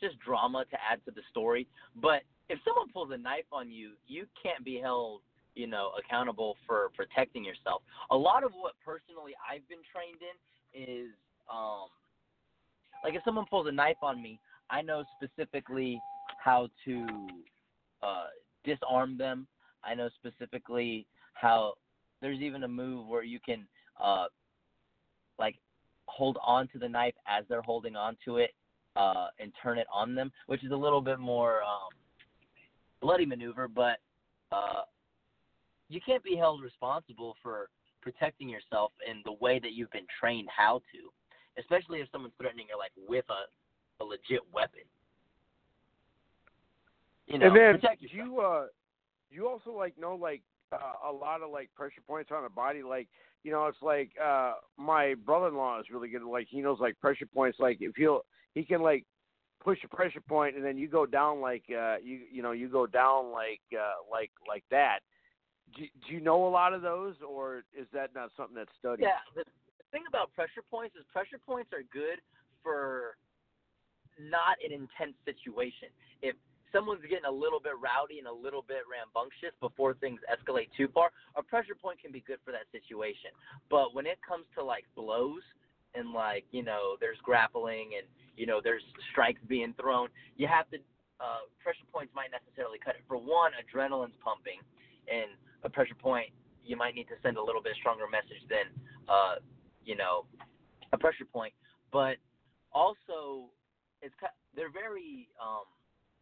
just 0.00 0.18
drama 0.18 0.64
to 0.70 0.76
add 0.90 1.04
to 1.04 1.12
the 1.12 1.22
story. 1.30 1.68
But 2.00 2.22
if 2.48 2.58
someone 2.64 2.88
pulls 2.92 3.10
a 3.12 3.16
knife 3.16 3.44
on 3.52 3.70
you, 3.70 3.92
you 4.08 4.26
can't 4.42 4.64
be 4.64 4.80
held, 4.80 5.20
you 5.54 5.66
know, 5.66 5.92
accountable 5.98 6.56
for 6.66 6.90
protecting 6.96 7.44
yourself. 7.44 7.82
A 8.10 8.16
lot 8.16 8.42
of 8.42 8.52
what 8.52 8.72
personally 8.84 9.32
I've 9.48 9.66
been 9.68 9.84
trained 9.92 10.18
in 10.20 10.82
is 10.82 11.10
um 11.52 11.88
like 13.04 13.14
if 13.14 13.22
someone 13.24 13.46
pulls 13.48 13.66
a 13.66 13.72
knife 13.72 13.96
on 14.02 14.22
me, 14.22 14.40
I 14.68 14.82
know 14.82 15.04
specifically 15.16 16.00
how 16.42 16.68
to 16.84 17.06
uh 18.02 18.26
disarm 18.64 19.16
them. 19.16 19.46
I 19.84 19.94
know 19.94 20.08
specifically 20.14 21.06
how 21.34 21.74
there's 22.20 22.40
even 22.40 22.64
a 22.64 22.68
move 22.68 23.06
where 23.06 23.22
you 23.22 23.40
can 23.40 23.66
uh 24.02 24.26
like 25.38 25.56
hold 26.06 26.38
on 26.44 26.68
to 26.68 26.78
the 26.78 26.88
knife 26.88 27.14
as 27.26 27.44
they're 27.48 27.62
holding 27.62 27.96
on 27.96 28.16
to 28.24 28.36
it 28.38 28.50
uh, 28.96 29.28
and 29.38 29.52
turn 29.62 29.78
it 29.78 29.86
on 29.92 30.14
them, 30.14 30.32
which 30.46 30.64
is 30.64 30.72
a 30.72 30.76
little 30.76 31.00
bit 31.00 31.18
more 31.18 31.62
um, 31.62 31.90
bloody 33.00 33.24
maneuver, 33.24 33.68
but 33.68 33.98
uh, 34.52 34.82
you 35.88 36.00
can't 36.04 36.22
be 36.22 36.36
held 36.36 36.62
responsible 36.62 37.36
for 37.42 37.68
protecting 38.02 38.48
yourself 38.48 38.92
in 39.08 39.22
the 39.24 39.32
way 39.40 39.58
that 39.58 39.72
you've 39.72 39.90
been 39.90 40.06
trained 40.18 40.48
how 40.54 40.80
to, 40.92 41.60
especially 41.60 42.00
if 42.00 42.08
someone's 42.10 42.34
threatening 42.40 42.66
your 42.68 42.78
life 42.78 42.90
with 43.08 43.24
a, 43.30 44.02
a 44.02 44.04
legit 44.04 44.40
weapon. 44.52 44.82
You 47.30 47.38
know, 47.38 47.46
and 47.46 47.56
then 47.56 47.74
protect 47.80 48.02
you 48.02 48.40
uh, 48.40 48.66
you 49.30 49.48
also 49.48 49.70
like 49.70 49.96
know 49.96 50.16
like 50.16 50.42
uh, 50.72 51.08
a 51.08 51.12
lot 51.12 51.42
of 51.42 51.50
like 51.50 51.70
pressure 51.76 52.00
points 52.06 52.30
on 52.34 52.42
the 52.42 52.48
body, 52.48 52.82
like 52.82 53.08
you 53.44 53.52
know, 53.52 53.66
it's 53.66 53.80
like 53.82 54.10
uh 54.22 54.54
my 54.76 55.14
brother 55.14 55.48
in 55.48 55.54
law 55.54 55.78
is 55.78 55.86
really 55.92 56.08
good 56.08 56.22
like 56.22 56.48
he 56.50 56.60
knows 56.60 56.78
like 56.80 56.98
pressure 56.98 57.26
points. 57.26 57.58
Like 57.60 57.78
if 57.80 57.94
he'll 57.94 58.22
he 58.54 58.64
can 58.64 58.82
like 58.82 59.04
push 59.62 59.78
a 59.84 59.94
pressure 59.94 60.20
point 60.20 60.56
and 60.56 60.64
then 60.64 60.76
you 60.76 60.88
go 60.88 61.06
down 61.06 61.40
like 61.40 61.62
uh 61.70 61.96
you 62.02 62.20
you 62.32 62.42
know 62.42 62.50
you 62.50 62.68
go 62.68 62.84
down 62.86 63.30
like 63.30 63.60
uh 63.72 64.02
like 64.10 64.30
like 64.48 64.64
that. 64.72 64.98
Do, 65.76 65.84
do 66.08 66.14
you 66.14 66.20
know 66.20 66.48
a 66.48 66.50
lot 66.50 66.74
of 66.74 66.82
those 66.82 67.14
or 67.26 67.58
is 67.78 67.86
that 67.92 68.10
not 68.12 68.30
something 68.36 68.56
that's 68.56 68.72
studied? 68.76 69.04
Yeah 69.04 69.22
the, 69.36 69.44
the 69.44 69.84
thing 69.92 70.02
about 70.08 70.34
pressure 70.34 70.64
points 70.68 70.96
is 70.96 71.04
pressure 71.12 71.38
points 71.46 71.70
are 71.72 71.84
good 71.92 72.18
for 72.60 73.16
not 74.18 74.58
an 74.64 74.72
intense 74.72 75.16
situation. 75.24 75.88
If 76.20 76.34
someone's 76.72 77.02
getting 77.02 77.28
a 77.28 77.30
little 77.30 77.60
bit 77.60 77.72
rowdy 77.78 78.18
and 78.18 78.26
a 78.26 78.32
little 78.32 78.64
bit 78.66 78.82
rambunctious 78.86 79.54
before 79.60 79.94
things 79.94 80.20
escalate 80.30 80.68
too 80.76 80.88
far 80.92 81.10
a 81.36 81.42
pressure 81.42 81.74
point 81.74 82.00
can 82.00 82.12
be 82.12 82.24
good 82.26 82.38
for 82.44 82.50
that 82.52 82.66
situation. 82.72 83.30
But 83.70 83.94
when 83.94 84.06
it 84.06 84.18
comes 84.26 84.44
to 84.56 84.64
like 84.64 84.84
blows 84.94 85.42
and 85.94 86.12
like 86.12 86.44
you 86.50 86.62
know 86.62 86.96
there's 87.00 87.18
grappling 87.22 87.98
and 87.98 88.06
you 88.36 88.46
know 88.46 88.60
there's 88.62 88.82
strikes 89.10 89.40
being 89.48 89.74
thrown 89.80 90.08
you 90.36 90.46
have 90.46 90.70
to 90.70 90.78
uh, 91.20 91.44
pressure 91.62 91.84
points 91.92 92.12
might 92.16 92.32
necessarily 92.32 92.78
cut 92.80 92.96
it. 92.96 93.02
For 93.06 93.16
one 93.16 93.52
adrenaline's 93.52 94.16
pumping 94.24 94.60
and 95.10 95.36
a 95.64 95.68
pressure 95.68 95.98
point 95.98 96.30
you 96.64 96.76
might 96.76 96.94
need 96.94 97.08
to 97.08 97.18
send 97.22 97.36
a 97.36 97.42
little 97.42 97.62
bit 97.62 97.74
stronger 97.80 98.04
message 98.10 98.42
than 98.48 98.70
uh, 99.08 99.42
you 99.84 99.96
know 99.96 100.24
a 100.92 100.98
pressure 100.98 101.26
point. 101.26 101.52
But 101.92 102.16
also 102.72 103.50
it's 104.02 104.14
they're 104.54 104.72
very 104.72 105.28
um, 105.40 105.66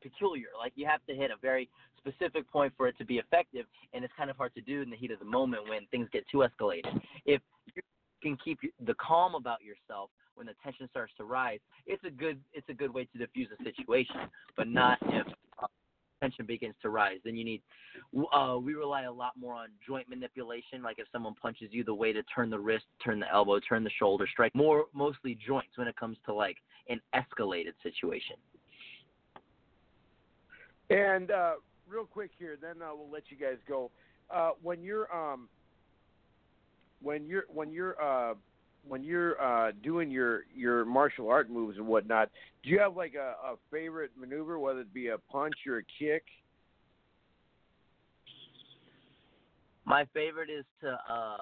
peculiar 0.03 0.49
like 0.59 0.73
you 0.77 0.87
have 0.87 1.05
to 1.07 1.15
hit 1.15 1.31
a 1.31 1.37
very 1.41 1.69
specific 1.99 2.51
point 2.51 2.73
for 2.77 2.89
it 2.89 2.97
to 2.99 3.05
be 3.05 3.19
effective 3.19 3.67
and 3.93 4.05
it's 4.05 4.13
kind 4.17 4.31
of 4.31 4.37
hard 4.37 4.55
to 4.55 4.61
do 4.61 4.83
in 4.83 4.91
the 4.91 4.97
heat 4.97 5.11
of 5.11 5.19
the 5.19 5.25
moment 5.25 5.63
when 5.69 5.87
things 5.91 6.09
get 6.13 6.25
too 6.31 6.39
escalated 6.39 7.01
if 7.25 7.41
you 7.75 7.83
can 8.23 8.37
keep 8.45 8.59
the 8.87 8.95
calm 8.95 9.35
about 9.35 9.59
yourself 9.63 10.11
when 10.39 10.47
the 10.47 10.55
tension 10.63 10.89
starts 10.89 11.13
to 11.19 11.25
rise, 11.25 11.59
it's 11.87 12.03
a 12.05 12.11
good 12.11 12.41
it's 12.55 12.69
a 12.69 12.73
good 12.73 12.95
way 12.95 13.07
to 13.13 13.19
diffuse 13.19 13.49
a 13.59 13.63
situation. 13.65 14.17
But 14.57 14.69
not 14.69 14.99
if 15.03 15.27
uh, 15.61 15.67
tension 16.23 16.47
begins 16.47 16.77
to 16.83 16.91
rise. 16.91 17.19
Then 17.25 17.37
you 17.37 17.45
need 17.45 17.61
uh, 18.33 18.57
we 18.63 18.75
rely 18.75 19.03
a 19.03 19.13
lot 19.13 19.33
more 19.39 19.55
on 19.55 19.69
joint 19.87 20.09
manipulation. 20.09 20.81
Like 20.83 20.99
if 20.99 21.09
someone 21.11 21.35
punches 21.43 21.69
you, 21.73 21.83
the 21.83 21.93
way 21.93 22.13
to 22.13 22.23
turn 22.23 22.51
the 22.51 22.59
wrist, 22.59 22.85
turn 23.05 23.19
the 23.19 23.31
elbow, 23.31 23.59
turn 23.59 23.83
the 23.83 23.91
shoulder, 23.99 24.29
strike 24.31 24.55
more 24.55 24.85
mostly 24.95 25.37
joints 25.45 25.77
when 25.77 25.89
it 25.89 25.97
comes 25.97 26.17
to 26.27 26.33
like 26.33 26.57
an 26.89 27.01
escalated 27.15 27.75
situation. 27.83 28.37
And 30.91 31.31
uh, 31.31 31.55
real 31.89 32.05
quick 32.05 32.31
here, 32.39 32.57
then 32.61 32.83
uh, 32.83 32.95
we'll 32.95 33.11
let 33.11 33.25
you 33.29 33.37
guys 33.37 33.57
go. 33.69 33.91
Uh, 34.31 34.51
when 34.63 34.83
you're 34.83 35.13
um, 35.15 35.49
when 37.03 37.27
you're 37.27 37.45
when 37.53 37.73
you're 37.73 38.01
uh, 38.03 38.35
when 38.87 39.03
you're 39.03 39.41
uh, 39.41 39.73
doing 39.83 40.11
your 40.11 40.45
your 40.55 40.85
martial 40.85 41.29
art 41.29 41.51
moves 41.51 41.77
and 41.79 41.87
whatnot, 41.87 42.31
do 42.63 42.71
you 42.71 42.79
have 42.79 42.97
like 42.97 43.15
a, 43.15 43.35
a 43.53 43.57
favorite 43.71 44.11
maneuver, 44.19 44.59
whether 44.59 44.81
it 44.81 44.93
be 44.95 45.09
a 45.09 45.19
punch 45.31 45.55
or 45.67 45.79
a 45.79 45.83
kick? 45.99 46.25
My 49.85 50.05
favorite 50.13 50.51
is 50.51 50.65
to 50.83 50.99
uh, 51.11 51.37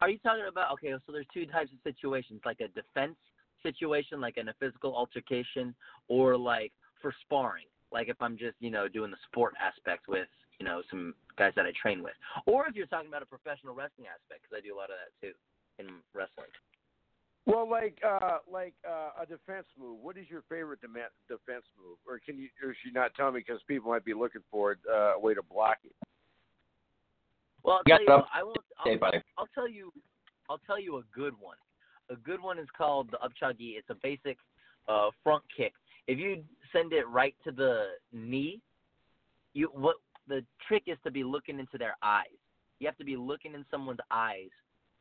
are 0.00 0.08
you 0.08 0.18
talking 0.18 0.44
about? 0.48 0.72
Okay, 0.74 0.92
so 1.06 1.12
there's 1.12 1.26
two 1.32 1.46
types 1.46 1.70
of 1.72 1.78
situations, 1.84 2.40
like 2.44 2.60
a 2.60 2.68
defense 2.68 3.16
situation, 3.62 4.20
like 4.20 4.38
in 4.38 4.48
a 4.48 4.54
physical 4.58 4.94
altercation, 4.96 5.74
or 6.08 6.36
like 6.36 6.72
for 7.00 7.14
sparring, 7.22 7.66
like 7.92 8.08
if 8.08 8.16
I'm 8.20 8.36
just 8.36 8.56
you 8.60 8.70
know 8.70 8.88
doing 8.88 9.10
the 9.10 9.20
sport 9.30 9.54
aspect 9.60 10.08
with 10.08 10.28
you 10.58 10.66
know 10.66 10.82
some 10.90 11.14
guys 11.36 11.52
that 11.56 11.66
I 11.66 11.72
train 11.80 12.02
with, 12.02 12.14
or 12.46 12.66
if 12.66 12.74
you're 12.74 12.86
talking 12.86 13.08
about 13.08 13.22
a 13.22 13.26
professional 13.26 13.74
wrestling 13.74 14.06
aspect, 14.08 14.42
because 14.42 14.56
I 14.56 14.60
do 14.66 14.74
a 14.74 14.78
lot 14.78 14.90
of 14.90 14.96
that 15.00 15.12
too 15.20 15.34
in 15.78 15.86
wrestling. 16.14 16.50
Well, 17.46 17.68
like 17.68 17.98
uh, 18.06 18.38
like 18.50 18.74
uh, 18.88 19.22
a 19.22 19.26
defense 19.26 19.66
move. 19.78 19.98
What 20.00 20.16
is 20.16 20.26
your 20.28 20.42
favorite 20.48 20.80
dem- 20.82 20.94
defense 21.26 21.64
move, 21.76 21.98
or 22.06 22.20
can 22.24 22.38
you, 22.38 22.48
or 22.62 22.74
should 22.74 22.88
you 22.88 22.92
not 22.92 23.14
tell 23.14 23.32
me 23.32 23.40
because 23.40 23.60
people 23.66 23.90
might 23.90 24.04
be 24.04 24.14
looking 24.14 24.42
for 24.50 24.76
uh, 24.88 25.14
a 25.16 25.18
way 25.18 25.34
to 25.34 25.42
block 25.42 25.78
it? 25.84 25.92
Well, 27.62 27.76
I'll 27.76 27.84
tell 27.84 28.00
you, 28.00 28.08
what, 28.08 28.26
I 28.32 28.42
won't. 28.42 28.58
Hey, 28.84 28.92
I'll, 28.92 28.98
buddy. 28.98 29.18
I'll 29.38 29.48
tell 29.54 29.68
you. 29.68 29.92
I'll 30.48 30.60
tell 30.66 30.80
you 30.80 30.98
a 30.98 31.02
good 31.14 31.34
one. 31.40 31.56
A 32.10 32.16
good 32.16 32.42
one 32.42 32.58
is 32.58 32.68
called 32.76 33.10
the 33.10 33.18
ap 33.24 33.32
chagi. 33.40 33.76
It's 33.78 33.88
a 33.88 33.96
basic 34.02 34.36
uh, 34.88 35.10
front 35.24 35.42
kick. 35.56 35.72
If 36.10 36.18
you 36.18 36.42
send 36.72 36.92
it 36.92 37.06
right 37.06 37.36
to 37.44 37.52
the 37.52 37.90
knee, 38.12 38.60
you 39.54 39.70
what 39.72 39.94
the 40.26 40.44
trick 40.66 40.82
is 40.88 40.98
to 41.04 41.10
be 41.12 41.22
looking 41.22 41.60
into 41.60 41.78
their 41.78 41.94
eyes. 42.02 42.26
You 42.80 42.88
have 42.88 42.98
to 42.98 43.04
be 43.04 43.16
looking 43.16 43.54
in 43.54 43.64
someone's 43.70 44.00
eyes 44.10 44.50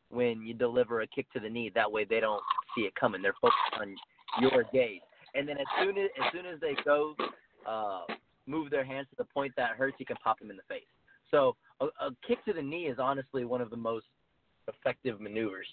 when 0.10 0.44
you 0.44 0.54
deliver 0.54 1.02
a 1.02 1.08
kick 1.08 1.26
to 1.34 1.40
the 1.40 1.50
knee. 1.50 1.72
That 1.74 1.92
way 1.92 2.06
they 2.06 2.20
don't 2.20 2.44
see 2.76 2.84
it 2.84 2.94
coming. 2.94 3.24
They're 3.24 3.34
focused 3.42 3.82
on 3.82 3.96
your 4.40 4.66
gaze. 4.72 5.02
And 5.34 5.50
then 5.50 5.58
as 5.58 5.66
soon 5.82 5.98
as 5.98 6.12
as 6.24 6.32
soon 6.32 6.46
as 6.46 6.60
they 6.60 6.76
go 6.86 7.16
uh, 7.68 8.02
move 8.46 8.70
their 8.70 8.86
hands 8.86 9.08
to 9.10 9.16
the 9.18 9.26
point 9.34 9.52
that 9.58 9.72
hurts, 9.72 9.96
you 9.98 10.06
can 10.06 10.18
pop 10.24 10.38
them 10.38 10.52
in 10.52 10.58
the 10.58 10.64
face. 10.70 10.84
So 11.32 11.56
a, 11.82 11.86
a 11.86 12.12
kick 12.28 12.46
to 12.46 12.54
the 12.54 12.62
knee 12.62 12.86
is 12.86 13.00
honestly 13.00 13.46
one 13.46 13.62
of 13.62 13.72
the 13.72 13.78
most 13.78 14.06
effective 14.68 15.20
maneuvers. 15.20 15.66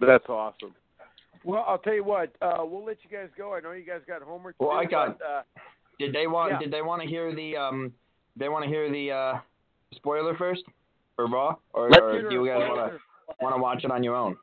That's 0.00 0.28
awesome. 0.28 0.74
Well, 1.48 1.64
I'll 1.66 1.78
tell 1.78 1.94
you 1.94 2.04
what. 2.04 2.30
Uh, 2.42 2.58
we'll 2.58 2.84
let 2.84 2.98
you 3.02 3.10
guys 3.10 3.30
go. 3.36 3.54
I 3.54 3.60
know 3.60 3.72
you 3.72 3.82
guys 3.82 4.02
got 4.06 4.20
homework. 4.20 4.58
To 4.58 4.66
Well, 4.66 4.76
do, 4.76 4.80
I 4.80 4.84
got- 4.84 5.18
But, 5.18 5.24
uh, 5.26 5.42
Did 5.98 6.12
they 6.14 6.26
want? 6.26 6.52
Yeah. 6.52 6.58
Did 6.58 6.70
they 6.70 6.82
want 6.82 7.00
to 7.00 7.08
hear 7.08 7.34
the 7.34 7.56
um? 7.56 7.94
They 8.36 8.50
want 8.50 8.64
to 8.64 8.68
hear 8.68 8.90
the 8.92 9.10
uh 9.10 9.38
spoiler 9.94 10.36
first 10.36 10.62
for 11.16 11.26
Raw, 11.26 11.56
or, 11.72 11.90
Let's 11.90 12.02
or 12.02 12.28
do 12.28 12.34
you 12.36 12.46
guys 12.46 12.58
want 12.68 12.92
to 12.92 13.00
want 13.40 13.56
to 13.56 13.62
watch 13.62 13.82
it 13.82 13.90
on 13.90 14.04
your 14.04 14.14
own? 14.14 14.36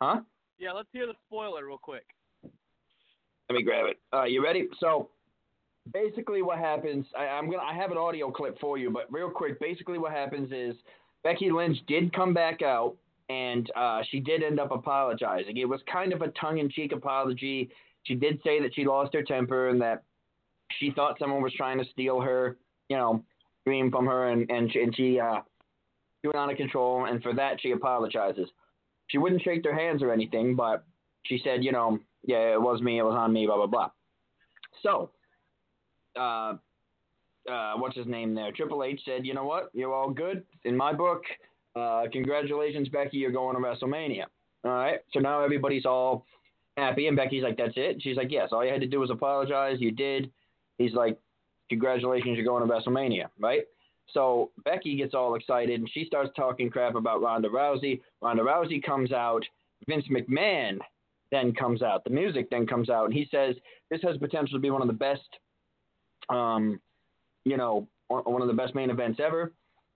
Huh? 0.00 0.20
Yeah, 0.58 0.70
let's 0.72 0.88
hear 0.92 1.06
the 1.06 1.14
spoiler 1.26 1.66
real 1.66 1.78
quick. 1.78 2.04
Let 2.44 3.56
me 3.56 3.62
grab 3.64 3.86
it. 3.86 3.98
Uh, 4.12 4.22
you 4.24 4.42
ready? 4.42 4.68
So, 4.78 5.10
basically, 5.92 6.42
what 6.42 6.58
happens? 6.58 7.04
I, 7.18 7.24
I'm 7.24 7.50
gonna. 7.50 7.62
I 7.62 7.74
have 7.74 7.90
an 7.90 7.98
audio 7.98 8.30
clip 8.30 8.56
for 8.60 8.78
you, 8.78 8.88
but 8.90 9.12
real 9.12 9.30
quick. 9.30 9.58
Basically, 9.58 9.98
what 9.98 10.12
happens 10.12 10.52
is 10.52 10.76
Becky 11.24 11.50
Lynch 11.50 11.78
did 11.88 12.12
come 12.14 12.32
back 12.32 12.62
out, 12.62 12.94
and 13.30 13.70
uh, 13.76 14.02
she 14.10 14.18
did 14.18 14.42
end 14.42 14.58
up 14.58 14.72
apologizing. 14.72 15.56
It 15.56 15.68
was 15.68 15.80
kind 15.90 16.12
of 16.12 16.20
a 16.20 16.28
tongue-in-cheek 16.28 16.90
apology. 16.92 17.70
She 18.02 18.14
did 18.16 18.40
say 18.42 18.60
that 18.60 18.74
she 18.74 18.84
lost 18.84 19.14
her 19.14 19.22
temper 19.22 19.68
and 19.68 19.80
that 19.80 20.02
she 20.78 20.90
thought 20.90 21.18
someone 21.18 21.42
was 21.42 21.52
trying 21.54 21.78
to 21.78 21.84
steal 21.92 22.20
her, 22.20 22.56
you 22.88 22.96
know, 22.96 23.22
dream 23.64 23.90
from 23.90 24.06
her, 24.06 24.30
and 24.30 24.50
and 24.50 24.72
she, 24.72 24.80
and 24.80 24.96
she 24.96 25.20
uh, 25.20 25.40
went 26.24 26.36
out 26.36 26.50
of 26.50 26.56
control, 26.56 27.04
and 27.04 27.22
for 27.22 27.32
that 27.34 27.60
she 27.60 27.70
apologizes. 27.70 28.48
She 29.06 29.18
wouldn't 29.18 29.42
shake 29.42 29.62
their 29.62 29.78
hands 29.78 30.02
or 30.02 30.12
anything, 30.12 30.56
but 30.56 30.84
she 31.24 31.40
said, 31.44 31.62
you 31.62 31.72
know, 31.72 31.98
yeah, 32.24 32.52
it 32.54 32.60
was 32.60 32.80
me, 32.80 32.98
it 32.98 33.02
was 33.02 33.14
on 33.16 33.32
me, 33.32 33.46
blah 33.46 33.56
blah 33.56 33.66
blah. 33.66 33.90
So, 34.82 35.10
uh, 36.18 36.54
uh, 37.50 37.74
what's 37.76 37.96
his 37.96 38.06
name 38.06 38.34
there? 38.34 38.50
Triple 38.50 38.82
H 38.82 39.00
said, 39.04 39.24
you 39.24 39.34
know 39.34 39.44
what, 39.44 39.70
you're 39.72 39.94
all 39.94 40.10
good 40.10 40.44
in 40.64 40.76
my 40.76 40.92
book. 40.92 41.22
Uh, 41.76 42.04
congratulations, 42.12 42.88
Becky, 42.88 43.18
you're 43.18 43.30
going 43.30 43.56
to 43.56 43.62
WrestleMania. 43.62 44.24
All 44.64 44.72
right, 44.72 45.00
so 45.12 45.20
now 45.20 45.42
everybody's 45.42 45.86
all 45.86 46.26
happy, 46.76 47.06
and 47.06 47.16
Becky's 47.16 47.42
like, 47.42 47.56
that's 47.56 47.74
it. 47.76 48.02
She's 48.02 48.16
like, 48.16 48.30
yes, 48.30 48.50
all 48.52 48.64
you 48.64 48.72
had 48.72 48.80
to 48.80 48.86
do 48.86 49.00
was 49.00 49.10
apologize. 49.10 49.76
You 49.80 49.90
did. 49.90 50.30
He's 50.78 50.92
like, 50.92 51.18
congratulations, 51.68 52.36
you're 52.36 52.44
going 52.44 52.66
to 52.66 52.72
WrestleMania, 52.72 53.26
right? 53.38 53.62
So 54.12 54.50
Becky 54.64 54.96
gets 54.96 55.14
all 55.14 55.34
excited 55.34 55.78
and 55.78 55.88
she 55.92 56.04
starts 56.04 56.30
talking 56.34 56.68
crap 56.68 56.96
about 56.96 57.22
Ronda 57.22 57.48
Rousey. 57.48 58.00
Ronda 58.20 58.42
Rousey 58.42 58.82
comes 58.82 59.12
out. 59.12 59.44
Vince 59.86 60.06
McMahon 60.10 60.78
then 61.30 61.54
comes 61.54 61.82
out. 61.82 62.04
The 62.04 62.10
music 62.10 62.50
then 62.50 62.66
comes 62.66 62.90
out, 62.90 63.04
and 63.04 63.14
he 63.14 63.28
says 63.30 63.54
this 63.90 64.02
has 64.02 64.16
potential 64.18 64.58
to 64.58 64.60
be 64.60 64.70
one 64.70 64.82
of 64.82 64.88
the 64.88 64.94
best, 64.94 65.28
um, 66.28 66.80
you 67.44 67.56
know, 67.56 67.86
one 68.08 68.24
one 68.24 68.42
of 68.42 68.48
the 68.48 68.54
best 68.54 68.74
main 68.74 68.90
events 68.90 69.20
ever. 69.24 69.52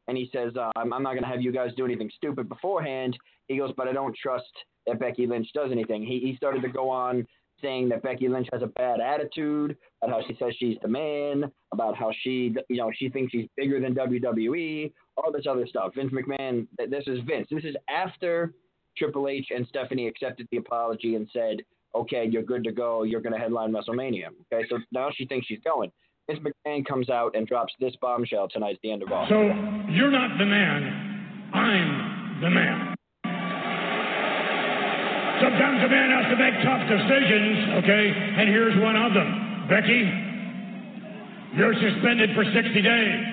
And 0.09 0.17
he 0.17 0.29
says, 0.33 0.53
uh, 0.57 0.71
I'm, 0.77 0.93
I'm 0.93 1.03
not 1.03 1.13
going 1.13 1.23
to 1.23 1.29
have 1.29 1.41
you 1.41 1.53
guys 1.53 1.71
do 1.77 1.85
anything 1.85 2.11
stupid 2.17 2.49
beforehand. 2.49 3.17
He 3.49 3.57
goes, 3.57 3.73
but 3.77 3.89
I 3.89 3.93
don't 3.93 4.15
trust 4.17 4.45
that 4.87 5.01
Becky 5.01 5.27
Lynch 5.27 5.49
does 5.55 5.71
anything. 5.73 6.03
He, 6.05 6.21
he 6.21 6.37
started 6.37 6.63
to 6.63 6.69
go 6.69 6.91
on 6.91 7.27
saying 7.63 7.89
that 7.89 8.03
Becky 8.03 8.29
Lynch 8.29 8.49
has 8.53 8.63
a 8.63 8.67
bad 8.67 9.01
attitude, 9.01 9.77
about 10.03 10.21
how 10.21 10.27
she 10.29 10.37
says 10.39 10.55
she's 10.59 10.77
the 10.83 10.89
man, 10.89 11.51
about 11.73 11.97
how 11.97 12.13
she, 12.23 12.55
you 12.69 12.77
know, 12.77 12.91
she 12.95 13.09
thinks 13.09 13.33
she's 13.33 13.49
bigger 13.57 13.81
than 13.81 13.95
WWE, 13.95 14.93
all 15.17 15.33
this 15.33 15.47
other 15.49 15.67
stuff. 15.67 15.95
Vince 15.95 16.13
McMahon, 16.13 16.67
this 16.77 17.05
is 17.07 17.21
Vince. 17.27 17.47
This 17.51 17.65
is 17.65 17.77
after 17.89 18.53
Triple 18.97 19.29
H 19.29 19.47
and 19.51 19.67
Stephanie 19.69 20.09
accepted 20.09 20.47
the 20.51 20.59
apology 20.59 21.15
and 21.15 21.29
said, 21.33 21.59
okay, 21.95 22.27
you're 22.31 22.43
good 22.43 22.65
to 22.65 22.73
go. 22.73 23.05
You're 23.05 23.21
going 23.21 23.33
to 23.33 23.39
headline 23.39 23.73
WrestleMania. 23.73 24.29
Okay, 24.53 24.67
so 24.69 24.79
now 24.93 25.11
she 25.15 25.27
thinks 25.27 25.47
she's 25.47 25.61
going. 25.65 25.91
Vince 26.29 26.41
McMahon 26.41 26.85
comes 26.87 27.11
out 27.11 27.37
and 27.37 27.47
drops 27.47 27.75
this 27.81 27.95
bombshell 28.01 28.49
tonight 28.49 28.77
at 28.77 28.81
the 28.83 28.91
end 28.91 29.03
of 29.03 29.13
all. 29.13 29.27
So 29.29 29.41
you're 29.93 30.11
not 30.11 30.39
the 30.39 30.47
man. 30.47 31.51
I'm 31.53 32.41
the 32.41 32.51
man. 32.51 32.95
Sometimes 35.43 35.85
a 35.85 35.89
man 35.89 36.09
has 36.11 36.31
to 36.33 36.37
make 36.41 36.55
tough 36.65 36.89
decisions, 36.89 37.85
okay? 37.85 38.09
And 38.41 38.49
here's 38.49 38.81
one 38.81 38.97
of 38.97 39.13
them. 39.13 39.69
Becky, 39.69 40.09
you're 41.59 41.75
suspended 41.75 42.31
for 42.35 42.45
60 42.45 42.81
days. 42.81 43.25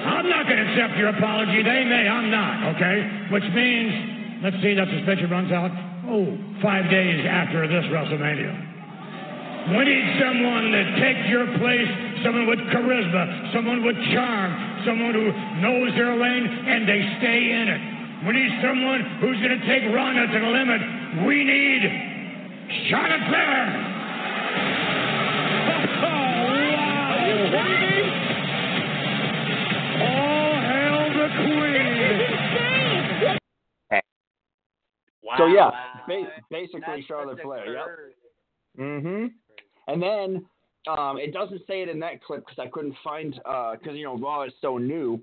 I'm 0.00 0.28
not 0.30 0.46
going 0.48 0.56
to 0.56 0.66
accept 0.72 0.96
your 0.96 1.08
apology. 1.08 1.62
They 1.62 1.84
may, 1.84 2.08
I'm 2.08 2.30
not, 2.30 2.76
okay? 2.76 3.28
Which 3.30 3.44
means, 3.52 4.40
let's 4.42 4.56
see, 4.62 4.72
that 4.74 4.88
suspension 4.88 5.28
runs 5.28 5.52
out, 5.52 5.70
oh, 6.08 6.38
five 6.62 6.88
days 6.88 7.26
after 7.28 7.68
this 7.68 7.84
WrestleMania. 7.92 8.69
We 9.68 9.84
need 9.84 10.06
someone 10.18 10.72
to 10.72 10.82
take 11.00 11.28
your 11.28 11.46
place, 11.60 11.88
someone 12.24 12.46
with 12.48 12.58
charisma, 12.72 13.52
someone 13.52 13.84
with 13.84 13.96
charm, 14.12 14.50
someone 14.86 15.12
who 15.14 15.30
knows 15.60 15.92
their 15.94 16.16
lane 16.16 16.46
and 16.48 16.88
they 16.88 17.00
stay 17.20 17.52
in 17.52 17.68
it. 17.68 17.80
We 18.26 18.32
need 18.34 18.52
someone 18.64 19.00
who's 19.20 19.36
going 19.38 19.60
to 19.60 19.66
take 19.68 19.84
Ronda 19.94 20.26
to 20.26 20.38
the 20.40 20.46
limit. 20.46 20.80
We 21.26 21.44
need 21.44 21.82
Charlotte 22.88 23.20
Flair. 23.28 23.68
Oh, 26.00 26.08
wow. 26.08 27.16
Are 27.16 27.28
you 27.28 27.36
kidding 27.52 27.80
me? 27.84 28.02
All 30.04 30.52
hail 30.68 31.00
the 31.20 31.28
queen. 31.36 32.16
Wow. 35.22 35.36
So, 35.38 35.44
yeah, 35.46 35.70
ba- 36.08 36.32
basically 36.50 36.80
That's 36.86 37.04
Charlotte 37.06 37.38
such 37.38 37.44
Flair, 37.44 37.72
yep. 37.72 37.86
Mm-hmm. 38.78 39.26
And 39.88 40.02
then 40.02 40.44
um, 40.88 41.18
it 41.18 41.32
doesn't 41.32 41.62
say 41.66 41.82
it 41.82 41.88
in 41.88 42.00
that 42.00 42.22
clip 42.22 42.46
because 42.46 42.58
I 42.58 42.68
couldn't 42.68 42.94
find 43.02 43.34
because 43.34 43.96
you 43.96 44.04
know 44.04 44.18
Raw 44.18 44.44
is 44.44 44.52
so 44.60 44.78
new 44.78 45.22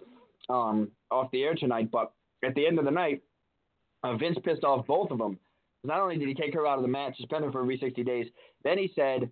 um, 0.50 0.92
off 1.12 1.32
the 1.32 1.44
air 1.44 1.56
tonight. 1.56 1.90
But 1.92 2.12
at 2.44 2.56
the 2.56 2.66
end 2.66 2.80
of 2.80 2.86
the 2.86 2.92
night, 2.92 3.22
uh, 4.04 4.16
Vince 4.18 4.38
pissed 4.44 4.64
off 4.64 4.86
both 4.86 5.12
of 5.12 5.18
them. 5.18 5.40
Not 5.84 6.00
only 6.00 6.18
did 6.18 6.28
he 6.28 6.34
take 6.34 6.54
her 6.54 6.68
out 6.68 6.78
of 6.78 6.82
the 6.82 6.88
match, 6.90 7.18
suspend 7.18 7.46
her 7.46 7.52
for 7.52 7.62
every 7.62 7.78
60 7.78 8.04
days, 8.04 8.28
then 8.64 8.78
he 8.78 8.92
said, 8.96 9.30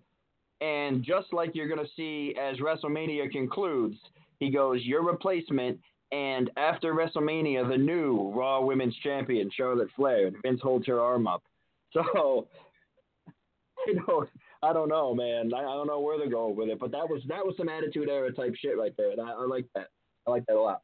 and 0.60 1.02
just 1.02 1.32
like 1.32 1.54
you're 1.54 1.68
going 1.68 1.84
to 1.84 1.92
see 1.96 2.34
as 2.40 2.56
WrestleMania 2.58 3.30
concludes, 3.30 3.96
he 4.38 4.50
goes, 4.50 4.82
your 4.82 5.04
replacement, 5.04 5.78
and 6.12 6.50
after 6.56 6.94
WrestleMania, 6.94 7.68
the 7.68 7.76
new 7.76 8.32
Raw 8.34 8.62
Women's 8.62 8.96
Champion, 9.02 9.50
Charlotte 9.54 9.88
Flair. 9.96 10.28
And 10.28 10.36
Vince 10.42 10.60
holds 10.62 10.86
her 10.86 11.00
arm 11.00 11.26
up. 11.26 11.42
So 11.92 12.02
I 13.88 13.94
don't, 14.06 14.28
I 14.66 14.72
don't 14.72 14.88
know, 14.88 15.14
man. 15.14 15.52
I, 15.54 15.58
I 15.58 15.74
don't 15.74 15.86
know 15.86 16.00
where 16.00 16.18
they're 16.18 16.28
going 16.28 16.56
with 16.56 16.68
it, 16.68 16.80
but 16.80 16.90
that 16.90 17.08
was 17.08 17.22
that 17.28 17.44
was 17.46 17.54
some 17.56 17.68
attitude 17.68 18.08
era 18.08 18.32
type 18.32 18.54
shit 18.56 18.76
right 18.76 18.92
there, 18.96 19.12
and 19.12 19.20
I, 19.20 19.30
I 19.30 19.46
like 19.46 19.66
that. 19.74 19.88
I 20.26 20.30
like 20.30 20.44
that 20.46 20.56
a 20.56 20.60
lot. 20.60 20.82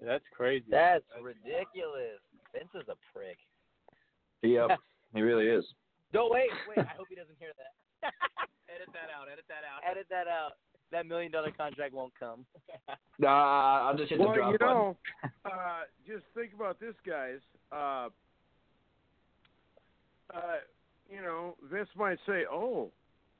That's 0.00 0.24
crazy. 0.32 0.64
That's 0.70 1.04
ridiculous. 1.20 2.22
Vince 2.52 2.70
is 2.74 2.88
a 2.88 2.94
prick. 3.12 3.38
Yep, 4.42 4.78
he 5.14 5.20
really 5.20 5.46
is. 5.48 5.64
No, 6.14 6.28
wait, 6.30 6.50
wait. 6.68 6.86
I 6.86 6.94
hope 6.96 7.06
he 7.08 7.16
doesn't 7.16 7.36
hear 7.40 7.50
that. 7.58 8.12
edit 8.74 8.88
that 8.92 9.10
out. 9.10 9.26
Edit 9.30 9.44
that 9.48 9.66
out. 9.66 9.82
Edit 9.90 10.06
that 10.10 10.28
out. 10.28 10.52
That 10.92 11.06
million 11.06 11.32
dollar 11.32 11.50
contract 11.50 11.92
won't 11.92 12.12
come. 12.18 12.46
Nah, 13.20 13.88
I'll 13.88 13.96
just 13.96 14.10
hit 14.10 14.18
the 14.20 14.24
well, 14.24 14.34
drop 14.36 14.52
you 14.52 14.58
button. 14.58 14.74
know, 14.76 14.96
uh, 15.44 15.80
just 16.06 16.22
think 16.36 16.52
about 16.54 16.78
this, 16.78 16.94
guys. 17.04 17.40
Uh, 17.72 18.10
uh, 20.32 20.62
you 21.08 21.22
know, 21.22 21.56
Vince 21.70 21.88
might 21.96 22.18
say, 22.26 22.44
"Oh, 22.50 22.90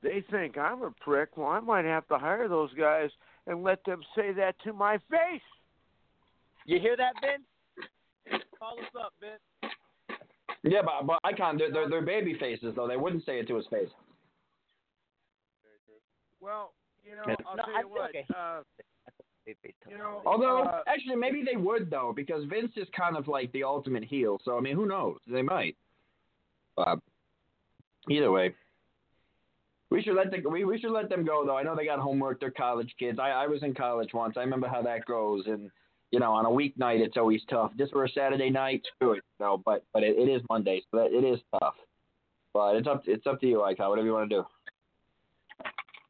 they 0.01 0.23
think 0.31 0.57
I'm 0.57 0.81
a 0.83 0.91
prick. 0.91 1.37
Well, 1.37 1.47
I 1.47 1.59
might 1.59 1.85
have 1.85 2.07
to 2.07 2.17
hire 2.17 2.47
those 2.47 2.73
guys 2.73 3.09
and 3.47 3.63
let 3.63 3.83
them 3.85 4.01
say 4.15 4.31
that 4.33 4.55
to 4.63 4.73
my 4.73 4.97
face. 5.09 5.41
You 6.65 6.79
hear 6.79 6.95
that, 6.97 7.13
Vince? 7.21 8.43
Call 8.59 8.79
us 8.79 8.85
up, 8.99 9.13
Vince. 9.19 9.73
Yeah, 10.63 10.81
but 10.83 11.05
but 11.07 11.19
Icon, 11.23 11.57
they're, 11.57 11.71
they're 11.71 11.89
they're 11.89 12.01
baby 12.05 12.35
faces 12.39 12.73
though. 12.75 12.87
They 12.87 12.97
wouldn't 12.97 13.25
say 13.25 13.39
it 13.39 13.47
to 13.47 13.55
his 13.55 13.65
face. 13.67 13.89
Well, 16.41 16.73
you 17.03 17.15
know, 17.15 17.35
I'll 17.47 17.55
No, 17.57 17.63
tell 17.63 17.73
you 17.73 17.79
feel 17.81 17.89
what. 17.89 18.01
like 18.15 18.25
Uh, 18.35 18.61
They- 19.45 19.55
they 19.63 19.73
tell 19.83 19.91
you 19.91 19.97
know, 19.97 20.21
Although 20.25 20.63
uh, 20.63 20.83
actually 20.87 21.15
maybe 21.15 21.43
they 21.43 21.55
would 21.57 21.89
though 21.89 22.13
because 22.15 22.43
Vince 22.45 22.71
is 22.77 22.87
kind 22.95 23.17
of 23.17 23.27
like 23.27 23.51
the 23.51 23.63
ultimate 23.63 24.03
heel. 24.03 24.39
So 24.43 24.57
I 24.57 24.61
mean, 24.61 24.75
who 24.75 24.85
knows? 24.85 25.17
They 25.27 25.41
might. 25.41 25.75
But 26.75 26.99
either 28.09 28.31
way, 28.31 28.53
we 29.89 30.01
should 30.03 30.15
let 30.15 30.31
the 30.31 30.47
we, 30.47 30.65
we 30.65 30.79
should 30.79 30.91
let 30.91 31.09
them 31.09 31.25
go 31.25 31.45
though. 31.45 31.57
I 31.57 31.63
know 31.63 31.75
they 31.75 31.85
got 31.85 31.99
homework. 31.99 32.39
They're 32.39 32.51
college 32.51 32.93
kids. 32.99 33.19
I 33.19 33.29
I 33.29 33.47
was 33.47 33.63
in 33.63 33.73
college 33.73 34.09
once. 34.13 34.35
I 34.37 34.41
remember 34.41 34.67
how 34.67 34.81
that 34.83 35.05
goes. 35.05 35.43
And 35.47 35.71
you 36.11 36.19
know, 36.19 36.31
on 36.31 36.45
a 36.45 36.49
weeknight 36.49 36.99
it's 36.99 37.17
always 37.17 37.41
tough. 37.49 37.71
Just 37.77 37.91
for 37.91 38.05
a 38.05 38.09
Saturday 38.09 38.49
night, 38.49 38.83
screw 38.95 39.13
it. 39.13 39.23
But 39.39 39.83
but 39.93 40.03
it, 40.03 40.17
it 40.17 40.29
is 40.29 40.41
Monday, 40.49 40.81
so 40.91 40.97
that, 40.97 41.11
it 41.11 41.23
is 41.23 41.39
tough. 41.59 41.75
But 42.53 42.75
it's 42.75 42.87
up 42.87 43.03
it's 43.05 43.25
up 43.25 43.39
to 43.41 43.47
you, 43.47 43.63
Icon. 43.63 43.89
Whatever 43.89 44.07
you 44.07 44.13
want 44.13 44.29
to 44.29 44.37
do. 44.37 44.45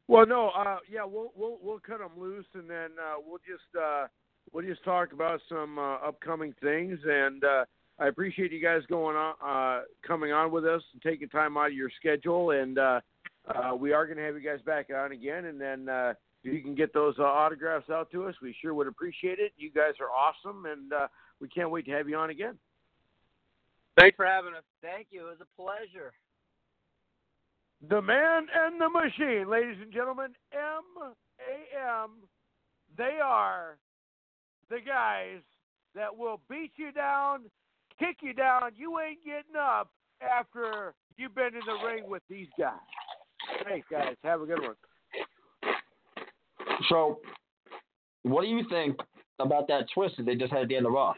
Well, 0.08 0.26
no, 0.26 0.48
uh, 0.48 0.78
yeah, 0.90 1.04
we'll 1.04 1.32
we'll 1.36 1.58
we'll 1.62 1.78
cut 1.78 1.98
them 1.98 2.10
loose, 2.18 2.46
and 2.54 2.68
then 2.68 2.90
uh, 3.00 3.14
we'll 3.24 3.38
just 3.38 3.80
uh, 3.80 4.08
we'll 4.52 4.66
just 4.66 4.82
talk 4.84 5.12
about 5.12 5.40
some 5.48 5.78
uh, 5.78 5.96
upcoming 5.96 6.52
things. 6.60 6.98
And 7.04 7.44
uh, 7.44 7.64
I 8.00 8.08
appreciate 8.08 8.50
you 8.50 8.62
guys 8.62 8.80
going 8.88 9.14
on, 9.14 9.34
uh, 9.44 9.82
coming 10.06 10.32
on 10.32 10.50
with 10.50 10.64
us 10.64 10.82
and 10.92 11.02
taking 11.02 11.28
time 11.28 11.58
out 11.58 11.66
of 11.66 11.74
your 11.74 11.90
schedule. 12.00 12.52
And 12.52 12.78
uh, 12.78 13.00
uh, 13.46 13.74
we 13.76 13.92
are 13.92 14.06
going 14.06 14.16
to 14.16 14.24
have 14.24 14.34
you 14.34 14.40
guys 14.40 14.60
back 14.64 14.88
on 14.96 15.12
again. 15.12 15.44
And 15.44 15.60
then 15.60 15.88
uh, 15.88 16.14
if 16.42 16.54
you 16.54 16.62
can 16.62 16.74
get 16.74 16.94
those 16.94 17.14
uh, 17.18 17.24
autographs 17.24 17.90
out 17.90 18.10
to 18.12 18.26
us, 18.26 18.34
we 18.40 18.56
sure 18.62 18.72
would 18.72 18.86
appreciate 18.86 19.38
it. 19.38 19.52
You 19.58 19.70
guys 19.70 19.92
are 20.00 20.08
awesome, 20.10 20.64
and 20.64 20.92
uh, 20.92 21.08
we 21.40 21.48
can't 21.48 21.70
wait 21.70 21.84
to 21.84 21.90
have 21.92 22.08
you 22.08 22.16
on 22.16 22.30
again. 22.30 22.56
Thanks 23.98 24.16
for 24.16 24.24
having 24.24 24.54
us. 24.54 24.64
Thank 24.80 25.08
you. 25.10 25.26
It 25.26 25.38
was 25.38 25.40
a 25.42 25.62
pleasure. 25.62 26.12
The 27.88 28.00
man 28.00 28.46
and 28.54 28.80
the 28.80 28.88
machine, 28.88 29.50
ladies 29.50 29.76
and 29.82 29.92
gentlemen, 29.92 30.32
M 30.52 31.12
A 31.38 32.02
M. 32.02 32.10
They 32.96 33.18
are 33.22 33.76
the 34.70 34.78
guys 34.86 35.40
that 35.94 36.16
will 36.16 36.40
beat 36.48 36.72
you 36.76 36.92
down, 36.92 37.44
kick 38.00 38.16
you 38.22 38.32
down. 38.32 38.72
You 38.76 38.98
ain't 38.98 39.24
getting 39.24 39.56
up 39.56 39.90
after 40.20 40.94
you've 41.16 41.34
been 41.34 41.54
in 41.54 41.60
the 41.66 41.86
ring 41.86 42.08
with 42.08 42.22
these 42.28 42.48
guys. 42.58 42.72
Thanks, 43.68 43.86
guys. 43.90 44.16
Have 44.24 44.40
a 44.40 44.46
good 44.46 44.60
one. 44.60 44.74
So, 46.88 47.20
what 48.22 48.42
do 48.42 48.48
you 48.48 48.64
think 48.68 48.96
about 49.38 49.68
that 49.68 49.84
twist 49.94 50.16
that 50.16 50.26
they 50.26 50.34
just 50.34 50.52
had 50.52 50.62
at 50.62 50.68
the 50.68 50.76
end 50.76 50.86
of 50.86 50.92
Raw? 50.92 51.14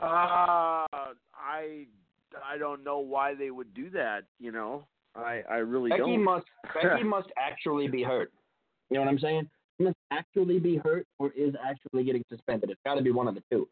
Uh, 0.00 0.86
I 0.86 1.86
I 2.44 2.58
don't 2.58 2.82
know 2.84 2.98
why 2.98 3.34
they 3.34 3.50
would 3.50 3.72
do 3.74 3.90
that. 3.90 4.24
You 4.38 4.52
know, 4.52 4.86
I 5.14 5.42
I 5.48 5.56
really 5.56 5.90
Becky 5.90 6.02
don't. 6.02 6.24
must 6.24 6.46
Becky 6.74 7.02
must 7.04 7.28
actually 7.38 7.88
be 7.88 8.02
hurt. 8.02 8.32
You 8.90 8.96
know 8.96 9.02
what 9.02 9.10
I'm 9.10 9.18
saying? 9.18 9.48
She 9.78 9.84
must 9.84 9.96
actually 10.10 10.58
be 10.58 10.76
hurt 10.76 11.06
or 11.18 11.32
is 11.36 11.54
actually 11.64 12.04
getting 12.04 12.24
suspended. 12.28 12.70
It's 12.70 12.80
got 12.84 12.94
to 12.94 13.02
be 13.02 13.10
one 13.10 13.28
of 13.28 13.34
the 13.34 13.42
two. 13.50 13.68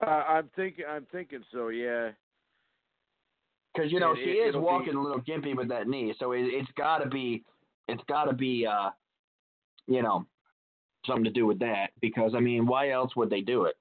Uh, 0.00 0.06
I'm 0.28 0.50
thinking 0.56 0.84
I'm 0.88 1.06
thinking 1.12 1.44
so. 1.52 1.68
Yeah. 1.68 2.10
Because 3.74 3.90
you 3.92 4.00
know 4.00 4.12
It- 4.12 4.18
she 4.24 4.30
it- 4.30 4.48
is 4.48 4.56
walking 4.56 4.92
be- 4.92 4.98
a 4.98 5.00
little 5.00 5.20
gimpy 5.20 5.56
with 5.56 5.68
that 5.68 5.88
knee, 5.88 6.14
so 6.18 6.32
it, 6.32 6.42
it's 6.42 6.70
got 6.72 6.98
to 6.98 7.08
be 7.08 7.44
it's 7.88 8.02
got 8.04 8.24
to 8.24 8.32
be 8.34 8.66
uh 8.66 8.90
you 9.86 10.02
know 10.02 10.26
something 11.06 11.24
to 11.24 11.30
do 11.30 11.46
with 11.46 11.58
that. 11.60 11.90
Because 12.00 12.34
I 12.34 12.40
mean, 12.40 12.66
why 12.66 12.90
else 12.90 13.14
would 13.16 13.30
they 13.30 13.40
do 13.40 13.64
it? 13.64 13.76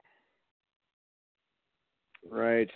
Right. 2.30 2.70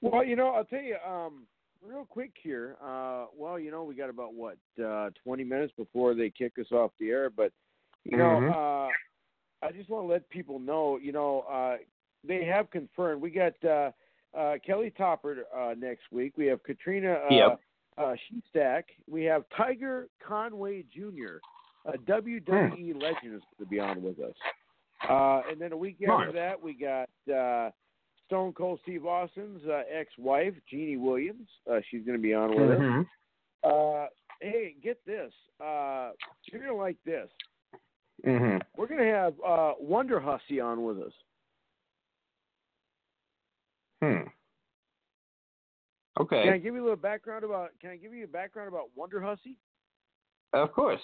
Well, 0.00 0.24
you 0.24 0.34
know, 0.34 0.48
I'll 0.48 0.64
tell 0.64 0.82
you, 0.82 0.96
um, 1.06 1.46
real 1.80 2.04
quick 2.04 2.32
here. 2.42 2.76
Uh, 2.82 3.26
well, 3.36 3.58
you 3.58 3.70
know, 3.70 3.84
we 3.84 3.94
got 3.94 4.10
about 4.10 4.34
what 4.34 4.56
uh, 4.84 5.10
twenty 5.22 5.44
minutes 5.44 5.72
before 5.76 6.14
they 6.14 6.28
kick 6.30 6.54
us 6.58 6.70
off 6.72 6.90
the 6.98 7.10
air, 7.10 7.30
but 7.30 7.52
you 8.04 8.16
know, 8.16 8.24
Mhm. 8.40 8.88
uh, 8.88 8.90
I 9.62 9.70
just 9.72 9.88
want 9.88 10.06
to 10.06 10.12
let 10.12 10.28
people 10.28 10.58
know, 10.58 10.98
you 11.00 11.12
know, 11.12 11.44
uh, 11.50 11.76
they 12.26 12.44
have 12.44 12.70
confirmed. 12.70 13.22
We 13.22 13.30
got 13.30 13.52
uh, 13.64 13.90
uh, 14.36 14.54
Kelly 14.64 14.92
Topper 14.96 15.44
uh, 15.56 15.74
next 15.78 16.02
week. 16.10 16.34
We 16.36 16.46
have 16.46 16.62
Katrina 16.64 17.12
uh, 17.30 17.34
Yep. 17.34 17.60
uh, 17.98 18.14
Sheestack. 18.56 18.82
We 19.10 19.24
have 19.24 19.44
Tiger 19.56 20.08
Conway 20.26 20.84
Jr., 20.94 21.36
a 21.86 21.98
WWE 21.98 22.94
legend, 23.00 23.34
is 23.34 23.42
going 23.42 23.60
to 23.60 23.66
be 23.66 23.80
on 23.80 24.02
with 24.02 24.18
us. 24.20 24.34
Uh, 25.08 25.42
and 25.50 25.60
then 25.60 25.72
a 25.72 25.76
week 25.76 25.96
after 26.08 26.26
Nice. 26.26 26.34
that, 26.34 26.62
we 26.62 26.74
got 26.74 27.08
uh, 27.34 27.70
Stone 28.26 28.52
Cold 28.52 28.78
Steve 28.82 29.04
Austin's 29.04 29.60
uh, 29.68 29.82
ex-wife, 29.92 30.54
Jeannie 30.70 30.96
Williams. 30.96 31.48
Uh, 31.70 31.80
she's 31.90 32.04
going 32.04 32.16
to 32.16 32.22
be 32.22 32.34
on 32.34 32.50
with 32.50 32.70
us. 32.70 32.78
Mhm. 32.78 33.06
Uh, 33.64 34.06
hey, 34.40 34.74
get 34.82 35.04
this. 35.04 35.32
Uh, 35.60 36.10
you're 36.44 36.60
going 36.62 36.72
to 36.72 36.80
like 36.80 36.96
this. 37.04 37.28
Mhm. 38.24 38.62
We're 38.76 38.86
going 38.86 39.00
to 39.00 39.06
have 39.06 39.34
uh, 39.44 39.72
Wonder 39.80 40.20
Hussy 40.20 40.60
on 40.60 40.84
with 40.84 40.98
us. 40.98 41.12
Hmm. 44.00 44.28
Okay. 46.20 46.44
Can 46.44 46.52
I 46.52 46.58
give 46.58 46.74
you 46.74 46.82
a 46.82 46.84
little 46.84 46.96
background 46.96 47.44
about? 47.44 47.70
Can 47.80 47.90
I 47.90 47.96
give 47.96 48.12
you 48.12 48.24
a 48.24 48.28
background 48.28 48.68
about 48.68 48.90
Wonder 48.94 49.20
Hussy? 49.20 49.56
Of 50.52 50.72
course. 50.72 51.00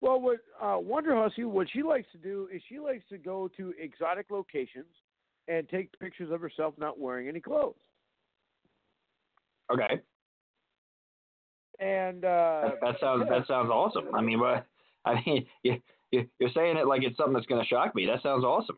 Well, 0.00 0.20
what 0.20 0.38
uh, 0.60 0.78
Wonder 0.78 1.14
Hussy, 1.16 1.44
what 1.44 1.68
she 1.72 1.82
likes 1.82 2.06
to 2.12 2.18
do 2.18 2.48
is 2.52 2.62
she 2.68 2.78
likes 2.78 3.04
to 3.10 3.18
go 3.18 3.48
to 3.56 3.72
exotic 3.78 4.26
locations 4.30 4.86
and 5.48 5.68
take 5.68 5.96
pictures 5.98 6.30
of 6.30 6.40
herself 6.40 6.74
not 6.78 6.98
wearing 6.98 7.28
any 7.28 7.40
clothes. 7.40 7.74
Okay. 9.72 10.00
And 11.78 12.24
uh, 12.24 12.62
That, 12.62 12.74
that 12.82 13.00
sounds 13.00 13.28
that 13.28 13.46
sounds 13.46 13.70
awesome. 13.70 14.14
I 14.14 14.22
mean, 14.22 14.38
but 14.38 14.66
I 15.06 15.22
mean, 15.24 15.46
you, 15.62 15.76
you 16.10 16.28
you're 16.38 16.50
saying 16.54 16.76
it 16.76 16.86
like 16.86 17.02
it's 17.02 17.16
something 17.16 17.34
that's 17.34 17.46
going 17.46 17.62
to 17.62 17.68
shock 17.68 17.94
me. 17.94 18.06
That 18.06 18.22
sounds 18.22 18.44
awesome. 18.44 18.76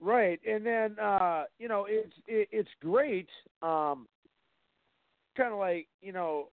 Right, 0.00 0.40
and 0.48 0.64
then 0.64 0.98
uh, 0.98 1.44
you 1.58 1.68
know 1.68 1.86
it's 1.88 2.14
it, 2.26 2.48
it's 2.52 2.70
great. 2.80 3.28
Um, 3.62 4.06
kind 5.36 5.52
of 5.52 5.58
like 5.58 5.88
you 6.00 6.12
know, 6.12 6.48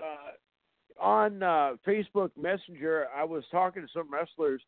uh, 0.00 1.02
on 1.02 1.42
uh, 1.42 1.72
Facebook 1.86 2.30
Messenger, 2.36 3.06
I 3.16 3.24
was 3.24 3.44
talking 3.50 3.82
to 3.82 3.88
some 3.94 4.12
wrestlers, 4.12 4.60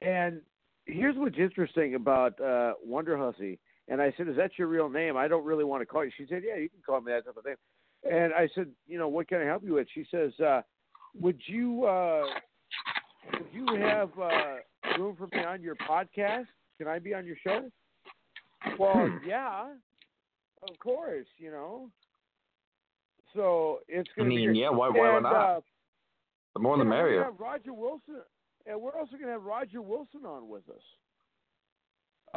and 0.00 0.40
here's 0.86 1.16
what's 1.16 1.36
interesting 1.38 1.96
about 1.96 2.40
uh, 2.40 2.74
Wonder 2.82 3.16
Hussy. 3.18 3.58
And 3.88 4.00
I 4.00 4.12
said, 4.16 4.26
"Is 4.28 4.36
that 4.36 4.52
your 4.58 4.68
real 4.68 4.88
name? 4.88 5.16
I 5.16 5.28
don't 5.28 5.44
really 5.44 5.64
want 5.64 5.82
to 5.82 5.86
call 5.86 6.04
you." 6.04 6.10
She 6.16 6.26
said, 6.28 6.42
"Yeah, 6.46 6.56
you 6.56 6.70
can 6.70 6.80
call 6.84 7.00
me 7.02 7.12
that 7.12 7.26
type 7.26 7.36
of 7.36 7.44
name." 7.44 7.56
And 8.10 8.32
I 8.32 8.48
said, 8.54 8.68
"You 8.86 8.98
know, 8.98 9.08
what 9.08 9.28
can 9.28 9.42
I 9.42 9.44
help 9.44 9.62
you 9.62 9.74
with?" 9.74 9.86
She 9.94 10.06
says, 10.10 10.32
uh, 10.40 10.62
"Would 11.20 11.40
you 11.46 11.84
uh, 11.84 12.24
would 13.32 13.48
you 13.52 13.66
have 13.76 14.10
uh, 14.18 14.56
room 14.98 15.16
for 15.16 15.26
me 15.36 15.44
on 15.44 15.62
your 15.62 15.76
podcast? 15.76 16.46
Can 16.78 16.88
I 16.88 16.98
be 16.98 17.14
on 17.14 17.26
your 17.26 17.36
show?" 17.44 17.70
Well, 18.78 18.94
Hmm. 18.94 19.18
yeah, 19.26 19.72
of 20.62 20.78
course, 20.78 21.26
you 21.38 21.50
know. 21.50 21.90
So 23.34 23.80
it's 23.88 24.08
I 24.16 24.20
going 24.20 24.30
to 24.30 24.34
be. 24.36 24.36
mean, 24.42 24.48
great. 24.48 24.56
yeah. 24.60 24.70
Why 24.70 24.88
why 24.88 25.14
and, 25.14 25.22
not? 25.22 25.34
Uh, 25.34 25.60
the 26.54 26.60
more 26.60 26.76
the 26.78 26.84
yeah, 26.84 26.90
merrier. 26.90 27.24
have 27.24 27.38
Roger 27.38 27.72
Wilson, 27.74 28.22
and 28.66 28.80
we're 28.80 28.96
also 28.96 29.12
going 29.12 29.24
to 29.26 29.32
have 29.32 29.42
Roger 29.44 29.82
Wilson 29.82 30.24
on 30.24 30.48
with 30.48 30.68
us. 30.70 30.80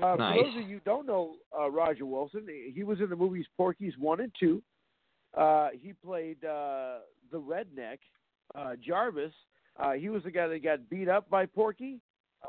Uh, 0.01 0.15
Nice. 0.15 0.37
For 0.37 0.43
those 0.45 0.55
of 0.63 0.69
you 0.69 0.75
who 0.77 0.81
don't 0.85 1.07
know 1.07 1.35
uh, 1.57 1.69
Roger 1.71 2.05
Wilson, 2.05 2.45
he 2.73 2.83
was 2.83 2.99
in 2.99 3.09
the 3.09 3.15
movies 3.15 3.45
Porky's 3.57 3.93
one 3.97 4.19
and 4.21 4.31
two. 4.39 4.61
Uh, 5.37 5.69
he 5.81 5.93
played 5.93 6.43
uh, 6.43 6.99
the 7.31 7.39
redneck 7.39 7.99
uh, 8.55 8.73
Jarvis. 8.85 9.33
Uh, 9.77 9.93
he 9.93 10.09
was 10.09 10.23
the 10.23 10.31
guy 10.31 10.47
that 10.47 10.63
got 10.63 10.89
beat 10.89 11.07
up 11.07 11.29
by 11.29 11.45
Porky, 11.45 11.99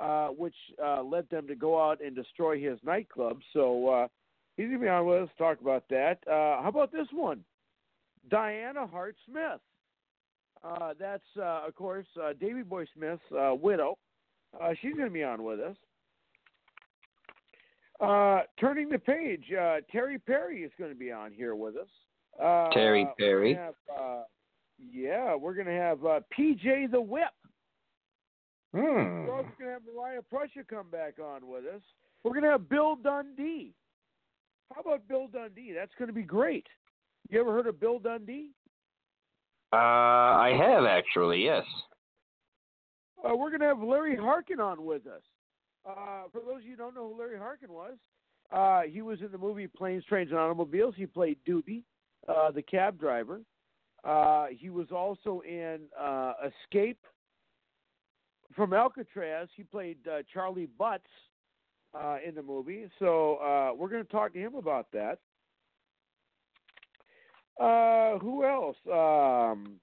uh, 0.00 0.28
which 0.28 0.54
uh, 0.82 1.02
led 1.02 1.28
them 1.30 1.46
to 1.46 1.54
go 1.54 1.80
out 1.80 2.00
and 2.04 2.14
destroy 2.14 2.60
his 2.60 2.78
nightclub. 2.84 3.38
So 3.52 3.88
uh, 3.88 4.08
he's 4.56 4.66
going 4.66 4.78
to 4.78 4.84
be 4.84 4.88
on 4.88 5.06
with 5.06 5.22
us 5.22 5.28
to 5.36 5.42
talk 5.42 5.60
about 5.60 5.84
that. 5.90 6.18
Uh, 6.26 6.62
how 6.62 6.68
about 6.68 6.92
this 6.92 7.06
one? 7.12 7.44
Diana 8.30 8.86
Hart 8.86 9.16
Smith. 9.28 9.60
Uh, 10.62 10.92
that's, 10.98 11.24
uh, 11.38 11.66
of 11.66 11.74
course, 11.74 12.06
uh, 12.22 12.32
Davy 12.38 12.62
Boy 12.62 12.84
Smith's 12.94 13.22
uh, 13.32 13.54
widow. 13.54 13.96
Uh, 14.60 14.70
she's 14.80 14.92
going 14.94 15.08
to 15.08 15.12
be 15.12 15.24
on 15.24 15.42
with 15.42 15.60
us. 15.60 15.76
Uh, 18.00 18.40
turning 18.58 18.88
the 18.88 18.98
page, 18.98 19.44
uh, 19.52 19.76
Terry 19.92 20.18
Perry 20.18 20.62
is 20.62 20.72
going 20.78 20.90
to 20.90 20.96
be 20.98 21.12
on 21.12 21.32
here 21.32 21.54
with 21.54 21.76
us. 21.76 21.88
Uh, 22.42 22.70
Terry 22.70 23.06
Perry. 23.18 23.54
have, 23.54 23.74
uh, 23.94 24.22
yeah, 24.92 25.34
we're 25.34 25.54
going 25.54 25.66
to 25.66 25.72
have 25.72 26.04
uh, 26.04 26.20
PJ 26.36 26.90
the 26.90 27.00
Whip. 27.00 27.24
Hmm. 28.72 29.26
We're 29.26 29.34
also 29.34 29.48
going 29.58 29.68
to 29.68 29.72
have 29.72 29.82
Mariah 29.94 30.22
Prussia 30.30 30.64
come 30.68 30.90
back 30.90 31.14
on 31.18 31.48
with 31.48 31.64
us. 31.64 31.82
We're 32.22 32.32
going 32.32 32.44
to 32.44 32.50
have 32.50 32.68
Bill 32.68 32.96
Dundee. 32.96 33.74
How 34.74 34.82
about 34.82 35.08
Bill 35.08 35.26
Dundee? 35.26 35.72
That's 35.74 35.92
going 35.98 36.08
to 36.08 36.14
be 36.14 36.22
great. 36.22 36.66
You 37.28 37.40
ever 37.40 37.52
heard 37.52 37.66
of 37.66 37.80
Bill 37.80 37.98
Dundee? 37.98 38.50
Uh, 39.72 39.76
I 39.76 40.52
have 40.56 40.84
actually, 40.84 41.44
yes. 41.44 41.64
Uh, 43.24 43.36
we're 43.36 43.50
going 43.50 43.60
to 43.60 43.66
have 43.66 43.80
Larry 43.80 44.16
Hankin 44.16 44.60
on 44.60 44.84
with 44.84 45.06
us. 45.06 45.22
Uh, 45.88 46.24
for 46.32 46.40
those 46.40 46.58
of 46.58 46.64
you 46.64 46.72
who 46.72 46.76
don't 46.76 46.94
know 46.94 47.12
who 47.12 47.18
Larry 47.18 47.38
Hankin 47.38 47.72
was, 47.72 47.94
uh, 48.52 48.82
he 48.82 49.02
was 49.02 49.20
in 49.20 49.30
the 49.32 49.38
movie 49.38 49.66
Planes, 49.66 50.04
Trains, 50.04 50.30
and 50.30 50.38
Automobiles. 50.38 50.94
He 50.96 51.06
played 51.06 51.38
Doobie, 51.48 51.82
uh, 52.28 52.50
the 52.50 52.62
cab 52.62 52.98
driver. 52.98 53.40
Uh, 54.04 54.46
he 54.50 54.70
was 54.70 54.88
also 54.90 55.42
in 55.46 55.80
uh, 55.98 56.32
Escape 56.46 56.98
from 58.54 58.72
Alcatraz. 58.72 59.48
He 59.56 59.62
played 59.62 59.98
uh, 60.08 60.22
Charlie 60.32 60.68
Butts 60.78 61.04
uh, 61.94 62.16
in 62.26 62.34
the 62.34 62.42
movie. 62.42 62.88
So 62.98 63.36
uh, 63.36 63.74
we're 63.76 63.88
going 63.88 64.04
to 64.04 64.10
talk 64.10 64.32
to 64.32 64.38
him 64.38 64.54
about 64.54 64.86
that. 64.92 65.18
Uh, 67.60 68.18
who 68.18 68.44
else? 68.44 68.76
Um, 68.90 69.76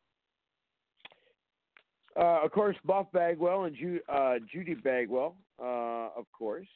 uh, 2.20 2.44
of 2.44 2.52
course, 2.52 2.76
Buff 2.84 3.06
Bagwell 3.14 3.66
and 3.66 3.76
Ju- 3.76 4.00
uh, 4.10 4.36
Judy 4.52 4.74
Bagwell, 4.74 5.36
uh, 5.62 6.10
of 6.18 6.26
course. 6.32 6.68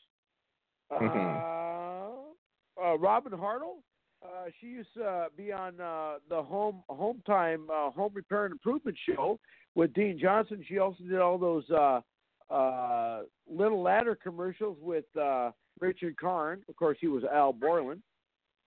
Mm-hmm. 0.91 1.17
Uh, 2.79 2.97
Robin 2.97 3.31
Hartle. 3.31 3.81
Uh, 4.23 4.49
she 4.59 4.67
used 4.67 4.93
to 4.95 5.03
uh, 5.03 5.25
be 5.35 5.51
on 5.51 5.79
uh, 5.81 6.15
the 6.29 6.41
home 6.41 6.83
home 6.89 7.21
time 7.25 7.67
uh, 7.73 7.89
home 7.89 8.11
repair 8.13 8.45
and 8.45 8.51
improvement 8.51 8.97
show 9.09 9.39
with 9.75 9.93
Dean 9.93 10.19
Johnson. 10.19 10.63
She 10.67 10.77
also 10.77 11.03
did 11.03 11.19
all 11.19 11.37
those 11.37 11.63
uh, 11.71 12.01
uh, 12.53 13.21
little 13.49 13.81
ladder 13.81 14.15
commercials 14.15 14.77
with 14.81 15.05
uh, 15.19 15.51
Richard 15.79 16.17
Karn. 16.17 16.61
Of 16.69 16.75
course, 16.75 16.97
he 17.01 17.07
was 17.07 17.23
Al 17.23 17.53
Borland. 17.53 18.01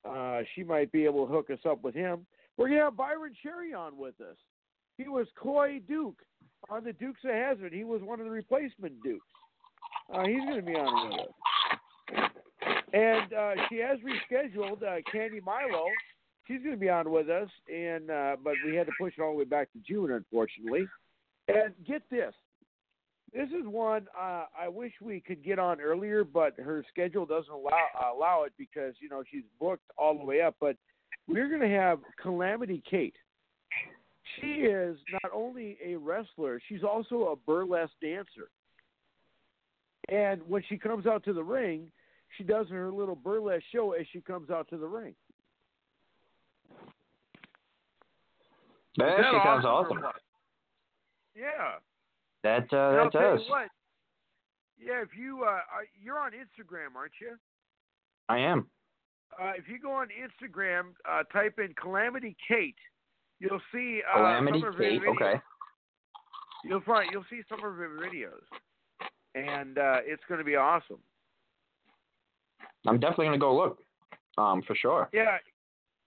Uh, 0.05 0.41
she 0.55 0.65
might 0.65 0.91
be 0.91 1.05
able 1.05 1.27
to 1.27 1.33
hook 1.33 1.51
us 1.51 1.61
up 1.69 1.83
with 1.85 1.95
him. 1.95 2.27
We're 2.57 2.69
gonna 2.69 2.83
have 2.83 2.97
Byron 2.97 3.35
Cherry 3.43 3.73
on 3.75 3.97
with 3.97 4.21
us. 4.21 4.37
He 4.99 5.09
was 5.09 5.27
Coy 5.37 5.81
Duke 5.87 6.21
on 6.69 6.85
the 6.85 6.93
Dukes 6.93 7.21
of 7.25 7.31
Hazzard. 7.31 7.73
He 7.73 7.85
was 7.85 8.03
one 8.03 8.21
of 8.21 8.27
the 8.27 8.31
replacement 8.31 9.03
Dukes. 9.03 9.27
Uh, 10.13 10.25
he's 10.25 10.41
to 10.55 10.63
be 10.63 10.73
on 10.73 11.11
with 11.11 11.21
us. 11.21 11.35
And 12.95 13.33
uh, 13.33 13.53
she 13.69 13.79
has 13.79 13.99
rescheduled 13.99 14.85
uh, 14.85 15.01
Candi 15.13 15.43
Milo. 15.45 15.87
She's 16.47 16.61
going 16.61 16.75
to 16.75 16.81
be 16.81 16.89
on 16.89 17.11
with 17.11 17.29
us, 17.29 17.49
and 17.73 18.09
uh, 18.09 18.37
but 18.43 18.55
we 18.65 18.77
had 18.77 18.87
to 18.87 18.93
push 19.01 19.15
it 19.19 19.21
all 19.23 19.33
the 19.33 19.39
way 19.39 19.45
back 19.45 19.73
to 19.73 19.79
June, 19.87 20.13
unfortunately. 20.13 20.87
And 21.49 21.75
get 21.87 22.03
this, 22.09 22.33
this 23.33 23.49
is 23.49 23.67
one 23.67 24.07
uh, 24.17 24.45
I 24.59 24.69
wish 24.69 24.93
we 25.03 25.21
could 25.21 25.45
get 25.45 25.59
on 25.59 25.81
earlier, 25.81 26.23
but 26.23 26.55
her 26.57 26.85
schedule 26.89 27.27
doesn't 27.27 27.53
allow 27.53 28.15
allow 28.15 28.45
it 28.45 28.53
because 28.57 28.95
you 29.01 29.09
know 29.09 29.25
she's 29.29 29.43
booked 29.59 29.91
all 29.99 30.17
the 30.17 30.25
way 30.25 30.41
up. 30.41 30.55
But 30.61 30.77
we're 31.27 31.49
going 31.49 31.69
to 31.69 31.77
have 31.77 31.99
Calamity 32.23 32.81
Kate. 32.89 33.17
She 34.41 34.63
is 34.63 34.97
not 35.13 35.33
only 35.35 35.79
a 35.85 35.97
wrestler, 35.97 36.61
she's 36.69 36.85
also 36.85 37.33
a 37.33 37.37
burlesque 37.37 37.93
dancer. 38.01 38.51
And 40.09 40.41
when 40.47 40.63
she 40.69 40.79
comes 40.79 41.07
out 41.07 41.25
to 41.25 41.33
the 41.33 41.43
ring, 41.43 41.91
she 42.37 42.45
does 42.45 42.67
in 42.71 42.77
her 42.77 42.91
little 42.93 43.15
burlesque 43.17 43.65
show 43.73 43.93
as 43.93 44.07
she 44.13 44.21
comes 44.21 44.51
out 44.51 44.69
to 44.71 44.77
the 44.77 44.87
ring. 44.87 45.15
That 48.97 49.09
actually 49.19 49.41
sounds 49.45 49.65
awesome 49.65 49.99
awesome. 49.99 50.13
Yeah. 51.35 51.79
That 52.45 52.73
uh, 52.73 52.77
And 52.91 52.99
I'll 52.99 53.05
that 53.07 53.13
tell 53.13 53.33
you 53.33 53.39
does. 53.39 53.49
what. 53.49 53.69
Yeah, 54.79 55.03
if 55.03 55.09
you 55.19 55.43
uh, 55.45 55.49
are, 55.49 55.87
you're 56.01 56.19
on 56.19 56.33
Instagram, 56.33 56.95
aren't 56.97 57.13
you? 57.21 57.37
I 58.29 58.39
am. 58.39 58.67
Uh, 59.41 59.53
if 59.57 59.69
you 59.69 59.79
go 59.81 59.93
on 59.93 60.09
Instagram, 60.09 60.93
uh, 61.11 61.23
type 61.33 61.59
in 61.59 61.75
Calamity 61.81 62.37
Kate, 62.47 62.77
you'll 63.41 63.61
see 63.73 64.01
uh, 64.13 64.19
Calamity 64.19 64.61
some 64.61 64.69
of 64.69 64.75
her 64.75 64.81
Kate. 64.81 65.01
videos. 65.03 65.15
Okay. 65.17 65.41
You'll 66.65 66.81
find 66.83 67.09
you'll 67.13 67.25
see 67.29 67.41
some 67.49 67.59
of 67.59 67.75
her 67.75 67.89
videos, 68.01 68.43
and 69.35 69.79
uh, 69.79 69.99
it's 70.05 70.23
going 70.29 70.39
to 70.39 70.45
be 70.45 70.57
awesome. 70.57 70.99
I'm 72.87 73.01
definitely 73.01 73.27
gonna 73.27 73.39
go 73.39 73.57
look. 73.57 73.79
Um, 74.37 74.63
for 74.63 74.75
sure. 74.75 75.09
Yeah, 75.13 75.37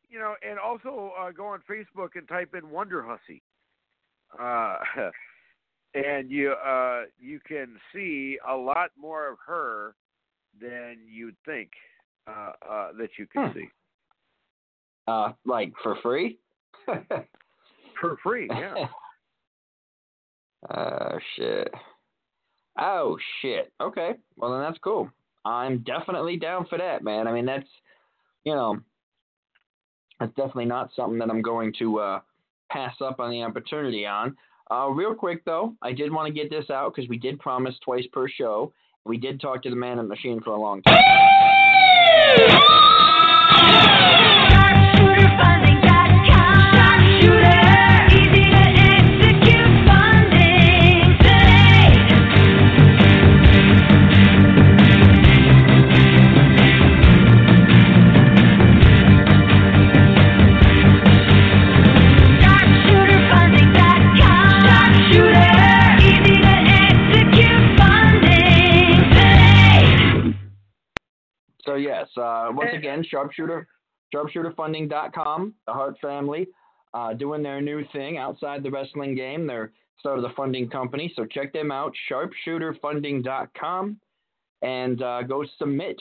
you 0.09 0.19
know, 0.19 0.35
and 0.47 0.59
also 0.59 1.11
uh, 1.19 1.31
go 1.31 1.47
on 1.47 1.59
Facebook 1.69 2.09
and 2.15 2.27
type 2.27 2.53
in 2.55 2.69
Wonder 2.69 3.01
Hussy, 3.03 3.41
uh, 4.39 4.77
and 5.93 6.29
you 6.29 6.51
uh, 6.51 7.03
you 7.19 7.39
can 7.47 7.77
see 7.93 8.37
a 8.47 8.55
lot 8.55 8.91
more 8.99 9.29
of 9.31 9.37
her 9.45 9.95
than 10.59 10.97
you'd 11.07 11.35
think 11.45 11.69
uh, 12.27 12.51
uh, 12.69 12.87
that 12.97 13.09
you 13.17 13.27
can 13.27 13.51
Hmm. 13.51 13.57
see 13.57 13.69
Uh, 15.07 15.31
like 15.45 15.71
for 15.83 15.95
free. 16.01 16.37
for 17.99 18.17
free. 18.23 18.49
Yeah. 18.49 18.87
Oh 20.69 21.19
shit. 21.35 21.73
Oh 22.79 23.17
shit. 23.41 23.71
Okay. 23.79 24.15
Well 24.35 24.51
then 24.51 24.61
that's 24.61 24.79
cool. 24.79 25.09
I'm 25.47 25.79
definitely 25.79 26.37
down 26.37 26.65
for 26.67 26.77
that, 26.77 27.03
man. 27.03 27.27
I 27.27 27.31
mean 27.31 27.45
that's 27.45 27.67
you 28.43 28.53
know 28.53 28.79
that's 30.19 30.33
definitely 30.35 30.65
not 30.65 30.89
something 30.95 31.19
that 31.19 31.29
I'm 31.29 31.41
going 31.41 31.73
to 31.79 31.99
uh 31.99 32.19
pass 32.69 32.95
up 33.01 33.19
on 33.19 33.31
the 33.31 33.43
opportunity 33.43 34.05
on. 34.05 34.35
Uh 34.69 34.89
real 34.89 35.15
quick 35.15 35.45
though, 35.45 35.75
I 35.81 35.93
did 35.93 36.11
want 36.11 36.27
to 36.27 36.33
get 36.33 36.49
this 36.49 36.69
out 36.69 36.93
because 36.93 37.09
we 37.09 37.17
did 37.17 37.39
promise 37.39 37.75
twice 37.83 38.05
per 38.11 38.27
show. 38.27 38.73
We 39.05 39.17
did 39.17 39.39
talk 39.39 39.63
to 39.63 39.69
the 39.69 39.75
man 39.75 39.99
in 39.99 40.05
the 40.05 40.09
machine 40.09 40.41
for 40.41 40.51
a 40.51 40.59
long 40.59 40.81
time. 40.83 40.97
yes, 72.15 72.23
uh, 72.23 72.47
once 72.51 72.71
again, 72.73 73.03
sharpshooter, 73.07 73.67
sharpshooterfunding.com, 74.13 75.53
the 75.65 75.73
Hart 75.73 75.97
family, 76.01 76.47
uh, 76.93 77.13
doing 77.13 77.43
their 77.43 77.61
new 77.61 77.83
thing 77.93 78.17
outside 78.17 78.63
the 78.63 78.71
wrestling 78.71 79.15
game. 79.15 79.47
They're 79.47 79.71
started 79.99 80.23
a 80.25 80.33
funding 80.33 80.69
company, 80.69 81.11
so 81.15 81.25
check 81.25 81.51
them 81.53 81.71
out, 81.71 81.91
sharpshooterfunding.com, 82.11 83.99
and 84.61 85.01
uh, 85.01 85.23
go 85.23 85.43
submit 85.57 85.99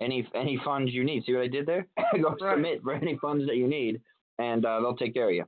any 0.00 0.28
any 0.34 0.60
funds 0.64 0.92
you 0.92 1.04
need. 1.04 1.24
See 1.24 1.32
what 1.32 1.42
I 1.42 1.48
did 1.48 1.66
there? 1.66 1.86
go 2.20 2.30
Right. 2.40 2.54
submit 2.54 2.82
for 2.82 2.94
any 2.94 3.16
funds 3.20 3.46
that 3.46 3.56
you 3.56 3.68
need, 3.68 4.00
and 4.38 4.64
uh, 4.64 4.80
they'll 4.80 4.96
take 4.96 5.14
care 5.14 5.28
of 5.28 5.34
you. 5.34 5.44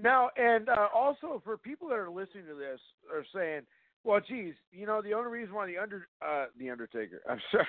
Now, 0.00 0.30
and 0.36 0.68
uh, 0.68 0.88
also 0.94 1.40
for 1.44 1.56
people 1.56 1.88
that 1.88 1.98
are 1.98 2.10
listening 2.10 2.46
to 2.46 2.54
this 2.54 2.80
are 3.12 3.24
saying, 3.34 3.62
"Well, 4.04 4.20
geez, 4.26 4.54
you 4.72 4.86
know, 4.86 5.02
the 5.02 5.12
only 5.12 5.30
reason 5.30 5.54
why 5.54 5.66
the 5.66 5.78
under 5.78 6.08
uh, 6.26 6.46
the 6.58 6.70
Undertaker, 6.70 7.20
I'm 7.28 7.40
sorry, 7.52 7.66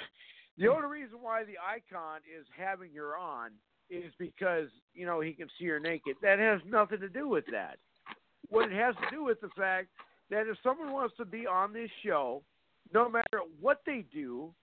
the 0.57 0.67
only 0.67 0.87
reason 0.87 1.19
why 1.21 1.43
the 1.43 1.55
icon 1.59 2.19
is 2.25 2.45
having 2.57 2.91
her 2.95 3.17
on 3.17 3.51
is 3.89 4.11
because 4.17 4.67
you 4.93 5.05
know 5.05 5.19
he 5.21 5.33
can 5.33 5.47
see 5.59 5.65
her 5.67 5.79
naked. 5.79 6.15
That 6.21 6.39
has 6.39 6.61
nothing 6.67 6.99
to 7.01 7.09
do 7.09 7.27
with 7.27 7.45
that. 7.51 7.77
What 8.49 8.71
it 8.71 8.75
has 8.75 8.95
to 8.95 9.15
do 9.15 9.23
with 9.23 9.41
the 9.41 9.49
fact 9.57 9.87
that 10.29 10.47
if 10.47 10.57
someone 10.63 10.91
wants 10.91 11.15
to 11.17 11.25
be 11.25 11.45
on 11.45 11.73
this 11.73 11.89
show, 12.03 12.41
no 12.93 13.09
matter 13.09 13.41
what 13.59 13.81
they 13.85 14.05
do, 14.13 14.53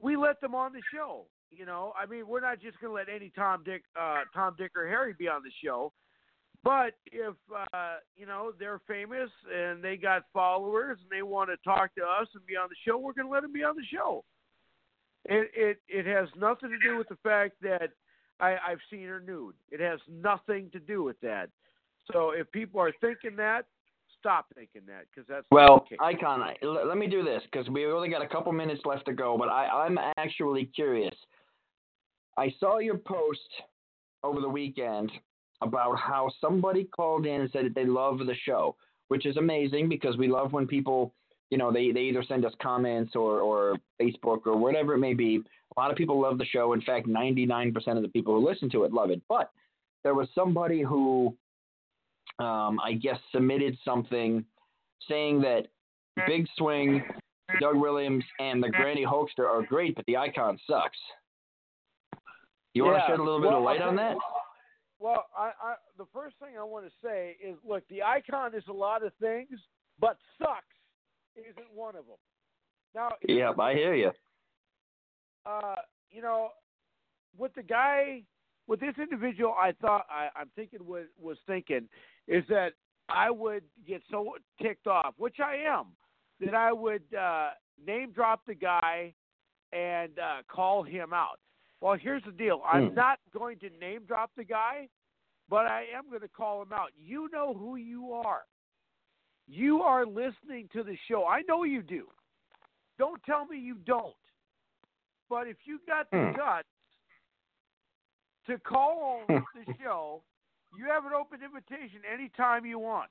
we 0.00 0.16
let 0.16 0.40
them 0.40 0.54
on 0.54 0.72
the 0.72 0.82
show. 0.92 1.26
You 1.50 1.66
know, 1.66 1.92
I 2.00 2.06
mean, 2.06 2.26
we're 2.26 2.40
not 2.40 2.60
just 2.60 2.80
going 2.80 2.90
to 2.90 2.94
let 2.94 3.14
any 3.14 3.30
Tom, 3.36 3.62
Dick, 3.64 3.82
uh, 3.98 4.22
Tom, 4.34 4.56
Dick, 4.58 4.72
or 4.76 4.88
Harry 4.88 5.14
be 5.16 5.28
on 5.28 5.42
the 5.42 5.52
show. 5.64 5.92
But 6.64 6.94
if 7.12 7.34
uh, 7.74 7.96
you 8.16 8.24
know 8.26 8.52
they're 8.58 8.80
famous 8.88 9.30
and 9.54 9.84
they 9.84 9.96
got 9.96 10.22
followers 10.32 10.98
and 11.02 11.10
they 11.10 11.22
want 11.22 11.50
to 11.50 11.56
talk 11.62 11.94
to 11.96 12.02
us 12.02 12.26
and 12.34 12.44
be 12.46 12.56
on 12.56 12.68
the 12.70 12.76
show, 12.86 12.96
we're 12.96 13.12
going 13.12 13.26
to 13.26 13.32
let 13.32 13.42
them 13.42 13.52
be 13.52 13.62
on 13.62 13.76
the 13.76 13.84
show. 13.92 14.24
It 15.26 15.50
it 15.54 15.78
it 15.88 16.06
has 16.06 16.28
nothing 16.36 16.70
to 16.70 16.78
do 16.78 16.96
with 16.96 17.08
the 17.08 17.16
fact 17.22 17.54
that 17.62 17.90
I, 18.40 18.56
I've 18.66 18.80
seen 18.90 19.06
her 19.06 19.20
nude. 19.20 19.54
It 19.70 19.80
has 19.80 20.00
nothing 20.10 20.70
to 20.72 20.80
do 20.80 21.02
with 21.02 21.20
that. 21.20 21.48
So 22.12 22.30
if 22.30 22.50
people 22.52 22.80
are 22.80 22.92
thinking 23.00 23.36
that, 23.36 23.66
stop 24.18 24.46
thinking 24.54 24.82
that 24.86 25.04
because 25.10 25.26
that's 25.28 25.46
Well. 25.50 25.86
Icon, 26.00 26.42
I- 26.42 26.56
l- 26.62 26.86
let 26.86 26.98
me 26.98 27.06
do 27.06 27.22
this 27.22 27.42
because 27.50 27.68
we 27.68 27.86
only 27.86 28.08
got 28.08 28.22
a 28.22 28.28
couple 28.28 28.52
minutes 28.52 28.82
left 28.84 29.06
to 29.06 29.12
go, 29.12 29.38
but 29.38 29.48
I, 29.48 29.66
I'm 29.68 29.98
actually 30.18 30.66
curious. 30.66 31.14
I 32.36 32.52
saw 32.58 32.78
your 32.78 32.98
post 32.98 33.40
over 34.22 34.40
the 34.40 34.48
weekend 34.48 35.12
about 35.62 35.98
how 35.98 36.30
somebody 36.40 36.84
called 36.84 37.26
in 37.26 37.42
and 37.42 37.50
said 37.52 37.64
that 37.66 37.74
they 37.74 37.86
love 37.86 38.18
the 38.18 38.34
show, 38.44 38.76
which 39.08 39.24
is 39.24 39.36
amazing 39.36 39.88
because 39.88 40.16
we 40.16 40.28
love 40.28 40.52
when 40.52 40.66
people 40.66 41.14
you 41.50 41.58
know, 41.58 41.72
they, 41.72 41.92
they 41.92 42.00
either 42.00 42.24
send 42.26 42.44
us 42.44 42.52
comments 42.60 43.14
or, 43.14 43.40
or 43.40 43.76
Facebook 44.00 44.46
or 44.46 44.56
whatever 44.56 44.94
it 44.94 44.98
may 44.98 45.14
be. 45.14 45.42
A 45.76 45.80
lot 45.80 45.90
of 45.90 45.96
people 45.96 46.20
love 46.20 46.38
the 46.38 46.44
show. 46.44 46.72
In 46.72 46.80
fact, 46.80 47.06
99% 47.06 47.74
of 47.96 48.02
the 48.02 48.08
people 48.08 48.34
who 48.34 48.46
listen 48.46 48.70
to 48.70 48.84
it 48.84 48.92
love 48.92 49.10
it. 49.10 49.20
But 49.28 49.50
there 50.02 50.14
was 50.14 50.28
somebody 50.34 50.82
who, 50.82 51.34
um, 52.38 52.80
I 52.80 52.98
guess, 53.00 53.18
submitted 53.32 53.76
something 53.84 54.44
saying 55.08 55.40
that 55.42 55.68
Big 56.26 56.46
Swing, 56.56 57.02
Doug 57.60 57.76
Williams, 57.76 58.24
and 58.38 58.62
the 58.62 58.68
Granny 58.68 59.04
Hulkster 59.04 59.46
are 59.46 59.62
great, 59.62 59.94
but 59.96 60.06
the 60.06 60.16
icon 60.16 60.58
sucks. 60.68 60.98
You 62.72 62.84
want 62.84 62.96
to 62.96 63.12
shed 63.12 63.20
a 63.20 63.22
little 63.22 63.40
bit 63.40 63.50
Well, 63.50 63.58
of 63.58 63.64
light 63.64 63.82
on 63.82 63.96
that? 63.96 64.16
Well, 64.98 65.26
I, 65.36 65.52
I 65.62 65.74
the 65.98 66.06
first 66.12 66.36
thing 66.40 66.54
I 66.58 66.64
want 66.64 66.86
to 66.86 66.92
say 67.02 67.36
is, 67.44 67.56
look, 67.68 67.84
the 67.88 68.02
icon 68.02 68.54
is 68.54 68.64
a 68.68 68.72
lot 68.72 69.04
of 69.04 69.12
things, 69.20 69.60
but 70.00 70.16
sucks 70.38 70.73
isn't 71.36 71.72
one 71.74 71.96
of 71.96 72.06
them. 72.06 72.16
Now, 72.94 73.10
Yep, 73.26 73.58
I 73.58 73.74
hear 73.74 73.94
you. 73.94 74.12
uh, 75.46 75.76
you 76.10 76.22
know, 76.22 76.50
what 77.36 77.54
the 77.54 77.62
guy, 77.62 78.22
what 78.66 78.80
this 78.80 78.94
individual, 79.00 79.54
I 79.60 79.72
thought, 79.80 80.06
I, 80.08 80.28
I'm 80.36 80.50
thinking 80.56 80.86
was 80.86 81.06
was 81.20 81.36
thinking, 81.46 81.88
is 82.28 82.44
that 82.48 82.72
I 83.08 83.30
would 83.30 83.64
get 83.86 84.02
so 84.10 84.34
ticked 84.62 84.86
off, 84.86 85.14
which 85.18 85.36
I 85.40 85.56
am, 85.56 85.86
that 86.40 86.54
I 86.54 86.72
would 86.72 87.02
uh, 87.18 87.50
name 87.84 88.12
drop 88.12 88.42
the 88.46 88.54
guy 88.54 89.12
and 89.72 90.18
uh, 90.18 90.42
call 90.48 90.82
him 90.82 91.12
out. 91.12 91.38
Well, 91.80 91.96
here's 92.00 92.22
the 92.24 92.32
deal. 92.32 92.62
I'm 92.64 92.88
Hmm. 92.90 92.94
not 92.94 93.18
going 93.36 93.58
to 93.58 93.68
name 93.80 94.02
drop 94.06 94.30
the 94.36 94.44
guy, 94.44 94.88
but 95.50 95.66
I 95.66 95.84
am 95.94 96.08
going 96.08 96.22
to 96.22 96.28
call 96.28 96.62
him 96.62 96.72
out. 96.72 96.90
You 96.96 97.28
know 97.32 97.52
who 97.52 97.76
you 97.76 98.12
are. 98.12 98.42
You 99.46 99.82
are 99.82 100.06
listening 100.06 100.68
to 100.72 100.82
the 100.82 100.96
show. 101.08 101.26
I 101.26 101.42
know 101.48 101.64
you 101.64 101.82
do. 101.82 102.06
Don't 102.98 103.22
tell 103.24 103.46
me 103.46 103.58
you 103.58 103.76
don't. 103.86 104.14
But 105.28 105.48
if 105.48 105.56
you 105.64 105.80
got 105.86 106.10
the 106.10 106.18
Hmm. 106.18 106.36
guts 106.36 106.68
to 108.46 108.58
call 108.58 109.26
on 109.30 109.44
the 109.54 109.74
show, 109.82 110.22
you 110.76 110.86
have 110.86 111.04
an 111.04 111.12
open 111.12 111.40
invitation 111.42 112.00
anytime 112.12 112.64
you 112.64 112.78
want. 112.78 113.10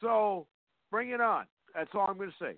So 0.00 0.46
bring 0.90 1.10
it 1.10 1.20
on. 1.20 1.46
That's 1.74 1.90
all 1.94 2.06
I'm 2.08 2.16
going 2.16 2.30
to 2.30 2.44
say. 2.44 2.54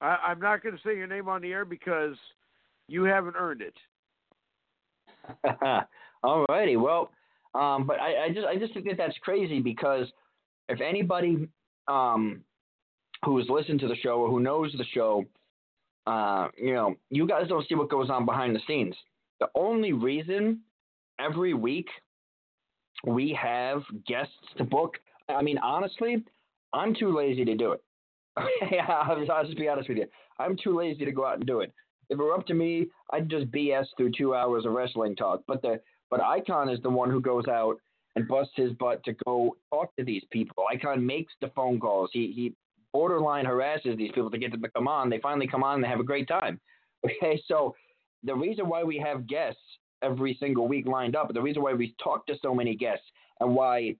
I, 0.00 0.16
I'm 0.26 0.40
not 0.40 0.62
going 0.62 0.74
to 0.74 0.82
say 0.82 0.96
your 0.96 1.06
name 1.06 1.28
on 1.28 1.42
the 1.42 1.52
air 1.52 1.64
because 1.64 2.16
you 2.88 3.04
haven't 3.04 3.36
earned 3.38 3.62
it. 3.62 3.74
All 6.24 6.44
righty. 6.48 6.76
Well, 6.76 7.10
um, 7.54 7.86
but 7.86 8.00
I, 8.00 8.24
I 8.24 8.28
just 8.32 8.46
I 8.46 8.56
just 8.56 8.72
think 8.74 8.86
that 8.86 8.96
that's 8.96 9.16
crazy 9.22 9.60
because 9.60 10.06
if 10.68 10.80
anybody 10.80 11.48
um, 11.88 12.42
who's 13.24 13.46
listened 13.48 13.80
to 13.80 13.88
the 13.88 13.96
show 13.96 14.20
or 14.20 14.28
who 14.28 14.40
knows 14.40 14.72
the 14.76 14.84
show, 14.92 15.24
uh, 16.06 16.48
you 16.56 16.74
know, 16.74 16.94
you 17.10 17.26
guys 17.26 17.48
don't 17.48 17.66
see 17.68 17.74
what 17.74 17.90
goes 17.90 18.10
on 18.10 18.24
behind 18.24 18.54
the 18.54 18.60
scenes. 18.66 18.94
The 19.40 19.48
only 19.54 19.92
reason 19.92 20.60
every 21.18 21.54
week 21.54 21.88
we 23.04 23.36
have 23.40 23.82
guests 24.06 24.34
to 24.56 24.64
book. 24.64 24.98
I 25.28 25.42
mean, 25.42 25.58
honestly, 25.58 26.24
I'm 26.72 26.94
too 26.94 27.16
lazy 27.16 27.44
to 27.44 27.54
do 27.54 27.72
it. 27.72 27.82
I'll, 28.88 29.30
I'll 29.30 29.44
just 29.44 29.58
be 29.58 29.68
honest 29.68 29.88
with 29.88 29.98
you. 29.98 30.06
I'm 30.38 30.56
too 30.56 30.76
lazy 30.76 31.04
to 31.04 31.12
go 31.12 31.26
out 31.26 31.36
and 31.36 31.46
do 31.46 31.60
it. 31.60 31.72
If 32.08 32.18
it 32.18 32.22
were 32.22 32.34
up 32.34 32.46
to 32.46 32.54
me, 32.54 32.86
I'd 33.10 33.28
just 33.28 33.50
BS 33.50 33.86
through 33.96 34.12
two 34.16 34.34
hours 34.34 34.64
of 34.64 34.72
wrestling 34.72 35.16
talk. 35.16 35.42
But 35.46 35.62
the 35.62 35.80
but 36.12 36.22
Icon 36.22 36.68
is 36.68 36.78
the 36.82 36.90
one 36.90 37.10
who 37.10 37.22
goes 37.22 37.48
out 37.48 37.78
and 38.16 38.28
busts 38.28 38.52
his 38.54 38.70
butt 38.74 39.02
to 39.04 39.14
go 39.24 39.56
talk 39.70 39.96
to 39.96 40.04
these 40.04 40.22
people. 40.30 40.62
Icon 40.70 41.04
makes 41.04 41.32
the 41.40 41.48
phone 41.56 41.80
calls. 41.80 42.10
He 42.12 42.30
he 42.36 42.54
borderline 42.92 43.46
harasses 43.46 43.96
these 43.96 44.12
people 44.12 44.30
to 44.30 44.36
get 44.36 44.52
them 44.52 44.60
to 44.60 44.68
come 44.68 44.86
on. 44.86 45.08
They 45.08 45.18
finally 45.20 45.46
come 45.46 45.64
on 45.64 45.76
and 45.76 45.84
they 45.84 45.88
have 45.88 46.00
a 46.00 46.04
great 46.04 46.28
time. 46.28 46.60
Okay, 47.04 47.42
so 47.48 47.74
the 48.22 48.32
reason 48.32 48.68
why 48.68 48.84
we 48.84 48.96
have 48.96 49.26
guests 49.26 49.58
every 50.02 50.36
single 50.38 50.68
week 50.68 50.86
lined 50.86 51.16
up, 51.16 51.34
the 51.34 51.42
reason 51.42 51.60
why 51.60 51.72
we 51.72 51.96
talk 52.00 52.24
to 52.28 52.34
so 52.40 52.54
many 52.54 52.76
guests, 52.76 53.04
and 53.40 53.56
why 53.56 53.96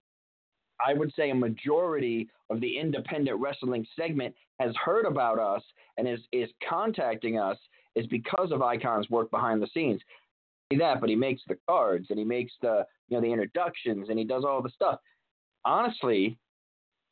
I 0.86 0.94
would 0.94 1.12
say 1.16 1.30
a 1.30 1.34
majority 1.34 2.28
of 2.48 2.60
the 2.60 2.78
independent 2.78 3.40
wrestling 3.40 3.84
segment 3.96 4.36
has 4.60 4.72
heard 4.76 5.04
about 5.04 5.40
us 5.40 5.64
and 5.98 6.06
is 6.06 6.20
is 6.30 6.48
contacting 6.68 7.40
us 7.40 7.56
is 7.96 8.06
because 8.06 8.52
of 8.52 8.62
Icon's 8.62 9.10
work 9.10 9.30
behind 9.32 9.60
the 9.60 9.68
scenes. 9.74 10.00
That, 10.76 11.00
but 11.00 11.08
he 11.08 11.16
makes 11.16 11.42
the 11.46 11.56
cards 11.68 12.06
and 12.10 12.18
he 12.18 12.24
makes 12.24 12.52
the 12.60 12.84
you 13.08 13.16
know 13.16 13.20
the 13.20 13.32
introductions 13.32 14.08
and 14.08 14.18
he 14.18 14.24
does 14.24 14.44
all 14.44 14.62
the 14.62 14.70
stuff. 14.70 14.98
Honestly, 15.64 16.38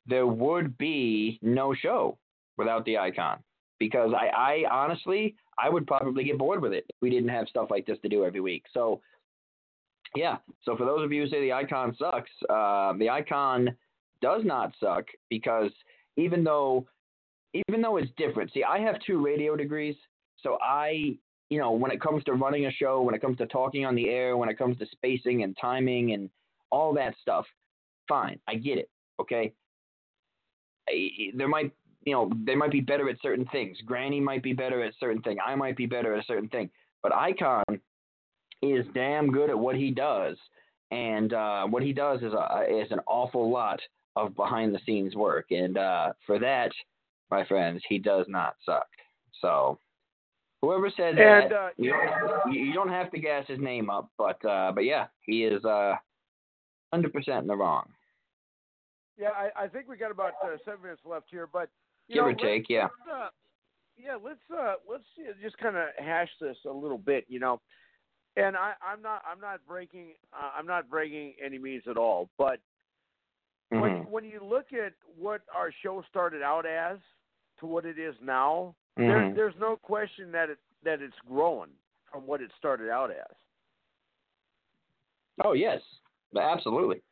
there 0.07 0.27
would 0.27 0.77
be 0.78 1.39
no 1.43 1.74
show 1.74 2.19
without 2.57 2.85
the 2.85 2.99
icon 2.99 3.39
because 3.78 4.12
I, 4.15 4.27
I 4.28 4.65
honestly 4.70 5.35
I 5.59 5.69
would 5.69 5.87
probably 5.87 6.24
get 6.24 6.39
bored 6.39 6.62
with 6.62 6.73
it 6.73 6.85
if 6.89 6.97
we 7.01 7.11
didn't 7.11 7.28
have 7.31 7.49
stuff 7.49 7.69
like 7.70 7.87
this 7.87 7.99
to 8.03 8.09
do 8.09 8.24
every 8.24 8.41
week. 8.41 8.65
So 8.73 9.01
yeah, 10.16 10.39
so 10.62 10.77
for 10.77 10.85
those 10.85 11.05
of 11.05 11.12
you 11.12 11.23
who 11.23 11.28
say 11.28 11.41
the 11.41 11.53
icon 11.53 11.95
sucks, 11.99 12.31
uh, 12.49 12.93
the 12.99 13.09
icon 13.09 13.77
does 14.20 14.43
not 14.45 14.74
suck 14.81 15.05
because 15.28 15.70
even 16.16 16.45
though 16.45 16.87
even 17.69 17.82
though 17.82 17.97
it's 17.97 18.11
different. 18.16 18.53
See, 18.53 18.62
I 18.62 18.78
have 18.78 18.97
two 19.05 19.24
radio 19.24 19.57
degrees, 19.57 19.97
so 20.41 20.59
I 20.62 21.16
you 21.51 21.59
know 21.59 21.73
when 21.73 21.91
it 21.91 22.01
comes 22.01 22.25
to 22.25 22.33
running 22.33 22.67
a 22.67 22.73
show, 22.73 23.03
when 23.03 23.15
it 23.15 23.21
comes 23.21 23.37
to 23.39 23.47
talking 23.47 23.85
on 23.85 23.95
the 23.95 24.09
air, 24.09 24.37
when 24.37 24.49
it 24.49 24.57
comes 24.57 24.79
to 24.79 24.87
spacing 24.87 25.43
and 25.43 25.57
timing 25.61 26.13
and 26.13 26.31
all 26.71 26.95
that 26.95 27.15
stuff, 27.21 27.45
fine, 28.09 28.39
I 28.49 28.55
get 28.55 28.79
it. 28.79 28.89
Okay, 29.21 29.53
there 31.35 31.49
might 31.49 31.73
you 32.05 32.15
know 32.15 32.31
they 32.47 32.55
might 32.55 32.71
be 32.71 32.81
better 32.81 33.09
at 33.11 33.21
certain 33.21 33.47
things. 33.47 33.77
Granny 33.85 34.21
might 34.21 34.43
be 34.43 34.53
better 34.53 34.83
at 34.83 34.95
certain 34.99 35.21
thing. 35.23 35.39
I 35.45 35.55
might 35.57 35.77
be 35.77 35.87
better 35.87 36.15
at 36.15 36.21
a 36.21 36.27
certain 36.27 36.49
thing. 36.49 36.71
But 37.03 37.15
Icon 37.15 37.65
is 38.63 38.87
damn 38.95 39.31
good 39.31 39.51
at 39.51 39.59
what 39.59 39.75
he 39.75 39.91
does, 39.91 40.37
and 40.91 41.33
uh, 41.33 41.67
what 41.67 41.83
he 41.83 41.93
does 41.93 42.21
is 42.21 42.33
a, 42.33 42.65
is 42.69 42.91
an 42.93 43.01
awful 43.07 43.51
lot 43.51 43.81
of 44.17 44.37
behind 44.37 44.75
the 44.75 44.81
scenes 44.87 45.15
work. 45.15 45.47
And 45.51 45.79
uh, 45.79 46.13
for 46.27 46.39
that, 46.39 46.71
my 47.31 47.45
friends, 47.45 47.83
he 47.89 47.99
does 47.99 48.27
not 48.29 48.55
suck. 48.65 48.87
So 49.41 49.79
whoever 50.62 50.91
said 50.97 51.19
And 51.19 51.51
that, 51.51 51.53
uh, 51.53 51.69
you, 51.77 51.91
don't, 51.93 52.55
you 52.55 52.73
don't 52.73 52.89
have 52.89 53.11
to 53.12 53.19
gas 53.19 53.47
his 53.49 53.59
name 53.59 53.91
up, 53.91 54.11
but 54.19 54.45
uh, 54.45 54.73
but 54.73 54.85
yeah, 54.85 55.07
he 55.27 55.45
is 55.45 55.65
uh, 55.65 55.95
hundred 56.93 57.12
percent 57.12 57.43
in 57.43 57.47
the 57.47 57.57
wrong. 57.57 57.89
yeah, 59.19 59.31
I, 59.31 59.65
I 59.65 59.69
think 59.69 59.89
we 59.89 59.97
got 59.97 60.11
about 60.11 60.32
uh, 60.45 60.57
seven 60.65 60.82
minutes 60.82 61.03
left 61.05 61.27
here, 61.31 61.49
but 61.51 61.69
Give 62.09 62.24
know, 62.24 62.31
or 62.31 62.35
take, 62.35 62.66
yeah. 62.69 62.89
uh, 63.12 63.28
yeah, 63.97 64.16
let's 64.23 64.41
uh, 64.53 64.74
let's 64.91 65.05
just 65.43 65.57
kind 65.59 65.77
of 65.77 65.89
hash 65.99 66.31
this 66.41 66.57
a 66.66 66.73
little 66.73 66.99
bit, 66.99 67.24
you 67.28 67.39
know. 67.39 67.61
And 68.37 68.57
I, 68.57 68.73
I'm 68.82 69.03
not 69.03 69.23
I'm 69.31 69.41
not 69.41 69.61
breaking 69.66 70.15
uh, 70.32 70.51
I'm 70.57 70.66
not 70.66 70.89
breaking 70.89 71.35
any 71.45 71.59
means 71.59 71.82
at 71.89 71.97
all, 71.97 72.31
but 72.39 72.59
when 73.70 73.81
Mhm. 73.82 74.11
when 74.11 74.24
you 74.24 74.41
look 74.43 74.73
at 74.73 74.95
what 75.16 75.43
our 75.55 75.70
show 75.82 76.03
started 76.09 76.43
out 76.43 76.66
as 76.66 76.99
to 77.61 77.66
what 77.66 77.85
it 77.85 77.99
is 77.99 78.15
now, 78.23 78.74
there, 78.97 79.21
Mhm. 79.21 79.35
there's 79.35 79.57
no 79.59 79.77
question 79.77 80.33
that 80.33 80.51
it 80.51 80.59
that 80.83 81.03
it's 81.03 81.19
growing 81.29 81.71
from 82.11 82.27
what 82.27 82.41
it 82.41 82.51
started 82.59 82.91
out 82.91 83.11
as. 83.11 83.37
Oh 85.45 85.53
yes, 85.53 85.83
absolutely. 86.37 87.03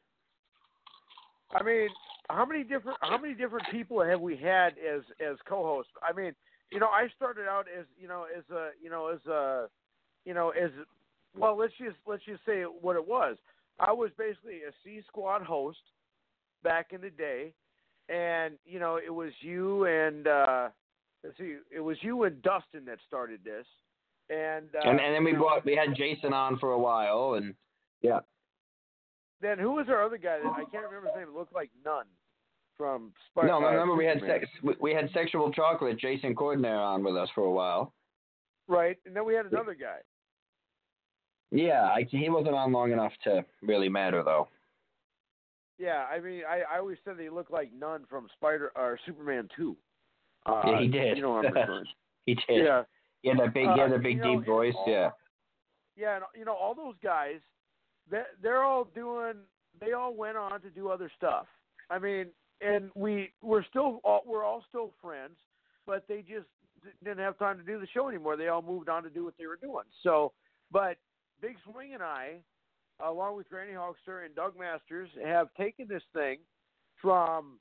I 1.53 1.63
mean, 1.63 1.89
how 2.29 2.45
many 2.45 2.63
different 2.63 2.99
how 3.01 3.19
many 3.19 3.35
different 3.35 3.67
people 3.71 4.03
have 4.03 4.21
we 4.21 4.37
had 4.37 4.77
as 4.79 5.03
as 5.21 5.37
co-hosts? 5.47 5.93
I 6.03 6.13
mean, 6.13 6.35
you 6.71 6.81
know, 6.81 6.89
I 6.89 7.09
started 7.17 7.47
out 7.47 7.67
as 7.69 7.87
you 7.99 8.09
know 8.09 8.27
as 8.37 8.45
a 8.51 8.71
you 8.83 8.91
know 8.91 9.09
as 9.09 9.25
a 9.27 9.69
you 10.25 10.35
know 10.35 10.51
as 10.51 10.71
well. 11.37 11.57
Let's 11.57 11.73
just 11.79 11.97
let's 12.07 12.25
just 12.25 12.45
say 12.45 12.63
what 12.63 12.97
it 12.97 13.07
was. 13.07 13.37
I 13.81 13.93
was 13.93 14.11
basically 14.19 14.63
a 14.69 14.73
C 14.85 15.03
Squad 15.07 15.43
host 15.43 15.79
back 16.63 16.93
in 16.93 17.01
the 17.01 17.11
day, 17.11 17.55
and 18.09 18.55
you 18.67 18.79
know 18.79 18.97
it 18.97 19.15
was 19.15 19.33
you 19.41 19.85
and 19.87 20.27
uh 20.27 20.69
see, 21.39 21.57
it 21.75 21.81
was 21.81 21.97
you 22.03 22.25
and 22.25 22.41
Dustin 22.43 22.85
that 22.87 22.99
started 23.07 23.41
this, 23.45 23.67
and 24.31 24.67
uh, 24.75 24.89
and 24.89 25.01
and 25.01 25.15
then 25.15 25.25
we 25.25 25.33
brought 25.33 25.65
we 25.65 25.75
had 25.77 25.95
Jason 25.97 26.33
on 26.33 26.59
for 26.59 26.73
a 26.73 26.79
while, 26.79 27.35
and 27.35 27.55
yeah. 28.03 28.21
Then 29.41 29.59
who 29.59 29.73
was 29.73 29.87
our 29.89 30.03
other 30.03 30.19
guy 30.19 30.39
that 30.43 30.47
I 30.47 30.65
can't 30.71 30.85
remember 30.85 31.07
his 31.09 31.17
name? 31.17 31.29
It 31.29 31.39
looked 31.39 31.55
like 31.55 31.71
Non 31.85 32.05
from 32.77 33.13
Sp- 33.31 33.47
No, 33.47 33.59
uh, 33.59 33.71
remember 33.71 33.95
we 33.95 34.05
had 34.07 34.21
sex, 34.21 34.47
we- 34.63 34.77
we 34.81 34.93
had 34.93 35.11
sexual 35.13 35.53
chocolate 35.53 35.97
Jason 35.99 36.35
Cordner 36.35 36.79
on 36.79 37.05
with 37.05 37.17
us 37.17 37.29
for 37.35 37.45
a 37.45 37.51
while. 37.51 37.93
Right, 38.67 38.97
and 39.07 39.15
then 39.15 39.25
we 39.25 39.35
had 39.35 39.47
another 39.47 39.75
guy. 39.75 39.99
Yeah, 41.51 41.85
I, 41.85 42.07
he 42.11 42.29
wasn't 42.29 42.55
on 42.55 42.73
long 42.73 42.93
enough 42.93 43.13
to 43.25 43.45
really 43.63 43.89
matter 43.89 44.23
though. 44.23 44.49
Yeah, 45.79 46.05
I 46.13 46.19
mean, 46.19 46.43
I, 46.49 46.63
I 46.75 46.79
always 46.79 46.99
said 47.05 47.17
that 47.17 47.23
he 47.23 47.31
looked 47.31 47.53
like 47.53 47.71
Non 47.73 48.05
from 48.11 48.29
Spider 48.35 48.73
or 48.77 48.99
Superman 49.07 49.49
Two. 49.57 49.77
Uh, 50.49 50.63
Yeah, 50.67 50.81
he 50.81 50.89
did. 50.89 51.17
You 51.17 51.23
know 51.23 51.31
what 51.33 51.47
I'm 51.47 51.53
referring. 51.55 51.87
He 52.27 52.35
did. 52.35 52.65
yeah, 52.65 52.83
He 53.23 53.29
had 53.29 53.39
that 53.39 53.55
big, 53.55 53.65
he 53.65 53.69
had 53.81 53.81
Uh, 53.81 53.89
that 53.97 54.03
big 54.03 54.19
know, 54.19 54.39
deep 54.39 54.47
voice. 54.47 54.75
all- 54.77 54.85
Yeah. 54.89 55.11
yeah, 55.97 56.17
and 56.17 56.25
you 56.37 56.45
know 56.45 56.55
all 56.55 56.75
those 56.75 56.97
guys, 57.03 57.41
they 58.11 58.23
they're 58.43 58.63
all 58.63 58.85
doing. 58.85 59.35
They 59.81 59.93
all 59.93 60.15
went 60.15 60.37
on 60.37 60.61
to 60.63 60.71
do 60.71 60.89
other 60.91 61.11
stuff. 61.17 61.47
I 61.91 61.99
mean, 61.99 62.27
and 62.61 62.91
we 62.95 63.33
we're 63.43 63.63
still 63.65 64.01
all, 64.05 64.23
we're 64.27 64.45
all 64.45 64.65
still 64.69 64.93
friends, 65.01 65.37
but 65.87 66.07
they 66.09 66.23
just 66.23 66.47
didn't 67.05 67.19
have 67.19 67.39
time 67.39 67.59
to 67.59 67.65
do 67.65 67.79
the 67.79 67.87
show 67.89 68.09
anymore. 68.09 68.37
They 68.37 68.49
all 68.49 68.63
moved 68.63 68.89
on 68.89 69.03
to 69.05 69.11
do 69.11 69.25
what 69.25 69.35
they 69.39 69.47
were 69.47 69.57
doing. 69.57 69.85
So, 70.03 70.33
but 70.71 70.97
Big 71.41 71.57
Swing 71.65 71.95
and 71.95 72.03
I, 72.03 72.39
along 73.01 73.37
with 73.37 73.49
Granny 73.49 73.73
Hawkster 73.73 74.25
and 74.25 74.35
Doug 74.35 74.59
Masters, 74.59 75.09
have 75.25 75.49
taken 75.55 75.87
this 75.89 76.03
thing 76.13 76.39
from, 77.01 77.59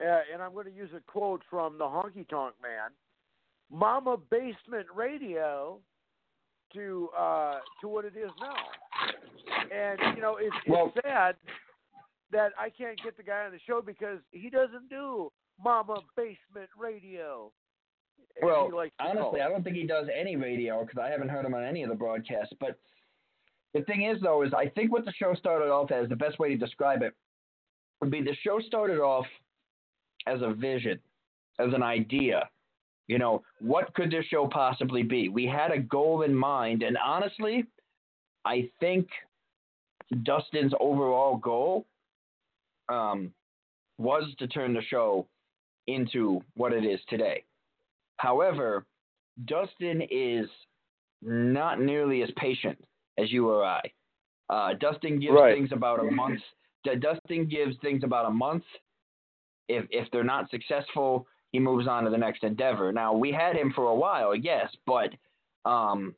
uh, 0.00 0.20
and 0.32 0.42
I'm 0.42 0.52
going 0.52 0.66
to 0.66 0.72
use 0.72 0.90
a 0.96 1.00
quote 1.10 1.42
from 1.48 1.78
the 1.78 1.84
Honky 1.84 2.28
Tonk 2.28 2.54
Man, 2.62 2.90
Mama 3.70 4.16
Basement 4.30 4.86
Radio, 4.94 5.78
to 6.74 7.08
uh, 7.18 7.58
to 7.80 7.88
what 7.88 8.04
it 8.04 8.14
is 8.16 8.30
now. 8.40 8.54
And 9.72 10.16
you 10.16 10.22
know, 10.22 10.36
it's, 10.36 10.54
it's 10.66 10.94
sad 11.04 11.36
that 12.32 12.50
I 12.58 12.70
can't 12.70 13.00
get 13.02 13.16
the 13.16 13.22
guy 13.22 13.44
on 13.44 13.52
the 13.52 13.58
show 13.66 13.80
because 13.80 14.18
he 14.32 14.50
doesn't 14.50 14.88
do 14.90 15.30
Mama 15.62 16.00
Basement 16.16 16.70
Radio. 16.78 17.52
Well, 18.42 18.66
he 18.66 18.74
likes 18.74 18.92
to 18.98 19.04
call 19.04 19.18
honestly. 19.18 19.40
I 19.40 19.48
don't 19.48 19.62
think 19.62 19.76
he 19.76 19.86
does 19.86 20.08
any 20.14 20.36
radio 20.36 20.82
because 20.84 20.98
I 20.98 21.08
haven't 21.08 21.28
heard 21.28 21.44
him 21.44 21.54
on 21.54 21.64
any 21.64 21.82
of 21.82 21.88
the 21.88 21.94
broadcasts. 21.94 22.52
But 22.60 22.78
the 23.72 23.82
thing 23.82 24.04
is, 24.04 24.20
though, 24.20 24.42
is 24.42 24.52
I 24.52 24.68
think 24.68 24.92
what 24.92 25.04
the 25.04 25.12
show 25.12 25.34
started 25.34 25.70
off 25.70 25.90
as, 25.90 26.08
the 26.08 26.16
best 26.16 26.38
way 26.38 26.50
to 26.50 26.56
describe 26.56 27.02
it 27.02 27.14
would 28.00 28.10
be 28.10 28.22
the 28.22 28.36
show 28.42 28.60
started 28.60 28.98
off 28.98 29.26
as 30.26 30.40
a 30.42 30.52
vision, 30.52 30.98
as 31.58 31.72
an 31.72 31.82
idea. 31.82 32.48
You 33.08 33.18
know, 33.18 33.42
what 33.60 33.94
could 33.94 34.10
this 34.10 34.24
show 34.26 34.48
possibly 34.48 35.02
be? 35.02 35.28
We 35.28 35.46
had 35.46 35.70
a 35.70 35.78
goal 35.78 36.22
in 36.22 36.34
mind, 36.34 36.82
and 36.82 36.98
honestly, 37.04 37.64
I 38.44 38.68
think 38.80 39.08
Dustin's 40.24 40.72
overall 40.80 41.36
goal 41.36 41.86
um, 42.88 43.32
was 43.98 44.24
to 44.38 44.46
turn 44.48 44.74
the 44.74 44.82
show 44.82 45.26
into 45.86 46.40
what 46.56 46.72
it 46.72 46.84
is 46.84 47.00
today. 47.08 47.44
However, 48.18 48.84
Dustin 49.44 50.02
is 50.10 50.48
not 51.22 51.80
nearly 51.80 52.22
as 52.22 52.30
patient 52.36 52.78
as 53.18 53.30
you 53.32 53.48
or 53.48 53.64
I. 53.64 53.82
Uh, 54.48 54.74
Dustin 54.74 55.20
gives 55.20 55.32
Right. 55.34 55.54
things 55.54 55.70
about 55.72 56.00
a 56.00 56.10
month. 56.10 56.40
Dustin 57.00 57.46
gives 57.48 57.76
things 57.78 58.04
about 58.04 58.26
a 58.26 58.30
month. 58.30 58.64
If 59.68 59.86
if 59.90 60.10
they're 60.10 60.24
not 60.24 60.50
successful, 60.50 61.26
he 61.52 61.58
moves 61.58 61.88
on 61.88 62.04
to 62.04 62.10
the 62.10 62.18
next 62.18 62.44
endeavor. 62.44 62.92
Now 62.92 63.14
we 63.14 63.32
had 63.32 63.56
him 63.56 63.72
for 63.74 63.86
a 63.88 63.94
while, 63.94 64.34
yes, 64.34 64.68
but 64.86 65.10
um, 65.64 66.14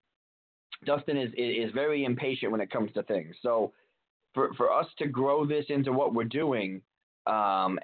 Dustin 0.85 1.17
is, 1.17 1.31
is 1.37 1.73
very 1.73 2.05
impatient 2.05 2.53
when 2.53 2.61
it 2.61 2.71
comes 2.71 2.93
to 2.93 3.03
things. 3.03 3.35
So 3.43 3.73
for 4.35 4.53
for 4.55 4.73
us 4.73 4.87
to 4.99 5.07
grow 5.07 5.47
this 5.47 5.67
into 5.69 5.93
what 5.93 6.15
we're 6.15 6.25
doing, 6.25 6.83
um, 7.27 7.79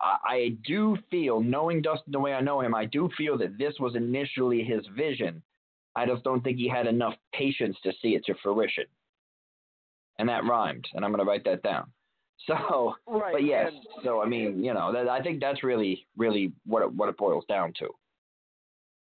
I, 0.00 0.16
I 0.24 0.56
do 0.66 0.96
feel, 1.10 1.40
knowing 1.40 1.82
Dustin 1.82 2.12
the 2.12 2.20
way 2.20 2.32
I 2.32 2.40
know 2.40 2.60
him, 2.60 2.74
I 2.74 2.84
do 2.84 3.10
feel 3.16 3.36
that 3.38 3.58
this 3.58 3.74
was 3.80 3.96
initially 3.96 4.62
his 4.62 4.86
vision. 4.96 5.42
I 5.96 6.06
just 6.06 6.22
don't 6.22 6.42
think 6.44 6.58
he 6.58 6.68
had 6.68 6.86
enough 6.86 7.14
patience 7.32 7.76
to 7.82 7.92
see 8.00 8.14
it 8.14 8.24
to 8.26 8.34
fruition. 8.42 8.84
And 10.18 10.28
that 10.28 10.44
rhymed, 10.44 10.86
and 10.94 11.04
I'm 11.04 11.10
going 11.12 11.24
to 11.24 11.30
write 11.30 11.44
that 11.44 11.62
down. 11.62 11.92
So, 12.46 12.94
right. 13.06 13.32
but 13.32 13.44
yes, 13.44 13.72
and- 13.72 14.04
so 14.04 14.22
I 14.22 14.26
mean, 14.26 14.64
you 14.64 14.72
know, 14.72 14.92
that, 14.92 15.08
I 15.08 15.20
think 15.20 15.40
that's 15.40 15.62
really, 15.62 16.06
really 16.16 16.52
what 16.64 16.82
it, 16.82 16.92
what 16.92 17.08
it 17.08 17.16
boils 17.16 17.44
down 17.48 17.72
to. 17.80 17.88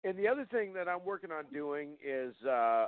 And 0.04 0.18
the 0.18 0.28
other 0.28 0.46
thing 0.46 0.74
that 0.74 0.88
I'm 0.88 1.04
working 1.06 1.32
on 1.32 1.44
doing 1.52 1.98
is 2.04 2.34
uh, 2.48 2.88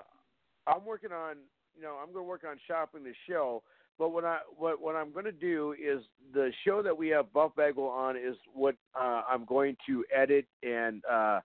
I'm 0.65 0.85
working 0.85 1.11
on 1.11 1.35
you 1.75 1.83
know 1.83 1.97
I'm 2.01 2.13
going 2.13 2.25
to 2.25 2.29
work 2.29 2.43
on 2.49 2.57
shopping 2.67 3.03
the 3.03 3.13
show. 3.27 3.63
But 3.97 4.09
what 4.09 4.23
I 4.23 4.39
what 4.55 4.81
what 4.81 4.95
I'm 4.95 5.11
going 5.11 5.25
to 5.25 5.31
do 5.31 5.73
is 5.73 6.03
the 6.33 6.51
show 6.65 6.81
that 6.81 6.97
we 6.97 7.09
have 7.09 7.33
Buff 7.33 7.51
Bagwell 7.55 7.87
on 7.87 8.15
is 8.15 8.35
what 8.53 8.75
uh, 8.99 9.23
I'm 9.29 9.43
going 9.45 9.75
to 9.87 10.05
edit 10.15 10.45
and 10.63 11.03
uh, 11.05 11.41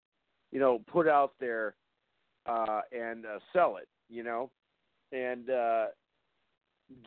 you 0.52 0.60
know 0.60 0.80
put 0.86 1.08
out 1.08 1.32
there 1.40 1.74
uh, 2.46 2.82
and 2.92 3.26
uh, 3.26 3.38
sell 3.52 3.76
it. 3.78 3.88
You 4.08 4.22
know, 4.22 4.50
and 5.10 5.50
uh, 5.50 5.86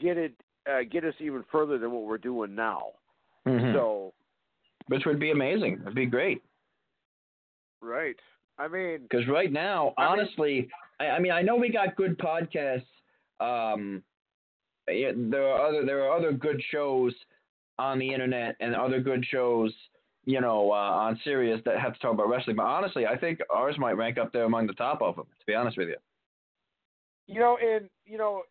get 0.01 0.17
it 0.17 0.33
uh, 0.69 0.83
get 0.89 1.03
us 1.05 1.13
even 1.19 1.43
further 1.51 1.77
than 1.77 1.91
what 1.91 2.03
we're 2.03 2.17
doing 2.17 2.53
now. 2.55 2.93
Mhm. 3.45 3.73
So 3.73 4.13
Which 4.87 5.05
would 5.05 5.19
be 5.19 5.31
amazing. 5.31 5.79
It'd 5.81 5.95
be 5.95 6.05
great. 6.05 6.41
right. 7.81 8.15
I 8.59 8.67
mean, 8.67 9.03
Because 9.03 9.27
right 9.27 9.51
now, 9.51 9.93
I 9.97 10.01
mean- 10.01 10.19
honestly, 10.19 10.69
I, 10.99 11.09
I 11.11 11.19
mean, 11.19 11.31
I 11.31 11.41
know 11.41 11.55
we 11.55 11.69
got 11.69 11.95
good 11.95 12.17
podcasts. 12.17 12.85
Um, 13.39 14.03
yeah, 14.89 15.11
there 15.15 15.47
are 15.47 15.67
other 15.67 15.85
there 15.85 16.03
are 16.03 16.11
other 16.17 16.31
good 16.31 16.61
shows 16.71 17.13
on 17.77 17.99
the 17.99 18.11
internet 18.11 18.55
and 18.59 18.75
other 18.75 18.99
good 18.99 19.23
shows, 19.25 19.71
you 20.25 20.41
know, 20.41 20.71
uh, 20.71 20.75
on 20.75 21.19
Sirius 21.23 21.61
that 21.65 21.79
have 21.79 21.93
to 21.93 21.99
talk 21.99 22.13
about 22.13 22.29
wrestling. 22.29 22.55
But 22.55 22.65
honestly, 22.65 23.05
I 23.05 23.15
think 23.17 23.39
ours 23.51 23.77
might 23.77 23.93
rank 23.93 24.17
up 24.17 24.31
there 24.33 24.45
among 24.45 24.65
the 24.65 24.73
top 24.73 25.01
of 25.03 25.15
them. 25.15 25.25
To 25.39 25.45
be 25.45 25.53
honest 25.53 25.77
with 25.77 25.89
you. 25.89 25.97
You 27.27 27.39
know, 27.41 27.57
and 27.61 27.89
you 28.05 28.17
know, 28.17 28.41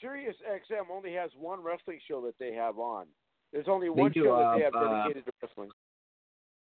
Sirius 0.00 0.36
XM 0.46 0.90
only 0.90 1.12
has 1.14 1.30
one 1.38 1.62
wrestling 1.62 1.98
show 2.06 2.20
that 2.22 2.38
they 2.38 2.52
have 2.54 2.78
on. 2.78 3.06
There's 3.52 3.68
only 3.68 3.88
one 3.88 4.12
do, 4.12 4.24
show 4.24 4.34
uh, 4.34 4.52
that 4.52 4.58
they 4.58 4.64
have 4.64 4.74
uh, 4.74 5.02
dedicated 5.02 5.24
to 5.26 5.32
wrestling. 5.42 5.70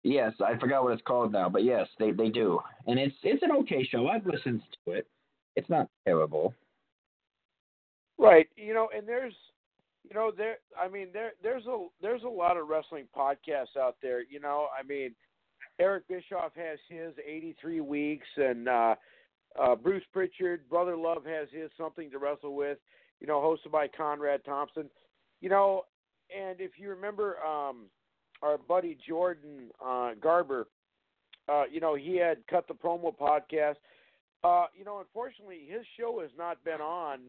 Yes, 0.04 0.34
I 0.46 0.58
forgot 0.58 0.84
what 0.84 0.94
it's 0.94 1.02
called 1.02 1.34
now, 1.34 1.50
but 1.50 1.64
yes, 1.64 1.88
they 2.00 2.12
they 2.12 2.30
do, 2.30 2.60
and 2.88 2.98
it's 2.98 3.16
it's 3.24 3.44
an 3.44 3.52
okay 3.52 3.84
show. 3.84 4.08
I've 4.08 4.26
listened 4.26 4.62
to 4.86 4.94
it. 4.94 5.08
It's 5.56 5.70
not 5.70 5.90
terrible. 6.06 6.54
Right. 8.18 8.48
You 8.56 8.74
know, 8.74 8.90
and 8.96 9.08
there's 9.08 9.34
you 10.08 10.16
know, 10.16 10.32
there 10.36 10.58
I 10.80 10.88
mean 10.88 11.10
there 11.14 11.32
there's 11.42 11.66
a 11.66 11.88
there's 12.02 12.24
a 12.24 12.30
lot 12.30 12.58
of 12.58 12.68
wrestling 12.68 13.06
podcasts 13.16 13.78
out 13.80 13.98
there, 14.02 14.24
you 14.24 14.40
know. 14.40 14.68
I 14.78 14.84
mean, 14.84 15.16
Eric 15.80 16.08
Bischoff 16.08 16.52
has 16.56 16.80
his 16.90 17.14
83 17.26 17.82
weeks 17.82 18.28
and 18.38 18.68
uh 18.68 18.96
uh 19.60 19.76
Bruce 19.76 20.04
Pritchard, 20.12 20.68
Brother 20.70 20.98
Love 20.98 21.26
has 21.26 21.48
his 21.52 21.72
something 21.78 22.10
to 22.12 22.20
wrestle 22.20 22.56
with, 22.56 22.78
you 23.20 23.28
know, 23.28 23.40
hosted 23.40 23.72
by 23.72 23.88
Conrad 23.88 24.44
Thompson. 24.46 24.90
You 25.42 25.50
know, 25.50 25.84
and 26.36 26.60
if 26.60 26.72
you 26.78 26.90
remember 26.90 27.38
um 27.44 27.86
our 28.42 28.58
buddy 28.58 28.98
Jordan 29.08 29.70
uh 29.84 30.12
Garber, 30.22 30.68
uh, 31.48 31.64
you 31.72 31.80
know, 31.80 31.96
he 31.96 32.18
had 32.18 32.38
cut 32.50 32.68
the 32.68 32.74
promo 32.74 33.16
podcast. 33.16 33.76
Uh, 34.44 34.68
you 34.78 34.86
know, 34.86 35.00
unfortunately 35.00 35.68
his 35.68 35.86
show 36.00 36.22
has 36.22 36.32
not 36.38 36.64
been 36.64 36.80
on 36.80 37.20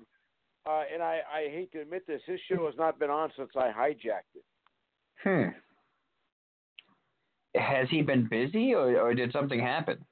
uh, 0.66 0.82
and 0.92 1.02
I, 1.02 1.20
I 1.32 1.50
hate 1.50 1.72
to 1.72 1.80
admit 1.80 2.06
this, 2.06 2.20
his 2.26 2.38
show 2.50 2.66
has 2.66 2.74
not 2.76 2.98
been 2.98 3.10
on 3.10 3.30
since 3.36 3.50
I 3.56 3.70
hijacked 3.70 4.34
it. 4.34 4.44
Hmm. 5.24 5.48
Has 7.58 7.88
he 7.90 8.02
been 8.02 8.28
busy, 8.28 8.74
or 8.74 9.00
or 9.00 9.14
did 9.14 9.32
something 9.32 9.58
happen? 9.58 10.04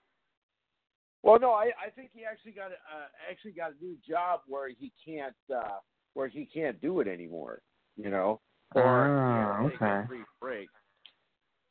Well, 1.23 1.39
no, 1.41 1.53
I, 1.53 1.71
I 1.85 1.91
think 1.95 2.11
he 2.15 2.25
actually 2.25 2.53
got 2.53 2.71
a, 2.71 2.75
uh, 2.75 3.07
actually 3.31 3.53
got 3.53 3.73
a 3.73 3.85
new 3.85 3.97
job 4.09 4.41
where 4.47 4.69
he 4.69 4.93
can't 5.05 5.35
uh, 5.55 5.79
where 6.15 6.29
he 6.29 6.45
can't 6.47 6.81
do 6.81 7.01
it 7.01 7.09
anymore. 7.09 7.61
You 7.97 8.11
know, 8.11 8.41
or 8.75 8.85
Ah, 8.85 9.63
you 9.63 9.69
know, 9.69 9.75
okay. 9.75 10.23
break. 10.41 10.69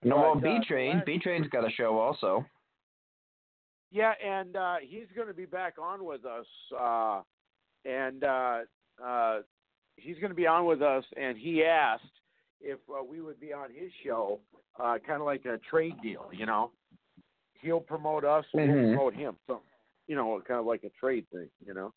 No, 0.03 0.18
well, 0.18 0.36
B 0.36 0.57
uh, 0.61 0.64
Train. 0.68 0.95
last- 0.98 1.06
B 1.06 1.19
Train's 1.19 1.48
got 1.48 1.65
a 1.65 1.72
show 1.72 1.98
also. 1.98 2.45
Yeah, 3.90 4.14
and 4.24 4.56
uh, 4.57 4.76
he's 4.82 5.07
going 5.15 5.30
to 5.30 5.34
be 5.34 5.45
back 5.45 5.76
on 5.82 6.03
with 6.03 6.26
us, 6.26 6.45
uh, 6.78 7.22
and 7.86 8.24
uh, 8.26 8.57
uh, 9.03 9.40
he's 9.95 10.18
going 10.18 10.30
to 10.30 10.36
be 10.36 10.45
on 10.45 10.65
with 10.65 10.82
us. 10.82 11.06
And 11.15 11.38
he 11.38 11.64
asked 11.64 12.03
if 12.60 12.80
uh, 12.90 13.02
we 13.02 13.22
would 13.22 13.40
be 13.40 13.53
on 13.53 13.69
his 13.74 13.90
show, 14.06 14.40
uh, 14.78 14.98
kind 15.07 15.22
of 15.22 15.26
like 15.26 15.45
a 15.45 15.57
trade 15.69 15.95
deal. 16.03 16.30
You 16.34 16.45
know, 16.45 16.72
he'll 17.61 17.79
promote 17.79 18.23
us, 18.23 18.45
and 18.53 18.71
we'll 18.73 18.95
promote 18.95 19.13
him. 19.15 19.35
So, 19.47 19.61
you 20.07 20.15
know, 20.15 20.41
kind 20.47 20.59
of 20.59 20.65
like 20.65 20.84
a 20.84 20.89
trade 20.99 21.25
thing. 21.31 21.49
You 21.65 21.73
know, 21.73 21.93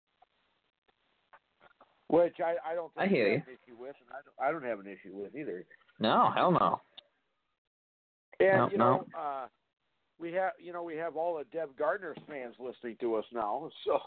which 2.08 2.36
I, 2.40 2.54
I 2.70 2.74
don't 2.74 2.92
think 2.94 3.06
I 3.06 3.06
hear 3.08 3.24
we 3.28 3.34
have 3.36 3.46
an 3.48 3.54
issue 3.64 3.76
with, 3.80 3.94
and 4.00 4.10
I 4.10 4.20
don't, 4.24 4.48
I 4.48 4.52
don't 4.52 4.68
have 4.68 4.80
an 4.80 4.86
issue 4.86 5.14
with 5.16 5.34
either. 5.34 5.64
No, 6.00 6.30
hell 6.34 6.50
no. 6.52 6.80
And 8.40 8.56
No, 8.58 8.68
you 8.72 8.78
no. 8.78 8.84
know, 8.84 9.06
uh, 9.18 9.46
we 10.18 10.32
have 10.32 10.52
you 10.58 10.72
know 10.72 10.82
we 10.82 10.96
have 10.96 11.16
all 11.16 11.36
the 11.38 11.44
Deb 11.56 11.76
Gardner 11.78 12.14
fans 12.28 12.54
listening 12.58 12.96
to 13.00 13.16
us 13.16 13.24
now. 13.32 13.70
So, 13.86 13.98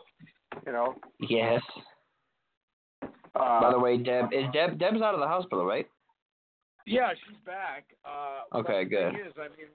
you 0.68 0.72
know. 0.72 0.96
Yes. 1.30 1.62
Uh, 3.36 3.62
By 3.62 3.72
the 3.72 3.80
way, 3.80 3.98
Deb 3.98 4.26
is 4.32 4.46
Deb 4.54 4.78
Deb's 4.78 5.02
out 5.02 5.16
of 5.16 5.20
the 5.20 5.28
hospital, 5.28 5.66
right? 5.66 5.88
yeah, 6.86 7.10
she's 7.14 7.38
back. 7.46 7.86
Uh, 8.06 8.60
Okay, 8.60 8.84
good. 8.86 9.16
Is, 9.16 9.34
I 9.38 9.48
mean, 9.58 9.68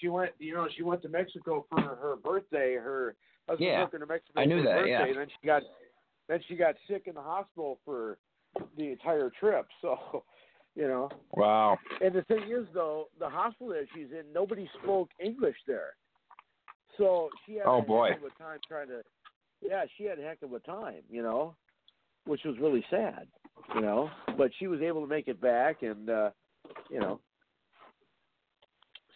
she 0.00 0.08
went, 0.08 0.32
you 0.38 0.54
know, 0.54 0.66
she 0.76 0.82
went 0.82 1.02
to 1.02 1.08
Mexico 1.08 1.66
for 1.70 1.80
her 1.80 2.16
birthday. 2.16 2.74
Her 2.74 3.14
husband 3.48 3.68
Yeah, 3.68 3.84
took 3.84 3.92
her 3.92 3.98
to 3.98 4.06
Mexico 4.06 4.40
I 4.40 4.44
knew 4.44 4.62
for 4.62 4.70
her 4.70 4.82
that, 4.82 4.88
yeah. 4.88 4.98
birthday, 4.98 5.10
and 5.10 5.20
then 5.20 5.28
she 5.40 5.46
got 5.46 5.62
then 6.28 6.40
she 6.48 6.56
got 6.56 6.74
sick 6.88 7.04
in 7.06 7.14
the 7.14 7.22
hospital 7.22 7.78
for 7.84 8.18
the 8.76 8.90
entire 8.90 9.30
trip. 9.38 9.66
So, 9.82 10.24
you 10.76 10.86
know. 10.86 11.08
Wow. 11.32 11.78
And 12.00 12.14
the 12.14 12.22
thing 12.22 12.44
is, 12.44 12.66
though, 12.72 13.08
the 13.18 13.28
hospital 13.28 13.68
that 13.70 13.86
she's 13.94 14.06
in, 14.12 14.32
nobody 14.32 14.68
spoke 14.82 15.10
English 15.18 15.56
there. 15.66 15.94
So 16.96 17.28
she 17.44 17.54
had 17.54 17.66
Oh, 17.66 17.78
a 17.78 17.82
boy. 17.82 18.10
heck 18.10 18.18
of 18.18 18.24
a 18.24 18.42
time 18.42 18.58
trying 18.68 18.88
to. 18.88 19.02
Yeah, 19.62 19.84
she 19.96 20.04
had 20.04 20.18
a 20.18 20.22
heck 20.22 20.42
of 20.42 20.52
a 20.52 20.60
time, 20.60 21.02
you 21.10 21.22
know, 21.22 21.54
which 22.26 22.44
was 22.44 22.56
really 22.58 22.84
sad, 22.90 23.26
you 23.74 23.80
know. 23.80 24.08
But 24.38 24.52
she 24.58 24.68
was 24.68 24.80
able 24.80 25.00
to 25.02 25.06
make 25.06 25.28
it 25.28 25.40
back, 25.40 25.82
and 25.82 26.08
uh, 26.08 26.30
you 26.90 27.00
know. 27.00 27.20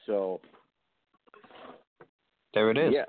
So 0.07 0.41
There 2.55 2.71
it 2.71 2.79
is. 2.79 2.93
yes, 2.93 3.09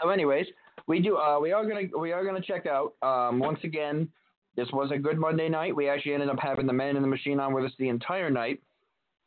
So, 0.00 0.08
anyways, 0.10 0.46
we 0.86 1.00
do. 1.00 1.16
Uh, 1.16 1.38
we 1.40 1.52
are 1.52 1.66
gonna 1.66 1.86
we 1.98 2.12
are 2.12 2.24
gonna 2.24 2.40
check 2.40 2.66
out. 2.66 2.94
Um, 3.02 3.38
once 3.38 3.58
again, 3.64 4.08
this 4.56 4.68
was 4.72 4.90
a 4.92 4.98
good 4.98 5.18
Monday 5.18 5.48
night. 5.48 5.74
We 5.74 5.88
actually 5.88 6.14
ended 6.14 6.28
up 6.28 6.38
having 6.38 6.66
the 6.66 6.72
man 6.72 6.96
in 6.96 7.02
the 7.02 7.08
machine 7.08 7.40
on 7.40 7.52
with 7.52 7.64
us 7.64 7.72
the 7.78 7.88
entire 7.88 8.30
night, 8.30 8.62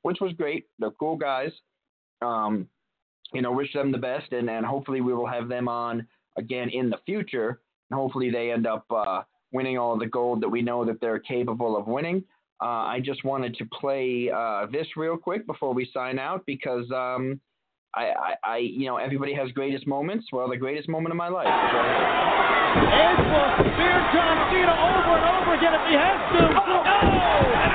which 0.03 0.17
was 0.21 0.33
great. 0.33 0.65
They're 0.79 0.91
cool 0.91 1.17
guys. 1.17 1.51
Um, 2.21 2.67
you 3.33 3.41
know, 3.41 3.51
wish 3.51 3.73
them 3.73 3.91
the 3.91 3.97
best, 3.97 4.31
and 4.31 4.49
and 4.49 4.65
hopefully 4.65 5.01
we 5.01 5.13
will 5.13 5.27
have 5.27 5.49
them 5.49 5.67
on 5.67 6.07
again 6.37 6.69
in 6.69 6.89
the 6.89 6.97
future. 7.05 7.61
And 7.89 7.97
hopefully 7.99 8.29
they 8.29 8.51
end 8.51 8.67
up 8.67 8.85
uh, 8.89 9.21
winning 9.51 9.77
all 9.77 9.97
the 9.97 10.07
gold 10.07 10.41
that 10.41 10.49
we 10.49 10.61
know 10.61 10.85
that 10.85 10.99
they're 10.99 11.19
capable 11.19 11.77
of 11.77 11.87
winning. 11.87 12.23
Uh, 12.61 12.65
I 12.65 12.99
just 13.03 13.23
wanted 13.23 13.55
to 13.55 13.65
play 13.65 14.29
uh, 14.29 14.65
this 14.71 14.87
real 14.97 15.15
quick 15.15 15.45
before 15.45 15.73
we 15.73 15.89
sign 15.93 16.19
out 16.19 16.45
because 16.45 16.89
um, 16.91 17.39
I, 17.97 18.13
I, 18.13 18.33
I, 18.43 18.57
you 18.57 18.85
know, 18.85 18.97
everybody 18.97 19.33
has 19.33 19.51
greatest 19.53 19.87
moments. 19.87 20.27
Well, 20.31 20.47
the 20.47 20.57
greatest 20.57 20.87
moment 20.87 21.11
of 21.11 21.17
my 21.17 21.29
life. 21.29 21.47
is. 21.47 21.53
Edge 22.93 23.17
will 23.25 23.49
spear 23.73 23.97
John 24.13 24.37
Cena 24.53 24.69
over 24.69 25.17
and 25.17 25.25
over 25.33 25.57
again 25.57 25.73
if 25.73 25.81
he 25.89 25.95
has 25.97 26.17
to. 26.37 26.45
Oh, 26.45 26.83
no! 26.85 27.66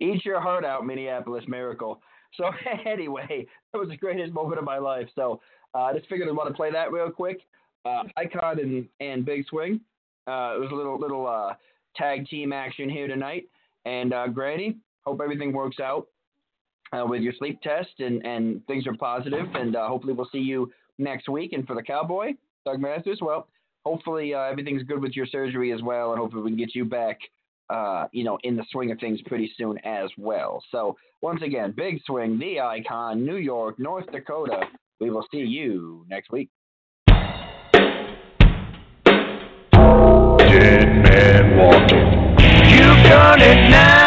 Eat 0.00 0.24
your 0.24 0.40
heart 0.40 0.64
out, 0.64 0.86
Minneapolis 0.86 1.44
Miracle. 1.48 2.00
So 2.36 2.50
anyway, 2.86 3.46
that 3.72 3.78
was 3.78 3.88
the 3.88 3.96
greatest 3.96 4.32
moment 4.32 4.58
of 4.58 4.64
my 4.64 4.78
life. 4.78 5.08
So 5.14 5.40
uh, 5.74 5.82
I 5.82 5.94
just 5.94 6.08
figured 6.08 6.28
I'd 6.28 6.36
want 6.36 6.48
to 6.48 6.54
play 6.54 6.70
that 6.72 6.92
real 6.92 7.10
quick. 7.10 7.40
Uh, 7.84 8.02
Icon 8.16 8.58
and, 8.58 8.88
and 9.00 9.24
Big 9.24 9.46
Swing. 9.48 9.80
Uh, 10.26 10.56
it 10.56 10.60
was 10.60 10.70
a 10.72 10.74
little 10.74 10.98
little 10.98 11.26
uh, 11.26 11.54
tag 11.94 12.26
team 12.28 12.52
action 12.52 12.88
here 12.88 13.06
tonight. 13.06 13.48
And 13.84 14.12
uh, 14.12 14.26
Granny, 14.28 14.76
hope 15.04 15.20
everything 15.22 15.52
works 15.52 15.78
out 15.80 16.08
uh, 16.92 17.04
with 17.06 17.22
your 17.22 17.32
sleep 17.38 17.60
test 17.62 18.00
and, 18.00 18.24
and 18.26 18.66
things 18.66 18.86
are 18.86 18.96
positive. 18.96 19.46
And 19.54 19.76
uh, 19.76 19.88
hopefully 19.88 20.12
we'll 20.12 20.28
see 20.32 20.38
you 20.38 20.72
next 20.98 21.28
week. 21.28 21.52
And 21.52 21.66
for 21.66 21.74
the 21.74 21.82
Cowboy, 21.82 22.32
Doug 22.64 22.80
Masters, 22.80 23.20
well, 23.22 23.46
hopefully 23.84 24.34
uh, 24.34 24.40
everything's 24.40 24.82
good 24.82 25.00
with 25.00 25.12
your 25.12 25.26
surgery 25.26 25.72
as 25.72 25.82
well. 25.82 26.10
And 26.12 26.20
hopefully 26.20 26.42
we 26.42 26.50
can 26.50 26.58
get 26.58 26.74
you 26.74 26.84
back 26.84 27.18
uh, 27.70 28.06
you 28.12 28.24
know, 28.24 28.38
in 28.42 28.56
the 28.56 28.64
swing 28.70 28.90
of 28.90 28.98
things 28.98 29.20
pretty 29.26 29.52
soon 29.56 29.78
as 29.84 30.10
well. 30.16 30.62
So 30.70 30.96
once 31.22 31.42
again, 31.42 31.72
Big 31.76 32.00
Swing, 32.04 32.38
the 32.38 32.60
icon, 32.60 33.24
New 33.24 33.36
York, 33.36 33.78
North 33.78 34.10
Dakota. 34.12 34.60
We 35.00 35.10
will 35.10 35.26
see 35.30 35.38
you 35.38 36.06
next 36.08 36.30
week. 36.30 36.50
Dead 40.48 40.88
man 41.02 41.56
walking. 41.58 42.26
You've 42.70 43.04
done 43.04 43.40
it 43.40 43.70
now! 43.70 44.05